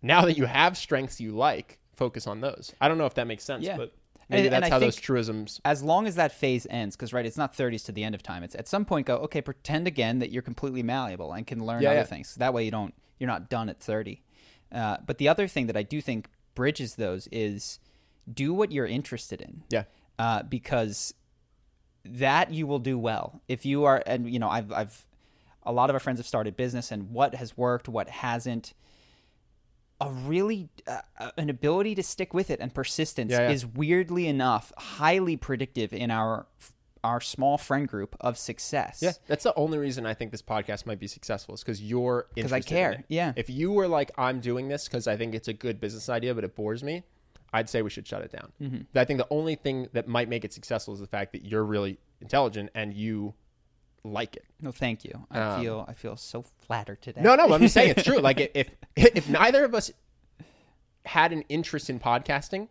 now 0.04 0.24
that 0.26 0.36
you 0.36 0.44
have 0.44 0.76
strengths 0.76 1.20
you 1.20 1.32
like, 1.32 1.78
focus 1.96 2.26
on 2.26 2.40
those. 2.40 2.72
I 2.80 2.88
don't 2.88 2.98
know 2.98 3.06
if 3.06 3.14
that 3.14 3.26
makes 3.26 3.44
sense, 3.44 3.64
Yeah. 3.64 3.76
but 3.76 3.92
maybe 4.28 4.46
And- 4.46 4.54
and 4.54 4.62
that's 4.62 4.66
I 4.70 4.74
how 4.74 4.78
those 4.78 4.96
truisms 4.96 5.60
as 5.64 5.82
long 5.82 6.06
as 6.06 6.14
that 6.16 6.32
phase 6.32 6.66
ends, 6.70 6.96
because 6.96 7.12
right, 7.12 7.24
it's 7.26 7.36
not 7.36 7.54
30s 7.56 7.84
to 7.84 7.92
the 7.92 8.04
end 8.04 8.14
of 8.14 8.22
time. 8.22 8.42
It's 8.42 8.54
at 8.54 8.68
some 8.68 8.84
point 8.84 9.06
go, 9.06 9.16
okay, 9.18 9.40
pretend 9.40 9.86
again 9.86 10.18
that 10.18 10.30
you're 10.30 10.42
completely 10.42 10.82
malleable 10.82 11.32
and 11.32 11.46
can 11.46 11.64
learn 11.64 11.82
Yeah, 11.82 11.90
other 11.90 11.98
yeah. 12.00 12.04
things. 12.04 12.34
That 12.36 12.52
way 12.52 12.64
you 12.64 12.70
don't, 12.70 12.94
you're 13.18 13.28
not 13.28 13.48
done 13.48 13.68
at 13.68 13.80
30. 13.80 14.22
Uh, 14.72 14.96
but 15.06 15.18
the 15.18 15.28
other 15.28 15.46
thing 15.46 15.66
that 15.68 15.76
I 15.76 15.82
do 15.84 16.00
think 16.00 16.28
bridges 16.54 16.96
those 16.96 17.28
is 17.32 17.78
do 18.32 18.52
what 18.52 18.72
you're 18.72 18.86
interested 18.86 19.40
in. 19.40 19.62
Yeah. 19.70 19.84
Uh, 20.18 20.42
because 20.42 21.14
that 22.04 22.52
you 22.52 22.66
will 22.66 22.78
do 22.78 22.98
well 22.98 23.40
if 23.48 23.64
you 23.64 23.84
are, 23.84 24.02
and 24.06 24.28
you 24.30 24.38
know, 24.38 24.48
I've, 24.48 24.70
I've, 24.72 25.06
a 25.62 25.72
lot 25.72 25.88
of 25.90 25.94
our 25.94 26.00
friends 26.00 26.18
have 26.18 26.26
started 26.26 26.56
business, 26.56 26.90
and 26.90 27.10
what 27.10 27.34
has 27.36 27.56
worked, 27.56 27.88
what 27.88 28.08
hasn't. 28.10 28.74
A 30.06 30.10
really 30.26 30.68
uh, 30.86 30.98
uh, 31.18 31.30
an 31.36 31.50
ability 31.50 31.94
to 31.96 32.02
stick 32.02 32.34
with 32.34 32.50
it 32.50 32.60
and 32.60 32.72
persistence 32.74 33.30
Yeah, 33.32 33.40
yeah. 33.48 33.50
is 33.50 33.64
weirdly 33.66 34.26
enough 34.28 34.72
highly 34.76 35.36
predictive 35.36 35.92
in 35.92 36.10
our 36.10 36.46
our 37.02 37.20
small 37.20 37.58
friend 37.58 37.86
group 37.86 38.16
of 38.22 38.38
success. 38.38 39.00
Yeah, 39.02 39.12
that's 39.26 39.44
the 39.44 39.54
only 39.56 39.76
reason 39.76 40.06
I 40.06 40.14
think 40.14 40.30
this 40.30 40.40
podcast 40.40 40.86
might 40.86 40.98
be 40.98 41.06
successful 41.06 41.54
is 41.54 41.60
because 41.62 41.82
you're 41.82 42.28
'Cause 42.34 42.50
I 42.52 42.60
care, 42.60 43.04
yeah. 43.08 43.34
If 43.36 43.50
you 43.50 43.72
were 43.72 43.86
like, 43.88 44.10
I'm 44.16 44.40
doing 44.40 44.68
this 44.68 44.86
because 44.88 45.06
I 45.06 45.16
think 45.16 45.34
it's 45.34 45.48
a 45.48 45.52
good 45.52 45.80
business 45.80 46.08
idea, 46.08 46.34
but 46.34 46.44
it 46.44 46.54
bores 46.56 46.82
me, 46.82 47.02
I'd 47.52 47.68
say 47.68 47.82
we 47.82 47.90
should 47.90 48.06
shut 48.06 48.22
it 48.22 48.32
down. 48.32 48.52
Mm-hmm. 48.60 48.98
I 48.98 49.04
think 49.04 49.18
the 49.18 49.26
only 49.30 49.54
thing 49.54 49.88
that 49.92 50.08
might 50.08 50.30
make 50.30 50.46
it 50.46 50.54
successful 50.54 50.94
is 50.94 51.00
the 51.00 51.06
fact 51.06 51.32
that 51.32 51.44
you're 51.44 51.64
really 51.64 51.98
intelligent 52.22 52.70
and 52.74 52.94
you 52.94 53.34
like 54.04 54.36
it. 54.36 54.44
No, 54.60 54.70
thank 54.70 55.04
you. 55.04 55.26
I 55.30 55.40
Um, 55.40 55.60
feel 55.62 55.84
I 55.88 55.92
feel 55.94 56.16
so 56.16 56.42
flattered 56.42 57.00
today. 57.02 57.22
No, 57.22 57.34
no, 57.34 57.52
I'm 57.52 57.60
just 57.60 57.74
saying 57.74 57.90
it's 57.96 58.02
true. 58.04 58.18
Like 58.18 58.38
if 58.54 58.68
if 58.96 59.28
neither 59.28 59.64
of 59.64 59.74
us 59.74 59.90
had 61.06 61.32
an 61.32 61.42
interest 61.48 61.90
in 61.90 61.98
podcasting, 62.00 62.68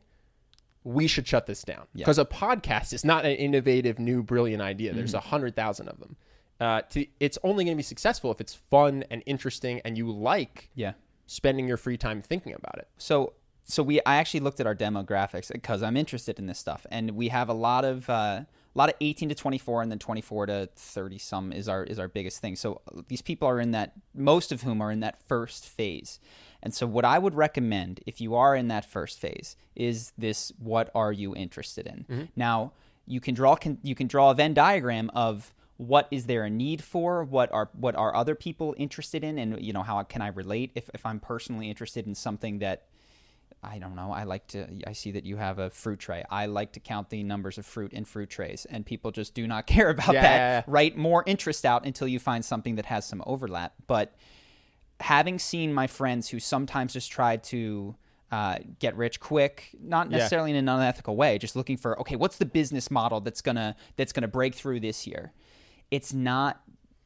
we 0.83 1.07
should 1.07 1.27
shut 1.27 1.45
this 1.45 1.63
down 1.63 1.85
because 1.93 2.17
a 2.19 2.25
podcast 2.25 2.93
is 2.93 3.05
not 3.05 3.25
an 3.25 3.31
innovative, 3.35 3.99
new, 3.99 4.21
brilliant 4.23 4.61
idea. 4.61 4.93
There's 4.93 5.13
a 5.13 5.19
hundred 5.19 5.55
thousand 5.55 5.87
of 5.89 5.99
them. 5.99 6.15
Uh, 6.59 6.81
to, 6.81 7.05
it's 7.19 7.37
only 7.43 7.65
going 7.65 7.75
to 7.75 7.77
be 7.79 7.83
successful 7.83 8.31
if 8.31 8.39
it's 8.39 8.53
fun 8.53 9.03
and 9.09 9.21
interesting, 9.25 9.81
and 9.85 9.97
you 9.97 10.11
like 10.11 10.69
Yeah. 10.75 10.93
spending 11.25 11.67
your 11.67 11.77
free 11.77 11.97
time 11.97 12.21
thinking 12.21 12.53
about 12.53 12.77
it. 12.77 12.87
So 12.97 13.33
so 13.65 13.81
we 13.81 14.01
I 14.05 14.15
actually 14.17 14.41
looked 14.41 14.59
at 14.59 14.67
our 14.67 14.75
demographics 14.75 15.51
because 15.51 15.81
I'm 15.83 15.95
interested 15.97 16.37
in 16.39 16.45
this 16.47 16.59
stuff, 16.59 16.85
and 16.91 17.11
we 17.11 17.29
have 17.29 17.49
a 17.49 17.53
lot 17.53 17.85
of 17.85 18.09
uh, 18.09 18.41
a 18.75 18.77
lot 18.77 18.89
of 18.89 18.95
18 19.01 19.29
to 19.29 19.35
24, 19.35 19.81
and 19.83 19.91
then 19.91 19.99
24 19.99 20.47
to 20.47 20.69
30 20.75 21.17
some 21.17 21.53
is 21.53 21.69
our 21.69 21.83
is 21.83 21.99
our 21.99 22.07
biggest 22.07 22.39
thing. 22.39 22.55
So 22.55 22.81
these 23.07 23.21
people 23.21 23.47
are 23.47 23.59
in 23.59 23.71
that 23.71 23.93
most 24.15 24.51
of 24.51 24.63
whom 24.63 24.81
are 24.81 24.91
in 24.91 25.01
that 25.01 25.21
first 25.21 25.65
phase. 25.65 26.19
And 26.61 26.73
so 26.73 26.87
what 26.87 27.05
I 27.05 27.19
would 27.19 27.35
recommend 27.35 28.01
if 28.07 28.21
you 28.21 28.35
are 28.35 28.55
in 28.55 28.69
that 28.69 28.85
first 28.85 29.19
phase 29.19 29.55
is 29.75 30.13
this 30.17 30.51
what 30.57 30.89
are 30.95 31.11
you 31.11 31.35
interested 31.35 31.85
in? 31.85 32.05
Mm-hmm. 32.09 32.23
Now, 32.35 32.71
you 33.05 33.19
can 33.19 33.35
draw 33.35 33.55
can, 33.55 33.77
you 33.83 33.95
can 33.95 34.07
draw 34.07 34.31
a 34.31 34.33
Venn 34.33 34.53
diagram 34.53 35.11
of 35.13 35.53
what 35.77 36.07
is 36.11 36.25
there 36.25 36.43
a 36.43 36.49
need 36.49 36.83
for 36.83 37.23
what 37.23 37.51
are 37.51 37.69
what 37.73 37.95
are 37.95 38.15
other 38.15 38.35
people 38.35 38.75
interested 38.77 39.23
in 39.23 39.37
and 39.37 39.59
you 39.59 39.73
know 39.73 39.81
how 39.81 40.01
can 40.03 40.21
i 40.21 40.27
relate 40.27 40.71
if, 40.75 40.89
if 40.93 41.03
i'm 41.03 41.19
personally 41.19 41.67
interested 41.67 42.05
in 42.05 42.13
something 42.13 42.59
that 42.59 42.83
I 43.63 43.79
don't 43.79 43.95
know. 43.95 44.11
I 44.11 44.23
like 44.23 44.47
to. 44.47 44.67
I 44.85 44.93
see 44.93 45.11
that 45.11 45.25
you 45.25 45.37
have 45.37 45.57
a 45.59 45.69
fruit 45.69 45.99
tray. 45.99 46.23
I 46.29 46.47
like 46.47 46.73
to 46.73 46.79
count 46.79 47.09
the 47.09 47.23
numbers 47.23 47.57
of 47.57 47.65
fruit 47.65 47.93
in 47.93 48.03
fruit 48.05 48.29
trays, 48.29 48.65
and 48.69 48.85
people 48.85 49.11
just 49.11 49.33
do 49.33 49.47
not 49.47 49.67
care 49.73 49.89
about 49.89 50.13
Yeah, 50.13 50.21
that. 50.21 50.35
yeah, 50.37 50.57
yeah. 50.59 50.63
Write 50.67 50.97
more 50.97 51.23
interest 51.25 51.65
out 51.65 51.85
until 51.85 52.07
you 52.07 52.19
find 52.19 52.43
something 52.43 52.75
that 52.75 52.85
has 52.87 53.05
some 53.05 53.23
overlap. 53.25 53.73
But 53.87 54.15
having 54.99 55.39
seen 55.39 55.73
my 55.73 55.87
friends 55.87 56.29
who 56.29 56.39
sometimes 56.39 56.93
just 56.93 57.11
try 57.11 57.37
to 57.37 57.95
uh, 58.31 58.57
get 58.79 58.95
rich 58.97 59.19
quick, 59.19 59.69
not 59.79 60.09
Yeah. 60.09 60.17
necessarily 60.17 60.51
in 60.51 60.57
an 60.57 60.67
unethical 60.69 61.15
way, 61.15 61.37
just 61.37 61.55
looking 61.55 61.77
for 61.77 61.99
okay, 62.01 62.15
what's 62.15 62.37
the 62.37 62.45
business 62.45 62.89
model 62.91 63.21
that's 63.21 63.41
gonna 63.41 63.75
that's 63.95 64.11
gonna 64.13 64.27
break 64.27 64.55
through 64.55 64.79
this 64.79 65.05
year? 65.07 65.31
It's 65.91 66.13
not 66.13 66.61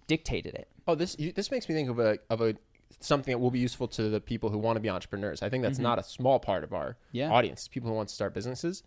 dictated 0.08 0.54
it. 0.56 0.70
Oh, 0.88 0.96
this 0.96 1.18
you, 1.20 1.34
this 1.34 1.52
makes 1.52 1.68
me 1.68 1.76
think 1.76 1.90
of 1.90 2.00
a 2.00 2.18
of 2.30 2.40
a 2.42 2.56
something 3.00 3.32
that 3.32 3.40
will 3.40 3.52
be 3.52 3.60
useful 3.60 3.88
to 3.90 4.10
the 4.10 4.20
people 4.22 4.50
who 4.50 4.58
want 4.58 4.76
to 4.76 4.80
be 4.80 4.90
entrepreneurs. 4.90 5.42
I 5.42 5.50
think 5.50 5.64
that's 5.64 5.80
not 5.80 6.00
a 6.00 6.04
small 6.04 6.40
part 6.40 6.64
of 6.64 6.74
our 6.74 6.90
Mm-hmm. 6.92 7.18
Yeah. 7.18 7.32
audience. 7.32 7.68
People 7.68 7.90
who 7.90 7.96
want 7.96 8.10
to 8.10 8.16
start 8.16 8.34
businesses. 8.34 8.84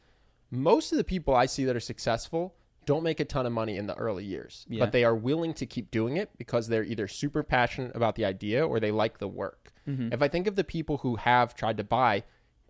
Most 0.50 0.90
of 0.92 0.98
the 0.98 1.04
people 1.04 1.34
I 1.34 1.46
see 1.46 1.64
that 1.64 1.76
are 1.76 1.80
successful 1.80 2.54
don't 2.86 3.02
make 3.04 3.20
a 3.20 3.24
ton 3.24 3.46
of 3.46 3.52
money 3.52 3.76
in 3.76 3.86
the 3.86 3.94
early 3.94 4.24
years, 4.24 4.66
Yeah. 4.68 4.80
but 4.84 4.90
they 4.92 5.04
are 5.04 5.14
willing 5.14 5.54
to 5.54 5.66
keep 5.66 5.90
doing 5.90 6.16
it 6.16 6.30
because 6.38 6.66
they're 6.66 6.82
either 6.82 7.06
super 7.06 7.42
passionate 7.42 7.94
about 7.94 8.16
the 8.16 8.24
idea 8.24 8.66
or 8.66 8.80
they 8.80 8.90
like 8.90 9.18
the 9.18 9.28
work. 9.28 9.72
Mm-hmm. 9.86 10.12
If 10.12 10.22
I 10.22 10.28
think 10.28 10.46
of 10.46 10.56
the 10.56 10.64
people 10.64 10.96
who 10.98 11.16
have 11.16 11.54
tried 11.54 11.76
to 11.76 11.84
buy 11.84 12.24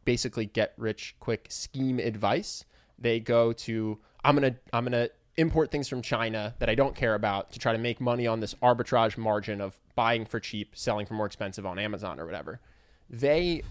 basically 0.04 0.46
get 0.46 0.74
rich 0.76 1.14
quick 1.20 1.46
scheme 1.50 1.98
advice, 1.98 2.64
they 2.98 3.18
go 3.20 3.52
to 3.52 3.98
I'm 4.22 4.36
going 4.36 4.52
to 4.52 4.58
I'm 4.74 4.84
going 4.84 4.92
to 4.92 5.10
import 5.36 5.70
things 5.70 5.88
from 5.88 6.02
China 6.02 6.54
that 6.58 6.68
I 6.68 6.74
don't 6.74 6.94
care 6.94 7.14
about 7.14 7.52
to 7.52 7.58
try 7.58 7.72
to 7.72 7.78
make 7.78 8.00
money 8.00 8.26
on 8.26 8.40
this 8.40 8.54
arbitrage 8.62 9.16
margin 9.16 9.60
of 9.60 9.78
buying 9.94 10.24
for 10.24 10.40
cheap, 10.40 10.76
selling 10.76 11.06
for 11.06 11.14
more 11.14 11.26
expensive 11.26 11.64
on 11.64 11.78
Amazon 11.78 12.20
or 12.20 12.26
whatever. 12.26 12.60
They 13.08 13.62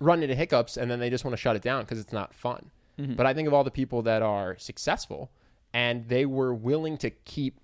run 0.00 0.22
into 0.22 0.34
hiccups 0.34 0.76
and 0.76 0.90
then 0.90 1.00
they 1.00 1.10
just 1.10 1.24
want 1.24 1.32
to 1.32 1.40
shut 1.40 1.56
it 1.56 1.62
down 1.62 1.82
because 1.82 1.98
it's 1.98 2.12
not 2.12 2.34
fun. 2.34 2.70
Mm-hmm. 2.98 3.14
But 3.14 3.26
I 3.26 3.34
think 3.34 3.48
of 3.48 3.54
all 3.54 3.64
the 3.64 3.70
people 3.70 4.02
that 4.02 4.22
are 4.22 4.56
successful 4.58 5.30
and 5.72 6.08
they 6.08 6.26
were 6.26 6.54
willing 6.54 6.96
to 6.98 7.10
keep 7.10 7.60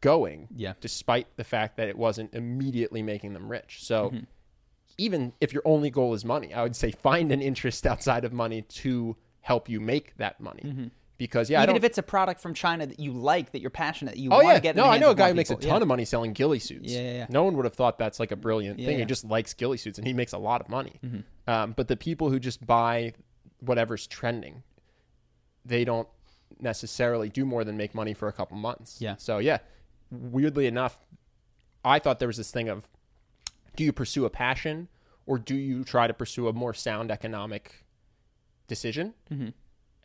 going 0.00 0.48
Yeah. 0.54 0.74
despite 0.80 1.26
the 1.36 1.44
fact 1.44 1.76
that 1.76 1.88
it 1.88 1.96
wasn't 1.96 2.34
immediately 2.34 3.02
making 3.02 3.32
them 3.32 3.48
rich. 3.48 3.84
So 3.84 4.10
mm-hmm. 4.10 4.24
even 4.98 5.32
if 5.40 5.52
your 5.52 5.62
only 5.64 5.90
goal 5.90 6.14
is 6.14 6.24
money, 6.24 6.54
I 6.54 6.62
would 6.62 6.76
say 6.76 6.90
find 6.90 7.32
an 7.32 7.42
interest 7.42 7.86
outside 7.86 8.24
of 8.24 8.32
money 8.32 8.62
to 8.62 9.16
help 9.40 9.68
you 9.68 9.80
make 9.80 10.16
that 10.18 10.40
money. 10.40 10.62
Mm-hmm. 10.64 10.86
Because 11.18 11.50
yeah, 11.50 11.58
I 11.60 11.64
Even 11.64 11.74
if 11.74 11.82
it's 11.82 11.98
a 11.98 12.02
product 12.02 12.40
from 12.40 12.54
China 12.54 12.86
that 12.86 13.00
you 13.00 13.12
like, 13.12 13.50
that 13.50 13.60
you're 13.60 13.70
passionate, 13.70 14.12
that 14.14 14.20
you 14.20 14.30
Oh 14.30 14.36
want 14.36 14.46
yeah, 14.46 14.54
to 14.54 14.60
get. 14.60 14.70
in 14.70 14.76
no, 14.76 14.84
I 14.86 14.98
know 14.98 15.10
a 15.10 15.14
guy 15.16 15.28
who 15.28 15.34
makes 15.34 15.50
a 15.50 15.56
ton 15.56 15.68
Yeah. 15.68 15.82
of 15.82 15.88
money 15.88 16.04
selling 16.04 16.32
ghillie 16.32 16.60
suits. 16.60 16.92
Yeah, 16.92 17.00
yeah, 17.00 17.12
yeah. 17.12 17.26
No 17.28 17.42
one 17.42 17.56
would 17.56 17.64
have 17.64 17.74
thought 17.74 17.98
that's 17.98 18.20
like 18.20 18.30
a 18.30 18.36
brilliant 18.36 18.78
Yeah, 18.78 18.86
thing. 18.86 18.98
yeah. 18.98 19.04
He 19.04 19.06
just 19.08 19.24
likes 19.24 19.52
ghillie 19.52 19.78
suits, 19.78 19.98
and 19.98 20.06
he 20.06 20.12
makes 20.14 20.32
a 20.32 20.38
lot 20.38 20.60
of 20.60 20.68
money. 20.68 21.00
Um, 21.48 21.72
but 21.76 21.88
the 21.88 21.96
people 21.96 22.30
who 22.30 22.38
just 22.38 22.64
buy 22.64 23.14
whatever's 23.58 24.06
trending, 24.06 24.62
they 25.64 25.84
don't 25.84 26.06
necessarily 26.60 27.28
do 27.28 27.44
more 27.44 27.64
than 27.64 27.76
make 27.76 27.94
money 27.96 28.14
for 28.14 28.28
a 28.28 28.32
couple 28.32 28.56
months. 28.56 29.00
Yeah. 29.00 29.16
So 29.18 29.38
yeah, 29.38 29.58
weirdly 30.12 30.66
enough, 30.66 30.98
I 31.84 31.98
thought 31.98 32.20
there 32.20 32.28
was 32.28 32.36
this 32.36 32.52
thing 32.52 32.68
of, 32.68 32.88
do 33.74 33.82
you 33.82 33.92
pursue 33.92 34.24
a 34.24 34.30
passion 34.30 34.86
or 35.26 35.38
do 35.38 35.56
you 35.56 35.82
try 35.84 36.06
to 36.06 36.14
pursue 36.14 36.46
a 36.48 36.52
more 36.52 36.74
sound 36.74 37.10
economic 37.10 37.84
decision? 38.68 39.14
Mm-hmm. 39.32 39.48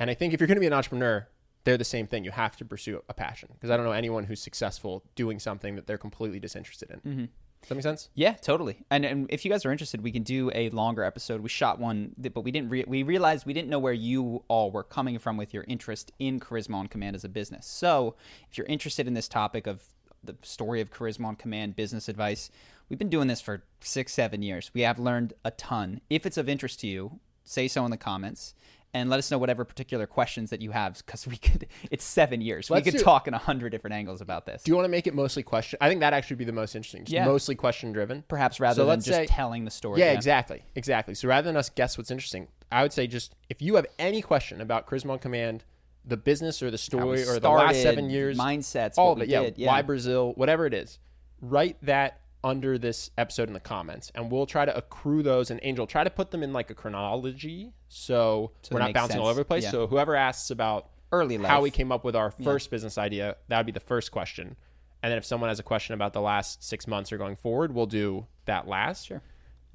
And 0.03 0.11
I 0.11 0.15
think 0.15 0.33
if 0.33 0.41
you're 0.41 0.47
going 0.47 0.57
to 0.57 0.61
be 0.61 0.67
an 0.67 0.73
entrepreneur, 0.73 1.25
they're 1.63 1.77
the 1.77 1.85
same 1.85 2.07
thing. 2.07 2.25
You 2.25 2.31
have 2.31 2.57
to 2.57 2.65
pursue 2.65 3.01
a 3.07 3.13
passion 3.13 3.47
because 3.53 3.71
I 3.71 3.77
don't 3.77 3.85
know 3.85 3.93
anyone 3.93 4.25
who's 4.25 4.41
successful 4.41 5.01
doing 5.15 5.39
something 5.39 5.77
that 5.77 5.87
they're 5.87 5.97
completely 5.97 6.41
disinterested 6.41 6.91
in. 6.91 6.97
Mm-hmm. 6.97 7.25
Does 7.61 7.69
that 7.69 7.75
make 7.75 7.83
sense? 7.83 8.09
Yeah, 8.13 8.33
totally. 8.33 8.79
And, 8.91 9.05
and 9.05 9.27
if 9.29 9.45
you 9.45 9.51
guys 9.51 9.65
are 9.65 9.71
interested, 9.71 10.03
we 10.03 10.11
can 10.11 10.23
do 10.23 10.51
a 10.53 10.69
longer 10.71 11.05
episode. 11.05 11.39
We 11.39 11.47
shot 11.47 11.79
one, 11.79 12.15
but 12.17 12.41
we 12.41 12.51
didn't. 12.51 12.67
Re- 12.67 12.83
we 12.85 13.03
realized 13.03 13.45
we 13.45 13.53
didn't 13.53 13.69
know 13.69 13.79
where 13.79 13.93
you 13.93 14.43
all 14.49 14.71
were 14.71 14.83
coming 14.83 15.17
from 15.19 15.37
with 15.37 15.53
your 15.53 15.63
interest 15.69 16.11
in 16.19 16.41
Charisma 16.41 16.75
on 16.75 16.87
Command 16.87 17.15
as 17.15 17.23
a 17.23 17.29
business. 17.29 17.65
So, 17.65 18.15
if 18.51 18.57
you're 18.57 18.67
interested 18.67 19.07
in 19.07 19.13
this 19.13 19.29
topic 19.29 19.67
of 19.67 19.85
the 20.21 20.35
story 20.41 20.81
of 20.81 20.91
Charisma 20.91 21.27
on 21.27 21.37
Command 21.37 21.77
business 21.77 22.09
advice, 22.09 22.51
we've 22.89 22.99
been 22.99 23.07
doing 23.07 23.29
this 23.29 23.39
for 23.39 23.63
six, 23.79 24.11
seven 24.11 24.41
years. 24.41 24.69
We 24.73 24.81
have 24.81 24.99
learned 24.99 25.31
a 25.45 25.51
ton. 25.51 26.01
If 26.09 26.25
it's 26.25 26.37
of 26.37 26.49
interest 26.49 26.81
to 26.81 26.87
you, 26.87 27.21
say 27.45 27.69
so 27.69 27.85
in 27.85 27.91
the 27.91 27.97
comments. 27.97 28.53
And 28.95 29.09
let 29.09 29.17
us 29.17 29.31
know 29.31 29.39
whatever 29.39 29.65
particular 29.65 30.05
questions 30.05 30.51
that 30.51 30.61
you 30.61 30.69
have, 30.69 31.01
because 31.03 31.25
we 31.25 31.37
could. 31.37 31.67
It's 31.91 32.03
seven 32.05 32.41
years. 32.41 32.69
Let's 32.69 32.85
we 32.85 32.91
could 32.91 32.97
do- 32.99 33.03
talk 33.03 33.27
in 33.27 33.33
a 33.33 33.39
hundred 33.39 33.71
different 33.71 33.95
angles 33.95 34.21
about 34.21 34.45
this. 34.45 34.61
Do 34.63 34.71
you 34.71 34.75
want 34.75 34.85
to 34.85 34.89
make 34.89 35.07
it 35.07 35.15
mostly 35.15 35.41
question? 35.43 35.79
I 35.81 35.89
think 35.89 36.01
that 36.01 36.13
actually 36.13 36.35
would 36.35 36.39
be 36.39 36.45
the 36.45 36.51
most 36.51 36.75
interesting. 36.75 37.03
Just 37.05 37.13
Yeah. 37.13 37.25
mostly 37.25 37.55
question 37.55 37.91
driven. 37.91 38.23
Perhaps 38.27 38.59
rather 38.59 38.75
So 38.81 38.85
than 38.85 38.99
just 38.99 39.09
say- 39.09 39.25
telling 39.25 39.65
the 39.65 39.71
story. 39.71 39.99
Yeah, 39.99 40.11
exactly, 40.11 40.63
exactly. 40.75 41.15
So 41.15 41.27
rather 41.27 41.47
than 41.47 41.57
us 41.57 41.69
guess 41.69 41.97
what's 41.97 42.11
interesting, 42.11 42.47
I 42.71 42.83
would 42.83 42.93
say 42.93 43.07
just 43.07 43.33
if 43.49 43.61
you 43.61 43.75
have 43.75 43.87
any 43.97 44.21
question 44.21 44.61
about 44.61 44.87
Charisma 44.87 45.11
on 45.11 45.19
Command, 45.19 45.63
the 46.05 46.17
business 46.17 46.61
or 46.61 46.69
the 46.69 46.77
story 46.77 47.23
or 47.27 47.39
the 47.39 47.49
last 47.49 47.81
seven 47.81 48.09
years, 48.09 48.37
mindsets, 48.37 48.95
all 48.97 49.13
of 49.13 49.21
it. 49.21 49.29
Yeah, 49.29 49.41
did, 49.43 49.57
yeah. 49.57 49.67
why 49.67 49.81
Brazil, 49.81 50.33
whatever 50.35 50.65
it 50.67 50.73
is, 50.73 50.99
write 51.41 51.77
that 51.83 52.19
under 52.43 52.77
this 52.77 53.09
episode 53.17 53.47
in 53.47 53.53
the 53.53 53.59
comments, 53.59 54.11
and 54.15 54.31
we'll 54.31 54.45
try 54.45 54.65
to 54.65 54.75
accrue 54.75 55.23
those. 55.23 55.49
And 55.51 55.59
Angel, 55.63 55.87
try 55.87 56.03
to 56.03 56.09
put 56.09 56.31
them 56.31 56.43
in 56.43 56.51
like 56.53 56.69
a 56.69 56.75
chronology, 56.75 57.73
so, 57.87 58.51
So 58.61 58.75
we're 58.75 58.79
not 58.79 58.93
bouncing 58.93 59.19
all 59.19 59.27
over 59.27 59.41
the 59.41 59.45
place. 59.45 59.63
Yeah. 59.63 59.71
So 59.71 59.87
whoever 59.87 60.15
asks 60.15 60.49
about 60.51 60.89
Early 61.11 61.37
how 61.37 61.61
we 61.61 61.69
came 61.69 61.91
up 61.91 62.03
with 62.03 62.15
our 62.15 62.31
first 62.31 62.71
business 62.71 62.97
idea, 62.97 63.37
that 63.47 63.57
would 63.57 63.67
be 63.67 63.71
the 63.71 63.79
first 63.79 64.11
question. 64.11 64.55
And 65.03 65.11
then 65.11 65.17
if 65.17 65.25
someone 65.25 65.49
has 65.49 65.59
a 65.59 65.63
question 65.63 65.93
about 65.93 66.13
the 66.13 66.21
last 66.21 66.63
six 66.63 66.87
months 66.87 67.11
or 67.11 67.17
going 67.17 67.35
forward, 67.35 67.73
we'll 67.73 67.85
do 67.85 68.25
that 68.45 68.67
last. 68.67 69.07
Sure. 69.07 69.21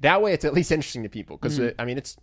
That 0.01 0.21
way, 0.21 0.33
it's 0.33 0.43
at 0.43 0.53
least 0.53 0.71
interesting 0.71 1.03
to 1.03 1.09
people 1.09 1.37
because 1.37 1.59
I 1.79 1.85
mean, 1.85 1.97
it's 1.97 2.17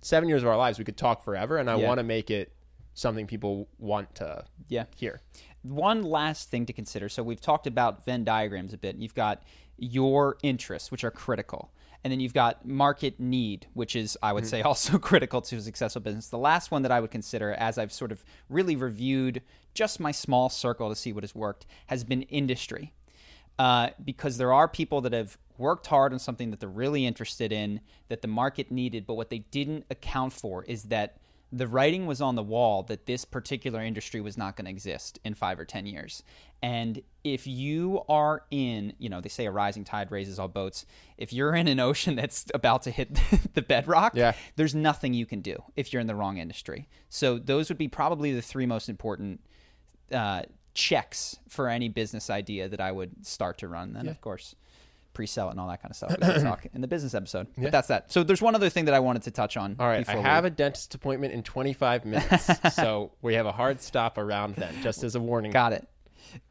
seven 0.00 0.28
years 0.28 0.42
of 0.42 0.48
our 0.48 0.56
lives. 0.56 0.78
We 0.78 0.84
could 0.84 0.96
talk 0.96 1.22
forever, 1.22 1.58
and 1.58 1.70
I 1.70 1.76
Yeah. 1.78 1.86
want 1.86 1.98
to 1.98 2.04
make 2.04 2.30
it 2.30 2.52
something 2.94 3.26
people 3.26 3.68
want 3.78 4.14
to 4.16 4.44
Yeah. 4.68 4.86
hear. 4.96 5.20
One 5.68 6.02
last 6.02 6.50
thing 6.50 6.66
to 6.66 6.72
consider. 6.72 7.08
So 7.08 7.22
we've 7.22 7.40
talked 7.40 7.66
about 7.66 8.04
Venn 8.04 8.24
diagrams 8.24 8.72
a 8.72 8.78
bit. 8.78 8.96
You've 8.96 9.14
got 9.14 9.42
your 9.78 10.36
interests, 10.42 10.90
which 10.90 11.04
are 11.04 11.10
critical. 11.10 11.70
And 12.04 12.12
then 12.12 12.20
you've 12.20 12.34
got 12.34 12.64
market 12.64 13.18
need, 13.18 13.66
which 13.74 13.96
is, 13.96 14.16
I 14.22 14.32
would 14.32 14.46
say, 14.46 14.62
also 14.62 14.98
critical 14.98 15.40
to 15.42 15.56
a 15.56 15.60
successful 15.60 16.00
business. 16.00 16.28
The 16.28 16.38
last 16.38 16.70
one 16.70 16.82
that 16.82 16.92
I 16.92 17.00
would 17.00 17.10
consider, 17.10 17.52
as 17.52 17.78
I've 17.78 17.92
sort 17.92 18.12
of 18.12 18.24
really 18.48 18.76
reviewed 18.76 19.42
just 19.74 19.98
my 19.98 20.12
small 20.12 20.48
circle 20.48 20.88
to 20.88 20.94
see 20.94 21.12
what 21.12 21.24
has 21.24 21.34
worked, 21.34 21.66
has 21.88 22.04
been 22.04 22.22
industry. 22.22 22.92
Uh, 23.58 23.88
because 24.04 24.36
there 24.36 24.52
are 24.52 24.68
people 24.68 25.00
that 25.00 25.12
have 25.12 25.38
worked 25.58 25.86
hard 25.86 26.12
on 26.12 26.18
something 26.18 26.50
that 26.50 26.60
they're 26.60 26.68
really 26.68 27.06
interested 27.06 27.52
in, 27.52 27.80
that 28.08 28.22
the 28.22 28.28
market 28.28 28.70
needed, 28.70 29.06
but 29.06 29.14
what 29.14 29.30
they 29.30 29.38
didn't 29.38 29.86
account 29.90 30.32
for 30.32 30.62
is 30.64 30.84
that 30.84 31.16
the 31.52 31.66
writing 31.68 32.06
was 32.06 32.20
on 32.20 32.34
the 32.34 32.42
wall 32.42 32.82
that 32.84 33.06
this 33.06 33.24
particular 33.24 33.80
industry 33.82 34.20
was 34.20 34.36
not 34.36 34.56
going 34.56 34.64
to 34.64 34.70
exist 34.70 35.18
in 35.24 35.34
five 35.34 35.58
or 35.60 35.64
ten 35.64 35.86
years. 35.86 36.22
And 36.62 37.02
if 37.22 37.46
you 37.46 38.02
are 38.08 38.42
in, 38.50 38.94
you 38.98 39.08
know, 39.08 39.20
they 39.20 39.28
say 39.28 39.46
a 39.46 39.50
rising 39.50 39.84
tide 39.84 40.10
raises 40.10 40.38
all 40.38 40.48
boats. 40.48 40.86
If 41.18 41.32
you're 41.32 41.54
in 41.54 41.68
an 41.68 41.78
ocean 41.78 42.16
that's 42.20 42.46
about 42.54 42.82
to 42.82 42.90
hit 42.90 43.16
the 43.54 43.62
bedrock, 43.62 44.14
Yeah. 44.16 44.32
there's 44.56 44.74
nothing 44.74 45.14
you 45.14 45.26
can 45.26 45.40
do 45.40 45.62
if 45.76 45.92
you're 45.92 46.00
in 46.00 46.06
the 46.08 46.14
wrong 46.14 46.38
industry. 46.38 46.88
So 47.08 47.38
those 47.38 47.68
would 47.68 47.78
be 47.78 47.88
probably 47.88 48.32
the 48.32 48.42
three 48.42 48.66
most 48.66 48.88
important 48.88 49.40
uh, 50.10 50.42
checks 50.74 51.38
for 51.48 51.68
any 51.68 51.88
business 51.88 52.28
idea 52.30 52.68
that 52.68 52.80
I 52.80 52.90
would 52.92 53.26
start 53.26 53.58
to 53.58 53.68
run. 53.68 53.92
Then, 53.92 54.08
of 54.08 54.20
course, 54.20 54.54
pre-sell 55.16 55.48
it 55.48 55.52
and 55.52 55.60
all 55.60 55.68
that 55.68 55.80
kind 55.80 55.90
of 55.90 55.96
stuff. 55.96 56.10
We 56.20 56.26
can 56.26 56.42
talk 56.42 56.66
in 56.74 56.82
the 56.82 56.86
business 56.86 57.14
episode. 57.14 57.46
But 57.56 57.72
that's 57.72 57.88
that. 57.88 58.12
So 58.12 58.22
there's 58.22 58.42
one 58.42 58.54
other 58.54 58.68
thing 58.68 58.84
that 58.84 58.94
I 58.94 59.00
wanted 59.00 59.22
to 59.22 59.30
touch 59.30 59.56
on. 59.56 59.74
All 59.80 59.86
right, 59.86 60.06
I 60.06 60.16
have 60.16 60.44
we, 60.44 60.48
a 60.48 60.50
dentist 60.50 60.94
appointment 60.94 61.32
in 61.32 61.42
25 61.42 62.04
minutes, 62.04 62.50
so 62.74 63.12
we 63.22 63.32
have 63.34 63.46
a 63.46 63.52
hard 63.52 63.80
stop 63.80 64.18
around 64.18 64.56
then, 64.56 64.74
just 64.82 65.02
as 65.02 65.14
a 65.14 65.20
warning. 65.20 65.52
got 65.52 65.72
it. 65.72 65.88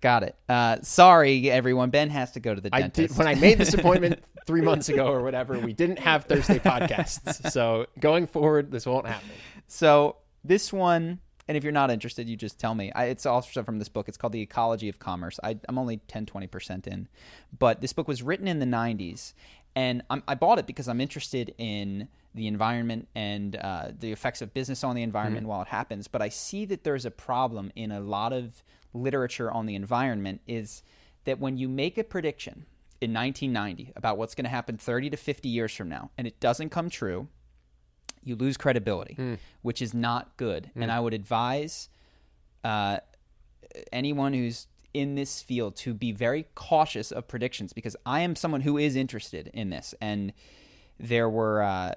Got 0.02 0.24
it. 0.24 0.36
Uh, 0.50 0.78
sorry, 0.82 1.52
everyone. 1.52 1.92
Ben 1.92 2.10
has 2.10 2.32
to 2.32 2.40
go 2.40 2.56
to 2.56 2.62
the 2.62 2.70
I 2.74 2.82
dentist. 2.82 3.10
did 3.10 3.18
when 3.20 3.28
I 3.28 3.36
made 3.36 3.60
this 3.60 3.76
appointment 3.76 4.24
three 4.48 4.62
months 4.62 4.90
ago 4.90 5.08
or 5.08 5.22
whatever. 5.22 5.60
We 5.60 5.74
didn't 5.74 6.00
have 6.00 6.24
Thursday 6.24 6.58
podcasts, 6.58 7.52
so 7.52 7.86
going 8.00 8.26
forward, 8.26 8.72
this 8.72 8.88
won't 8.88 9.06
happen. 9.06 9.30
So 9.68 10.16
this 10.44 10.74
one, 10.74 11.20
and 11.48 11.56
if 11.56 11.64
you're 11.64 11.74
not 11.74 11.92
interested, 11.92 12.28
you 12.28 12.36
just 12.36 12.60
tell 12.60 12.74
me. 12.74 12.92
I, 12.94 13.06
it's 13.06 13.26
also 13.26 13.64
from 13.64 13.78
this 13.78 13.90
book. 13.90 14.08
It's 14.08 14.18
called 14.18 14.34
The 14.34 14.42
Ecology 14.42 14.90
of 14.90 14.98
Commerce. 14.98 15.40
I, 15.44 15.58
I'm 15.70 15.78
only 15.78 15.98
10, 16.08 16.26
20% 16.26 16.88
in. 16.88 17.08
But 17.58 17.82
this 17.82 17.94
book 17.94 18.08
was 18.08 18.24
written 18.24 18.48
in 18.48 18.60
the 18.60 18.66
90s. 18.66 19.34
And 19.76 20.02
I'm, 20.10 20.24
I 20.28 20.36
bought 20.36 20.58
it 20.58 20.66
because 20.66 20.88
I'm 20.88 21.02
interested 21.02 21.54
in 21.58 22.08
the 22.34 22.48
environment 22.48 23.08
and 23.14 23.56
uh, 23.58 23.90
the 23.98 24.12
effects 24.12 24.42
of 24.42 24.54
business 24.54 24.84
on 24.84 24.96
the 24.96 25.04
environment 25.04 25.48
while 25.48 25.62
it 25.62 25.68
happens. 25.68 26.08
But 26.08 26.22
I 26.22 26.30
see 26.30 26.66
that 26.66 26.84
there's 26.84 27.06
a 27.06 27.12
problem 27.12 27.72
in 27.76 27.92
a 27.92 28.00
lot 28.00 28.34
of 28.34 28.64
literature 28.94 29.52
on 29.52 29.66
the 29.66 29.76
environment 29.76 30.42
is 30.48 30.82
that 31.26 31.40
when 31.40 31.58
you 31.58 31.68
make 31.68 31.98
a 31.98 32.04
prediction 32.04 32.66
in 33.02 33.14
1990 33.14 33.94
about 33.96 34.18
what's 34.18 34.34
going 34.34 34.46
to 34.46 34.50
happen 34.50 34.78
30 34.78 35.12
to 35.12 35.18
50 35.18 35.50
years 35.50 35.76
from 35.76 35.90
now 35.90 36.10
and 36.18 36.26
it 36.26 36.40
doesn't 36.40 36.70
come 36.70 36.90
true, 36.90 37.28
you 38.26 38.36
lose 38.36 38.58
credibility, 38.58 39.16
which 39.62 39.82
is 39.82 39.94
not 39.94 40.36
good. 40.36 40.70
And 40.76 40.92
I 40.92 41.00
would 41.00 41.14
advise 41.14 41.88
uh, 42.64 42.98
anyone 43.94 44.34
who's 44.34 44.68
in 44.94 45.16
this 45.16 45.42
field 45.42 45.76
to 45.76 45.94
be 45.94 46.12
very 46.12 46.48
cautious 46.56 47.12
of 47.12 47.28
predictions 47.28 47.72
because 47.74 47.96
I 48.06 48.22
am 48.22 48.36
someone 48.36 48.62
who 48.62 48.78
is 48.78 48.96
interested 48.96 49.50
in 49.54 49.70
this. 49.70 49.94
And 50.02 50.34
there 51.00 51.30
were 51.30 51.62
uh, 51.62 51.94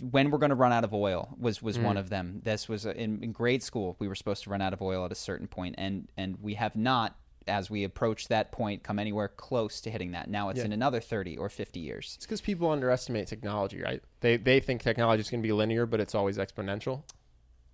when 0.00 0.30
we're 0.30 0.38
going 0.38 0.50
to 0.50 0.56
run 0.56 0.72
out 0.72 0.84
of 0.84 0.92
oil 0.94 1.34
was 1.38 1.62
was 1.62 1.78
one 1.78 1.96
of 1.96 2.08
them. 2.10 2.40
This 2.44 2.68
was 2.68 2.86
uh, 2.86 2.90
in, 2.90 3.22
in 3.22 3.32
grade 3.32 3.62
school. 3.62 3.96
We 3.98 4.08
were 4.08 4.14
supposed 4.14 4.44
to 4.44 4.50
run 4.50 4.60
out 4.60 4.72
of 4.72 4.80
oil 4.82 5.04
at 5.04 5.12
a 5.12 5.16
certain 5.16 5.46
point, 5.48 5.74
and 5.78 6.08
and 6.16 6.36
we 6.40 6.54
have 6.54 6.76
not. 6.76 7.16
As 7.48 7.70
we 7.70 7.84
approach 7.84 8.28
that 8.28 8.50
point, 8.52 8.82
come 8.82 8.98
anywhere 8.98 9.28
close 9.28 9.80
to 9.82 9.90
hitting 9.90 10.12
that. 10.12 10.28
Now 10.28 10.48
it's 10.48 10.60
in 10.60 10.72
another 10.72 11.00
thirty 11.00 11.36
or 11.36 11.48
fifty 11.48 11.80
years. 11.80 12.14
It's 12.16 12.26
because 12.26 12.40
people 12.40 12.70
underestimate 12.70 13.28
technology, 13.28 13.80
right? 13.82 14.02
They 14.20 14.36
they 14.36 14.60
think 14.60 14.82
technology 14.82 15.20
is 15.20 15.30
going 15.30 15.42
to 15.42 15.46
be 15.46 15.52
linear, 15.52 15.86
but 15.86 16.00
it's 16.00 16.14
always 16.14 16.38
exponential. 16.38 17.02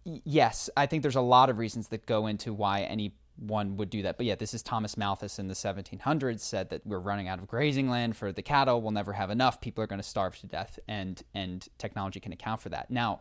Yes, 0.04 0.68
I 0.76 0.86
think 0.86 1.02
there's 1.02 1.16
a 1.16 1.20
lot 1.20 1.48
of 1.48 1.58
reasons 1.58 1.88
that 1.88 2.06
go 2.06 2.26
into 2.26 2.52
why 2.52 2.82
anyone 2.82 3.76
would 3.76 3.88
do 3.88 4.02
that. 4.02 4.16
But 4.16 4.26
yeah, 4.26 4.34
this 4.34 4.52
is 4.52 4.62
Thomas 4.62 4.96
Malthus 4.96 5.38
in 5.38 5.46
the 5.46 5.54
1700s 5.54 6.40
said 6.40 6.70
that 6.70 6.84
we're 6.84 6.98
running 6.98 7.28
out 7.28 7.38
of 7.38 7.46
grazing 7.46 7.88
land 7.88 8.16
for 8.16 8.32
the 8.32 8.42
cattle. 8.42 8.82
We'll 8.82 8.90
never 8.90 9.12
have 9.12 9.30
enough. 9.30 9.60
People 9.60 9.84
are 9.84 9.86
going 9.86 10.00
to 10.00 10.06
starve 10.06 10.36
to 10.40 10.46
death, 10.46 10.78
and 10.88 11.22
and 11.34 11.66
technology 11.78 12.20
can 12.20 12.32
account 12.32 12.60
for 12.60 12.68
that. 12.70 12.90
Now, 12.90 13.20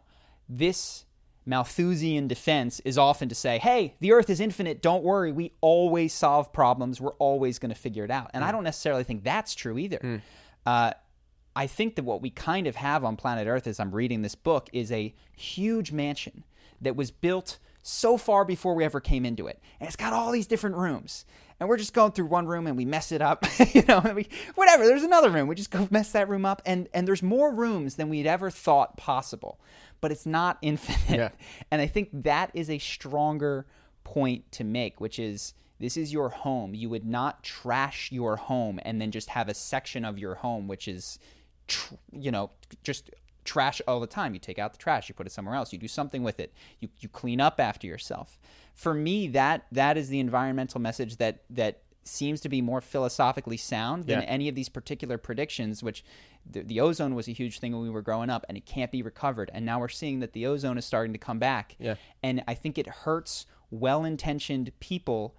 this 0.49 1.05
Malthusian 1.45 2.27
defense 2.27 2.79
is 2.85 2.97
often 2.97 3.29
to 3.29 3.35
say, 3.35 3.57
"Hey, 3.57 3.95
the 3.99 4.11
Earth 4.11 4.29
is 4.29 4.39
infinite. 4.39 4.81
Don't 4.81 5.03
worry. 5.03 5.31
We 5.31 5.53
always 5.61 6.13
solve 6.13 6.53
problems. 6.53 7.01
We're 7.01 7.13
always 7.13 7.59
going 7.59 7.73
to 7.73 7.79
figure 7.79 8.03
it 8.03 8.11
out." 8.11 8.29
And 8.33 8.43
I 8.43 8.51
don't 8.51 8.63
necessarily 8.63 9.03
think 9.03 9.23
that's 9.23 9.55
true 9.55 9.77
either. 9.77 10.21
Uh, 10.65 10.91
I 11.55 11.67
think 11.67 11.95
that 11.95 12.03
what 12.03 12.21
we 12.21 12.29
kind 12.29 12.67
of 12.67 12.75
have 12.75 13.03
on 13.03 13.15
planet 13.17 13.47
Earth 13.47 13.67
as 13.67 13.79
I'm 13.79 13.91
reading 13.93 14.21
this 14.21 14.35
book 14.35 14.69
is 14.71 14.91
a 14.91 15.13
huge 15.35 15.91
mansion 15.91 16.43
that 16.79 16.95
was 16.95 17.11
built 17.11 17.59
so 17.81 18.17
far 18.17 18.45
before 18.45 18.75
we 18.75 18.83
ever 18.83 18.99
came 18.99 19.25
into 19.25 19.47
it. 19.47 19.59
And 19.79 19.87
it's 19.87 19.95
got 19.95 20.13
all 20.13 20.31
these 20.31 20.47
different 20.47 20.75
rooms. 20.75 21.25
And 21.59 21.69
we're 21.69 21.77
just 21.77 21.93
going 21.93 22.11
through 22.11 22.25
one 22.25 22.47
room 22.47 22.67
and 22.67 22.75
we 22.75 22.85
mess 22.85 23.11
it 23.11 23.21
up. 23.21 23.45
you 23.73 23.83
know, 23.87 23.99
and 23.99 24.15
we, 24.15 24.27
whatever, 24.55 24.85
there's 24.85 25.03
another 25.03 25.29
room. 25.29 25.47
We 25.47 25.55
just 25.55 25.71
go 25.71 25.87
mess 25.91 26.11
that 26.11 26.29
room 26.29 26.45
up. 26.45 26.61
And, 26.65 26.89
and 26.93 27.07
there's 27.07 27.21
more 27.21 27.53
rooms 27.53 27.95
than 27.95 28.09
we'd 28.09 28.27
ever 28.27 28.49
thought 28.49 28.97
possible. 28.97 29.59
But 29.99 30.11
it's 30.11 30.25
not 30.25 30.57
infinite. 30.63 31.17
Yeah. 31.17 31.29
And 31.69 31.81
I 31.81 31.87
think 31.87 32.09
that 32.13 32.51
is 32.53 32.69
a 32.69 32.79
stronger 32.79 33.65
point 34.03 34.51
to 34.53 34.63
make, 34.63 34.99
which 34.99 35.19
is 35.19 35.53
this 35.79 35.97
is 35.97 36.13
your 36.13 36.29
home. 36.29 36.73
You 36.75 36.89
would 36.89 37.05
not 37.05 37.43
trash 37.43 38.11
your 38.11 38.35
home 38.35 38.79
and 38.83 39.01
then 39.01 39.11
just 39.11 39.29
have 39.29 39.47
a 39.47 39.53
section 39.53 40.05
of 40.05 40.19
your 40.19 40.35
home 40.35 40.67
which 40.67 40.87
is, 40.87 41.19
tr- 41.67 41.95
you 42.11 42.31
know, 42.31 42.51
just 42.83 43.11
trash 43.43 43.81
all 43.87 43.99
the 43.99 44.07
time. 44.07 44.33
You 44.33 44.39
take 44.39 44.59
out 44.59 44.71
the 44.73 44.77
trash, 44.77 45.09
you 45.09 45.15
put 45.15 45.27
it 45.27 45.31
somewhere 45.31 45.55
else, 45.55 45.71
you 45.73 45.79
do 45.79 45.87
something 45.87 46.23
with 46.23 46.39
it, 46.39 46.53
you, 46.79 46.89
you 46.99 47.09
clean 47.09 47.41
up 47.41 47.59
after 47.59 47.87
yourself. 47.87 48.39
For 48.75 48.93
me, 48.93 49.27
that 49.29 49.65
that 49.71 49.97
is 49.97 50.09
the 50.09 50.19
environmental 50.19 50.79
message 50.79 51.17
that 51.17 51.43
that 51.49 51.81
seems 52.03 52.41
to 52.41 52.49
be 52.49 52.61
more 52.61 52.81
philosophically 52.81 53.57
sound 53.57 54.05
than 54.05 54.21
Yeah. 54.21 54.25
any 54.25 54.47
of 54.49 54.55
these 54.55 54.69
particular 54.69 55.19
predictions, 55.19 55.83
which 55.83 56.03
the, 56.49 56.61
the 56.63 56.79
ozone 56.81 57.13
was 57.13 57.27
a 57.27 57.31
huge 57.31 57.59
thing 57.59 57.73
when 57.73 57.83
we 57.83 57.91
were 57.91 58.01
growing 58.01 58.31
up 58.31 58.43
and 58.49 58.57
it 58.57 58.65
can't 58.65 58.91
be 58.91 59.03
recovered. 59.03 59.51
And 59.53 59.65
now 59.67 59.79
we're 59.79 59.87
seeing 59.87 60.19
that 60.21 60.33
the 60.33 60.47
ozone 60.47 60.79
is 60.79 60.85
starting 60.85 61.13
to 61.13 61.19
come 61.19 61.37
back. 61.37 61.75
Yeah. 61.79 61.95
And 62.23 62.43
I 62.47 62.55
think 62.55 62.79
it 62.79 62.87
hurts 62.87 63.45
well 63.69 64.03
intentioned 64.03 64.71
people 64.79 65.35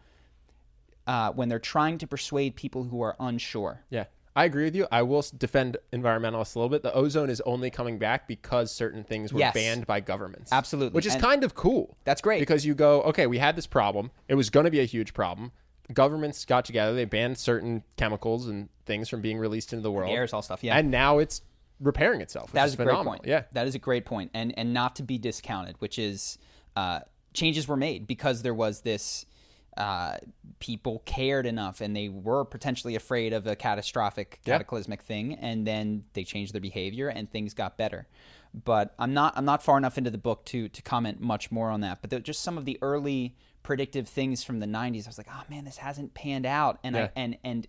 uh, 1.07 1.33
when 1.33 1.49
they're 1.49 1.59
trying 1.59 1.99
to 1.99 2.07
persuade 2.07 2.55
people 2.55 2.85
who 2.85 3.03
are 3.03 3.17
unsure. 3.19 3.81
Yeah, 3.91 4.05
I 4.35 4.45
agree 4.47 4.65
with 4.65 4.75
you. 4.75 4.87
I 4.91 5.03
will 5.03 5.25
defend 5.37 5.77
environmentalists 5.93 6.57
a 6.57 6.59
little 6.59 6.71
bit. 6.71 6.83
The 6.83 6.95
ozone 6.95 7.29
is 7.29 7.41
only 7.43 7.71
coming 7.71 7.99
back 7.99 8.27
because 8.27 8.71
certain 8.71 9.05
things 9.05 9.33
were 9.33 9.41
Yes. 9.41 9.53
banned 9.53 9.87
by 9.87 10.01
governments. 10.01 10.51
Absolutely. 10.53 10.95
Which 10.95 11.05
is 11.07 11.15
And- 11.15 11.23
kind 11.23 11.45
of 11.45 11.55
cool. 11.55 11.97
That's 12.05 12.23
great. 12.23 12.41
Because 12.41 12.65
you 12.65 12.75
go, 12.75 13.03
okay, 13.03 13.27
we 13.27 13.39
had 13.39 13.57
this 13.57 13.67
problem. 13.67 14.11
It 14.29 14.35
was 14.35 14.49
going 14.49 14.65
to 14.65 14.71
be 14.71 14.81
a 14.81 14.85
huge 14.87 15.13
problem. 15.13 15.53
Governments 15.93 16.45
got 16.47 16.65
together. 16.65 16.95
They 16.95 17.05
banned 17.05 17.37
certain 17.37 17.83
chemicals 17.97 18.47
and 18.49 18.69
things 18.87 19.09
from 19.09 19.21
being 19.21 19.39
released 19.39 19.73
into 19.75 19.83
the 19.83 19.91
world. 19.93 20.11
Aerosol 20.11 20.43
stuff, 20.43 20.65
yeah. 20.65 20.77
And 20.79 20.91
now 20.91 21.19
it's 21.19 21.43
repairing 21.81 22.21
itself. 22.23 22.53
That 22.53 22.65
is 22.65 22.71
is 22.71 22.75
a 22.75 22.77
great 22.79 22.87
phenomenal. 22.87 23.13
point. 23.15 23.27
Yeah. 23.27 23.43
that 23.53 23.67
is 23.67 23.75
a 23.75 23.79
great 23.79 24.05
point, 24.07 24.31
and 24.33 24.57
and 24.57 24.73
not 24.73 24.97
to 24.97 25.03
be 25.03 25.19
discounted. 25.19 25.77
Which 25.81 25.99
is 25.99 26.39
uh, 26.77 27.01
changes 27.35 27.69
were 27.69 27.77
made 27.77 28.07
because 28.07 28.41
there 28.43 28.55
was 28.55 28.81
this. 28.83 29.27
Uh, 29.77 30.19
people 30.59 31.03
cared 31.07 31.47
enough, 31.47 31.81
and 31.81 31.97
they 31.97 32.09
were 32.09 32.45
potentially 32.45 32.95
afraid 32.95 33.33
of 33.33 33.47
a 33.47 33.57
catastrophic, 33.57 34.39
Yeah. 34.45 34.55
cataclysmic 34.55 35.03
thing, 35.03 35.35
and 35.35 35.67
then 35.67 36.05
they 36.13 36.25
changed 36.25 36.53
their 36.53 36.61
behavior, 36.61 37.09
and 37.09 37.31
things 37.31 37.55
got 37.55 37.77
better. 37.79 38.07
But 38.53 38.95
I'm 38.99 39.15
not 39.15 39.33
I'm 39.37 39.47
not 39.47 39.63
far 39.63 39.79
enough 39.79 39.97
into 39.97 40.11
the 40.11 40.19
book 40.19 40.45
to 40.47 40.69
to 40.69 40.83
comment 40.83 41.21
much 41.21 41.51
more 41.51 41.71
on 41.71 41.81
that. 41.81 42.03
But 42.03 42.23
just 42.23 42.43
some 42.43 42.59
of 42.59 42.67
the 42.67 42.79
early 42.83 43.35
predictive 43.63 44.09
things 44.09 44.45
from 44.45 44.59
the 44.61 44.67
90s, 44.67 45.07
I 45.07 45.09
was 45.09 45.17
like, 45.19 45.29
oh 45.31 45.43
man, 45.49 45.65
this 45.65 45.79
hasn't 45.79 46.13
panned 46.15 46.45
out, 46.45 46.79
and 46.85 46.95
Yeah. 46.95 47.05
I 47.05 47.11
and 47.17 47.39
and 47.43 47.67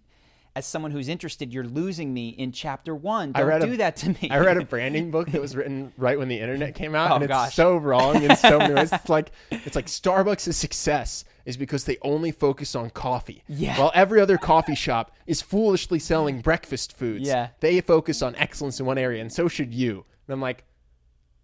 as 0.56 0.66
someone 0.68 0.92
who's 0.92 1.08
interested, 1.10 1.52
you're 1.54 1.64
losing 1.64 2.14
me 2.14 2.30
in 2.30 2.52
chapter 2.52 2.94
one. 2.94 3.32
Don't 3.32 3.48
read 3.48 3.64
a- 3.64 3.66
do 3.66 3.78
that 3.78 3.96
to 3.98 4.10
me. 4.10 4.30
I 4.30 4.38
read 4.40 4.58
a 4.58 4.66
branding 4.66 5.10
book 5.12 5.32
that 5.32 5.42
was 5.42 5.56
written 5.56 5.92
right 5.98 6.18
when 6.18 6.28
the 6.28 6.40
internet 6.40 6.76
came 6.76 6.94
out, 6.94 7.12
Oh, 7.12 7.16
and 7.16 7.24
it's 7.24 7.32
gosh. 7.32 7.56
so 7.56 7.76
wrong 7.78 8.22
in 8.22 8.36
so 8.36 8.60
many 8.60 8.74
ways. 8.76 8.92
It's 8.94 9.10
like 9.10 9.32
it's 9.52 9.76
like 9.76 9.88
Starbucks' 9.88 10.54
success 10.54 11.26
is 11.46 11.58
because 11.58 11.84
they 11.86 11.98
only 12.04 12.32
focus 12.32 12.76
on 12.76 12.90
coffee, 12.92 13.44
Yeah. 13.50 13.78
while 13.80 13.92
every 13.94 14.22
other 14.22 14.38
coffee 14.38 14.76
shop 14.76 15.12
is 15.28 15.42
foolishly 15.42 16.00
selling 16.00 16.40
breakfast 16.42 16.96
foods. 16.96 17.28
Yeah. 17.28 17.50
they 17.60 17.82
focus 17.82 18.22
on 18.22 18.36
excellence 18.36 18.80
in 18.80 18.86
one 18.86 18.98
area, 18.98 19.22
and 19.22 19.32
so 19.34 19.48
should 19.48 19.74
you. 19.74 20.06
And 20.28 20.34
I'm 20.34 20.40
like, 20.42 20.64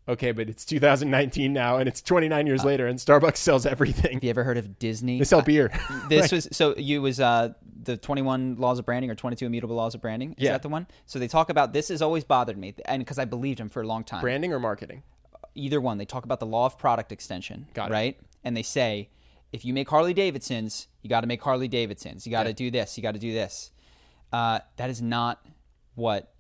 okay, 0.09 0.31
but 0.31 0.49
it's 0.49 0.65
2019 0.65 1.53
now, 1.53 1.77
and 1.77 1.87
it's 1.87 2.01
29 2.01 2.45
years 2.47 2.63
later, 2.65 2.87
and 2.87 2.99
Starbucks 2.99 3.37
sells 3.37 3.65
everything. 3.65 4.13
Have 4.13 4.23
you 4.23 4.29
ever 4.29 4.43
heard 4.43 4.57
of 4.57 4.77
Disney? 4.79 5.19
They 5.19 5.25
sell 5.25 5.41
beer. 5.41 5.71
This 6.09 6.31
was 6.33 6.47
so 6.51 6.75
you 6.77 7.01
was 7.01 7.19
uh 7.19 7.53
the 7.83 7.95
21 7.97 8.57
laws 8.57 8.77
of 8.79 8.85
branding 8.85 9.09
or 9.09 9.15
22 9.15 9.45
immutable 9.45 9.75
laws 9.75 9.95
of 9.95 10.01
branding. 10.01 10.31
Is 10.33 10.43
Yeah. 10.45 10.51
that 10.51 10.61
the 10.63 10.69
one? 10.69 10.87
So 11.05 11.17
they 11.19 11.27
talk 11.27 11.49
about 11.49 11.71
this 11.73 11.87
has 11.89 12.01
always 12.01 12.23
bothered 12.23 12.57
me 12.57 12.75
and 12.85 12.99
because 13.01 13.17
I 13.17 13.25
believed 13.25 13.59
him 13.59 13.69
for 13.69 13.81
a 13.81 13.87
long 13.87 14.03
time. 14.03 14.21
Branding 14.21 14.51
or 14.51 14.59
marketing? 14.59 15.03
Either 15.55 15.79
one. 15.79 15.97
They 15.97 16.05
talk 16.05 16.25
about 16.25 16.39
the 16.39 16.45
law 16.45 16.65
of 16.65 16.77
product 16.77 17.11
extension, 17.11 17.67
Got 17.73 17.89
it. 17.89 17.93
right? 17.93 18.19
And 18.43 18.55
they 18.57 18.63
say 18.63 19.09
if 19.53 19.63
you 19.65 19.73
make 19.73 19.89
Harley 19.89 20.13
Davidsons, 20.13 20.87
you 21.01 21.09
got 21.09 21.21
to 21.21 21.27
make 21.27 21.41
Harley 21.41 21.67
Davidsons. 21.67 22.25
You 22.27 22.31
got 22.31 22.43
to 22.43 22.49
Yeah. 22.49 22.53
do 22.55 22.71
this. 22.71 22.97
You 22.97 23.01
got 23.03 23.13
to 23.13 23.19
do 23.19 23.33
this. 23.33 23.71
Uh, 24.31 24.59
that 24.77 24.89
is 24.89 25.01
not 25.01 25.43
what 25.95 26.31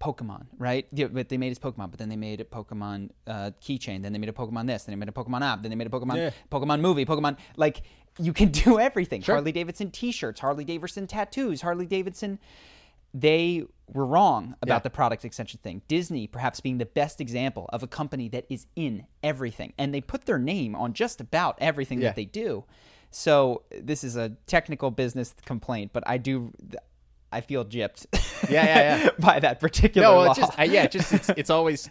Pokemon, 0.00 0.46
right? 0.58 0.86
Yeah, 0.92 1.06
but 1.06 1.28
they 1.28 1.36
made 1.38 1.48
his 1.50 1.58
Pokemon, 1.58 1.90
but 1.90 1.98
then 1.98 2.08
they 2.08 2.16
made 2.16 2.40
a 2.40 2.44
Pokemon 2.44 3.10
uh, 3.26 3.50
keychain, 3.60 4.02
then 4.02 4.12
they 4.12 4.18
made 4.18 4.28
a 4.28 4.32
Pokemon 4.32 4.66
this, 4.66 4.84
then 4.84 4.92
they 4.92 4.98
made 4.98 5.08
a 5.08 5.12
Pokemon 5.12 5.42
app, 5.42 5.62
then 5.62 5.70
they 5.70 5.76
made 5.76 5.86
a 5.86 5.90
Pokemon 5.90 6.16
Yeah. 6.16 6.30
Pokemon 6.50 6.80
movie, 6.80 7.04
Pokemon 7.04 7.36
like 7.56 7.82
you 8.18 8.32
can 8.32 8.48
do 8.64 8.78
everything. 8.78 9.22
Sure. 9.22 9.36
Harley 9.36 9.52
Davidson 9.52 9.90
T-shirts, 9.90 10.40
Harley 10.40 10.64
Davidson 10.64 11.06
tattoos, 11.06 11.62
Harley 11.62 11.86
Davidson. 11.86 12.38
They 13.16 13.62
were 13.92 14.04
wrong 14.06 14.56
about 14.60 14.76
Yeah. 14.76 14.78
the 14.80 14.90
product 14.90 15.24
extension 15.24 15.60
thing. 15.62 15.82
Disney, 15.86 16.26
perhaps 16.26 16.60
being 16.60 16.78
the 16.78 16.86
best 16.86 17.20
example 17.20 17.70
of 17.72 17.82
a 17.84 17.86
company 17.86 18.28
that 18.30 18.44
is 18.50 18.66
in 18.74 19.06
everything, 19.22 19.72
and 19.78 19.94
they 19.94 20.00
put 20.00 20.26
their 20.26 20.38
name 20.38 20.74
on 20.74 20.92
just 20.94 21.20
about 21.20 21.56
everything 21.60 22.00
Yeah. 22.00 22.08
that 22.08 22.16
they 22.16 22.24
do. 22.24 22.64
So 23.12 23.62
this 23.70 24.02
is 24.02 24.16
a 24.16 24.30
technical 24.48 24.90
business 24.90 25.32
complaint, 25.44 25.92
but 25.92 26.02
I 26.06 26.18
do. 26.18 26.52
I 27.34 27.40
feel 27.40 27.64
gypped. 27.64 28.06
Yeah, 28.48 28.64
yeah, 28.64 29.04
yeah. 29.04 29.10
by 29.18 29.40
that 29.40 29.60
particular 29.60 30.06
No, 30.06 30.14
law. 30.14 30.20
well, 30.22 30.30
it's 30.30 30.40
just 30.40 30.58
I, 30.58 30.64
yeah, 30.64 30.86
just 30.86 31.12
it's, 31.12 31.28
it's 31.30 31.50
always 31.58 31.90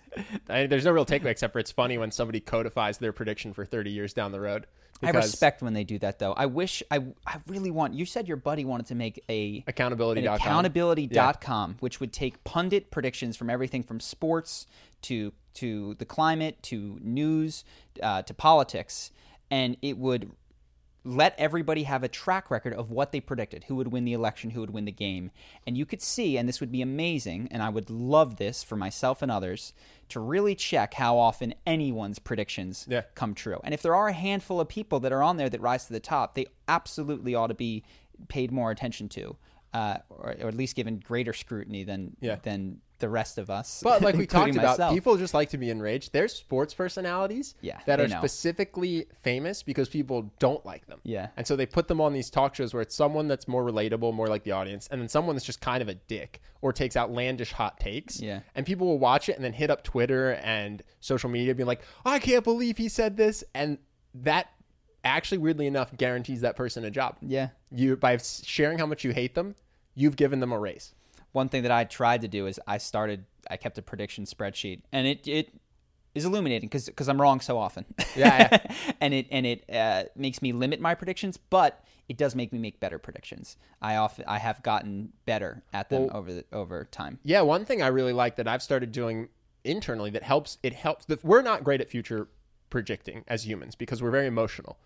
I, 0.49 0.67
there's 0.67 0.85
no 0.85 0.91
real 0.91 1.05
takeaway 1.05 1.27
except 1.27 1.53
for 1.53 1.59
it's 1.59 1.71
funny 1.71 1.97
when 1.97 2.11
somebody 2.11 2.39
codifies 2.39 2.97
their 2.97 3.11
prediction 3.11 3.53
for 3.53 3.65
30 3.65 3.91
years 3.91 4.13
down 4.13 4.31
the 4.31 4.39
road. 4.39 4.67
I 5.01 5.09
respect 5.09 5.61
when 5.61 5.73
they 5.73 5.83
do 5.83 5.99
that, 5.99 6.19
though. 6.19 6.31
I 6.31 6.45
wish 6.45 6.81
I, 6.89 6.99
I 7.27 7.37
really 7.47 7.71
want. 7.71 7.93
You 7.93 8.05
said 8.05 8.27
your 8.27 8.37
buddy 8.37 8.63
wanted 8.63 8.85
to 8.87 8.95
make 8.95 9.21
a 9.29 9.63
accountability. 9.67 10.25
an 10.25 10.33
accountability.com, 10.33 11.77
which 11.81 11.99
would 11.99 12.13
take 12.13 12.43
pundit 12.45 12.89
predictions 12.91 13.35
from 13.35 13.49
everything 13.49 13.83
from 13.83 13.99
sports 13.99 14.65
to 15.03 15.33
to 15.55 15.95
the 15.95 16.05
climate 16.05 16.61
to 16.63 16.97
news 17.01 17.65
uh, 18.01 18.21
to 18.21 18.33
politics, 18.33 19.11
and 19.51 19.75
it 19.81 19.97
would 19.97 20.31
let 21.05 21.35
everybody 21.37 21.83
have 21.83 22.01
a 22.03 22.07
track 22.07 22.49
record 22.49 22.73
of 22.73 22.89
what 22.89 23.11
they 23.11 23.19
predicted 23.19 23.65
who 23.65 23.75
would 23.75 23.89
win 23.91 24.05
the 24.05 24.13
election 24.13 24.51
who 24.51 24.61
would 24.61 24.69
win 24.69 24.85
the 24.85 24.91
game 24.91 25.31
and 25.67 25.77
you 25.77 25.85
could 25.85 26.01
see 26.01 26.37
and 26.37 26.47
this 26.47 26.61
would 26.61 26.71
be 26.71 26.81
amazing 26.81 27.47
and 27.51 27.61
i 27.61 27.67
would 27.67 27.89
love 27.89 28.37
this 28.37 28.63
for 28.63 28.77
myself 28.77 29.21
and 29.21 29.29
others 29.29 29.73
to 30.07 30.19
really 30.19 30.55
check 30.55 30.93
how 30.93 31.17
often 31.17 31.53
anyone's 31.67 32.19
predictions 32.19 32.85
Yeah. 32.89 33.01
come 33.15 33.33
true 33.35 33.59
and 33.65 33.73
if 33.73 33.81
there 33.81 33.95
are 33.95 34.07
a 34.07 34.13
handful 34.13 34.61
of 34.61 34.69
people 34.69 35.01
that 35.01 35.11
are 35.11 35.21
on 35.21 35.35
there 35.37 35.49
that 35.49 35.59
rise 35.59 35.85
to 35.87 35.93
the 35.93 35.99
top 35.99 36.35
they 36.35 36.45
absolutely 36.69 37.35
ought 37.35 37.47
to 37.47 37.53
be 37.53 37.83
paid 38.29 38.51
more 38.51 38.71
attention 38.71 39.09
to 39.09 39.35
uh, 39.73 39.97
or, 40.09 40.35
or 40.39 40.47
at 40.47 40.53
least 40.55 40.75
given 40.75 40.99
greater 40.99 41.33
scrutiny 41.33 41.83
than 41.83 42.15
Yeah. 42.21 42.35
than 42.43 42.79
the 43.03 43.09
rest 43.09 43.37
of 43.37 43.49
us 43.49 43.81
But 43.83 44.01
like 44.01 44.15
we 44.23 44.25
talked 44.25 44.51
about, 44.55 44.77
myself. 44.79 44.93
people 44.93 45.17
just 45.17 45.33
like 45.33 45.49
to 45.49 45.57
be 45.57 45.69
enraged. 45.69 46.13
There's 46.13 46.33
sports 46.33 46.73
personalities 46.73 47.53
Yeah, 47.61 47.79
that 47.85 47.99
are 47.99 48.07
know. 48.07 48.17
specifically 48.17 49.05
famous 49.21 49.61
because 49.61 49.89
people 49.89 50.31
don't 50.39 50.65
like 50.65 50.87
them. 50.87 50.99
Yeah. 51.03 51.27
And 51.37 51.45
so 51.45 51.55
they 51.55 51.65
put 51.65 51.87
them 51.89 51.99
on 51.99 52.13
these 52.13 52.29
talk 52.29 52.55
shows 52.55 52.73
where 52.73 52.81
it's 52.81 52.95
someone 52.95 53.27
that's 53.27 53.47
more 53.47 53.63
relatable, 53.63 54.13
more 54.13 54.27
like 54.27 54.43
the 54.43 54.51
audience, 54.53 54.87
and 54.89 55.01
then 55.01 55.09
someone 55.09 55.35
that's 55.35 55.45
just 55.45 55.59
kind 55.61 55.81
of 55.81 55.89
a 55.89 55.95
dick 55.95 56.41
or 56.61 56.71
takes 56.71 56.95
outlandish 56.95 57.51
hot 57.51 57.79
takes. 57.79 58.21
Yeah. 58.21 58.39
And 58.55 58.65
people 58.65 58.87
will 58.87 58.99
watch 58.99 59.27
it 59.27 59.35
and 59.35 59.43
then 59.43 59.53
hit 59.53 59.69
up 59.69 59.83
Twitter 59.83 60.33
and 60.43 60.81
social 61.01 61.29
media 61.29 61.53
being 61.53 61.67
like, 61.67 61.81
I 62.05 62.19
can't 62.19 62.43
believe 62.45 62.77
he 62.77 62.87
said 62.87 63.17
this. 63.17 63.43
And 63.53 63.77
that 64.15 64.47
actually, 65.03 65.39
weirdly 65.39 65.67
enough, 65.67 65.95
guarantees 65.97 66.39
that 66.41 66.55
person 66.55 66.85
a 66.85 66.89
job. 66.91 67.17
yeah 67.21 67.49
You 67.69 67.97
by 67.97 68.17
sharing 68.17 68.79
how 68.79 68.85
much 68.85 69.03
you 69.03 69.11
hate 69.11 69.35
them, 69.35 69.55
you've 69.95 70.15
given 70.15 70.39
them 70.39 70.51
a 70.53 70.57
raise. 70.59 70.93
One 71.33 71.49
thing 71.49 71.63
that 71.63 71.71
I 71.71 71.83
tried 71.83 72.21
to 72.21 72.27
do 72.27 72.47
is 72.47 72.59
I 72.65 72.77
started 72.77 73.25
I 73.51 73.57
kept 73.57 73.77
a 73.77 73.81
prediction 73.81 74.23
spreadsheet 74.25 74.81
and 74.91 75.05
it 75.05 75.27
it 75.27 75.53
is 76.15 76.25
illuminating 76.25 76.69
because 76.69 76.85
because 76.85 77.09
I'm 77.09 77.19
wrong 77.19 77.41
so 77.41 77.57
often. 77.57 77.85
Yeah, 78.15 78.59
and 79.01 79.13
it 79.13 79.27
and 79.31 79.45
it 79.45 79.69
uh, 79.69 80.03
makes 80.15 80.41
me 80.41 80.53
limit 80.53 80.79
my 80.79 80.95
predictions, 80.95 81.37
but 81.37 81.83
it 82.07 82.17
does 82.17 82.35
make 82.35 82.53
me 82.53 82.59
make 82.59 82.79
better 82.79 82.99
predictions. 82.99 83.57
I 83.81 83.95
often 83.95 84.25
I 84.27 84.37
have 84.37 84.61
gotten 84.63 85.11
better 85.25 85.63
at 85.73 85.89
them 85.89 86.07
Well- 86.07 86.17
over 86.17 86.33
the, 86.33 86.45
over 86.53 86.85
time. 86.85 87.19
Yeah, 87.23 87.41
one 87.41 87.65
thing 87.65 87.81
I 87.81 87.87
really 87.87 88.13
like 88.13 88.35
that 88.37 88.47
I've 88.47 88.61
started 88.63 88.91
doing 88.91 89.29
internally 89.63 90.09
that 90.11 90.23
helps 90.23 90.57
it 90.61 90.73
helps 90.73 91.05
that 91.05 91.23
we're 91.23 91.41
not 91.41 91.63
great 91.63 91.81
at 91.81 91.89
future 91.89 92.27
predicting 92.69 93.23
as 93.27 93.45
humans 93.47 93.75
because 93.75 94.01
we're 94.01 94.11
very 94.11 94.27
emotional. 94.27 94.77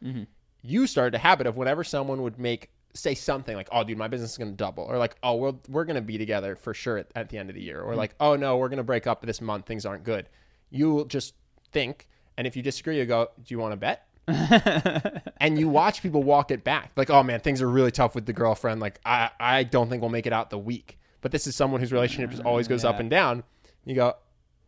You 0.61 0.87
started 0.87 1.15
a 1.15 1.19
habit 1.19 1.45
of 1.47 1.55
whenever 1.55 1.83
someone 1.83 2.21
would 2.21 2.37
make 2.39 2.69
say 2.93 3.15
something 3.15 3.55
like, 3.55 3.69
"Oh, 3.71 3.83
dude, 3.83 3.97
my 3.97 4.07
business 4.07 4.31
is 4.31 4.37
going 4.37 4.51
to 4.51 4.57
double," 4.57 4.83
or 4.83 4.97
like, 4.97 5.15
"Oh, 5.23 5.35
we're 5.35 5.53
we're 5.67 5.85
going 5.85 5.95
to 5.95 6.01
be 6.01 6.17
together 6.17 6.55
for 6.55 6.73
sure 6.73 6.97
at, 6.97 7.07
at 7.15 7.29
the 7.29 7.37
end 7.37 7.49
of 7.49 7.55
the 7.55 7.61
year," 7.61 7.81
or 7.81 7.89
mm-hmm. 7.89 7.97
like, 7.99 8.15
"Oh 8.19 8.35
no, 8.35 8.57
we're 8.57 8.69
going 8.69 8.77
to 8.77 8.83
break 8.83 9.07
up 9.07 9.21
this 9.21 9.41
month. 9.41 9.65
Things 9.65 9.85
aren't 9.85 10.03
good." 10.03 10.27
You 10.69 10.91
will 10.91 11.05
just 11.05 11.33
think, 11.71 12.07
and 12.37 12.45
if 12.45 12.55
you 12.55 12.63
disagree, 12.63 12.97
you 12.97 13.05
go, 13.05 13.29
"Do 13.37 13.53
you 13.53 13.59
want 13.59 13.73
to 13.73 13.77
bet?" 13.77 14.07
and 15.37 15.57
you 15.57 15.69
watch 15.69 16.01
people 16.01 16.21
walk 16.21 16.51
it 16.51 16.63
back. 16.63 16.91
Like 16.97 17.09
oh 17.09 17.23
man 17.23 17.39
things 17.39 17.61
are 17.61 17.69
really 17.69 17.91
tough 17.91 18.13
with 18.13 18.25
the 18.25 18.33
girlfriend. 18.33 18.81
Like 18.81 18.99
i 19.05 19.29
i 19.39 19.63
don't 19.63 19.89
think 19.89 20.01
we'll 20.01 20.09
make 20.09 20.27
it 20.27 20.33
out 20.33 20.49
the 20.49 20.57
week. 20.57 20.99
But 21.21 21.31
this 21.31 21.47
is 21.47 21.55
someone 21.55 21.79
whose 21.79 21.93
relationship 21.93 22.31
just 22.31 22.43
always 22.43 22.67
goes 22.67 22.83
up 22.83 22.97
mm, 22.97 23.01
and 23.01 23.09
down. 23.09 23.43
You 23.85 23.95
go 23.95 24.15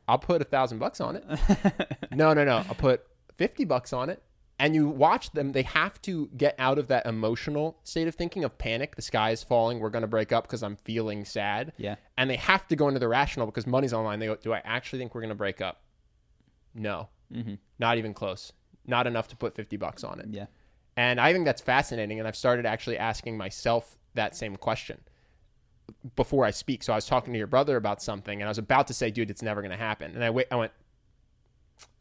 i'll 0.08 0.18
put 0.18 0.42
a 0.42 0.46
thousand 0.46 0.80
bucks 0.80 1.02
on 1.02 1.18
it. 1.18 1.26
No 2.12 2.34
no 2.34 2.44
no. 2.44 2.64
I'll 2.68 2.76
put 2.76 3.06
50 3.38 3.66
bucks 3.66 3.94
on 3.94 4.10
it 4.10 4.22
and 4.60 4.76
you 4.76 4.88
watch 4.88 5.32
them 5.32 5.52
they 5.54 5.62
have 5.64 6.02
to 6.02 6.28
get 6.38 6.54
out 6.60 6.78
of 6.78 6.88
that 6.90 7.06
emotional 7.06 7.78
state 7.84 8.08
of 8.08 8.16
thinking 8.16 8.44
of 8.44 8.58
panic 8.58 8.96
the 8.96 9.02
sky 9.02 9.32
is 9.32 9.42
falling 9.42 9.80
we're 9.80 9.90
going 9.90 10.02
to 10.02 10.08
break 10.08 10.32
up 10.32 10.44
because 10.44 10.62
i'm 10.62 10.76
feeling 10.76 11.24
sad 11.26 11.72
Yeah. 11.78 11.96
and 12.18 12.30
they 12.30 12.36
have 12.36 12.68
to 12.68 12.76
go 12.76 12.88
into 12.88 13.00
the 13.00 13.08
rational 13.08 13.46
because 13.46 13.66
money's 13.66 13.94
on 13.94 14.04
the 14.04 14.08
line 14.10 14.20
they 14.20 14.28
go 14.28 14.36
do 14.36 14.54
i 14.54 14.62
actually 14.66 15.00
think 15.00 15.16
we're 15.16 15.22
going 15.22 15.30
to 15.30 15.36
break 15.36 15.62
up 15.62 15.82
no 16.74 17.10
Mm-hmm. 17.34 17.56
not 17.78 17.98
even 18.00 18.14
close 18.14 18.52
not 18.86 19.06
enough 19.06 19.28
to 19.28 19.36
put 19.36 19.54
50 19.56 19.78
bucks 19.78 20.04
on 20.04 20.20
it 20.20 20.26
Yeah. 20.32 20.48
and 20.98 21.22
I 21.22 21.32
think 21.32 21.46
that's 21.46 21.62
fascinating. 21.62 22.18
And 22.20 22.28
I've 22.28 22.36
started 22.36 22.66
actually 22.66 22.98
asking 22.98 23.38
myself 23.38 23.98
that 24.16 24.36
same 24.36 24.56
question 24.56 25.00
before 26.16 26.44
I 26.46 26.52
speak. 26.52 26.82
So 26.84 26.94
I 26.94 26.96
was 26.96 27.06
talking 27.06 27.34
to 27.34 27.38
your 27.38 27.48
brother 27.48 27.78
about 27.78 28.02
something, 28.02 28.42
and 28.42 28.48
I 28.48 28.50
was 28.50 28.58
about 28.58 28.88
to 28.88 28.94
say, 28.94 29.12
"Dude, 29.12 29.30
it's 29.30 29.42
never 29.44 29.62
going 29.62 29.72
to 29.72 29.78
happen." 29.78 30.14
And 30.16 30.24
I 30.24 30.30
wait. 30.32 30.48
I 30.52 30.56
went. 30.56 30.72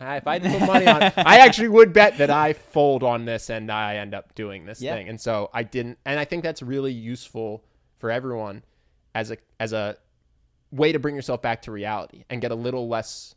"Ah, 0.01 0.17
if 0.17 0.27
I 0.27 0.39
had 0.39 0.43
to 0.45 0.59
put 0.59 0.67
money 0.67 0.87
on 0.87 1.03
it, 1.03 1.13
I 1.17 1.39
actually 1.39 1.69
would 1.69 1.93
bet 1.93 2.19
that 2.19 2.31
I 2.31 2.53
fold 2.53 3.03
on 3.03 3.25
this 3.25 3.51
and 3.51 3.71
I 3.71 3.97
end 3.97 4.15
up 4.15 4.35
doing 4.35 4.67
this 4.67 4.81
Yeah. 4.81 4.95
thing. 4.95 5.09
And 5.09 5.21
so 5.21 5.51
I 5.53 5.63
didn't. 5.63 5.99
And 6.05 6.19
I 6.21 6.25
think 6.25 6.43
that's 6.45 6.63
really 6.63 6.93
useful 6.93 7.65
for 7.99 8.11
everyone 8.11 8.65
as 9.15 9.31
a 9.31 9.37
as 9.59 9.73
a 9.73 9.97
way 10.71 10.93
to 10.93 10.99
bring 10.99 11.15
yourself 11.17 11.41
back 11.43 11.63
to 11.63 11.73
reality 11.73 12.25
and 12.31 12.41
get 12.41 12.51
a 12.51 12.55
little 12.55 12.89
less 12.89 13.35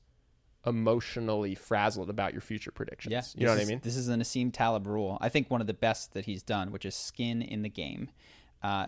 emotionally 0.65 1.55
frazzled 1.55 2.09
about 2.09 2.33
your 2.33 2.41
future 2.41 2.71
predictions. 2.71 3.11
Yeah, 3.11 3.23
you 3.35 3.47
know 3.47 3.53
what 3.55 3.61
I 3.61 3.65
mean? 3.65 3.79
This 3.83 3.95
is 3.95 4.09
an 4.09 4.19
Asim 4.21 4.51
Taleb 4.53 4.85
rule. 4.85 5.17
I 5.21 5.29
think 5.29 5.49
one 5.49 5.61
of 5.61 5.67
the 5.67 5.73
best 5.73 6.13
that 6.13 6.25
he's 6.25 6.43
done, 6.43 6.71
which 6.71 6.85
is 6.85 6.93
skin 6.95 7.41
in 7.41 7.63
the 7.63 7.69
game. 7.69 8.09
Uh, 8.61 8.87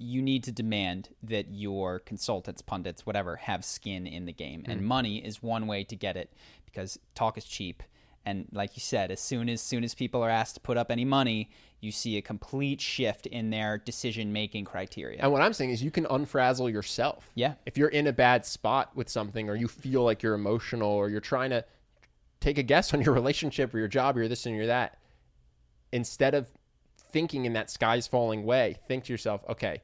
you 0.00 0.22
need 0.22 0.44
to 0.44 0.52
demand 0.52 1.08
that 1.24 1.48
your 1.50 1.98
consultants, 1.98 2.62
pundits, 2.62 3.04
whatever, 3.04 3.34
have 3.36 3.64
skin 3.64 4.06
in 4.06 4.26
the 4.26 4.32
game, 4.32 4.62
Hmm. 4.64 4.70
and 4.70 4.82
money 4.82 5.18
is 5.18 5.42
one 5.42 5.66
way 5.66 5.82
to 5.84 5.96
get 5.96 6.16
it 6.16 6.32
because 6.64 6.98
talk 7.16 7.36
is 7.36 7.44
cheap. 7.44 7.82
And 8.24 8.46
like 8.52 8.76
you 8.76 8.80
said, 8.80 9.10
as 9.10 9.20
soon 9.20 9.48
as 9.48 9.60
soon 9.62 9.82
as 9.84 9.94
people 9.94 10.22
are 10.22 10.28
asked 10.30 10.54
to 10.56 10.60
put 10.60 10.76
up 10.76 10.90
any 10.90 11.04
money, 11.04 11.50
you 11.80 11.90
see 11.90 12.16
a 12.16 12.22
complete 12.22 12.80
shift 12.80 13.26
in 13.26 13.50
their 13.50 13.78
decision 13.78 14.32
making 14.32 14.66
criteria. 14.66 15.18
And 15.22 15.32
what 15.32 15.40
I'm 15.40 15.52
saying 15.52 15.70
is 15.70 15.82
you 15.82 15.90
can 15.90 16.04
unfrazzle 16.04 16.70
yourself. 16.70 17.30
Yeah. 17.34 17.54
If 17.64 17.78
you're 17.78 17.88
in 17.88 18.06
a 18.06 18.12
bad 18.12 18.44
spot 18.44 18.94
with 18.94 19.08
something 19.08 19.48
or 19.48 19.56
you 19.56 19.66
feel 19.66 20.04
like 20.04 20.22
you're 20.22 20.34
emotional 20.34 20.90
or 20.90 21.08
you're 21.08 21.20
trying 21.20 21.50
to 21.50 21.64
take 22.40 22.58
a 22.58 22.62
guess 22.62 22.92
on 22.92 23.00
your 23.00 23.14
relationship 23.20 23.72
or 23.74 23.78
your 23.78 23.88
job 23.88 24.16
or 24.16 24.20
you're 24.20 24.28
this 24.28 24.44
and 24.46 24.54
you're 24.54 24.66
that, 24.66 24.98
instead 25.92 26.34
of 26.34 26.50
thinking 27.12 27.46
in 27.46 27.54
that 27.54 27.70
sky's 27.70 28.06
falling 28.06 28.44
way, 28.44 28.76
think 28.86 29.04
to 29.04 29.12
yourself, 29.12 29.42
okay, 29.48 29.80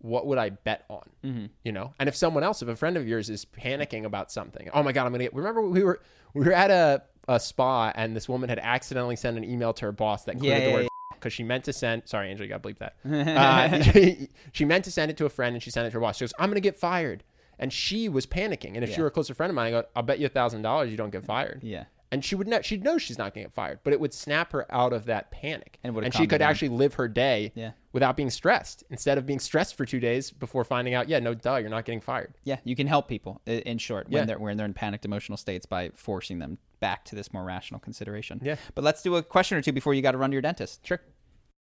what 0.00 0.26
would 0.26 0.38
I 0.38 0.50
bet 0.50 0.84
on? 0.88 1.08
Mm-hmm. 1.24 1.46
You 1.64 1.72
know, 1.72 1.94
and 1.98 2.08
if 2.08 2.16
someone 2.16 2.42
else, 2.42 2.62
if 2.62 2.68
a 2.68 2.76
friend 2.76 2.96
of 2.96 3.06
yours 3.06 3.30
is 3.30 3.44
panicking 3.44 4.04
about 4.04 4.30
something, 4.32 4.68
oh 4.74 4.82
my 4.82 4.92
god, 4.92 5.06
I'm 5.06 5.12
gonna 5.12 5.24
get. 5.24 5.34
Remember 5.34 5.62
we 5.62 5.82
were 5.82 6.00
we 6.34 6.44
were 6.44 6.52
at 6.52 6.70
a, 6.70 7.02
a 7.28 7.38
spa 7.40 7.92
and 7.94 8.16
this 8.16 8.28
woman 8.28 8.48
had 8.48 8.58
accidentally 8.58 9.16
sent 9.16 9.36
an 9.36 9.44
email 9.44 9.72
to 9.74 9.84
her 9.86 9.92
boss 9.92 10.24
that 10.24 10.32
included 10.34 10.54
Yeah, 10.58 10.64
the 10.64 10.70
yeah, 10.70 10.74
word 10.76 10.88
because 11.14 11.32
she 11.38 11.42
meant 11.44 11.64
to 11.64 11.72
send. 11.72 12.02
Sorry, 12.06 12.30
Angela, 12.30 12.46
you 12.46 12.50
got 12.52 12.62
to 12.62 12.68
bleep 12.68 12.78
that. 12.78 12.96
Uh, 13.04 13.82
she, 13.82 14.28
she 14.52 14.64
meant 14.64 14.84
to 14.84 14.90
send 14.90 15.10
it 15.10 15.16
to 15.18 15.26
a 15.26 15.30
friend 15.30 15.54
and 15.54 15.62
she 15.62 15.70
sent 15.70 15.86
it 15.86 15.90
to 15.90 15.94
her 15.94 16.00
boss. 16.00 16.16
She 16.16 16.24
goes, 16.24 16.32
"I'm 16.38 16.48
gonna 16.50 16.60
get 16.60 16.78
fired," 16.78 17.24
and 17.58 17.72
she 17.72 18.08
was 18.08 18.26
panicking. 18.26 18.74
And 18.74 18.82
if 18.84 18.90
she 18.90 18.96
Yeah. 18.96 19.02
were 19.02 19.06
a 19.08 19.10
closer 19.10 19.34
friend 19.34 19.50
of 19.50 19.54
mine, 19.54 19.66
I 19.68 19.70
go, 19.82 19.84
"I'll 19.94 20.02
bet 20.02 20.18
you 20.18 20.26
a 20.26 20.30
thousand 20.30 20.62
dollars 20.62 20.90
you 20.90 20.96
don't 20.96 21.10
get 21.10 21.24
fired." 21.24 21.60
yeah. 21.62 21.84
And 22.12 22.24
she 22.24 22.34
would 22.34 22.48
know 22.48 22.60
she'd 22.60 22.82
know 22.82 22.98
she's 22.98 23.18
not 23.18 23.34
going 23.34 23.44
to 23.44 23.48
get 23.50 23.54
fired, 23.54 23.78
but 23.84 23.92
it 23.92 24.00
would 24.00 24.12
snap 24.12 24.50
her 24.52 24.66
out 24.74 24.92
of 24.92 25.04
that 25.04 25.30
panic, 25.30 25.78
And 25.84 25.94
would've 25.94 26.06
and 26.06 26.14
she 26.14 26.26
could 26.26 26.38
down. 26.38 26.50
actually 26.50 26.70
live 26.70 26.94
her 26.94 27.06
day 27.06 27.52
Yeah. 27.54 27.70
without 27.92 28.16
being 28.16 28.30
stressed 28.30 28.82
instead 28.90 29.16
of 29.16 29.26
being 29.26 29.38
stressed 29.38 29.76
for 29.76 29.84
two 29.84 30.00
days 30.00 30.32
before 30.32 30.64
finding 30.64 30.92
out, 30.92 31.08
yeah, 31.08 31.20
no, 31.20 31.34
duh, 31.34 31.56
you're 31.56 31.70
not 31.70 31.84
getting 31.84 32.00
fired. 32.00 32.34
Yeah, 32.42 32.56
you 32.64 32.74
can 32.74 32.88
help 32.88 33.06
people. 33.06 33.40
In 33.46 33.78
short, 33.78 34.08
when 34.08 34.22
Yeah. 34.22 34.24
they're 34.26 34.38
when 34.40 34.56
they're 34.56 34.66
in 34.66 34.74
panicked 34.74 35.04
emotional 35.04 35.36
states 35.38 35.66
by 35.66 35.90
forcing 35.94 36.40
them 36.40 36.58
back 36.80 37.04
to 37.04 37.14
this 37.14 37.32
more 37.32 37.44
rational 37.44 37.78
consideration. 37.78 38.40
Yeah. 38.42 38.56
But 38.74 38.82
let's 38.82 39.02
do 39.02 39.14
a 39.14 39.22
question 39.22 39.56
or 39.56 39.62
two 39.62 39.72
before 39.72 39.94
you 39.94 40.02
got 40.02 40.12
to 40.12 40.18
run 40.18 40.30
to 40.30 40.34
your 40.34 40.42
dentist. 40.42 40.84
Sure. 40.84 41.00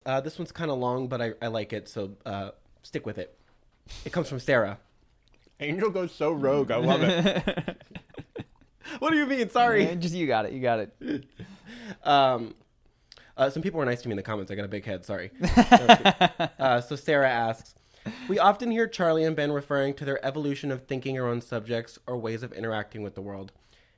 Uh, 0.06 0.22
this 0.22 0.38
one's 0.38 0.52
kind 0.52 0.70
of 0.70 0.78
long, 0.78 1.08
but 1.08 1.20
I, 1.20 1.32
I 1.42 1.48
like 1.48 1.74
it, 1.74 1.88
so 1.88 2.16
uh, 2.24 2.52
stick 2.82 3.04
with 3.04 3.18
it. 3.18 3.38
It 4.06 4.12
comes 4.12 4.28
from 4.30 4.40
Sarah. 4.40 4.78
Angel 5.60 5.90
goes 5.90 6.14
so 6.14 6.30
rogue. 6.30 6.70
I 6.70 6.76
love 6.76 7.02
it. 7.02 7.82
What 8.98 9.10
do 9.10 9.18
you 9.18 9.26
mean? 9.26 9.50
Sorry. 9.50 9.84
Yeah, 9.84 9.94
just 9.94 10.14
you 10.14 10.26
got 10.26 10.46
it. 10.46 10.52
You 10.52 10.60
got 10.60 10.80
it. 10.80 11.24
Um, 12.02 12.54
uh, 13.36 13.48
some 13.50 13.62
people 13.62 13.78
were 13.78 13.84
nice 13.84 14.02
to 14.02 14.08
me 14.08 14.12
in 14.12 14.16
the 14.16 14.22
comments. 14.22 14.50
I 14.50 14.54
got 14.54 14.64
a 14.64 14.68
big 14.68 14.84
head. 14.84 15.04
Sorry. 15.04 15.30
uh, 16.58 16.80
so 16.80 16.96
Sarah 16.96 17.28
asks, 17.28 17.74
we 18.28 18.38
often 18.38 18.70
hear 18.70 18.86
Charlie 18.86 19.24
and 19.24 19.36
Ben 19.36 19.52
referring 19.52 19.94
to 19.94 20.04
their 20.04 20.24
evolution 20.24 20.70
of 20.70 20.86
thinking 20.86 21.16
around 21.16 21.44
subjects 21.44 21.98
or 22.06 22.18
ways 22.18 22.42
of 22.42 22.52
interacting 22.52 23.02
with 23.02 23.14
the 23.14 23.22
world. 23.22 23.52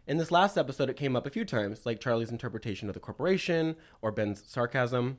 In 0.06 0.18
this 0.18 0.30
last 0.30 0.56
episode, 0.56 0.90
it 0.90 0.96
came 0.96 1.16
up 1.16 1.26
a 1.26 1.30
few 1.30 1.44
times, 1.44 1.84
like 1.84 2.00
Charlie's 2.00 2.30
interpretation 2.30 2.88
of 2.88 2.94
the 2.94 3.00
corporation 3.00 3.76
or 4.02 4.12
Ben's 4.12 4.42
sarcasm. 4.46 5.18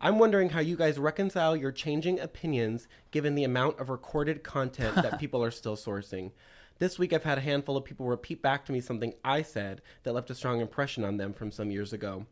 I'm 0.00 0.18
wondering 0.18 0.50
how 0.50 0.60
you 0.60 0.76
guys 0.76 0.98
reconcile 0.98 1.56
your 1.56 1.72
changing 1.72 2.20
opinions 2.20 2.86
given 3.10 3.34
the 3.34 3.44
amount 3.44 3.80
of 3.80 3.90
recorded 3.90 4.44
content 4.44 4.94
that 4.96 5.18
people 5.18 5.42
are 5.42 5.50
still 5.50 5.76
sourcing. 5.76 6.30
This 6.78 6.96
week, 6.96 7.12
I've 7.12 7.24
had 7.24 7.38
a 7.38 7.42
handful 7.42 7.76
of 7.76 7.84
people 7.84 8.06
repeat 8.06 8.40
back 8.40 8.64
to 8.64 8.72
me 8.72 8.80
something 8.80 9.14
I 9.24 9.42
said 9.42 9.82
that 10.04 10.12
left 10.12 10.30
a 10.30 10.34
strong 10.34 10.60
impression 10.60 11.04
on 11.04 11.16
them 11.16 11.32
from 11.32 11.50
some 11.50 11.72
years 11.72 11.92
ago. 11.92 12.26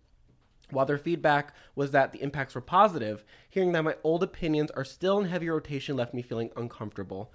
While 0.70 0.86
their 0.86 0.98
feedback 0.98 1.52
was 1.74 1.90
that 1.90 2.12
the 2.12 2.22
impacts 2.22 2.54
were 2.54 2.60
positive, 2.60 3.24
hearing 3.50 3.72
that 3.72 3.82
my 3.82 3.96
old 4.04 4.22
opinions 4.22 4.70
are 4.72 4.84
still 4.84 5.18
in 5.18 5.26
heavy 5.26 5.48
rotation 5.48 5.96
left 5.96 6.14
me 6.14 6.22
feeling 6.22 6.50
uncomfortable. 6.56 7.32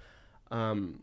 Um, 0.50 1.00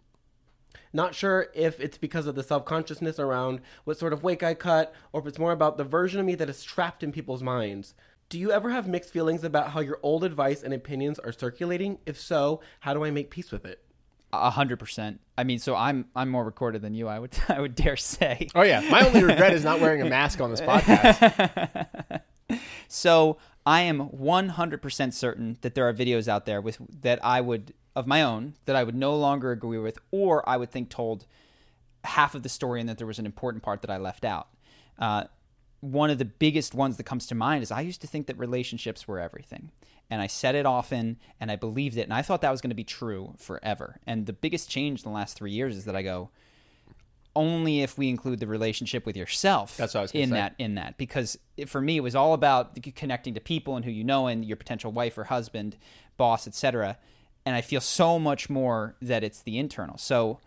not 0.93 1.13
sure 1.13 1.47
if 1.53 1.79
it's 1.79 1.97
because 1.97 2.25
of 2.25 2.33
the 2.33 2.43
self 2.43 2.65
consciousness 2.65 3.19
around 3.19 3.61
what 3.83 3.99
sort 3.99 4.13
of 4.13 4.23
wake 4.23 4.41
I 4.41 4.55
cut, 4.55 4.93
or 5.11 5.21
if 5.21 5.27
it's 5.27 5.39
more 5.39 5.51
about 5.51 5.77
the 5.77 5.83
version 5.83 6.19
of 6.19 6.25
me 6.25 6.33
that 6.35 6.49
is 6.49 6.63
trapped 6.63 7.03
in 7.03 7.11
people's 7.11 7.43
minds. 7.43 7.93
Do 8.29 8.39
you 8.39 8.51
ever 8.51 8.71
have 8.71 8.87
mixed 8.87 9.11
feelings 9.11 9.43
about 9.43 9.71
how 9.71 9.79
your 9.79 9.99
old 10.03 10.23
advice 10.23 10.63
and 10.63 10.73
opinions 10.73 11.19
are 11.19 11.31
circulating? 11.31 11.99
If 12.05 12.19
so, 12.19 12.61
how 12.81 12.93
do 12.93 13.03
I 13.03 13.11
make 13.11 13.31
peace 13.31 13.51
with 13.51 13.65
it? 13.65 13.83
A 14.31 14.49
hundred 14.49 14.77
percent. 14.77 15.19
I 15.37 15.43
mean, 15.43 15.59
so 15.59 15.75
I'm 15.75 16.05
I'm 16.15 16.29
more 16.29 16.43
recorded 16.43 16.81
than 16.81 16.93
you. 16.93 17.07
I 17.07 17.17
would 17.19 17.37
I 17.49 17.59
would 17.59 17.75
dare 17.75 17.97
say. 17.97 18.47
Oh 18.53 18.61
yeah, 18.61 18.81
my 18.89 19.05
only 19.05 19.23
regret 19.23 19.53
is 19.53 19.63
not 19.63 19.79
wearing 19.79 20.01
a 20.01 20.05
mask 20.09 20.39
on 20.41 20.51
this 20.51 20.61
podcast. 20.61 22.21
So 22.89 23.37
I 23.65 23.81
am 23.81 24.09
100% 24.09 25.13
certain 25.13 25.57
that 25.61 25.75
there 25.75 25.87
are 25.87 25.93
videos 25.93 26.27
out 26.27 26.45
there 26.45 26.59
with 26.59 26.79
that 27.01 27.23
I 27.23 27.39
would 27.39 27.73
of 27.95 28.07
my 28.07 28.23
own 28.23 28.55
that 28.65 28.75
I 28.75 28.83
would 28.83 28.95
no 28.95 29.15
longer 29.15 29.51
agree 29.51 29.77
with, 29.77 29.99
or 30.11 30.47
I 30.49 30.57
would 30.57 30.71
think 30.71 30.89
told 30.89 31.25
half 32.03 32.33
of 32.33 32.43
the 32.43 32.49
story 32.49 32.79
and 32.79 32.89
that 32.89 32.97
there 32.97 33.07
was 33.07 33.19
an 33.19 33.25
important 33.25 33.63
part 33.63 33.81
that 33.83 33.91
I 33.91 33.97
left 33.97 34.25
out. 34.25 34.47
Uh, 34.97 35.25
one 35.81 36.09
of 36.09 36.17
the 36.17 36.25
biggest 36.25 36.73
ones 36.73 36.97
that 36.97 37.03
comes 37.03 37.27
to 37.27 37.35
mind 37.35 37.61
is 37.63 37.71
I 37.71 37.81
used 37.81 38.01
to 38.01 38.07
think 38.07 38.27
that 38.27 38.37
relationships 38.37 39.07
were 39.07 39.19
everything. 39.19 39.71
And 40.09 40.21
I 40.21 40.27
said 40.27 40.55
it 40.55 40.65
often 40.65 41.17
and 41.39 41.51
I 41.51 41.55
believed 41.55 41.97
it. 41.97 42.01
And 42.01 42.13
I 42.13 42.21
thought 42.21 42.41
that 42.41 42.51
was 42.51 42.61
going 42.61 42.71
to 42.71 42.75
be 42.75 42.83
true 42.83 43.35
forever. 43.37 43.99
And 44.07 44.25
the 44.25 44.33
biggest 44.33 44.69
change 44.69 45.03
in 45.03 45.09
the 45.11 45.15
last 45.15 45.37
three 45.37 45.51
years 45.51 45.77
is 45.77 45.85
that 45.85 45.95
I 45.95 46.01
go, 46.01 46.29
only 47.35 47.81
if 47.81 47.97
we 47.97 48.09
include 48.09 48.39
the 48.39 48.47
relationship 48.47 49.05
with 49.05 49.15
yourself 49.15 49.77
That's 49.77 49.93
what 49.93 49.99
I 49.99 50.03
was 50.03 50.11
in 50.11 50.29
say. 50.29 50.35
that 50.35 50.55
in 50.57 50.75
that 50.75 50.97
because 50.97 51.37
it, 51.57 51.69
for 51.69 51.79
me 51.79 51.97
it 51.97 52.01
was 52.01 52.15
all 52.15 52.33
about 52.33 52.81
connecting 52.95 53.35
to 53.35 53.39
people 53.39 53.75
and 53.75 53.85
who 53.85 53.91
you 53.91 54.03
know 54.03 54.27
and 54.27 54.43
your 54.43 54.57
potential 54.57 54.91
wife 54.91 55.17
or 55.17 55.25
husband 55.25 55.77
boss 56.17 56.47
etc 56.47 56.97
and 57.45 57.55
i 57.55 57.61
feel 57.61 57.81
so 57.81 58.19
much 58.19 58.49
more 58.49 58.95
that 59.01 59.23
it's 59.23 59.41
the 59.43 59.57
internal 59.59 59.97
so 59.97 60.39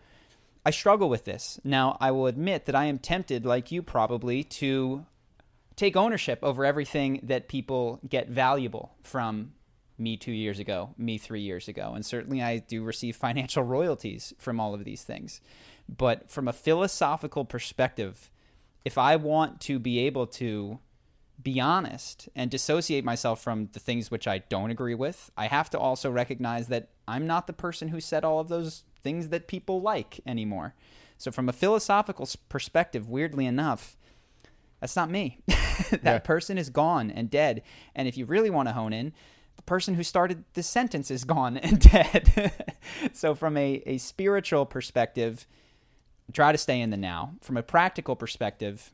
i 0.65 0.69
struggle 0.71 1.09
with 1.09 1.25
this 1.25 1.59
now 1.63 1.97
i 2.01 2.11
will 2.11 2.27
admit 2.27 2.65
that 2.65 2.75
i 2.75 2.85
am 2.85 2.99
tempted 2.99 3.45
like 3.45 3.71
you 3.71 3.81
probably 3.81 4.43
to 4.43 5.05
take 5.75 5.95
ownership 5.95 6.39
over 6.41 6.65
everything 6.65 7.19
that 7.23 7.47
people 7.47 7.99
get 8.07 8.29
valuable 8.29 8.95
from 9.01 9.53
me 9.97 10.17
two 10.17 10.31
years 10.31 10.59
ago, 10.59 10.93
me 10.97 11.17
three 11.17 11.41
years 11.41 11.67
ago. 11.67 11.93
And 11.95 12.05
certainly 12.05 12.41
I 12.41 12.57
do 12.59 12.83
receive 12.83 13.15
financial 13.15 13.63
royalties 13.77 14.33
from 14.37 14.59
all 14.59 14.73
of 14.73 14.83
these 14.83 15.03
things. 15.03 15.41
But 15.87 16.29
from 16.29 16.47
a 16.47 16.53
philosophical 16.53 17.45
perspective, 17.45 18.31
if 18.85 18.97
I 18.97 19.15
want 19.15 19.61
to 19.61 19.79
be 19.79 19.99
able 19.99 20.27
to 20.27 20.79
be 21.41 21.59
honest 21.59 22.29
and 22.35 22.49
dissociate 22.49 23.03
myself 23.03 23.41
from 23.41 23.69
the 23.73 23.79
things 23.79 24.09
which 24.09 24.27
I 24.27 24.39
don't 24.39 24.71
agree 24.71 24.95
with, 24.95 25.31
I 25.37 25.47
have 25.47 25.69
to 25.71 25.79
also 25.79 26.09
recognize 26.09 26.67
that 26.67 26.89
I'm 27.07 27.27
not 27.27 27.47
the 27.47 27.53
person 27.53 27.89
who 27.89 27.99
said 27.99 28.23
all 28.23 28.39
of 28.39 28.49
those 28.49 28.83
things 29.01 29.29
that 29.29 29.47
people 29.47 29.81
like 29.81 30.21
anymore. 30.25 30.73
So, 31.17 31.31
from 31.31 31.49
a 31.49 31.53
philosophical 31.53 32.27
perspective, 32.49 33.09
weirdly 33.09 33.45
enough, 33.45 33.97
that's 34.83 34.97
not 34.97 35.09
me. 35.09 35.39
that 35.91 36.03
yeah. 36.03 36.19
person 36.19 36.57
is 36.57 36.69
gone 36.69 37.09
and 37.09 37.29
dead. 37.29 37.61
And 37.95 38.05
if 38.05 38.17
you 38.17 38.25
really 38.25 38.49
want 38.49 38.67
to 38.67 38.73
hone 38.73 38.91
in, 38.91 39.13
the 39.55 39.61
person 39.61 39.93
who 39.93 40.03
started 40.03 40.43
this 40.55 40.67
sentence 40.67 41.09
is 41.09 41.23
gone 41.23 41.55
and 41.57 41.79
dead. 41.79 42.51
so, 43.13 43.33
from 43.33 43.55
a, 43.55 43.81
a 43.85 43.97
spiritual 43.97 44.65
perspective, 44.65 45.47
try 46.33 46.51
to 46.51 46.57
stay 46.57 46.81
in 46.81 46.89
the 46.89 46.97
now. 46.97 47.35
From 47.39 47.55
a 47.55 47.63
practical 47.63 48.17
perspective, 48.17 48.91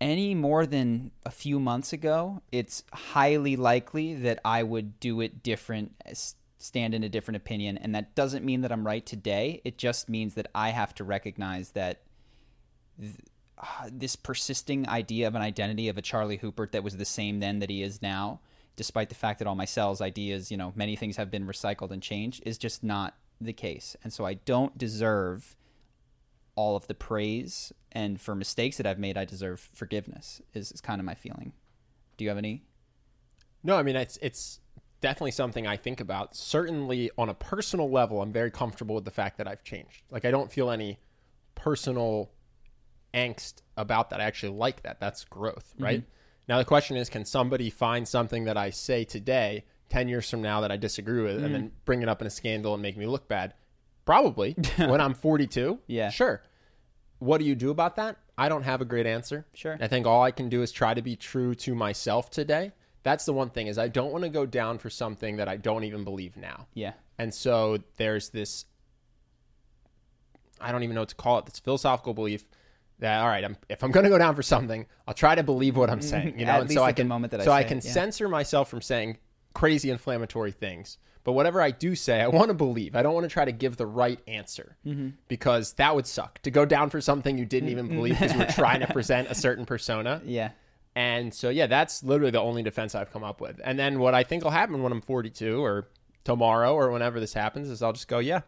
any 0.00 0.36
more 0.36 0.66
than 0.66 1.10
a 1.26 1.30
few 1.32 1.58
months 1.58 1.92
ago, 1.92 2.42
it's 2.52 2.84
highly 2.92 3.56
likely 3.56 4.14
that 4.14 4.38
I 4.44 4.62
would 4.62 5.00
do 5.00 5.20
it 5.20 5.42
different, 5.42 5.96
stand 6.58 6.94
in 6.94 7.02
a 7.02 7.08
different 7.08 7.38
opinion. 7.38 7.76
And 7.76 7.92
that 7.96 8.14
doesn't 8.14 8.44
mean 8.44 8.60
that 8.60 8.70
I'm 8.70 8.86
right 8.86 9.04
today. 9.04 9.60
It 9.64 9.78
just 9.78 10.08
means 10.08 10.34
that 10.34 10.46
I 10.54 10.70
have 10.70 10.94
to 10.94 11.02
recognize 11.02 11.70
that 11.70 12.02
th- 13.00 13.16
uh, 13.60 13.88
this 13.92 14.16
persisting 14.16 14.88
idea 14.88 15.26
of 15.26 15.34
an 15.34 15.42
identity 15.42 15.88
of 15.88 15.98
a 15.98 16.02
Charlie 16.02 16.38
Houpert 16.38 16.72
that 16.72 16.84
was 16.84 16.96
the 16.96 17.04
same 17.04 17.40
then 17.40 17.58
that 17.60 17.70
he 17.70 17.82
is 17.82 18.00
now, 18.02 18.40
despite 18.76 19.08
the 19.08 19.14
fact 19.14 19.38
that 19.38 19.48
all 19.48 19.54
my 19.54 19.64
cells, 19.64 20.00
ideas, 20.00 20.50
you 20.50 20.56
know, 20.56 20.72
many 20.74 20.96
things 20.96 21.16
have 21.16 21.30
been 21.30 21.46
recycled 21.46 21.90
and 21.90 22.02
changed, 22.02 22.42
is 22.46 22.58
just 22.58 22.82
not 22.82 23.14
the 23.40 23.52
case. 23.52 23.96
And 24.02 24.12
so 24.12 24.24
I 24.24 24.34
don't 24.34 24.76
deserve 24.76 25.56
all 26.54 26.76
of 26.76 26.86
the 26.86 26.94
praise 26.94 27.72
and 27.92 28.20
for 28.20 28.34
mistakes 28.34 28.76
that 28.76 28.86
I've 28.86 28.98
made 28.98 29.16
I 29.16 29.24
deserve 29.24 29.60
forgiveness 29.72 30.42
is, 30.52 30.72
is 30.72 30.80
kind 30.80 31.00
of 31.00 31.04
my 31.04 31.14
feeling. 31.14 31.52
Do 32.16 32.24
you 32.24 32.30
have 32.30 32.38
any? 32.38 32.62
No, 33.62 33.76
I 33.76 33.82
mean 33.82 33.96
it's 33.96 34.18
it's 34.20 34.60
definitely 35.00 35.30
something 35.30 35.66
I 35.66 35.76
think 35.76 36.00
about. 36.00 36.36
Certainly 36.36 37.10
on 37.16 37.28
a 37.28 37.34
personal 37.34 37.90
level, 37.90 38.20
I'm 38.20 38.32
very 38.32 38.50
comfortable 38.50 38.94
with 38.94 39.04
the 39.04 39.10
fact 39.10 39.38
that 39.38 39.48
I've 39.48 39.64
changed. 39.64 40.02
Like 40.10 40.24
I 40.24 40.30
don't 40.30 40.52
feel 40.52 40.70
any 40.70 40.98
personal 41.54 42.30
angst 43.14 43.62
about 43.76 44.10
that. 44.10 44.20
I 44.20 44.24
actually 44.24 44.56
like 44.56 44.82
that. 44.82 45.00
That's 45.00 45.24
growth, 45.24 45.74
right? 45.78 46.00
Mm-hmm. 46.00 46.10
Now 46.48 46.58
the 46.58 46.64
question 46.64 46.96
is 46.96 47.08
can 47.08 47.24
somebody 47.24 47.70
find 47.70 48.06
something 48.06 48.44
that 48.44 48.56
I 48.56 48.70
say 48.70 49.04
today 49.04 49.64
10 49.90 50.08
years 50.08 50.28
from 50.28 50.42
now 50.42 50.60
that 50.60 50.70
I 50.72 50.76
disagree 50.76 51.22
with 51.22 51.40
mm. 51.40 51.44
and 51.44 51.54
then 51.54 51.62
mm. 51.68 51.70
bring 51.84 52.02
it 52.02 52.08
up 52.08 52.20
in 52.20 52.26
a 52.26 52.30
scandal 52.30 52.74
and 52.74 52.82
make 52.82 52.96
me 52.96 53.06
look 53.06 53.28
bad? 53.28 53.54
Probably. 54.04 54.56
when 54.76 55.00
I'm 55.00 55.14
42? 55.14 55.78
Yeah. 55.86 56.10
Sure. 56.10 56.42
What 57.18 57.38
do 57.38 57.44
you 57.44 57.54
do 57.54 57.70
about 57.70 57.96
that? 57.96 58.16
I 58.38 58.48
don't 58.48 58.62
have 58.62 58.80
a 58.80 58.84
great 58.84 59.06
answer. 59.06 59.46
Sure. 59.54 59.76
I 59.80 59.86
think 59.86 60.06
all 60.06 60.22
I 60.22 60.30
can 60.30 60.48
do 60.48 60.62
is 60.62 60.72
try 60.72 60.94
to 60.94 61.02
be 61.02 61.16
true 61.16 61.54
to 61.56 61.74
myself 61.74 62.30
today. 62.30 62.72
That's 63.02 63.24
the 63.24 63.32
one 63.32 63.50
thing 63.50 63.66
is 63.66 63.78
I 63.78 63.88
don't 63.88 64.12
want 64.12 64.24
to 64.24 64.30
go 64.30 64.46
down 64.46 64.78
for 64.78 64.90
something 64.90 65.36
that 65.36 65.48
I 65.48 65.56
don't 65.56 65.84
even 65.84 66.04
believe 66.04 66.36
now. 66.36 66.66
Yeah. 66.74 66.92
And 67.18 67.34
so 67.34 67.78
there's 67.96 68.30
this 68.30 68.64
I 70.60 70.72
don't 70.72 70.82
even 70.82 70.94
know 70.94 71.02
what 71.02 71.08
to 71.10 71.14
call 71.14 71.38
it, 71.38 71.46
this 71.46 71.58
philosophical 71.58 72.12
belief 72.12 72.44
that 73.00 73.20
all 73.20 73.28
right, 73.28 73.44
I'm, 73.44 73.56
if 73.68 73.82
I'm 73.82 73.90
going 73.90 74.04
to 74.04 74.10
go 74.10 74.18
down 74.18 74.34
for 74.34 74.42
something, 74.42 74.86
I'll 75.06 75.14
try 75.14 75.34
to 75.34 75.42
believe 75.42 75.76
what 75.76 75.90
I'm 75.90 76.00
saying, 76.00 76.38
you 76.38 76.46
know, 76.46 76.52
At 76.52 76.60
and 76.62 76.72
so 76.72 76.82
I 76.82 76.92
can 76.92 77.08
moment 77.08 77.32
that 77.32 77.42
so 77.42 77.52
I, 77.52 77.60
I 77.60 77.64
can 77.64 77.78
yeah. 77.78 77.90
censor 77.92 78.28
myself 78.28 78.70
from 78.70 78.82
saying 78.82 79.18
crazy 79.54 79.90
inflammatory 79.90 80.52
things. 80.52 80.98
But 81.22 81.32
whatever 81.32 81.60
I 81.60 81.70
do 81.70 81.94
say, 81.94 82.20
I 82.20 82.28
want 82.28 82.48
to 82.48 82.54
believe. 82.54 82.96
I 82.96 83.02
don't 83.02 83.12
want 83.12 83.24
to 83.24 83.32
try 83.32 83.44
to 83.44 83.52
give 83.52 83.76
the 83.76 83.86
right 83.86 84.18
answer 84.26 84.76
mm-hmm. 84.86 85.10
because 85.28 85.74
that 85.74 85.94
would 85.94 86.06
suck 86.06 86.40
to 86.42 86.50
go 86.50 86.64
down 86.64 86.88
for 86.88 87.00
something 87.00 87.36
you 87.36 87.44
didn't 87.44 87.68
even 87.68 87.88
believe 87.88 88.18
because 88.18 88.32
you 88.32 88.38
were 88.38 88.46
trying 88.46 88.80
to 88.80 88.86
present 88.92 89.28
a 89.30 89.34
certain 89.34 89.66
persona. 89.66 90.22
Yeah. 90.24 90.52
And 90.96 91.32
so, 91.32 91.50
yeah, 91.50 91.66
that's 91.66 92.02
literally 92.02 92.30
the 92.30 92.40
only 92.40 92.62
defense 92.62 92.94
I've 92.94 93.12
come 93.12 93.22
up 93.22 93.40
with. 93.40 93.60
And 93.62 93.78
then 93.78 93.98
what 93.98 94.14
I 94.14 94.22
think 94.22 94.44
will 94.44 94.50
happen 94.50 94.82
when 94.82 94.92
I'm 94.92 95.02
42 95.02 95.62
or 95.62 95.88
tomorrow 96.24 96.74
or 96.74 96.90
whenever 96.90 97.20
this 97.20 97.34
happens 97.34 97.68
is 97.68 97.82
I'll 97.82 97.92
just 97.92 98.08
go, 98.08 98.18
yeah, 98.18 98.40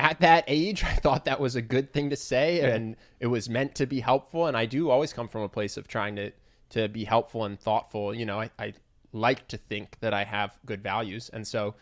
at 0.00 0.20
that 0.20 0.44
age, 0.48 0.82
I 0.82 0.94
thought 0.94 1.26
that 1.26 1.40
was 1.40 1.56
a 1.56 1.62
good 1.62 1.92
thing 1.92 2.10
to 2.10 2.16
say, 2.16 2.58
yeah. 2.58 2.68
and 2.68 2.96
it 3.20 3.26
was 3.26 3.48
meant 3.48 3.74
to 3.76 3.86
be 3.86 4.00
helpful. 4.00 4.46
And 4.46 4.56
I 4.56 4.64
do 4.64 4.88
always 4.88 5.12
come 5.12 5.28
from 5.28 5.42
a 5.42 5.48
place 5.48 5.76
of 5.76 5.86
trying 5.86 6.16
to 6.16 6.32
to 6.70 6.88
be 6.88 7.04
helpful 7.04 7.44
and 7.44 7.60
thoughtful. 7.60 8.14
You 8.14 8.24
know, 8.24 8.40
I, 8.40 8.50
I 8.58 8.72
like 9.12 9.46
to 9.48 9.56
think 9.58 9.98
that 10.00 10.14
I 10.14 10.24
have 10.24 10.58
good 10.64 10.82
values, 10.82 11.28
and 11.28 11.46
so 11.46 11.74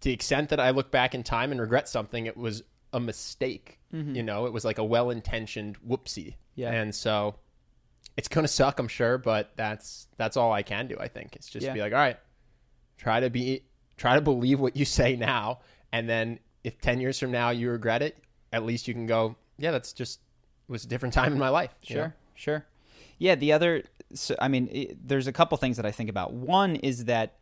to 0.00 0.08
the 0.08 0.12
extent 0.12 0.48
that 0.50 0.60
I 0.60 0.70
look 0.70 0.90
back 0.90 1.14
in 1.14 1.22
time 1.22 1.52
and 1.52 1.60
regret 1.60 1.88
something, 1.88 2.26
it 2.26 2.36
was 2.36 2.62
a 2.92 3.00
mistake. 3.00 3.78
Mm-hmm. 3.92 4.14
You 4.14 4.22
know, 4.22 4.46
it 4.46 4.52
was 4.52 4.64
like 4.64 4.78
a 4.78 4.84
well 4.84 5.10
intentioned 5.10 5.76
whoopsie. 5.86 6.36
Yeah, 6.54 6.72
and 6.72 6.94
so 6.94 7.34
it's 8.16 8.28
gonna 8.28 8.48
suck, 8.48 8.78
I'm 8.78 8.88
sure, 8.88 9.18
but 9.18 9.52
that's 9.56 10.08
that's 10.16 10.38
all 10.38 10.52
I 10.52 10.62
can 10.62 10.86
do. 10.86 10.96
I 10.98 11.08
think 11.08 11.36
it's 11.36 11.50
just 11.50 11.66
yeah. 11.66 11.74
be 11.74 11.80
like, 11.80 11.92
all 11.92 11.98
right, 11.98 12.18
try 12.96 13.20
to 13.20 13.28
be 13.28 13.64
try 13.98 14.14
to 14.14 14.22
believe 14.22 14.60
what 14.60 14.76
you 14.76 14.86
say 14.86 15.16
now, 15.16 15.58
and 15.92 16.08
then 16.08 16.38
if 16.64 16.80
10 16.80 17.00
years 17.00 17.18
from 17.18 17.30
now 17.30 17.50
you 17.50 17.70
regret 17.70 18.02
it, 18.02 18.16
at 18.52 18.64
least 18.64 18.88
you 18.88 18.94
can 18.94 19.06
go, 19.06 19.36
yeah, 19.58 19.70
that's 19.70 19.92
just 19.92 20.20
was 20.68 20.84
a 20.84 20.88
different 20.88 21.14
time 21.20 21.32
in 21.32 21.38
my 21.38 21.48
life. 21.48 21.74
Sure, 21.82 22.08
know? 22.08 22.12
sure. 22.34 22.66
Yeah, 23.18 23.34
the 23.34 23.52
other, 23.52 23.84
so, 24.14 24.36
I 24.40 24.48
mean, 24.48 24.68
it, 24.70 25.08
there's 25.08 25.26
a 25.26 25.32
couple 25.32 25.56
things 25.58 25.76
that 25.76 25.86
I 25.86 25.90
think 25.90 26.08
about. 26.08 26.32
One 26.32 26.76
is 26.76 27.06
that 27.06 27.34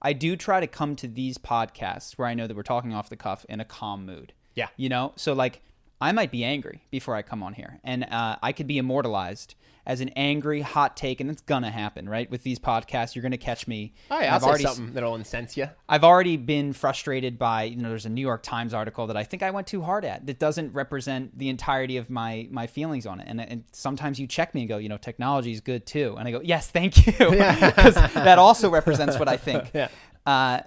I 0.00 0.12
do 0.12 0.36
try 0.36 0.60
to 0.60 0.66
come 0.66 0.96
to 0.96 1.08
these 1.08 1.38
podcasts 1.38 2.12
where 2.18 2.28
I 2.28 2.34
know 2.34 2.46
that 2.46 2.56
we're 2.56 2.62
talking 2.62 2.94
off 2.94 3.08
the 3.08 3.16
cuff 3.16 3.44
in 3.48 3.60
a 3.60 3.64
calm 3.64 4.06
mood. 4.06 4.32
Yeah. 4.54 4.68
You 4.76 4.88
know, 4.88 5.12
so 5.16 5.32
like 5.32 5.62
I 6.00 6.12
might 6.12 6.30
be 6.30 6.44
angry 6.44 6.82
before 6.90 7.14
I 7.14 7.22
come 7.22 7.42
on 7.42 7.54
here, 7.54 7.80
and 7.84 8.04
uh, 8.04 8.36
I 8.42 8.52
could 8.52 8.66
be 8.66 8.78
immortalized 8.78 9.54
as 9.86 10.00
an 10.00 10.08
angry 10.10 10.62
hot 10.62 10.96
take, 10.96 11.20
and 11.20 11.30
it's 11.30 11.42
gonna 11.42 11.70
happen, 11.70 12.08
right? 12.08 12.30
With 12.30 12.42
these 12.42 12.58
podcasts, 12.58 13.14
you're 13.14 13.22
gonna 13.22 13.36
catch 13.36 13.66
me. 13.66 13.92
Oh 14.10 14.18
yeah, 14.18 14.28
I'll 14.28 14.34
I've 14.36 14.42
say 14.42 14.48
already, 14.48 14.64
something 14.64 14.92
that'll 14.94 15.14
incense 15.14 15.56
you. 15.56 15.68
I've 15.88 16.04
already 16.04 16.36
been 16.36 16.72
frustrated 16.72 17.38
by 17.38 17.64
you 17.64 17.76
know. 17.76 17.90
There's 17.90 18.06
a 18.06 18.10
New 18.10 18.20
York 18.22 18.42
Times 18.42 18.72
article 18.72 19.06
that 19.08 19.16
I 19.16 19.24
think 19.24 19.42
I 19.42 19.50
went 19.50 19.66
too 19.66 19.82
hard 19.82 20.04
at 20.04 20.26
that 20.26 20.38
doesn't 20.38 20.72
represent 20.72 21.38
the 21.38 21.48
entirety 21.48 21.96
of 21.96 22.08
my 22.10 22.48
my 22.50 22.66
feelings 22.66 23.06
on 23.06 23.20
it, 23.20 23.26
and 23.28 23.40
and 23.40 23.64
sometimes 23.72 24.18
you 24.18 24.26
check 24.26 24.54
me 24.54 24.62
and 24.62 24.68
go, 24.68 24.78
you 24.78 24.88
know, 24.88 24.96
technology 24.96 25.52
is 25.52 25.60
good 25.60 25.86
too, 25.86 26.16
and 26.18 26.26
I 26.26 26.30
go, 26.30 26.40
yes, 26.42 26.68
thank 26.70 27.06
you, 27.06 27.12
because 27.18 27.94
that 28.14 28.38
also 28.38 28.70
represents 28.70 29.18
what 29.18 29.28
I 29.28 29.36
think. 29.36 29.70
yeah. 29.74 29.88
Uh, 30.24 30.60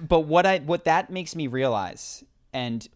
but 0.00 0.20
what 0.20 0.44
I 0.46 0.58
what 0.58 0.84
that 0.84 1.10
makes 1.10 1.36
me 1.36 1.46
realize, 1.46 2.24
and 2.52 2.86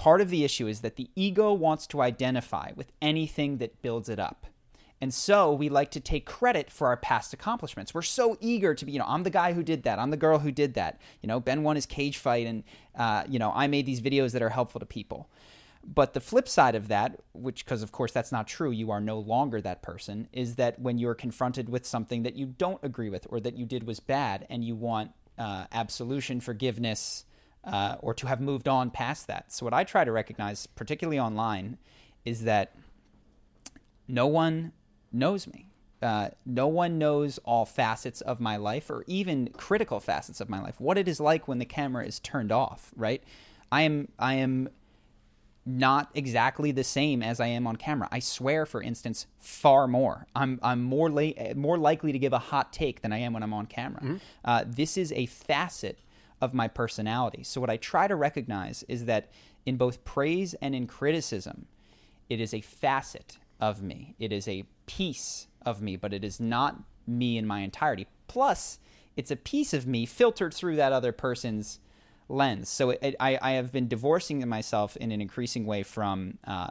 part 0.00 0.22
of 0.22 0.30
the 0.30 0.44
issue 0.44 0.66
is 0.66 0.80
that 0.80 0.96
the 0.96 1.10
ego 1.14 1.52
wants 1.52 1.86
to 1.86 2.00
identify 2.00 2.70
with 2.74 2.90
anything 3.02 3.58
that 3.58 3.82
builds 3.82 4.08
it 4.08 4.18
up. 4.18 4.46
And 4.98 5.12
so 5.12 5.52
we 5.52 5.68
like 5.68 5.90
to 5.90 6.00
take 6.00 6.24
credit 6.24 6.70
for 6.70 6.86
our 6.86 6.96
past 6.96 7.34
accomplishments. 7.34 7.92
We're 7.92 8.00
so 8.00 8.38
eager 8.40 8.74
to 8.74 8.86
be, 8.86 8.92
you 8.92 8.98
know, 8.98 9.04
I'm 9.06 9.24
the 9.24 9.30
guy 9.30 9.52
who 9.52 9.62
did 9.62 9.82
that. 9.82 9.98
I'm 9.98 10.08
the 10.08 10.16
girl 10.16 10.38
who 10.38 10.52
did 10.52 10.72
that. 10.72 11.02
You 11.20 11.26
know, 11.26 11.38
Ben 11.38 11.62
won 11.62 11.76
his 11.76 11.84
cage 11.84 12.16
fight, 12.16 12.46
and 12.46 12.64
uh, 12.94 13.24
you 13.28 13.38
know, 13.38 13.52
I 13.54 13.66
made 13.66 13.84
these 13.84 14.00
videos 14.00 14.32
that 14.32 14.40
are 14.40 14.48
helpful 14.48 14.78
to 14.78 14.86
people. 14.86 15.28
But 15.84 16.14
the 16.14 16.20
flip 16.20 16.48
side 16.48 16.74
of 16.74 16.88
that, 16.88 17.20
which, 17.34 17.66
because 17.66 17.82
of 17.82 17.92
course 17.92 18.12
that's 18.12 18.32
not 18.32 18.46
true, 18.46 18.70
you 18.70 18.90
are 18.90 19.02
no 19.02 19.18
longer 19.18 19.60
that 19.60 19.82
person, 19.82 20.28
is 20.32 20.54
that 20.54 20.78
when 20.78 20.96
you're 20.96 21.14
confronted 21.14 21.68
with 21.68 21.84
something 21.84 22.22
that 22.22 22.36
you 22.36 22.46
don't 22.46 22.82
agree 22.82 23.10
with 23.10 23.26
or 23.28 23.38
that 23.40 23.54
you 23.54 23.66
did 23.66 23.86
was 23.86 24.00
bad 24.00 24.46
and 24.48 24.64
you 24.64 24.76
want 24.76 25.10
uh, 25.38 25.66
absolution, 25.72 26.40
forgiveness, 26.40 27.26
uh, 27.64 27.96
or 28.00 28.14
to 28.14 28.26
have 28.26 28.40
moved 28.40 28.68
on 28.68 28.90
past 28.90 29.26
that. 29.26 29.52
So, 29.52 29.64
what 29.64 29.74
I 29.74 29.84
try 29.84 30.04
to 30.04 30.12
recognize, 30.12 30.66
particularly 30.66 31.18
online, 31.18 31.78
is 32.24 32.44
that 32.44 32.74
no 34.08 34.26
one 34.26 34.72
knows 35.12 35.46
me. 35.46 35.66
Uh, 36.02 36.30
no 36.46 36.66
one 36.66 36.96
knows 36.96 37.38
all 37.44 37.66
facets 37.66 38.22
of 38.22 38.40
my 38.40 38.56
life 38.56 38.88
or 38.88 39.04
even 39.06 39.48
critical 39.48 40.00
facets 40.00 40.40
of 40.40 40.48
my 40.48 40.60
life. 40.60 40.80
What 40.80 40.96
it 40.96 41.06
is 41.06 41.20
like 41.20 41.46
when 41.46 41.58
the 41.58 41.66
camera 41.66 42.06
is 42.06 42.18
turned 42.20 42.50
off, 42.50 42.90
right? 42.96 43.22
I 43.70 43.82
am 43.82 44.08
I 44.18 44.34
am 44.34 44.70
not 45.66 46.10
exactly 46.14 46.72
the 46.72 46.84
same 46.84 47.22
as 47.22 47.38
I 47.38 47.46
am 47.48 47.66
on 47.66 47.76
camera. 47.76 48.08
I 48.10 48.18
swear, 48.18 48.64
for 48.64 48.82
instance, 48.82 49.26
far 49.38 49.86
more. 49.86 50.26
I'm 50.34 50.58
I'm 50.62 50.82
more 50.82 51.10
la- 51.10 51.54
more 51.54 51.76
likely 51.76 52.12
to 52.12 52.18
give 52.18 52.32
a 52.32 52.38
hot 52.38 52.72
take 52.72 53.02
than 53.02 53.12
I 53.12 53.18
am 53.18 53.34
when 53.34 53.42
I'm 53.42 53.52
on 53.52 53.66
camera. 53.66 54.00
Mm-hmm. 54.00 54.16
Uh, 54.44 54.64
this 54.66 54.96
is 54.96 55.12
a 55.12 55.26
facet 55.26 55.98
of 56.40 56.54
my 56.54 56.68
personality. 56.68 57.42
So 57.42 57.60
what 57.60 57.70
I 57.70 57.76
try 57.76 58.08
to 58.08 58.16
recognize 58.16 58.82
is 58.88 59.04
that 59.06 59.30
in 59.66 59.76
both 59.76 60.04
praise 60.04 60.54
and 60.54 60.74
in 60.74 60.86
criticism, 60.86 61.66
it 62.28 62.40
is 62.40 62.54
a 62.54 62.60
facet 62.60 63.38
of 63.60 63.82
me. 63.82 64.14
It 64.18 64.32
is 64.32 64.48
a 64.48 64.64
piece 64.86 65.48
of 65.64 65.82
me, 65.82 65.96
but 65.96 66.12
it 66.12 66.24
is 66.24 66.40
not 66.40 66.82
me 67.06 67.36
in 67.36 67.46
my 67.46 67.60
entirety. 67.60 68.06
Plus, 68.26 68.78
it's 69.16 69.30
a 69.30 69.36
piece 69.36 69.74
of 69.74 69.86
me 69.86 70.06
filtered 70.06 70.54
through 70.54 70.76
that 70.76 70.92
other 70.92 71.12
person's 71.12 71.80
lens. 72.28 72.68
So 72.68 72.90
it, 72.90 73.16
I, 73.18 73.38
I, 73.42 73.50
have 73.52 73.72
been 73.72 73.88
divorcing 73.88 74.46
myself 74.48 74.96
in 74.96 75.10
an 75.10 75.20
increasing 75.20 75.66
way 75.66 75.82
from 75.82 76.38
uh, 76.46 76.70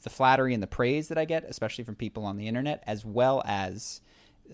the 0.00 0.10
flattery 0.10 0.54
and 0.54 0.62
the 0.62 0.68
praise 0.68 1.08
that 1.08 1.18
I 1.18 1.24
get, 1.24 1.44
especially 1.44 1.84
from 1.84 1.96
people 1.96 2.24
on 2.24 2.36
the 2.36 2.46
internet, 2.46 2.82
as 2.86 3.04
well 3.04 3.42
as 3.44 4.00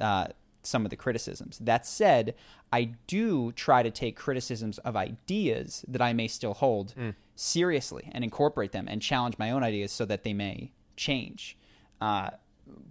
uh, 0.01 0.29
some 0.63 0.85
of 0.85 0.91
the 0.91 0.97
criticisms. 0.97 1.59
That 1.59 1.87
said, 1.87 2.35
I 2.73 2.93
do 3.07 3.53
try 3.53 3.83
to 3.83 3.91
take 3.91 4.17
criticisms 4.17 4.79
of 4.79 4.97
ideas 4.97 5.85
that 5.89 6.03
I 6.03 6.13
may 6.13 6.29
still 6.29 6.55
hold 6.55 6.95
seriously 7.35 8.11
and 8.13 8.25
incorporate 8.25 8.73
them 8.73 8.87
and 8.89 9.01
challenge 9.01 9.39
my 9.39 9.51
own 9.51 9.63
ideas 9.63 9.93
so 9.93 10.05
that 10.07 10.25
they 10.25 10.35
may 10.35 10.73
change. 10.97 11.57
Uh, 12.01 12.31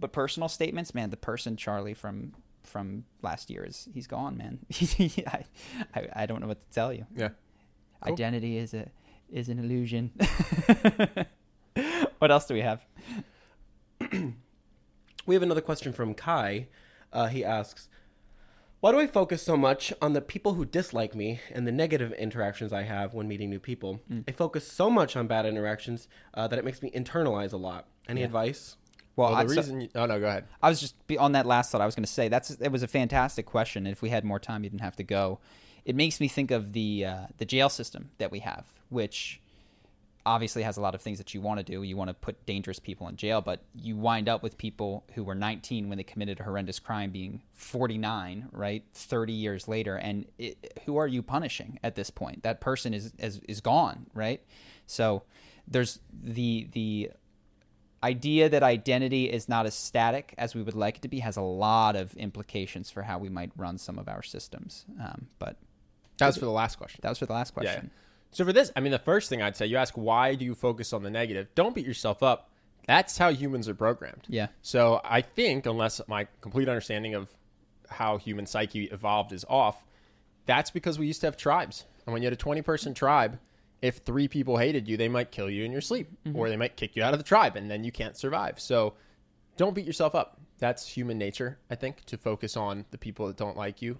but 0.00 0.12
personal 0.12 0.48
statements, 0.48 0.94
man, 0.94 1.10
the 1.10 1.16
person 1.16 1.56
Charlie 1.56 1.94
from 1.94 2.32
from 2.64 3.04
last 3.22 3.48
year 3.48 3.64
is 3.64 3.88
he's 3.94 4.06
gone, 4.06 4.36
man. 4.36 4.58
I, 5.26 5.44
I 5.94 6.08
I 6.14 6.26
don't 6.26 6.40
know 6.40 6.48
what 6.48 6.60
to 6.60 6.66
tell 6.70 6.92
you. 6.92 7.06
Yeah. 7.14 7.30
Cool. 8.02 8.12
Identity 8.12 8.58
is 8.58 8.74
a 8.74 8.88
is 9.30 9.48
an 9.48 9.58
illusion. 9.58 10.10
what 12.18 12.30
else 12.30 12.46
do 12.46 12.54
we 12.54 12.60
have? 12.60 12.84
We 15.28 15.34
have 15.34 15.42
another 15.42 15.60
question 15.60 15.92
from 15.92 16.14
Kai. 16.14 16.68
Uh, 17.12 17.26
he 17.28 17.44
asks, 17.44 17.88
"Why 18.80 18.92
do 18.92 18.98
I 19.00 19.06
focus 19.06 19.42
so 19.42 19.56
much 19.56 19.92
on 20.00 20.12
the 20.12 20.20
people 20.20 20.54
who 20.54 20.64
dislike 20.64 21.14
me 21.14 21.40
and 21.52 21.66
the 21.66 21.72
negative 21.72 22.12
interactions 22.12 22.72
I 22.72 22.82
have 22.82 23.14
when 23.14 23.26
meeting 23.28 23.50
new 23.50 23.60
people? 23.60 24.00
I 24.26 24.32
focus 24.32 24.66
so 24.70 24.90
much 24.90 25.16
on 25.16 25.26
bad 25.26 25.46
interactions 25.46 26.08
uh, 26.34 26.46
that 26.48 26.58
it 26.58 26.64
makes 26.64 26.82
me 26.82 26.90
internalize 26.90 27.52
a 27.52 27.56
lot. 27.56 27.86
Any 28.08 28.22
advice?" 28.22 28.76
Well, 29.16 29.30
Well, 29.30 29.38
I, 29.40 29.42
the 29.44 29.48
so- 29.50 29.56
reason. 29.62 29.80
you- 29.80 29.88
oh 29.96 30.06
no, 30.06 30.20
go 30.20 30.26
ahead. 30.28 30.44
I 30.62 30.68
was 30.68 30.80
just 30.80 30.94
be- 31.08 31.18
on 31.18 31.32
that 31.32 31.44
last 31.44 31.72
thought. 31.72 31.80
I 31.80 31.86
was 31.86 31.96
going 31.96 32.04
to 32.04 32.12
say 32.12 32.28
that's 32.28 32.50
it 32.50 32.70
was 32.70 32.84
a 32.84 32.88
fantastic 32.88 33.46
question. 33.46 33.84
And 33.86 33.92
if 33.92 34.00
we 34.00 34.10
had 34.10 34.24
more 34.24 34.38
time, 34.38 34.62
you 34.62 34.70
didn't 34.70 34.82
have 34.82 34.94
to 34.96 35.02
go. 35.02 35.40
It 35.84 35.96
makes 35.96 36.20
me 36.20 36.28
think 36.28 36.50
of 36.52 36.72
the 36.72 37.04
uh, 37.04 37.26
the 37.38 37.44
jail 37.44 37.68
system 37.68 38.10
that 38.18 38.30
we 38.30 38.38
have, 38.40 38.66
which 38.90 39.40
obviously 40.28 40.62
has 40.62 40.76
a 40.76 40.80
lot 40.80 40.94
of 40.94 41.00
things 41.00 41.18
that 41.18 41.32
you 41.34 41.40
want 41.40 41.58
to 41.58 41.64
do. 41.64 41.82
You 41.82 41.96
want 41.96 42.08
to 42.08 42.14
put 42.14 42.44
dangerous 42.46 42.78
people 42.78 43.08
in 43.08 43.16
jail, 43.16 43.40
but 43.40 43.62
you 43.74 43.96
wind 43.96 44.28
up 44.28 44.42
with 44.42 44.58
people 44.58 45.04
who 45.14 45.24
were 45.24 45.34
19 45.34 45.88
when 45.88 45.96
they 45.98 46.04
committed 46.04 46.38
a 46.40 46.42
horrendous 46.44 46.78
crime, 46.78 47.10
being 47.10 47.40
49, 47.52 48.48
right, 48.52 48.84
30 48.92 49.32
years 49.32 49.66
later. 49.68 49.96
And 49.96 50.26
it, 50.38 50.80
who 50.84 50.96
are 50.98 51.06
you 51.06 51.22
punishing 51.22 51.78
at 51.82 51.94
this 51.94 52.10
point? 52.10 52.42
That 52.42 52.60
person 52.60 52.92
is 52.94 53.12
is, 53.18 53.40
is 53.48 53.60
gone, 53.60 54.06
right? 54.14 54.42
So 54.86 55.22
there's 55.66 55.98
the 56.22 56.68
the 56.72 57.10
idea 58.02 58.48
that 58.48 58.62
identity 58.62 59.24
is 59.30 59.48
not 59.48 59.66
as 59.66 59.74
static 59.74 60.34
as 60.38 60.54
we 60.54 60.62
would 60.62 60.74
like 60.76 60.96
it 60.98 61.02
to 61.02 61.08
be 61.08 61.18
has 61.20 61.36
a 61.36 61.42
lot 61.42 61.96
of 61.96 62.14
implications 62.16 62.90
for 62.90 63.02
how 63.02 63.18
we 63.18 63.28
might 63.28 63.50
run 63.56 63.76
some 63.76 63.98
of 63.98 64.08
our 64.08 64.22
systems. 64.22 64.84
Um, 65.00 65.26
but 65.40 65.56
That 66.18 66.26
was 66.26 66.36
for 66.36 66.44
the 66.44 66.52
last 66.52 66.76
question. 66.76 67.00
that 67.02 67.08
was 67.08 67.18
for 67.18 67.26
the 67.26 67.32
last 67.32 67.50
Yeah. 67.56 67.62
question. 67.62 67.90
So 68.30 68.44
for 68.44 68.52
this, 68.52 68.70
I 68.76 68.80
mean, 68.80 68.92
the 68.92 68.98
first 68.98 69.28
thing 69.28 69.42
I'd 69.42 69.56
say, 69.56 69.66
you 69.66 69.76
ask 69.76 69.94
why 69.94 70.34
do 70.34 70.44
you 70.44 70.54
focus 70.54 70.92
on 70.92 71.02
the 71.02 71.10
negative? 71.10 71.48
Don't 71.54 71.74
beat 71.74 71.86
yourself 71.86 72.22
up. 72.22 72.50
That's 72.86 73.18
how 73.18 73.30
humans 73.30 73.68
are 73.68 73.74
programmed. 73.74 74.24
Yeah. 74.28 74.48
So 74.62 75.00
I 75.04 75.20
think, 75.20 75.66
unless 75.66 76.00
my 76.08 76.26
complete 76.40 76.68
understanding 76.68 77.14
of 77.14 77.28
how 77.88 78.16
human 78.16 78.46
psyche 78.46 78.84
evolved 78.84 79.32
is 79.32 79.44
off, 79.48 79.84
that's 80.46 80.70
because 80.70 80.98
we 80.98 81.06
used 81.06 81.20
to 81.20 81.26
have 81.26 81.36
tribes. 81.36 81.84
And 82.06 82.12
when 82.12 82.22
you 82.22 82.26
had 82.26 82.32
a 82.32 82.36
20 82.36 82.62
person 82.62 82.94
tribe, 82.94 83.38
if 83.82 83.98
three 83.98 84.28
people 84.28 84.56
hated 84.56 84.88
you, 84.88 84.96
they 84.96 85.08
might 85.08 85.30
kill 85.30 85.50
you 85.50 85.64
in 85.64 85.72
your 85.72 85.80
sleep 85.80 86.10
mm-hmm. 86.26 86.36
or 86.36 86.48
they 86.48 86.56
might 86.56 86.76
kick 86.76 86.96
you 86.96 87.02
out 87.02 87.12
of 87.12 87.20
the 87.20 87.24
tribe 87.24 87.56
and 87.56 87.70
then 87.70 87.84
you 87.84 87.92
can't 87.92 88.16
survive. 88.16 88.58
So 88.58 88.94
don't 89.56 89.74
beat 89.74 89.86
yourself 89.86 90.14
up. 90.14 90.40
That's 90.58 90.88
human 90.88 91.18
nature, 91.18 91.58
I 91.70 91.76
think, 91.76 92.04
to 92.06 92.16
focus 92.16 92.56
on 92.56 92.86
the 92.90 92.98
people 92.98 93.26
that 93.26 93.36
don't 93.36 93.56
like 93.56 93.80
you, 93.82 93.98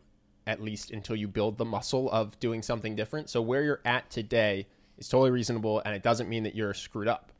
at 0.48 0.62
least 0.62 0.90
until 0.90 1.14
you 1.14 1.28
build 1.28 1.58
the 1.58 1.64
muscle 1.64 2.10
of 2.10 2.40
doing 2.40 2.62
something 2.62 2.96
different. 2.96 3.28
So 3.28 3.42
where 3.42 3.62
you're 3.62 3.80
at 3.84 4.08
today 4.10 4.66
is 4.96 5.06
totally 5.08 5.30
reasonable 5.30 5.82
and 5.84 5.94
it 5.94 6.02
doesn't 6.02 6.28
mean 6.28 6.42
that 6.44 6.56
you're 6.56 6.72
screwed 6.72 7.06
up. 7.06 7.30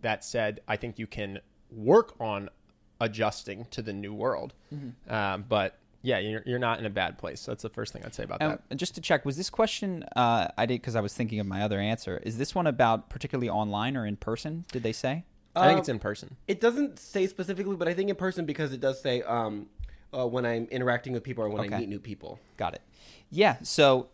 That 0.00 0.24
said, 0.24 0.60
I 0.66 0.76
think 0.76 0.98
you 0.98 1.06
can 1.06 1.40
work 1.70 2.14
on 2.18 2.48
adjusting 3.00 3.66
to 3.70 3.82
the 3.82 3.92
new 3.92 4.14
world. 4.14 4.54
Um, 5.08 5.44
but 5.46 5.78
yeah, 6.02 6.18
you're, 6.18 6.42
you're 6.46 6.58
not 6.58 6.78
in 6.78 6.86
a 6.86 6.90
bad 6.90 7.18
place. 7.18 7.44
That's 7.44 7.62
the 7.62 7.68
first 7.68 7.92
thing 7.92 8.02
I'd 8.04 8.14
say 8.14 8.24
about 8.24 8.40
Um, 8.42 8.50
that. 8.52 8.62
and 8.70 8.78
just 8.78 8.94
to 8.94 9.00
check, 9.02 9.26
was 9.26 9.36
this 9.36 9.50
question 9.50 10.02
uh, 10.16 10.48
I 10.56 10.64
did 10.66 10.80
because 10.80 10.96
I 10.96 11.00
was 11.02 11.12
thinking 11.14 11.40
of 11.40 11.46
my 11.46 11.62
other 11.62 11.78
answer? 11.78 12.18
Is 12.24 12.38
this 12.38 12.54
one 12.54 12.66
about 12.66 13.10
particularly 13.10 13.50
online 13.50 13.94
or 13.96 14.06
in 14.06 14.16
person? 14.16 14.64
Did 14.72 14.82
they 14.82 14.92
say? 14.92 15.24
I 15.54 15.66
think 15.66 15.74
Um, 15.74 15.78
it's 15.80 15.88
in 15.90 15.98
person. 15.98 16.36
It 16.48 16.60
doesn't 16.62 16.98
say 16.98 17.26
specifically, 17.26 17.76
but 17.76 17.88
I 17.88 17.94
think 17.94 18.08
in 18.10 18.16
person 18.16 18.46
because 18.46 18.72
it 18.72 18.80
does 18.80 19.00
say 19.02 19.22
um, 19.22 19.66
uh, 20.16 20.26
when 20.26 20.46
I'm 20.46 20.66
interacting 20.70 21.12
with 21.12 21.22
people 21.22 21.44
or 21.44 21.48
when 21.50 21.64
Okay. 21.66 21.74
I 21.76 21.80
meet 21.80 21.88
new 21.88 21.98
people. 22.00 22.38
Got 22.56 22.74
it. 22.74 22.82
Yeah. 23.30 23.56
So, 23.62 24.08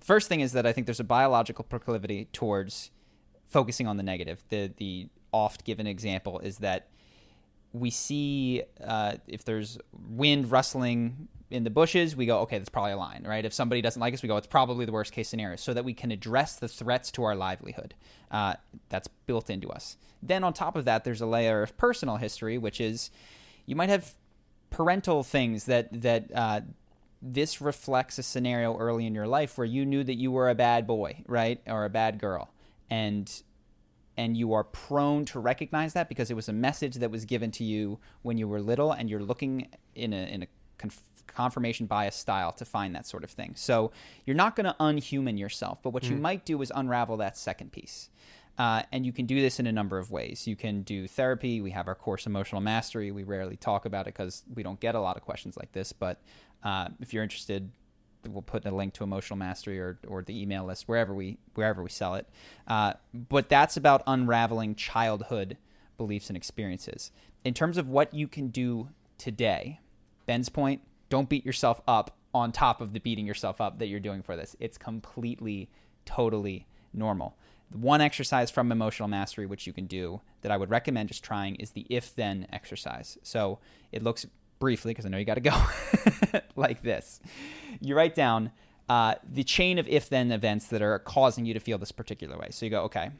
first 0.00 0.28
thing 0.28 0.40
is 0.40 0.52
that 0.52 0.66
I 0.66 0.72
think 0.72 0.86
there's 0.86 1.00
a 1.00 1.04
biological 1.04 1.64
proclivity 1.64 2.28
towards 2.32 2.90
focusing 3.46 3.86
on 3.86 3.96
the 3.96 4.02
negative. 4.02 4.42
The 4.48 4.72
the 4.76 5.08
oft 5.32 5.64
given 5.64 5.86
example 5.86 6.38
is 6.40 6.58
that 6.58 6.88
we 7.72 7.90
see 7.90 8.62
uh, 8.82 9.16
if 9.26 9.44
there's 9.44 9.78
wind 10.08 10.50
rustling 10.50 11.28
in 11.50 11.62
the 11.62 11.70
bushes, 11.70 12.16
we 12.16 12.26
go, 12.26 12.40
okay, 12.40 12.58
that's 12.58 12.70
probably 12.70 12.92
a 12.92 12.96
line, 12.96 13.24
right? 13.24 13.44
If 13.44 13.52
somebody 13.52 13.80
doesn't 13.82 14.00
like 14.00 14.14
us, 14.14 14.22
we 14.22 14.28
go, 14.28 14.36
it's 14.36 14.46
probably 14.48 14.84
the 14.84 14.92
worst 14.92 15.12
case 15.12 15.28
scenario, 15.28 15.56
so 15.56 15.74
that 15.74 15.84
we 15.84 15.94
can 15.94 16.10
address 16.10 16.56
the 16.56 16.66
threats 16.68 17.10
to 17.12 17.22
our 17.24 17.36
livelihood. 17.36 17.94
Uh, 18.30 18.54
that's 18.88 19.06
built 19.26 19.48
into 19.50 19.68
us. 19.68 19.96
Then 20.22 20.42
on 20.42 20.52
top 20.52 20.74
of 20.74 20.84
that, 20.86 21.04
there's 21.04 21.20
a 21.20 21.26
layer 21.26 21.62
of 21.62 21.76
personal 21.76 22.16
history, 22.16 22.58
which 22.58 22.80
is 22.80 23.10
you 23.66 23.76
might 23.76 23.88
have 23.90 24.14
parental 24.76 25.22
things 25.22 25.64
that 25.64 25.88
that 26.02 26.30
uh, 26.34 26.60
this 27.22 27.62
reflects 27.62 28.18
a 28.18 28.22
scenario 28.22 28.76
early 28.76 29.06
in 29.06 29.14
your 29.14 29.26
life 29.26 29.56
where 29.56 29.64
you 29.64 29.86
knew 29.86 30.04
that 30.04 30.16
you 30.16 30.30
were 30.30 30.50
a 30.50 30.54
bad 30.54 30.86
boy, 30.86 31.24
right, 31.26 31.62
or 31.66 31.86
a 31.86 31.90
bad 31.90 32.18
girl, 32.18 32.52
and 32.90 33.42
and 34.18 34.36
you 34.36 34.52
are 34.52 34.64
prone 34.64 35.24
to 35.24 35.40
recognize 35.40 35.94
that 35.94 36.10
because 36.10 36.30
it 36.30 36.34
was 36.34 36.50
a 36.50 36.52
message 36.52 36.96
that 36.96 37.10
was 37.10 37.24
given 37.24 37.50
to 37.50 37.64
you 37.64 37.98
when 38.20 38.36
you 38.36 38.46
were 38.46 38.60
little, 38.60 38.92
and 38.92 39.08
you're 39.08 39.22
looking 39.22 39.66
in 39.94 40.12
a 40.12 40.26
in 40.26 40.42
a 40.42 40.46
conf- 40.76 41.02
confirmation 41.26 41.86
bias 41.86 42.14
style 42.14 42.52
to 42.52 42.66
find 42.66 42.94
that 42.94 43.06
sort 43.06 43.24
of 43.24 43.30
thing. 43.30 43.54
So 43.56 43.92
you're 44.26 44.36
not 44.36 44.56
going 44.56 44.66
to 44.66 44.76
unhuman 44.78 45.38
yourself, 45.38 45.82
but 45.82 45.90
what 45.94 46.04
you 46.04 46.16
might 46.16 46.44
do 46.44 46.60
is 46.60 46.70
unravel 46.74 47.16
that 47.16 47.38
second 47.38 47.72
piece. 47.72 48.10
Uh, 48.58 48.82
and 48.90 49.04
you 49.04 49.12
can 49.12 49.26
do 49.26 49.40
this 49.40 49.60
in 49.60 49.66
a 49.66 49.72
number 49.72 49.98
of 49.98 50.10
ways. 50.10 50.46
You 50.46 50.56
can 50.56 50.82
do 50.82 51.06
therapy. 51.06 51.60
We 51.60 51.72
have 51.72 51.88
our 51.88 51.94
course, 51.94 52.26
Emotional 52.26 52.60
Mastery. 52.60 53.10
We 53.10 53.22
rarely 53.22 53.56
talk 53.56 53.84
about 53.84 54.06
it 54.06 54.14
because 54.14 54.44
we 54.54 54.62
don't 54.62 54.80
get 54.80 54.94
a 54.94 55.00
lot 55.00 55.16
of 55.16 55.22
questions 55.22 55.56
like 55.56 55.72
this. 55.72 55.92
But 55.92 56.22
uh, 56.62 56.88
if 57.00 57.12
you're 57.12 57.22
interested, 57.22 57.70
we'll 58.26 58.42
put 58.42 58.64
a 58.64 58.70
link 58.70 58.94
to 58.94 59.04
Emotional 59.04 59.36
Mastery 59.36 59.78
or, 59.78 59.98
or 60.06 60.22
the 60.22 60.40
email 60.40 60.64
list 60.64 60.88
wherever 60.88 61.14
we 61.14 61.38
wherever 61.54 61.82
we 61.82 61.90
sell 61.90 62.14
it. 62.14 62.26
Uh, 62.66 62.94
but 63.12 63.48
that's 63.48 63.76
about 63.76 64.02
unraveling 64.06 64.74
childhood 64.74 65.58
beliefs 65.98 66.28
and 66.28 66.36
experiences. 66.36 67.10
In 67.44 67.54
terms 67.54 67.76
of 67.76 67.88
what 67.88 68.12
you 68.12 68.26
can 68.26 68.48
do 68.48 68.88
today, 69.18 69.80
Ben's 70.24 70.48
point: 70.48 70.80
don't 71.10 71.28
beat 71.28 71.44
yourself 71.44 71.80
up 71.86 72.16
on 72.34 72.52
top 72.52 72.80
of 72.80 72.92
the 72.92 73.00
beating 73.00 73.26
yourself 73.26 73.60
up 73.60 73.78
that 73.78 73.86
you're 73.86 74.00
doing 74.00 74.22
for 74.22 74.36
this. 74.36 74.56
It's 74.60 74.76
completely, 74.76 75.70
totally 76.04 76.66
normal. 76.92 77.36
One 77.72 78.00
exercise 78.00 78.50
from 78.50 78.70
emotional 78.70 79.08
mastery, 79.08 79.46
which 79.46 79.66
you 79.66 79.72
can 79.72 79.86
do 79.86 80.20
that 80.42 80.52
I 80.52 80.56
would 80.56 80.70
recommend 80.70 81.08
just 81.08 81.24
trying, 81.24 81.56
is 81.56 81.70
the 81.70 81.86
if 81.90 82.14
then 82.14 82.46
exercise. 82.52 83.18
So 83.22 83.58
it 83.92 84.02
looks 84.02 84.26
briefly, 84.58 84.90
because 84.90 85.04
I 85.04 85.08
know 85.08 85.18
you 85.18 85.24
got 85.24 85.34
to 85.34 85.40
go, 85.40 85.62
like 86.56 86.82
this. 86.82 87.20
You 87.80 87.96
write 87.96 88.14
down 88.14 88.52
uh, 88.88 89.16
the 89.30 89.44
chain 89.44 89.78
of 89.78 89.88
if 89.88 90.08
then 90.08 90.30
events 90.30 90.66
that 90.68 90.80
are 90.80 90.98
causing 91.00 91.44
you 91.44 91.54
to 91.54 91.60
feel 91.60 91.78
this 91.78 91.92
particular 91.92 92.38
way. 92.38 92.48
So 92.50 92.64
you 92.64 92.70
go, 92.70 92.82
okay, 92.84 93.10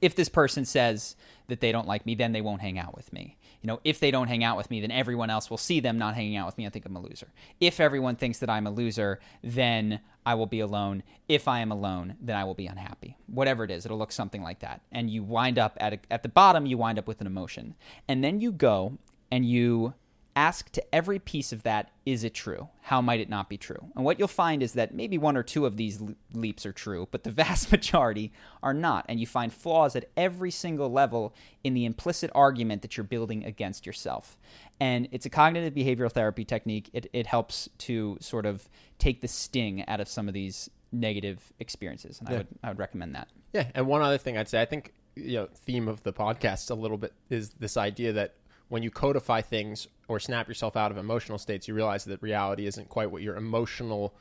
if 0.00 0.14
this 0.14 0.28
person 0.28 0.64
says 0.64 1.16
that 1.48 1.60
they 1.60 1.72
don't 1.72 1.86
like 1.86 2.04
me, 2.04 2.14
then 2.14 2.32
they 2.32 2.40
won't 2.40 2.60
hang 2.60 2.78
out 2.78 2.96
with 2.96 3.12
me. 3.12 3.36
You 3.62 3.68
know, 3.68 3.80
if 3.84 4.00
they 4.00 4.10
don't 4.10 4.28
hang 4.28 4.44
out 4.44 4.56
with 4.56 4.70
me, 4.70 4.80
then 4.80 4.90
everyone 4.90 5.30
else 5.30 5.50
will 5.50 5.56
see 5.56 5.80
them 5.80 5.98
not 5.98 6.14
hanging 6.14 6.36
out 6.36 6.46
with 6.46 6.58
me 6.58 6.64
and 6.64 6.72
think 6.72 6.84
I'm 6.84 6.96
a 6.96 7.00
loser. 7.00 7.28
If 7.60 7.80
everyone 7.80 8.16
thinks 8.16 8.38
that 8.38 8.50
I'm 8.50 8.66
a 8.66 8.70
loser, 8.70 9.20
then 9.42 10.00
I 10.24 10.34
will 10.34 10.46
be 10.46 10.60
alone. 10.60 11.02
If 11.28 11.48
I 11.48 11.60
am 11.60 11.70
alone, 11.70 12.16
then 12.20 12.36
I 12.36 12.44
will 12.44 12.54
be 12.54 12.66
unhappy. 12.66 13.16
Whatever 13.26 13.64
it 13.64 13.70
is, 13.70 13.84
it'll 13.84 13.98
look 13.98 14.12
something 14.12 14.42
like 14.42 14.60
that. 14.60 14.80
And 14.90 15.08
you 15.08 15.22
wind 15.22 15.58
up 15.58 15.76
at 15.80 15.92
a, 15.94 15.98
at 16.10 16.22
the 16.22 16.28
bottom, 16.28 16.66
you 16.66 16.78
wind 16.78 16.98
up 16.98 17.06
with 17.06 17.20
an 17.20 17.26
emotion. 17.26 17.74
And 18.08 18.22
then 18.22 18.40
you 18.40 18.52
go 18.52 18.98
and 19.30 19.44
you 19.44 19.94
ask 20.36 20.70
to 20.70 20.94
every 20.94 21.18
piece 21.18 21.52
of 21.52 21.62
that 21.62 21.90
is 22.04 22.22
it 22.22 22.34
true? 22.34 22.68
How 22.82 23.00
might 23.00 23.20
it 23.20 23.28
not 23.28 23.48
be 23.48 23.56
true? 23.56 23.90
And 23.96 24.04
what 24.04 24.18
you'll 24.18 24.28
find 24.28 24.62
is 24.62 24.74
that 24.74 24.94
maybe 24.94 25.16
one 25.18 25.36
or 25.36 25.42
two 25.42 25.66
of 25.66 25.76
these 25.76 26.00
leaps 26.34 26.66
are 26.66 26.72
true 26.72 27.08
but 27.10 27.24
the 27.24 27.30
vast 27.32 27.72
majority 27.72 28.32
are 28.62 28.74
not. 28.74 29.06
And 29.08 29.18
you 29.18 29.26
find 29.26 29.52
flaws 29.52 29.96
at 29.96 30.10
every 30.16 30.50
single 30.50 30.92
level 30.92 31.34
in 31.64 31.74
the 31.74 31.86
implicit 31.86 32.30
argument 32.34 32.82
that 32.82 32.96
you're 32.96 33.04
building 33.04 33.44
against 33.44 33.86
yourself. 33.86 34.36
And 34.78 35.08
it's 35.10 35.24
a 35.26 35.30
cognitive 35.30 35.74
behavioral 35.74 36.12
therapy 36.12 36.44
technique. 36.44 36.90
It, 36.92 37.08
it 37.12 37.26
helps 37.26 37.68
to 37.78 38.18
sort 38.20 38.44
of 38.44 38.68
take 38.98 39.22
the 39.22 39.28
sting 39.28 39.84
out 39.88 40.00
of 40.00 40.08
some 40.08 40.28
of 40.28 40.34
these 40.34 40.68
negative 40.92 41.52
experiences. 41.58 42.20
And 42.20 42.28
I, 42.28 42.32
would, 42.32 42.46
I 42.62 42.68
would 42.68 42.78
recommend 42.78 43.14
that. 43.14 43.28
Yeah, 43.52 43.70
and 43.74 43.86
one 43.86 44.02
other 44.02 44.18
thing 44.18 44.36
I'd 44.36 44.48
say, 44.48 44.60
I 44.60 44.66
think 44.66 44.92
you 45.16 45.38
know, 45.38 45.48
theme 45.64 45.88
of 45.88 46.02
the 46.02 46.12
podcast 46.12 46.70
a 46.70 46.74
little 46.74 46.98
bit 46.98 47.14
is 47.30 47.50
this 47.58 47.76
idea 47.78 48.12
that 48.12 48.34
when 48.68 48.82
you 48.82 48.90
codify 48.90 49.40
things 49.40 49.88
or 50.08 50.18
snap 50.20 50.48
yourself 50.48 50.76
out 50.76 50.90
of 50.90 50.96
emotional 50.98 51.38
states, 51.38 51.68
you 51.68 51.74
realize 51.74 52.04
that 52.04 52.20
reality 52.22 52.66
isn't 52.66 52.88
quite 52.88 53.10
what 53.10 53.22
your 53.22 53.36
emotional 53.36 54.14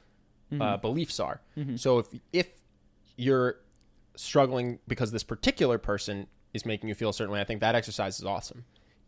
uh, 0.60 0.78
beliefs 0.78 1.20
are. 1.20 1.42
So 1.76 2.00
if 2.00 2.08
if 2.32 2.48
you're 3.18 3.56
struggling 4.16 4.80
because 4.88 5.12
this 5.12 5.24
particular 5.24 5.78
person 5.78 6.28
is 6.54 6.66
making 6.66 6.88
you 6.90 6.96
feel 6.96 7.10
a 7.10 7.14
certain 7.14 7.34
way, 7.34 7.42
I 7.42 7.44
think 7.44 7.60
that 7.62 7.76
exercise 7.76 8.20
is 8.20 8.26
awesome. 8.26 8.64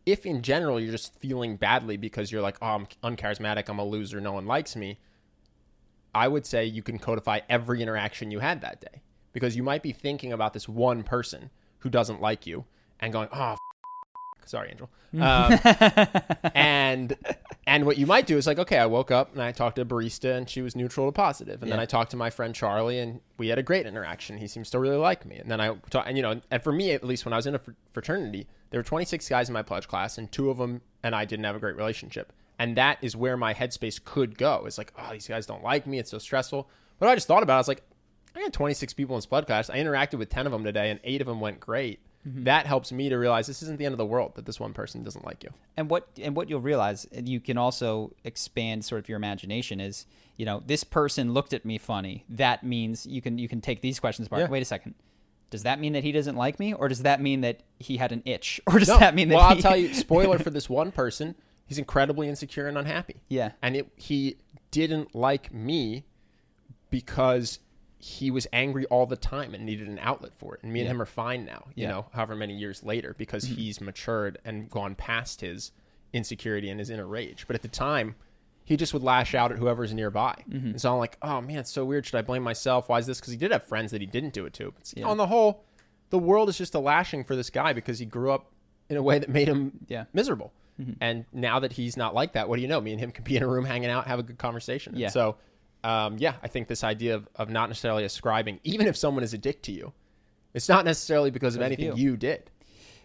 if 0.05 0.25
in 0.25 0.41
general 0.41 0.79
you're 0.79 0.91
just 0.91 1.13
feeling 1.19 1.57
badly 1.57 1.97
because 1.97 2.31
you're 2.31 2.41
like, 2.41 2.57
oh, 2.61 2.67
I'm 2.67 2.87
uncharismatic, 3.03 3.67
I'm 3.69 3.77
a 3.79 3.85
loser, 3.85 4.19
no 4.21 4.31
one 4.31 4.45
likes 4.45 4.75
me, 4.75 4.99
I 6.15 6.27
would 6.27 6.45
say 6.45 6.65
you 6.65 6.81
can 6.81 6.97
codify 6.97 7.41
every 7.49 7.81
interaction 7.81 8.31
you 8.31 8.39
had 8.39 8.61
that 8.61 8.79
day 8.81 9.01
because 9.33 9.55
you 9.55 9.63
might 9.63 9.83
be 9.83 9.91
thinking 9.91 10.31
about 10.33 10.53
this 10.53 10.67
one 10.67 11.03
person 11.03 11.49
who 11.79 11.89
doesn't 11.89 12.21
like 12.21 12.47
you 12.47 12.65
and 12.99 13.13
going, 13.13 13.27
oh, 13.33 13.55
sorry, 14.47 14.71
Angel. 14.71 14.89
Um, 15.21 15.59
and 16.55 17.15
and 17.65 17.85
what 17.85 17.97
you 17.97 18.05
might 18.05 18.27
do 18.27 18.37
is 18.37 18.47
like, 18.47 18.59
okay, 18.59 18.77
I 18.77 18.85
woke 18.85 19.11
up 19.11 19.33
and 19.33 19.41
I 19.41 19.51
talked 19.51 19.75
to 19.75 19.83
a 19.83 19.85
barista 19.85 20.35
and 20.35 20.49
she 20.49 20.61
was 20.61 20.75
neutral 20.75 21.07
to 21.07 21.11
positive, 21.11 21.61
and 21.61 21.71
then 21.71 21.79
I 21.79 21.85
talked 21.85 22.11
to 22.11 22.17
my 22.17 22.29
friend 22.29 22.53
Charlie 22.55 22.99
and 22.99 23.21
we 23.37 23.49
had 23.49 23.59
a 23.59 23.63
great 23.63 23.85
interaction. 23.85 24.37
He 24.37 24.47
seems 24.47 24.69
to 24.71 24.79
really 24.79 24.97
like 24.97 25.25
me, 25.25 25.37
and 25.37 25.49
then 25.49 25.61
I 25.61 25.75
talk, 25.89 26.05
and 26.07 26.17
you 26.17 26.23
know, 26.23 26.41
and 26.49 26.63
for 26.63 26.71
me 26.71 26.91
at 26.91 27.03
least, 27.03 27.25
when 27.25 27.33
I 27.33 27.37
was 27.37 27.47
in 27.47 27.55
a 27.55 27.59
fr- 27.59 27.71
fraternity, 27.93 28.47
there 28.69 28.79
were 28.79 28.85
26 28.85 29.27
guys 29.29 29.49
in 29.49 29.53
my 29.53 29.61
pledge 29.63 29.87
class, 29.87 30.17
and 30.17 30.31
two 30.31 30.49
of 30.49 30.57
them 30.57 30.81
and 31.03 31.15
I 31.15 31.25
didn't 31.25 31.45
have 31.45 31.55
a 31.55 31.59
great 31.59 31.75
relationship, 31.75 32.33
and 32.59 32.75
that 32.77 32.97
is 33.01 33.15
where 33.15 33.37
my 33.37 33.53
headspace 33.53 34.03
could 34.03 34.37
go. 34.37 34.63
It's 34.65 34.77
like, 34.77 34.93
oh, 34.97 35.11
these 35.11 35.27
guys 35.27 35.45
don't 35.45 35.63
like 35.63 35.87
me. 35.87 35.99
It's 35.99 36.11
so 36.11 36.17
stressful. 36.17 36.69
But 36.99 37.09
I 37.09 37.15
just 37.15 37.27
thought 37.27 37.43
about, 37.43 37.53
it, 37.53 37.57
I 37.57 37.59
was 37.59 37.67
like, 37.67 37.83
I 38.35 38.41
got 38.41 38.53
26 38.53 38.93
people 38.93 39.15
in 39.15 39.21
Spud 39.21 39.47
class. 39.47 39.69
I 39.69 39.77
interacted 39.77 40.19
with 40.19 40.29
10 40.29 40.45
of 40.45 40.51
them 40.51 40.63
today, 40.63 40.91
and 40.91 40.99
eight 41.03 41.21
of 41.21 41.27
them 41.27 41.39
went 41.39 41.59
great. 41.59 41.99
Mm-hmm. 42.27 42.43
That 42.43 42.65
helps 42.65 42.91
me 42.91 43.09
to 43.09 43.15
realize 43.17 43.47
this 43.47 43.61
isn't 43.63 43.77
the 43.77 43.85
end 43.85 43.93
of 43.93 43.97
the 43.97 44.05
world 44.05 44.33
that 44.35 44.45
this 44.45 44.59
one 44.59 44.73
person 44.73 45.03
doesn't 45.03 45.23
like 45.25 45.43
you. 45.43 45.51
and 45.77 45.89
what 45.89 46.07
and 46.21 46.35
what 46.35 46.49
you'll 46.49 46.59
realize 46.61 47.05
and 47.13 47.29
you 47.29 47.39
can 47.39 47.57
also 47.57 48.11
expand 48.23 48.83
sort 48.83 48.99
of 48.99 49.07
your 49.07 49.15
imagination 49.15 49.79
is 49.79 50.05
you 50.35 50.45
know 50.45 50.61
this 50.65 50.83
person 50.83 51.33
looked 51.33 51.53
at 51.53 51.63
me 51.65 51.77
funny 51.77 52.25
that 52.29 52.63
means 52.63 53.05
you 53.05 53.21
can 53.21 53.37
you 53.37 53.47
can 53.47 53.61
take 53.61 53.81
these 53.81 53.99
questions 53.99 54.27
apart 54.27 54.41
Yeah. 54.41 54.49
wait 54.49 54.61
a 54.61 54.65
second 54.65 54.93
does 55.49 55.63
that 55.63 55.79
mean 55.79 55.93
that 55.93 56.03
he 56.03 56.11
doesn't 56.11 56.35
like 56.35 56.59
me 56.59 56.73
or 56.73 56.87
does 56.89 57.03
that 57.03 57.21
mean 57.21 57.41
that 57.41 57.61
he 57.79 57.97
had 57.97 58.11
an 58.11 58.21
itch 58.25 58.59
or 58.67 58.79
does 58.79 58.87
No. 58.89 58.97
that 58.99 59.15
mean 59.15 59.29
that 59.29 59.35
well, 59.35 59.49
he, 59.49 59.55
I'll 59.55 59.61
tell 59.61 59.77
you, 59.77 59.93
spoiler 60.05 60.37
for 60.39 60.49
this 60.49 60.69
one 60.69 60.91
person, 60.91 61.35
he's 61.67 61.77
incredibly 61.77 62.27
insecure 62.27 62.67
and 62.67 62.77
unhappy. 62.77 63.21
Yeah. 63.29 63.51
And 63.61 63.75
it, 63.77 63.87
he 63.95 64.35
didn't 64.71 65.15
like 65.15 65.53
me 65.53 66.03
because 66.89 67.59
he 67.99 68.29
was 68.29 68.45
angry 68.53 68.85
all 68.85 69.05
the 69.05 69.15
time 69.17 69.53
and 69.53 69.65
needed 69.65 69.87
an 69.87 69.99
outlet 69.99 70.31
for 70.35 70.55
it. 70.55 70.61
And 70.63 70.71
me 70.71 70.79
and 70.81 70.87
Yeah. 70.87 70.91
him 70.91 71.01
are 71.01 71.05
fine 71.05 71.45
now, 71.45 71.65
you 71.75 71.83
Yeah. 71.83 71.89
know, 71.89 72.05
however 72.13 72.35
many 72.35 72.55
years 72.55 72.83
later, 72.83 73.15
because 73.17 73.45
mm-hmm. 73.45 73.55
he's 73.55 73.81
matured 73.81 74.37
and 74.45 74.69
gone 74.69 74.93
past 74.95 75.41
his 75.41 75.71
insecurity 76.13 76.69
and 76.69 76.79
his 76.79 76.89
inner 76.89 77.07
rage. 77.07 77.45
But 77.47 77.55
at 77.55 77.63
the 77.63 77.67
time, 77.67 78.15
he 78.63 78.77
just 78.77 78.93
would 78.93 79.01
lash 79.03 79.33
out 79.33 79.51
at 79.51 79.57
whoever's 79.57 79.93
nearby. 79.93 80.35
Mm-hmm. 80.49 80.67
And 80.67 80.81
so 80.81 80.93
I'm 80.93 80.99
like, 80.99 81.17
oh 81.21 81.41
man, 81.41 81.57
it's 81.59 81.71
so 81.71 81.85
weird. 81.85 82.05
Should 82.05 82.17
I 82.17 82.21
blame 82.21 82.43
myself? 82.43 82.87
Why 82.89 82.99
is 82.99 83.07
this? 83.07 83.19
Because 83.19 83.31
he 83.31 83.37
did 83.37 83.51
have 83.51 83.63
friends 83.63 83.91
that 83.91 84.01
he 84.01 84.07
didn't 84.07 84.33
do 84.33 84.45
it 84.45 84.53
to. 84.53 84.71
But 84.71 84.93
Yeah. 84.95 85.07
on 85.07 85.17
the 85.17 85.27
whole, 85.27 85.63
the 86.09 86.19
world 86.19 86.49
is 86.49 86.57
just 86.57 86.75
a 86.75 86.79
lashing 86.79 87.23
for 87.23 87.35
this 87.35 87.49
guy 87.49 87.73
because 87.73 87.97
he 87.99 88.05
grew 88.05 88.31
up 88.31 88.51
in 88.89 88.97
a 88.97 89.01
way 89.01 89.19
that 89.19 89.29
made 89.29 89.47
him 89.47 89.71
Yeah. 89.87 90.05
miserable. 90.13 90.53
Mm-hmm. 90.79 90.93
And 91.01 91.25
now 91.33 91.59
that 91.59 91.71
he's 91.73 91.97
not 91.97 92.13
like 92.13 92.33
that, 92.33 92.47
what 92.47 92.57
do 92.57 92.61
you 92.61 92.67
know? 92.67 92.79
Me 92.79 92.91
and 92.91 92.99
him 92.99 93.11
could 93.11 93.23
be 93.23 93.35
in 93.35 93.41
a 93.43 93.47
room 93.47 93.65
hanging 93.65 93.89
out, 93.89 94.05
have 94.05 94.19
a 94.19 94.23
good 94.23 94.37
conversation. 94.37 94.93
And 94.93 95.01
Yeah. 95.01 95.09
so, 95.09 95.37
um, 95.83 96.17
yeah, 96.17 96.33
I 96.43 96.47
think 96.47 96.67
this 96.67 96.83
idea 96.83 97.15
of, 97.15 97.27
of 97.35 97.49
not 97.49 97.69
necessarily 97.69 98.03
ascribing, 98.03 98.59
even 98.63 98.87
if 98.87 98.97
someone 98.97 99.23
is 99.23 99.33
a 99.33 99.37
dick 99.37 99.61
to 99.63 99.71
you, 99.71 99.93
it's 100.53 100.67
not 100.69 100.85
necessarily 100.85 101.31
because 101.31 101.55
of 101.55 101.61
anything 101.61 101.95
you. 101.97 102.11
you 102.11 102.17
did. 102.17 102.49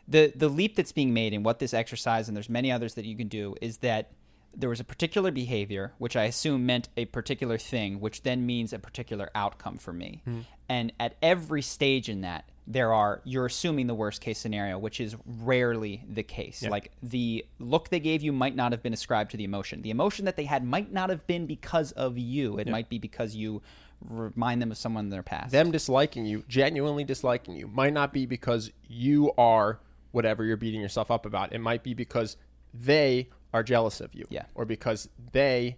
the 0.08 0.32
the 0.34 0.48
leap 0.48 0.74
that's 0.76 0.92
being 0.92 1.12
made 1.14 1.32
and 1.34 1.44
what 1.44 1.58
this 1.58 1.74
exercise 1.74 2.28
and 2.28 2.36
there's 2.36 2.48
many 2.48 2.72
others 2.72 2.94
that 2.94 3.04
you 3.04 3.16
can 3.16 3.28
do 3.28 3.54
is 3.60 3.78
that 3.78 4.10
there 4.54 4.68
was 4.68 4.80
a 4.80 4.84
particular 4.84 5.30
behavior 5.30 5.92
which 5.98 6.16
I 6.16 6.24
assume 6.24 6.66
meant 6.66 6.88
a 6.96 7.04
particular 7.06 7.56
thing, 7.58 8.00
which 8.00 8.22
then 8.22 8.44
means 8.44 8.72
a 8.72 8.78
particular 8.78 9.30
outcome 9.34 9.78
for 9.78 9.92
me. 9.92 10.22
And 10.68 10.92
at 10.98 11.16
every 11.22 11.62
stage 11.62 12.08
in 12.08 12.20
that, 12.22 12.44
there 12.66 12.92
are 12.92 13.20
you're 13.24 13.46
assuming 13.46 13.86
the 13.86 13.94
worst 13.94 14.20
case 14.20 14.38
scenario, 14.38 14.78
which 14.78 15.00
is 15.00 15.16
rarely 15.26 16.04
the 16.08 16.22
case. 16.22 16.62
Like 16.62 16.92
the 17.02 17.44
look 17.58 17.88
they 17.88 18.00
gave 18.00 18.22
you 18.22 18.32
might 18.32 18.54
not 18.54 18.72
have 18.72 18.82
been 18.82 18.92
ascribed 18.92 19.32
to 19.32 19.36
the 19.36 19.44
emotion. 19.44 19.82
The 19.82 19.90
emotion 19.90 20.24
that 20.26 20.36
they 20.36 20.44
had 20.44 20.64
might 20.64 20.92
not 20.92 21.10
have 21.10 21.26
been 21.26 21.46
because 21.46 21.92
of 21.92 22.18
you. 22.18 22.58
It 22.58 22.68
might 22.68 22.88
be 22.88 22.98
because 22.98 23.34
you 23.34 23.62
remind 24.00 24.62
them 24.62 24.70
of 24.70 24.78
someone 24.78 25.06
in 25.06 25.10
their 25.10 25.22
past. 25.22 25.52
Them 25.52 25.70
disliking 25.70 26.26
you, 26.26 26.44
genuinely 26.48 27.04
disliking 27.04 27.54
you, 27.56 27.66
might 27.68 27.92
not 27.92 28.12
be 28.12 28.26
because 28.26 28.70
you 28.88 29.32
are 29.38 29.80
whatever 30.12 30.44
you're 30.44 30.56
beating 30.56 30.80
yourself 30.80 31.10
up 31.10 31.26
about. 31.26 31.52
It 31.52 31.60
might 31.60 31.82
be 31.82 31.94
because 31.94 32.36
they 32.74 33.28
are 33.52 33.62
jealous 33.62 34.00
of 34.00 34.14
you. 34.14 34.26
Yeah. 34.30 34.44
Or 34.54 34.64
because 34.64 35.08
they, 35.32 35.76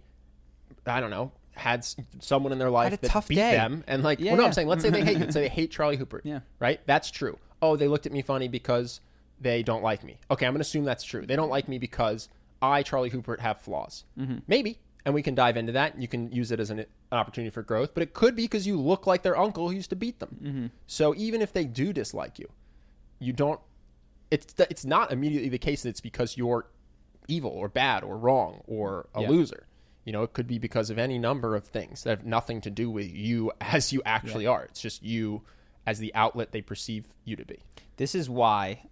I 0.85 0.99
don't 0.99 1.09
know, 1.09 1.31
had 1.55 1.85
someone 2.19 2.51
in 2.51 2.59
their 2.59 2.69
life 2.69 2.99
that 3.01 3.27
beat 3.27 3.35
day. 3.35 3.51
them. 3.55 3.83
And 3.87 4.03
like, 4.03 4.19
Yeah, 4.19 4.31
well, 4.31 4.37
no, 4.37 4.43
yeah. 4.43 4.47
I'm 4.47 4.53
saying, 4.53 4.67
let's 4.67 4.83
say 4.83 4.89
they 4.89 5.03
hate. 5.03 5.33
Say 5.33 5.41
they 5.41 5.49
hate 5.59 5.71
Charlie 5.71 5.97
Houpert. 5.97 6.21
Yeah. 6.23 6.39
Right? 6.59 6.79
That's 6.85 7.09
true. 7.11 7.37
Oh, 7.61 7.75
they 7.75 7.87
looked 7.87 8.05
at 8.05 8.11
me 8.11 8.21
funny 8.21 8.47
because 8.47 8.99
they 9.39 9.63
don't 9.63 9.83
like 9.83 10.03
me. 10.03 10.17
Okay, 10.29 10.45
I'm 10.45 10.53
going 10.53 10.59
to 10.59 10.67
assume 10.67 10.85
that's 10.85 11.03
true. 11.03 11.25
They 11.25 11.35
don't 11.35 11.49
like 11.49 11.67
me 11.67 11.77
because 11.77 12.29
I, 12.61 12.83
Charlie 12.83 13.09
Houpert, 13.09 13.39
have 13.39 13.59
flaws. 13.61 14.03
Mm-hmm. 14.19 14.39
Maybe. 14.47 14.79
And 15.05 15.13
we 15.13 15.21
can 15.21 15.35
dive 15.35 15.55
into 15.57 15.71
that. 15.73 15.93
And 15.93 16.01
you 16.01 16.07
can 16.07 16.31
use 16.31 16.51
it 16.51 16.59
as 16.59 16.69
an, 16.69 16.79
an 16.79 16.85
opportunity 17.11 17.49
for 17.51 17.61
growth. 17.61 17.93
But 17.93 18.03
it 18.03 18.13
could 18.13 18.35
be 18.35 18.43
because 18.43 18.65
you 18.67 18.79
look 18.79 19.05
like 19.07 19.23
their 19.23 19.37
uncle 19.37 19.69
who 19.69 19.75
used 19.75 19.89
to 19.91 19.95
beat 19.95 20.19
them. 20.19 20.37
Mm-hmm. 20.43 20.65
So 20.87 21.13
even 21.15 21.41
if 21.41 21.53
they 21.53 21.65
do 21.65 21.93
dislike 21.93 22.39
you, 22.39 22.49
you 23.19 23.31
don't. 23.33 23.59
It's 24.31 24.53
it's 24.59 24.83
not 24.83 25.11
immediately 25.11 25.49
the 25.49 25.59
case 25.59 25.83
that 25.83 25.89
it's 25.89 26.01
because 26.01 26.35
you're 26.37 26.65
evil 27.27 27.51
or 27.51 27.69
bad 27.69 28.03
or 28.03 28.17
wrong 28.17 28.61
or 28.67 29.07
a 29.13 29.21
Yeah. 29.21 29.29
loser. 29.29 29.67
You 30.05 30.13
know, 30.13 30.23
it 30.23 30.33
could 30.33 30.47
be 30.47 30.59
because 30.59 30.89
of 30.89 30.97
any 30.97 31.17
number 31.17 31.55
of 31.55 31.65
things 31.65 32.03
that 32.03 32.19
have 32.19 32.25
nothing 32.25 32.61
to 32.61 32.69
do 32.69 32.89
with 32.89 33.11
you 33.11 33.51
as 33.61 33.91
you 33.91 34.01
actually 34.05 34.47
are. 34.47 34.63
It's 34.63 34.81
just 34.81 35.03
you 35.03 35.41
as 35.85 35.99
the 35.99 36.13
outlet 36.15 36.51
they 36.51 36.61
perceive 36.61 37.05
you 37.25 37.35
to 37.35 37.45
be. 37.45 37.59
This 37.97 38.15
is 38.15 38.29
why. 38.29 38.83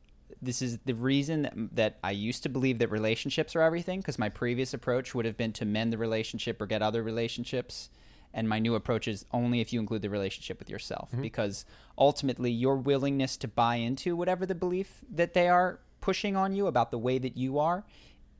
This 0.41 0.61
is 0.61 0.79
the 0.85 0.93
reason 0.93 1.43
that, 1.43 1.53
that 1.75 1.97
I 2.03 2.11
used 2.11 2.43
to 2.43 2.49
believe 2.49 2.79
that 2.79 2.91
relationships 2.91 3.55
are 3.55 3.61
everything 3.61 4.01
because 4.01 4.19
my 4.19 4.29
previous 4.29 4.73
approach 4.73 5.15
would 5.15 5.25
have 5.25 5.37
been 5.37 5.53
to 5.53 5.65
mend 5.65 5.93
the 5.93 5.97
relationship 5.97 6.61
or 6.61 6.65
get 6.65 6.81
other 6.81 7.01
relationships. 7.01 7.89
And 8.33 8.49
my 8.49 8.59
new 8.59 8.75
approach 8.75 9.07
is 9.07 9.25
only 9.31 9.61
if 9.61 9.71
you 9.71 9.79
include 9.79 10.01
the 10.01 10.09
relationship 10.09 10.59
with 10.59 10.69
yourself 10.69 11.11
mm-hmm. 11.11 11.21
because 11.21 11.65
ultimately 11.97 12.51
your 12.51 12.75
willingness 12.75 13.37
to 13.37 13.47
buy 13.47 13.75
into 13.75 14.15
whatever 14.15 14.45
the 14.45 14.55
belief 14.55 15.01
that 15.09 15.33
they 15.33 15.47
are 15.47 15.79
pushing 16.01 16.35
on 16.35 16.53
you 16.53 16.67
about 16.67 16.91
the 16.91 16.97
way 16.97 17.17
that 17.17 17.37
you 17.37 17.59
are 17.59 17.85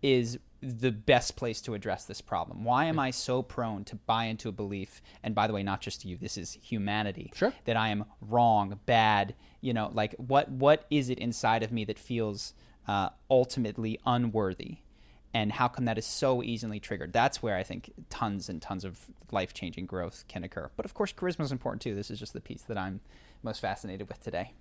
is 0.03 0.37
the 0.61 0.91
best 0.91 1.35
place 1.35 1.61
to 1.61 1.73
address 1.73 2.05
this 2.05 2.21
problem. 2.21 2.63
Why 2.63 2.85
am 2.85 2.97
I 2.97 3.11
so 3.11 3.41
prone 3.41 3.83
to 3.85 3.95
buy 3.95 4.25
into 4.25 4.47
a 4.47 4.51
belief? 4.51 5.01
And 5.21 5.35
by 5.35 5.47
the 5.47 5.53
way, 5.53 5.63
not 5.63 5.81
just 5.81 6.05
you, 6.05 6.15
this 6.15 6.37
is 6.37 6.53
humanity. 6.61 7.31
Sure. 7.35 7.53
That 7.65 7.75
I 7.75 7.89
am 7.89 8.05
wrong, 8.21 8.79
bad, 8.85 9.35
you 9.61 9.73
know, 9.73 9.89
like 9.93 10.15
what 10.15 10.49
what 10.49 10.85
is 10.89 11.09
it 11.09 11.19
inside 11.19 11.63
of 11.63 11.71
me 11.71 11.83
that 11.85 11.99
feels 11.99 12.53
uh, 12.87 13.09
ultimately 13.29 13.99
unworthy? 14.05 14.77
And 15.35 15.51
how 15.51 15.67
come 15.67 15.85
that 15.85 15.97
is 15.97 16.05
so 16.05 16.43
easily 16.43 16.79
triggered? 16.79 17.11
That's 17.11 17.41
where 17.41 17.57
I 17.57 17.63
think 17.63 17.91
tons 18.11 18.49
and 18.49 18.61
tons 18.61 18.85
of 18.85 18.99
life 19.31 19.51
changing 19.53 19.87
growth 19.87 20.25
can 20.27 20.43
occur. 20.43 20.69
But 20.75 20.85
of 20.85 20.93
course, 20.93 21.11
charisma 21.11 21.41
is 21.41 21.51
important 21.51 21.81
too. 21.81 21.95
This 21.95 22.11
is 22.11 22.19
just 22.19 22.33
the 22.33 22.41
piece 22.41 22.61
that 22.63 22.77
I'm 22.77 23.01
most 23.41 23.59
fascinated 23.59 24.07
with 24.07 24.21
today. 24.21 24.53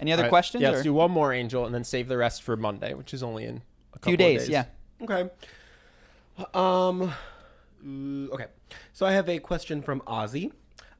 Any 0.00 0.12
other 0.12 0.22
right. 0.22 0.28
questions? 0.30 0.62
Yeah, 0.62 0.68
or- 0.68 0.72
let's 0.72 0.82
do 0.82 0.94
one 0.94 1.10
more, 1.10 1.32
Angel, 1.32 1.66
and 1.66 1.74
then 1.74 1.84
save 1.84 2.08
the 2.08 2.16
rest 2.16 2.42
for 2.42 2.56
Monday, 2.56 2.94
which 2.94 3.12
is 3.12 3.22
only 3.22 3.44
in 3.44 3.62
a 3.94 3.98
couple 3.98 4.08
few 4.08 4.14
of 4.14 4.18
days, 4.18 4.48
yeah. 4.48 4.64
Okay. 5.02 5.28
Um. 6.54 7.12
Okay. 7.84 8.46
So 8.92 9.06
I 9.06 9.12
have 9.12 9.28
a 9.28 9.38
question 9.38 9.82
from 9.82 10.00
Ozzy. 10.02 10.52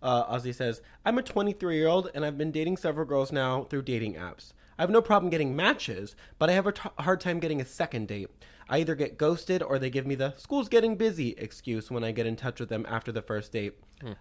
Uh, 0.02 0.32
Ozzy 0.35 0.55
says, 0.55 0.81
"I'm 1.05 1.19
a 1.19 1.23
23 1.23 1.77
year 1.77 1.89
old 1.89 2.10
and 2.15 2.24
I've 2.24 2.39
been 2.39 2.52
dating 2.52 2.77
several 2.77 3.06
girls 3.06 3.32
now 3.32 3.65
through 3.65 3.82
dating 3.82 4.15
apps. 4.15 4.52
I 4.78 4.82
have 4.82 4.90
no 4.90 5.02
problem 5.02 5.28
getting 5.28 5.56
matches, 5.56 6.15
but 6.39 6.48
I 6.48 6.52
have 6.52 6.66
a 6.66 6.73
t- 6.73 6.89
hard 7.01 7.20
time 7.20 7.40
getting 7.40 7.60
a 7.60 7.65
second 7.65 8.06
date. 8.06 8.28
I 8.69 8.78
either 8.78 8.95
get 8.95 9.16
ghosted 9.16 9.62
or 9.62 9.78
they 9.78 9.90
give 9.90 10.07
me 10.07 10.15
the 10.15 10.35
school's 10.36 10.69
getting 10.69 10.97
busy 10.97 11.31
excuse 11.39 11.90
when 11.90 12.05
I 12.05 12.12
get 12.12 12.27
in 12.27 12.36
touch 12.36 12.61
with 12.61 12.69
them 12.69 12.85
after 12.89 13.11
the 13.12 13.23
first 13.23 13.53
date. 13.53 13.74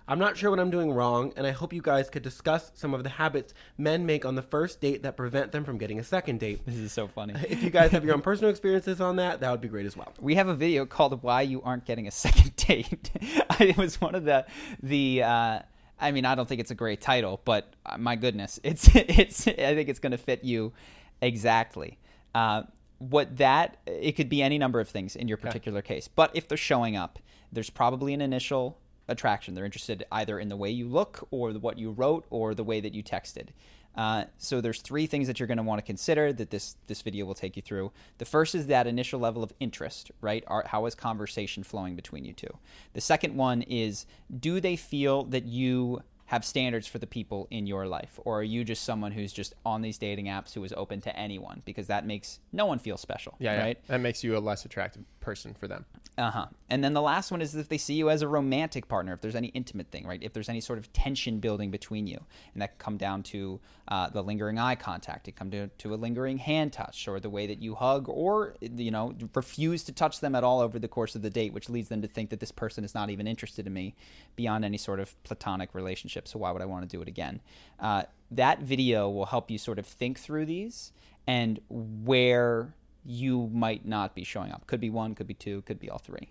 I'm 0.08 0.18
not 0.18 0.36
sure 0.38 0.50
what 0.50 0.60
I'm 0.60 0.72
doing 0.72 0.92
wrong, 0.92 1.34
and 1.36 1.46
I 1.46 1.52
hope 1.52 1.72
you 1.72 1.84
guys 1.84 2.10
could 2.10 2.24
discuss 2.24 2.72
some 2.74 2.96
of 2.96 3.04
the 3.04 3.10
habits 3.10 3.54
men 3.78 4.08
make 4.08 4.26
on 4.26 4.34
the 4.34 4.42
first 4.42 4.82
date 4.82 5.04
that 5.04 5.16
prevent 5.16 5.52
them 5.52 5.66
from 5.66 5.78
getting 5.78 6.00
a 6.00 6.04
second 6.04 6.40
date. 6.40 6.66
This 6.66 6.78
is 6.78 6.92
so 6.92 7.08
funny. 7.08 7.36
If 7.50 7.62
you 7.62 7.70
guys 7.70 7.92
have 7.92 8.04
your 8.04 8.16
own 8.16 8.22
personal 8.30 8.50
experiences 8.50 9.00
on 9.02 9.18
that, 9.18 9.42
that 9.42 9.52
would 9.52 9.62
be 9.62 9.68
great 9.68 9.86
as 9.86 9.96
well. 9.96 10.14
we 10.20 10.34
have 10.36 10.48
a 10.48 10.56
video 10.56 10.86
called 10.86 11.22
"Why 11.22 11.42
You 11.42 11.62
Aren't 11.62 11.86
Getting 11.86 12.08
a 12.08 12.12
Second 12.12 12.56
Date." 12.68 13.12
it 13.60 13.78
was 13.78 14.02
one 14.02 14.16
of 14.16 14.24
the 14.24 14.46
the. 14.82 15.24
Uh, 15.24 15.60
I 16.00 16.12
mean, 16.12 16.26
I 16.26 16.36
don't 16.36 16.48
think 16.48 16.62
it's 16.62 16.72
a 16.72 16.76
great 16.76 17.02
title, 17.02 17.42
but 17.44 17.74
uh, 17.86 17.98
my 17.98 18.16
goodness, 18.16 18.60
it's 18.64 18.90
it's. 18.96 19.48
I 19.48 19.76
think 19.76 19.90
it's 19.90 20.00
going 20.00 20.12
to 20.12 20.18
fit 20.18 20.44
you 20.44 20.74
exactly. 21.22 21.98
Uh, 22.34 22.64
what 23.00 23.38
that 23.38 23.78
it 23.86 24.14
could 24.14 24.30
be 24.30 24.42
any 24.42 24.58
number 24.58 24.80
of 24.80 24.90
things 24.90 25.16
in 25.16 25.28
your 25.28 25.38
particular 25.38 25.82
case, 25.82 26.08
but 26.08 26.32
if 26.34 26.48
they're 26.48 26.58
showing 26.58 26.96
up, 26.96 27.20
there's 27.52 27.70
probably 27.70 28.14
an 28.14 28.22
initial 28.22 28.78
attraction. 29.08 29.54
They're 29.54 29.66
interested 29.66 30.06
either 30.12 30.40
in 30.40 30.50
the 30.50 30.58
way 30.58 30.70
you 30.70 30.88
look, 30.88 31.28
or 31.32 31.54
the, 31.54 31.60
what 31.60 31.78
you 31.78 31.92
wrote, 31.92 32.26
or 32.30 32.54
the 32.54 32.64
way 32.64 32.80
that 32.82 32.94
you 32.94 33.04
texted. 33.04 33.50
Uh, 33.96 34.26
so 34.38 34.62
there's 34.62 34.82
three 34.82 35.08
things 35.08 35.26
that 35.26 35.40
you're 35.40 35.48
going 35.48 35.58
to 35.58 35.64
want 35.64 35.80
to 35.80 35.86
consider 35.86 36.32
that 36.32 36.52
this 36.52 36.76
this 36.86 37.02
video 37.02 37.26
will 37.26 37.34
take 37.34 37.56
you 37.56 37.64
through. 37.64 37.92
The 38.20 38.26
first 38.26 38.54
is 38.54 38.68
that 38.68 38.86
initial 38.86 39.20
level 39.20 39.42
of 39.42 39.52
interest, 39.60 40.12
right? 40.22 40.44
Are, 40.46 40.64
how 40.68 40.86
is 40.86 40.94
conversation 40.94 41.64
flowing 41.64 41.96
between 41.96 42.24
you 42.24 42.34
two? 42.34 42.58
The 42.94 43.02
second 43.02 43.36
one 43.36 43.64
is 43.64 44.06
do 44.40 44.60
they 44.60 44.76
feel 44.76 45.24
that 45.26 45.46
you 45.46 46.04
have 46.28 46.44
standards 46.46 46.88
for 46.88 47.00
the 47.00 47.08
people 47.08 47.48
in 47.50 47.68
your 47.68 47.88
life? 47.88 48.20
Or 48.26 48.40
are 48.40 48.44
you 48.44 48.64
just 48.64 48.84
someone 48.84 49.12
who's 49.14 49.34
just 49.34 49.54
on 49.66 49.82
these 49.82 49.98
dating 49.98 50.26
apps 50.26 50.54
who 50.54 50.64
is 50.64 50.74
open 50.76 51.02
to 51.02 51.16
anyone? 51.18 51.62
Because 51.66 51.88
that 51.88 52.06
makes 52.06 52.40
no 52.52 52.66
one 52.66 52.80
feel 52.80 52.98
special, 52.98 53.36
Yeah, 53.40 53.54
yeah. 53.54 53.64
right? 53.64 53.88
That 53.88 54.02
makes 54.02 54.24
you 54.24 54.38
a 54.38 54.40
less 54.40 54.66
attractive 54.66 55.04
person 55.20 55.54
for 55.54 55.68
them. 55.68 55.86
Uh 56.18 56.32
huh. 56.32 56.46
And 56.70 56.84
then 56.84 56.94
the 56.94 57.02
last 57.02 57.30
one 57.30 57.42
is 57.42 57.54
if 57.54 57.70
they 57.70 57.78
see 57.78 57.94
you 57.94 58.10
as 58.10 58.24
a 58.24 58.28
romantic 58.28 58.88
partner, 58.88 59.14
if 59.14 59.22
there's 59.22 59.36
any 59.36 59.50
intimate 59.50 59.92
thing, 59.92 60.08
right? 60.08 60.22
If 60.24 60.34
there's 60.34 60.50
any 60.50 60.62
sort 60.62 60.80
of 60.80 60.92
tension 60.92 61.40
building 61.40 61.70
between 61.70 62.08
you, 62.08 62.18
and 62.54 62.62
that 62.62 62.70
can 62.70 62.78
come 62.80 62.98
down 62.98 63.22
to 63.24 63.60
uh, 63.88 64.10
the 64.10 64.24
lingering 64.24 64.58
eye 64.58 64.74
contact, 64.74 65.28
it 65.28 65.36
come 65.36 65.52
to, 65.52 65.68
to 65.68 65.94
a 65.94 65.96
lingering 65.96 66.40
hand 66.40 66.74
touch, 66.74 67.08
or 67.08 67.20
the 67.20 67.30
way 67.30 67.46
that 67.46 67.62
you 67.62 67.76
hug, 67.76 68.10
or 68.10 68.56
you 68.62 68.90
know 68.90 69.14
refuse 69.36 69.84
to 69.84 69.92
touch 69.92 70.20
them 70.20 70.34
at 70.34 70.44
all 70.44 70.60
over 70.60 70.80
the 70.80 70.88
course 70.88 71.14
of 71.16 71.22
the 71.22 71.30
date, 71.30 71.54
which 71.54 71.70
leads 71.70 71.90
them 71.90 72.02
to 72.02 72.08
think 72.08 72.32
that 72.32 72.40
this 72.40 72.52
person 72.52 72.84
is 72.84 72.96
not 72.96 73.12
even 73.12 73.28
interested 73.28 73.68
in 73.68 73.74
me 73.74 73.94
beyond 74.36 74.66
any 74.66 74.78
sort 74.78 75.00
of 75.00 75.22
platonic 75.24 75.76
relationship. 75.76 76.17
So 76.26 76.40
why 76.40 76.52
would 76.52 76.62
I 76.62 76.66
want 76.66 76.90
to 76.90 76.96
do 76.96 77.02
it 77.02 77.08
again? 77.10 77.42
Uh, 77.80 78.04
that 78.32 78.60
video 78.62 79.10
will 79.10 79.26
help 79.26 79.52
you 79.52 79.58
sort 79.58 79.78
of 79.80 79.86
think 79.86 80.20
through 80.20 80.46
these 80.46 80.94
and 81.28 81.60
where 81.70 82.74
you 83.06 83.50
might 83.54 83.86
not 83.86 84.16
be 84.16 84.24
showing 84.24 84.52
up. 84.52 84.66
Could 84.68 84.80
be 84.80 84.90
one, 84.90 85.16
could 85.16 85.28
be 85.28 85.34
two, 85.34 85.62
could 85.64 85.80
be 85.80 85.90
all 85.90 85.98
three. 86.00 86.30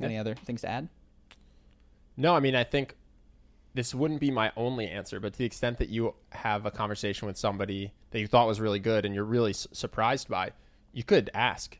Any 0.00 0.16
other 0.16 0.34
things 0.34 0.60
to 0.62 0.68
add? 0.68 0.88
No, 2.16 2.34
I 2.34 2.40
mean, 2.40 2.54
I 2.54 2.64
think 2.64 2.96
this 3.74 3.94
wouldn't 3.94 4.20
be 4.20 4.30
my 4.30 4.52
only 4.56 4.88
answer, 4.88 5.20
but 5.20 5.32
to 5.32 5.38
the 5.38 5.44
extent 5.44 5.78
that 5.78 5.88
you 5.88 6.14
have 6.30 6.66
a 6.66 6.70
conversation 6.70 7.26
with 7.26 7.36
somebody 7.36 7.92
that 8.10 8.20
you 8.20 8.26
thought 8.26 8.46
was 8.46 8.60
really 8.60 8.78
good 8.80 9.04
and 9.04 9.14
you're 9.14 9.24
really 9.24 9.50
s- 9.50 9.68
surprised 9.72 10.28
by, 10.28 10.50
you 10.92 11.04
could 11.04 11.30
ask. 11.34 11.78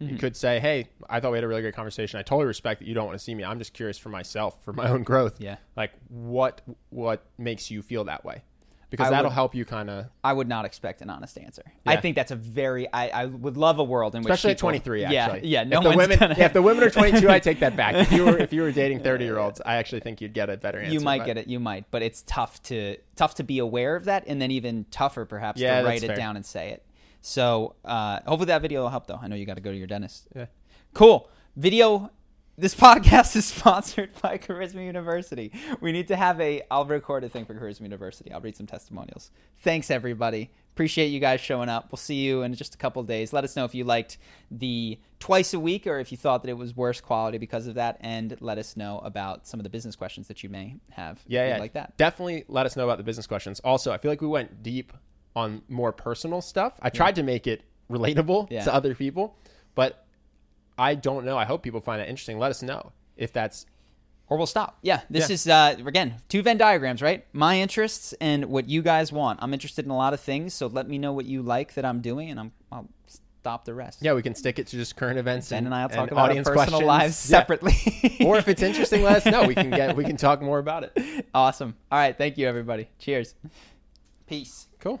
Mm-hmm. 0.00 0.12
You 0.12 0.18
could 0.18 0.36
say, 0.36 0.60
"Hey, 0.60 0.88
I 1.08 1.20
thought 1.20 1.32
we 1.32 1.38
had 1.38 1.44
a 1.44 1.48
really 1.48 1.62
great 1.62 1.74
conversation. 1.74 2.20
I 2.20 2.22
totally 2.22 2.46
respect 2.46 2.80
that 2.80 2.86
you 2.88 2.92
don't 2.94 3.06
want 3.06 3.18
to 3.18 3.24
see 3.24 3.34
me. 3.34 3.44
I'm 3.44 3.58
just 3.58 3.72
curious 3.72 3.96
for 3.96 4.10
myself, 4.10 4.62
for 4.62 4.72
my 4.74 4.90
own 4.90 5.02
growth. 5.04 5.40
Yeah. 5.40 5.56
like 5.74 5.92
what 6.08 6.60
what 6.90 7.24
makes 7.38 7.70
you 7.70 7.80
feel 7.82 8.04
that 8.04 8.22
way? 8.24 8.42
Because 8.90 9.08
I 9.08 9.10
that'll 9.10 9.30
would- 9.30 9.34
help 9.34 9.54
you 9.54 9.64
kind 9.64 9.90
of, 9.90 10.06
I 10.22 10.32
would 10.32 10.48
not 10.48 10.64
expect 10.64 11.00
an 11.02 11.10
honest 11.10 11.36
answer. 11.38 11.62
I 11.86 11.96
think 11.96 12.14
that's 12.14 12.30
a 12.30 12.36
very. 12.36 12.86
I, 12.92 13.08
I 13.08 13.24
would 13.24 13.56
love 13.56 13.78
a 13.78 13.84
world 13.84 14.14
in 14.14 14.22
which 14.22 14.32
especially 14.34 14.52
at 14.52 14.58
23. 14.58 15.00
Yeah, 15.02 15.24
Actually, 15.24 15.48
yeah. 15.48 15.64
No 15.64 15.78
if 15.78 15.82
the 15.82 15.88
one's 15.88 15.96
women, 15.98 16.18
gonna. 16.18 16.34
yeah, 16.38 16.44
if 16.44 16.52
the 16.52 16.62
women 16.62 16.84
are 16.84 16.90
22, 16.90 17.28
I 17.28 17.38
take 17.40 17.58
that 17.60 17.74
back. 17.74 17.94
If 17.96 18.12
you 18.12 18.24
were 18.26 18.38
if 18.38 18.52
you 18.52 18.62
were 18.62 18.70
dating 18.72 19.00
30 19.02 19.24
year 19.24 19.38
olds, 19.38 19.60
I 19.64 19.76
actually 19.76 20.00
think 20.00 20.20
you'd 20.20 20.34
get 20.34 20.50
a 20.50 20.56
better 20.58 20.78
answer. 20.78 20.92
you 20.92 21.00
might 21.00 21.18
but- 21.20 21.24
get 21.26 21.38
it. 21.38 21.46
You 21.48 21.58
might, 21.58 21.90
but 21.90 22.02
it's 22.02 22.22
tough 22.26 22.62
to 22.64 22.96
tough 23.16 23.34
to 23.36 23.42
be 23.44 23.58
aware 23.58 23.96
of 23.96 24.04
that, 24.04 24.24
and 24.28 24.40
then 24.40 24.50
even 24.52 24.84
tougher 24.90 25.24
perhaps 25.24 25.58
Yeah, 25.60 25.80
to 25.80 25.86
write 25.86 26.04
it 26.04 26.08
fair. 26.08 26.16
down 26.16 26.36
and 26.36 26.44
say 26.46 26.68
it. 26.70 26.82
So 27.20 27.74
uh, 27.84 28.20
hopefully 28.26 28.46
that 28.46 28.62
video 28.62 28.82
will 28.82 28.90
help. 28.90 29.06
Though 29.06 29.18
I 29.20 29.28
know 29.28 29.36
you 29.36 29.46
got 29.46 29.54
to 29.54 29.60
go 29.60 29.70
to 29.70 29.76
your 29.76 29.86
dentist. 29.86 30.28
Yeah. 30.34 30.46
Cool. 30.94 31.28
Video. 31.56 32.10
This 32.58 32.74
podcast 32.86 33.36
is 33.36 33.44
sponsored 33.44 34.10
by 34.22 34.38
Charisma 34.38 34.84
University. 34.84 35.52
We 35.80 35.92
need 35.92 36.08
to 36.08 36.16
have 36.16 36.40
a. 36.40 36.62
I'll 36.70 36.86
record 36.86 37.22
a 37.24 37.28
thing 37.28 37.44
for 37.44 37.54
Charisma 37.54 37.82
University. 37.82 38.32
I'll 38.32 38.40
read 38.40 38.56
some 38.56 38.66
testimonials. 38.66 39.30
Thanks, 39.58 39.90
everybody. 39.90 40.50
Appreciate 40.72 41.06
you 41.06 41.20
guys 41.20 41.40
showing 41.40 41.68
up. 41.68 41.90
We'll 41.90 41.98
see 41.98 42.16
you 42.16 42.42
in 42.42 42.52
just 42.54 42.74
a 42.74 42.78
couple 42.78 43.00
of 43.00 43.08
days. 43.08 43.32
Let 43.32 43.44
us 43.44 43.56
know 43.56 43.64
if 43.64 43.74
you 43.74 43.84
liked 43.84 44.18
the 44.50 44.98
twice 45.20 45.54
a 45.54 45.60
week 45.60 45.86
or 45.86 45.98
if 45.98 46.12
you 46.12 46.18
thought 46.18 46.42
that 46.42 46.50
it 46.50 46.56
was 46.56 46.76
worse 46.76 47.00
quality 47.00 47.38
because 47.38 47.66
of 47.66 47.74
that. 47.74 47.96
And 48.00 48.36
let 48.40 48.58
us 48.58 48.76
know 48.76 48.98
about 49.00 49.46
some 49.46 49.58
of 49.58 49.64
the 49.64 49.70
business 49.70 49.96
questions 49.96 50.28
that 50.28 50.42
you 50.42 50.48
may 50.48 50.76
have. 50.90 51.22
Yeah, 51.26 51.48
yeah, 51.48 51.58
like 51.58 51.72
that. 51.74 51.96
Definitely 51.96 52.44
let 52.48 52.66
us 52.66 52.76
know 52.76 52.84
about 52.84 52.98
the 52.98 53.04
business 53.04 53.26
questions. 53.26 53.60
Also, 53.60 53.92
I 53.92 53.98
feel 53.98 54.10
like 54.10 54.20
we 54.20 54.28
went 54.28 54.62
deep 54.62 54.92
on 55.36 55.62
more 55.68 55.92
personal 55.92 56.40
stuff. 56.40 56.72
I 56.82 56.90
tried 56.90 57.14
to 57.16 57.22
make 57.22 57.46
it 57.46 57.62
relatable 57.90 58.50
Yeah. 58.50 58.64
to 58.64 58.74
other 58.74 58.94
people, 58.94 59.36
but 59.76 60.04
I 60.78 60.94
don't 60.96 61.24
know. 61.24 61.36
I 61.38 61.44
hope 61.44 61.62
people 61.62 61.80
find 61.80 62.00
that 62.00 62.08
interesting. 62.08 62.38
Let 62.38 62.50
us 62.50 62.62
know 62.62 62.92
if 63.16 63.32
that's 63.32 63.66
or 64.28 64.36
we'll 64.36 64.46
stop. 64.46 64.78
Yeah, 64.82 65.02
this 65.08 65.28
Yeah. 65.28 65.34
is 65.34 65.46
uh, 65.46 65.76
again 65.86 66.14
two 66.28 66.42
Venn 66.42 66.56
diagrams, 66.58 67.00
right? 67.02 67.24
My 67.32 67.60
interests 67.60 68.12
and 68.20 68.46
what 68.46 68.68
you 68.68 68.82
guys 68.82 69.12
want. 69.12 69.38
I'm 69.42 69.52
interested 69.52 69.84
in 69.84 69.90
a 69.92 69.96
lot 69.96 70.14
of 70.14 70.20
things, 70.20 70.52
so 70.54 70.66
let 70.66 70.88
me 70.88 70.98
know 70.98 71.12
what 71.12 71.26
you 71.26 71.42
like 71.42 71.74
that 71.74 71.84
I'm 71.84 72.00
doing, 72.00 72.30
and 72.30 72.40
I'm 72.40 72.52
I'll 72.72 72.88
stop 73.06 73.64
the 73.64 73.74
rest. 73.74 73.98
yeah. 74.02 74.12
We 74.14 74.22
can 74.22 74.34
stick 74.34 74.58
it 74.58 74.66
to 74.68 74.76
just 74.76 74.96
current 74.96 75.18
events. 75.20 75.50
Ben 75.50 75.58
and, 75.58 75.66
and 75.68 75.74
I'll 75.74 75.88
talk 75.88 75.98
and 75.98 76.10
about 76.12 76.22
our 76.22 76.30
audience 76.30 76.48
personal 76.48 76.80
questions. 76.80 76.86
lives 76.88 77.30
Yeah. 77.30 77.38
separately. 77.38 78.26
or 78.26 78.36
if 78.38 78.48
it's 78.48 78.62
interesting, 78.62 79.02
let 79.04 79.18
us 79.18 79.26
know. 79.26 79.44
We 79.46 79.54
can 79.54 79.70
get 79.70 79.94
we 79.96 80.02
can 80.04 80.16
talk 80.16 80.42
more 80.42 80.58
about 80.58 80.82
it. 80.82 81.26
awesome. 81.34 81.76
All 81.92 81.98
right, 81.98 82.16
thank 82.18 82.36
you, 82.38 82.48
everybody. 82.48 82.88
Cheers. 82.98 83.34
Peace. 84.26 84.66
Cool. 84.80 85.00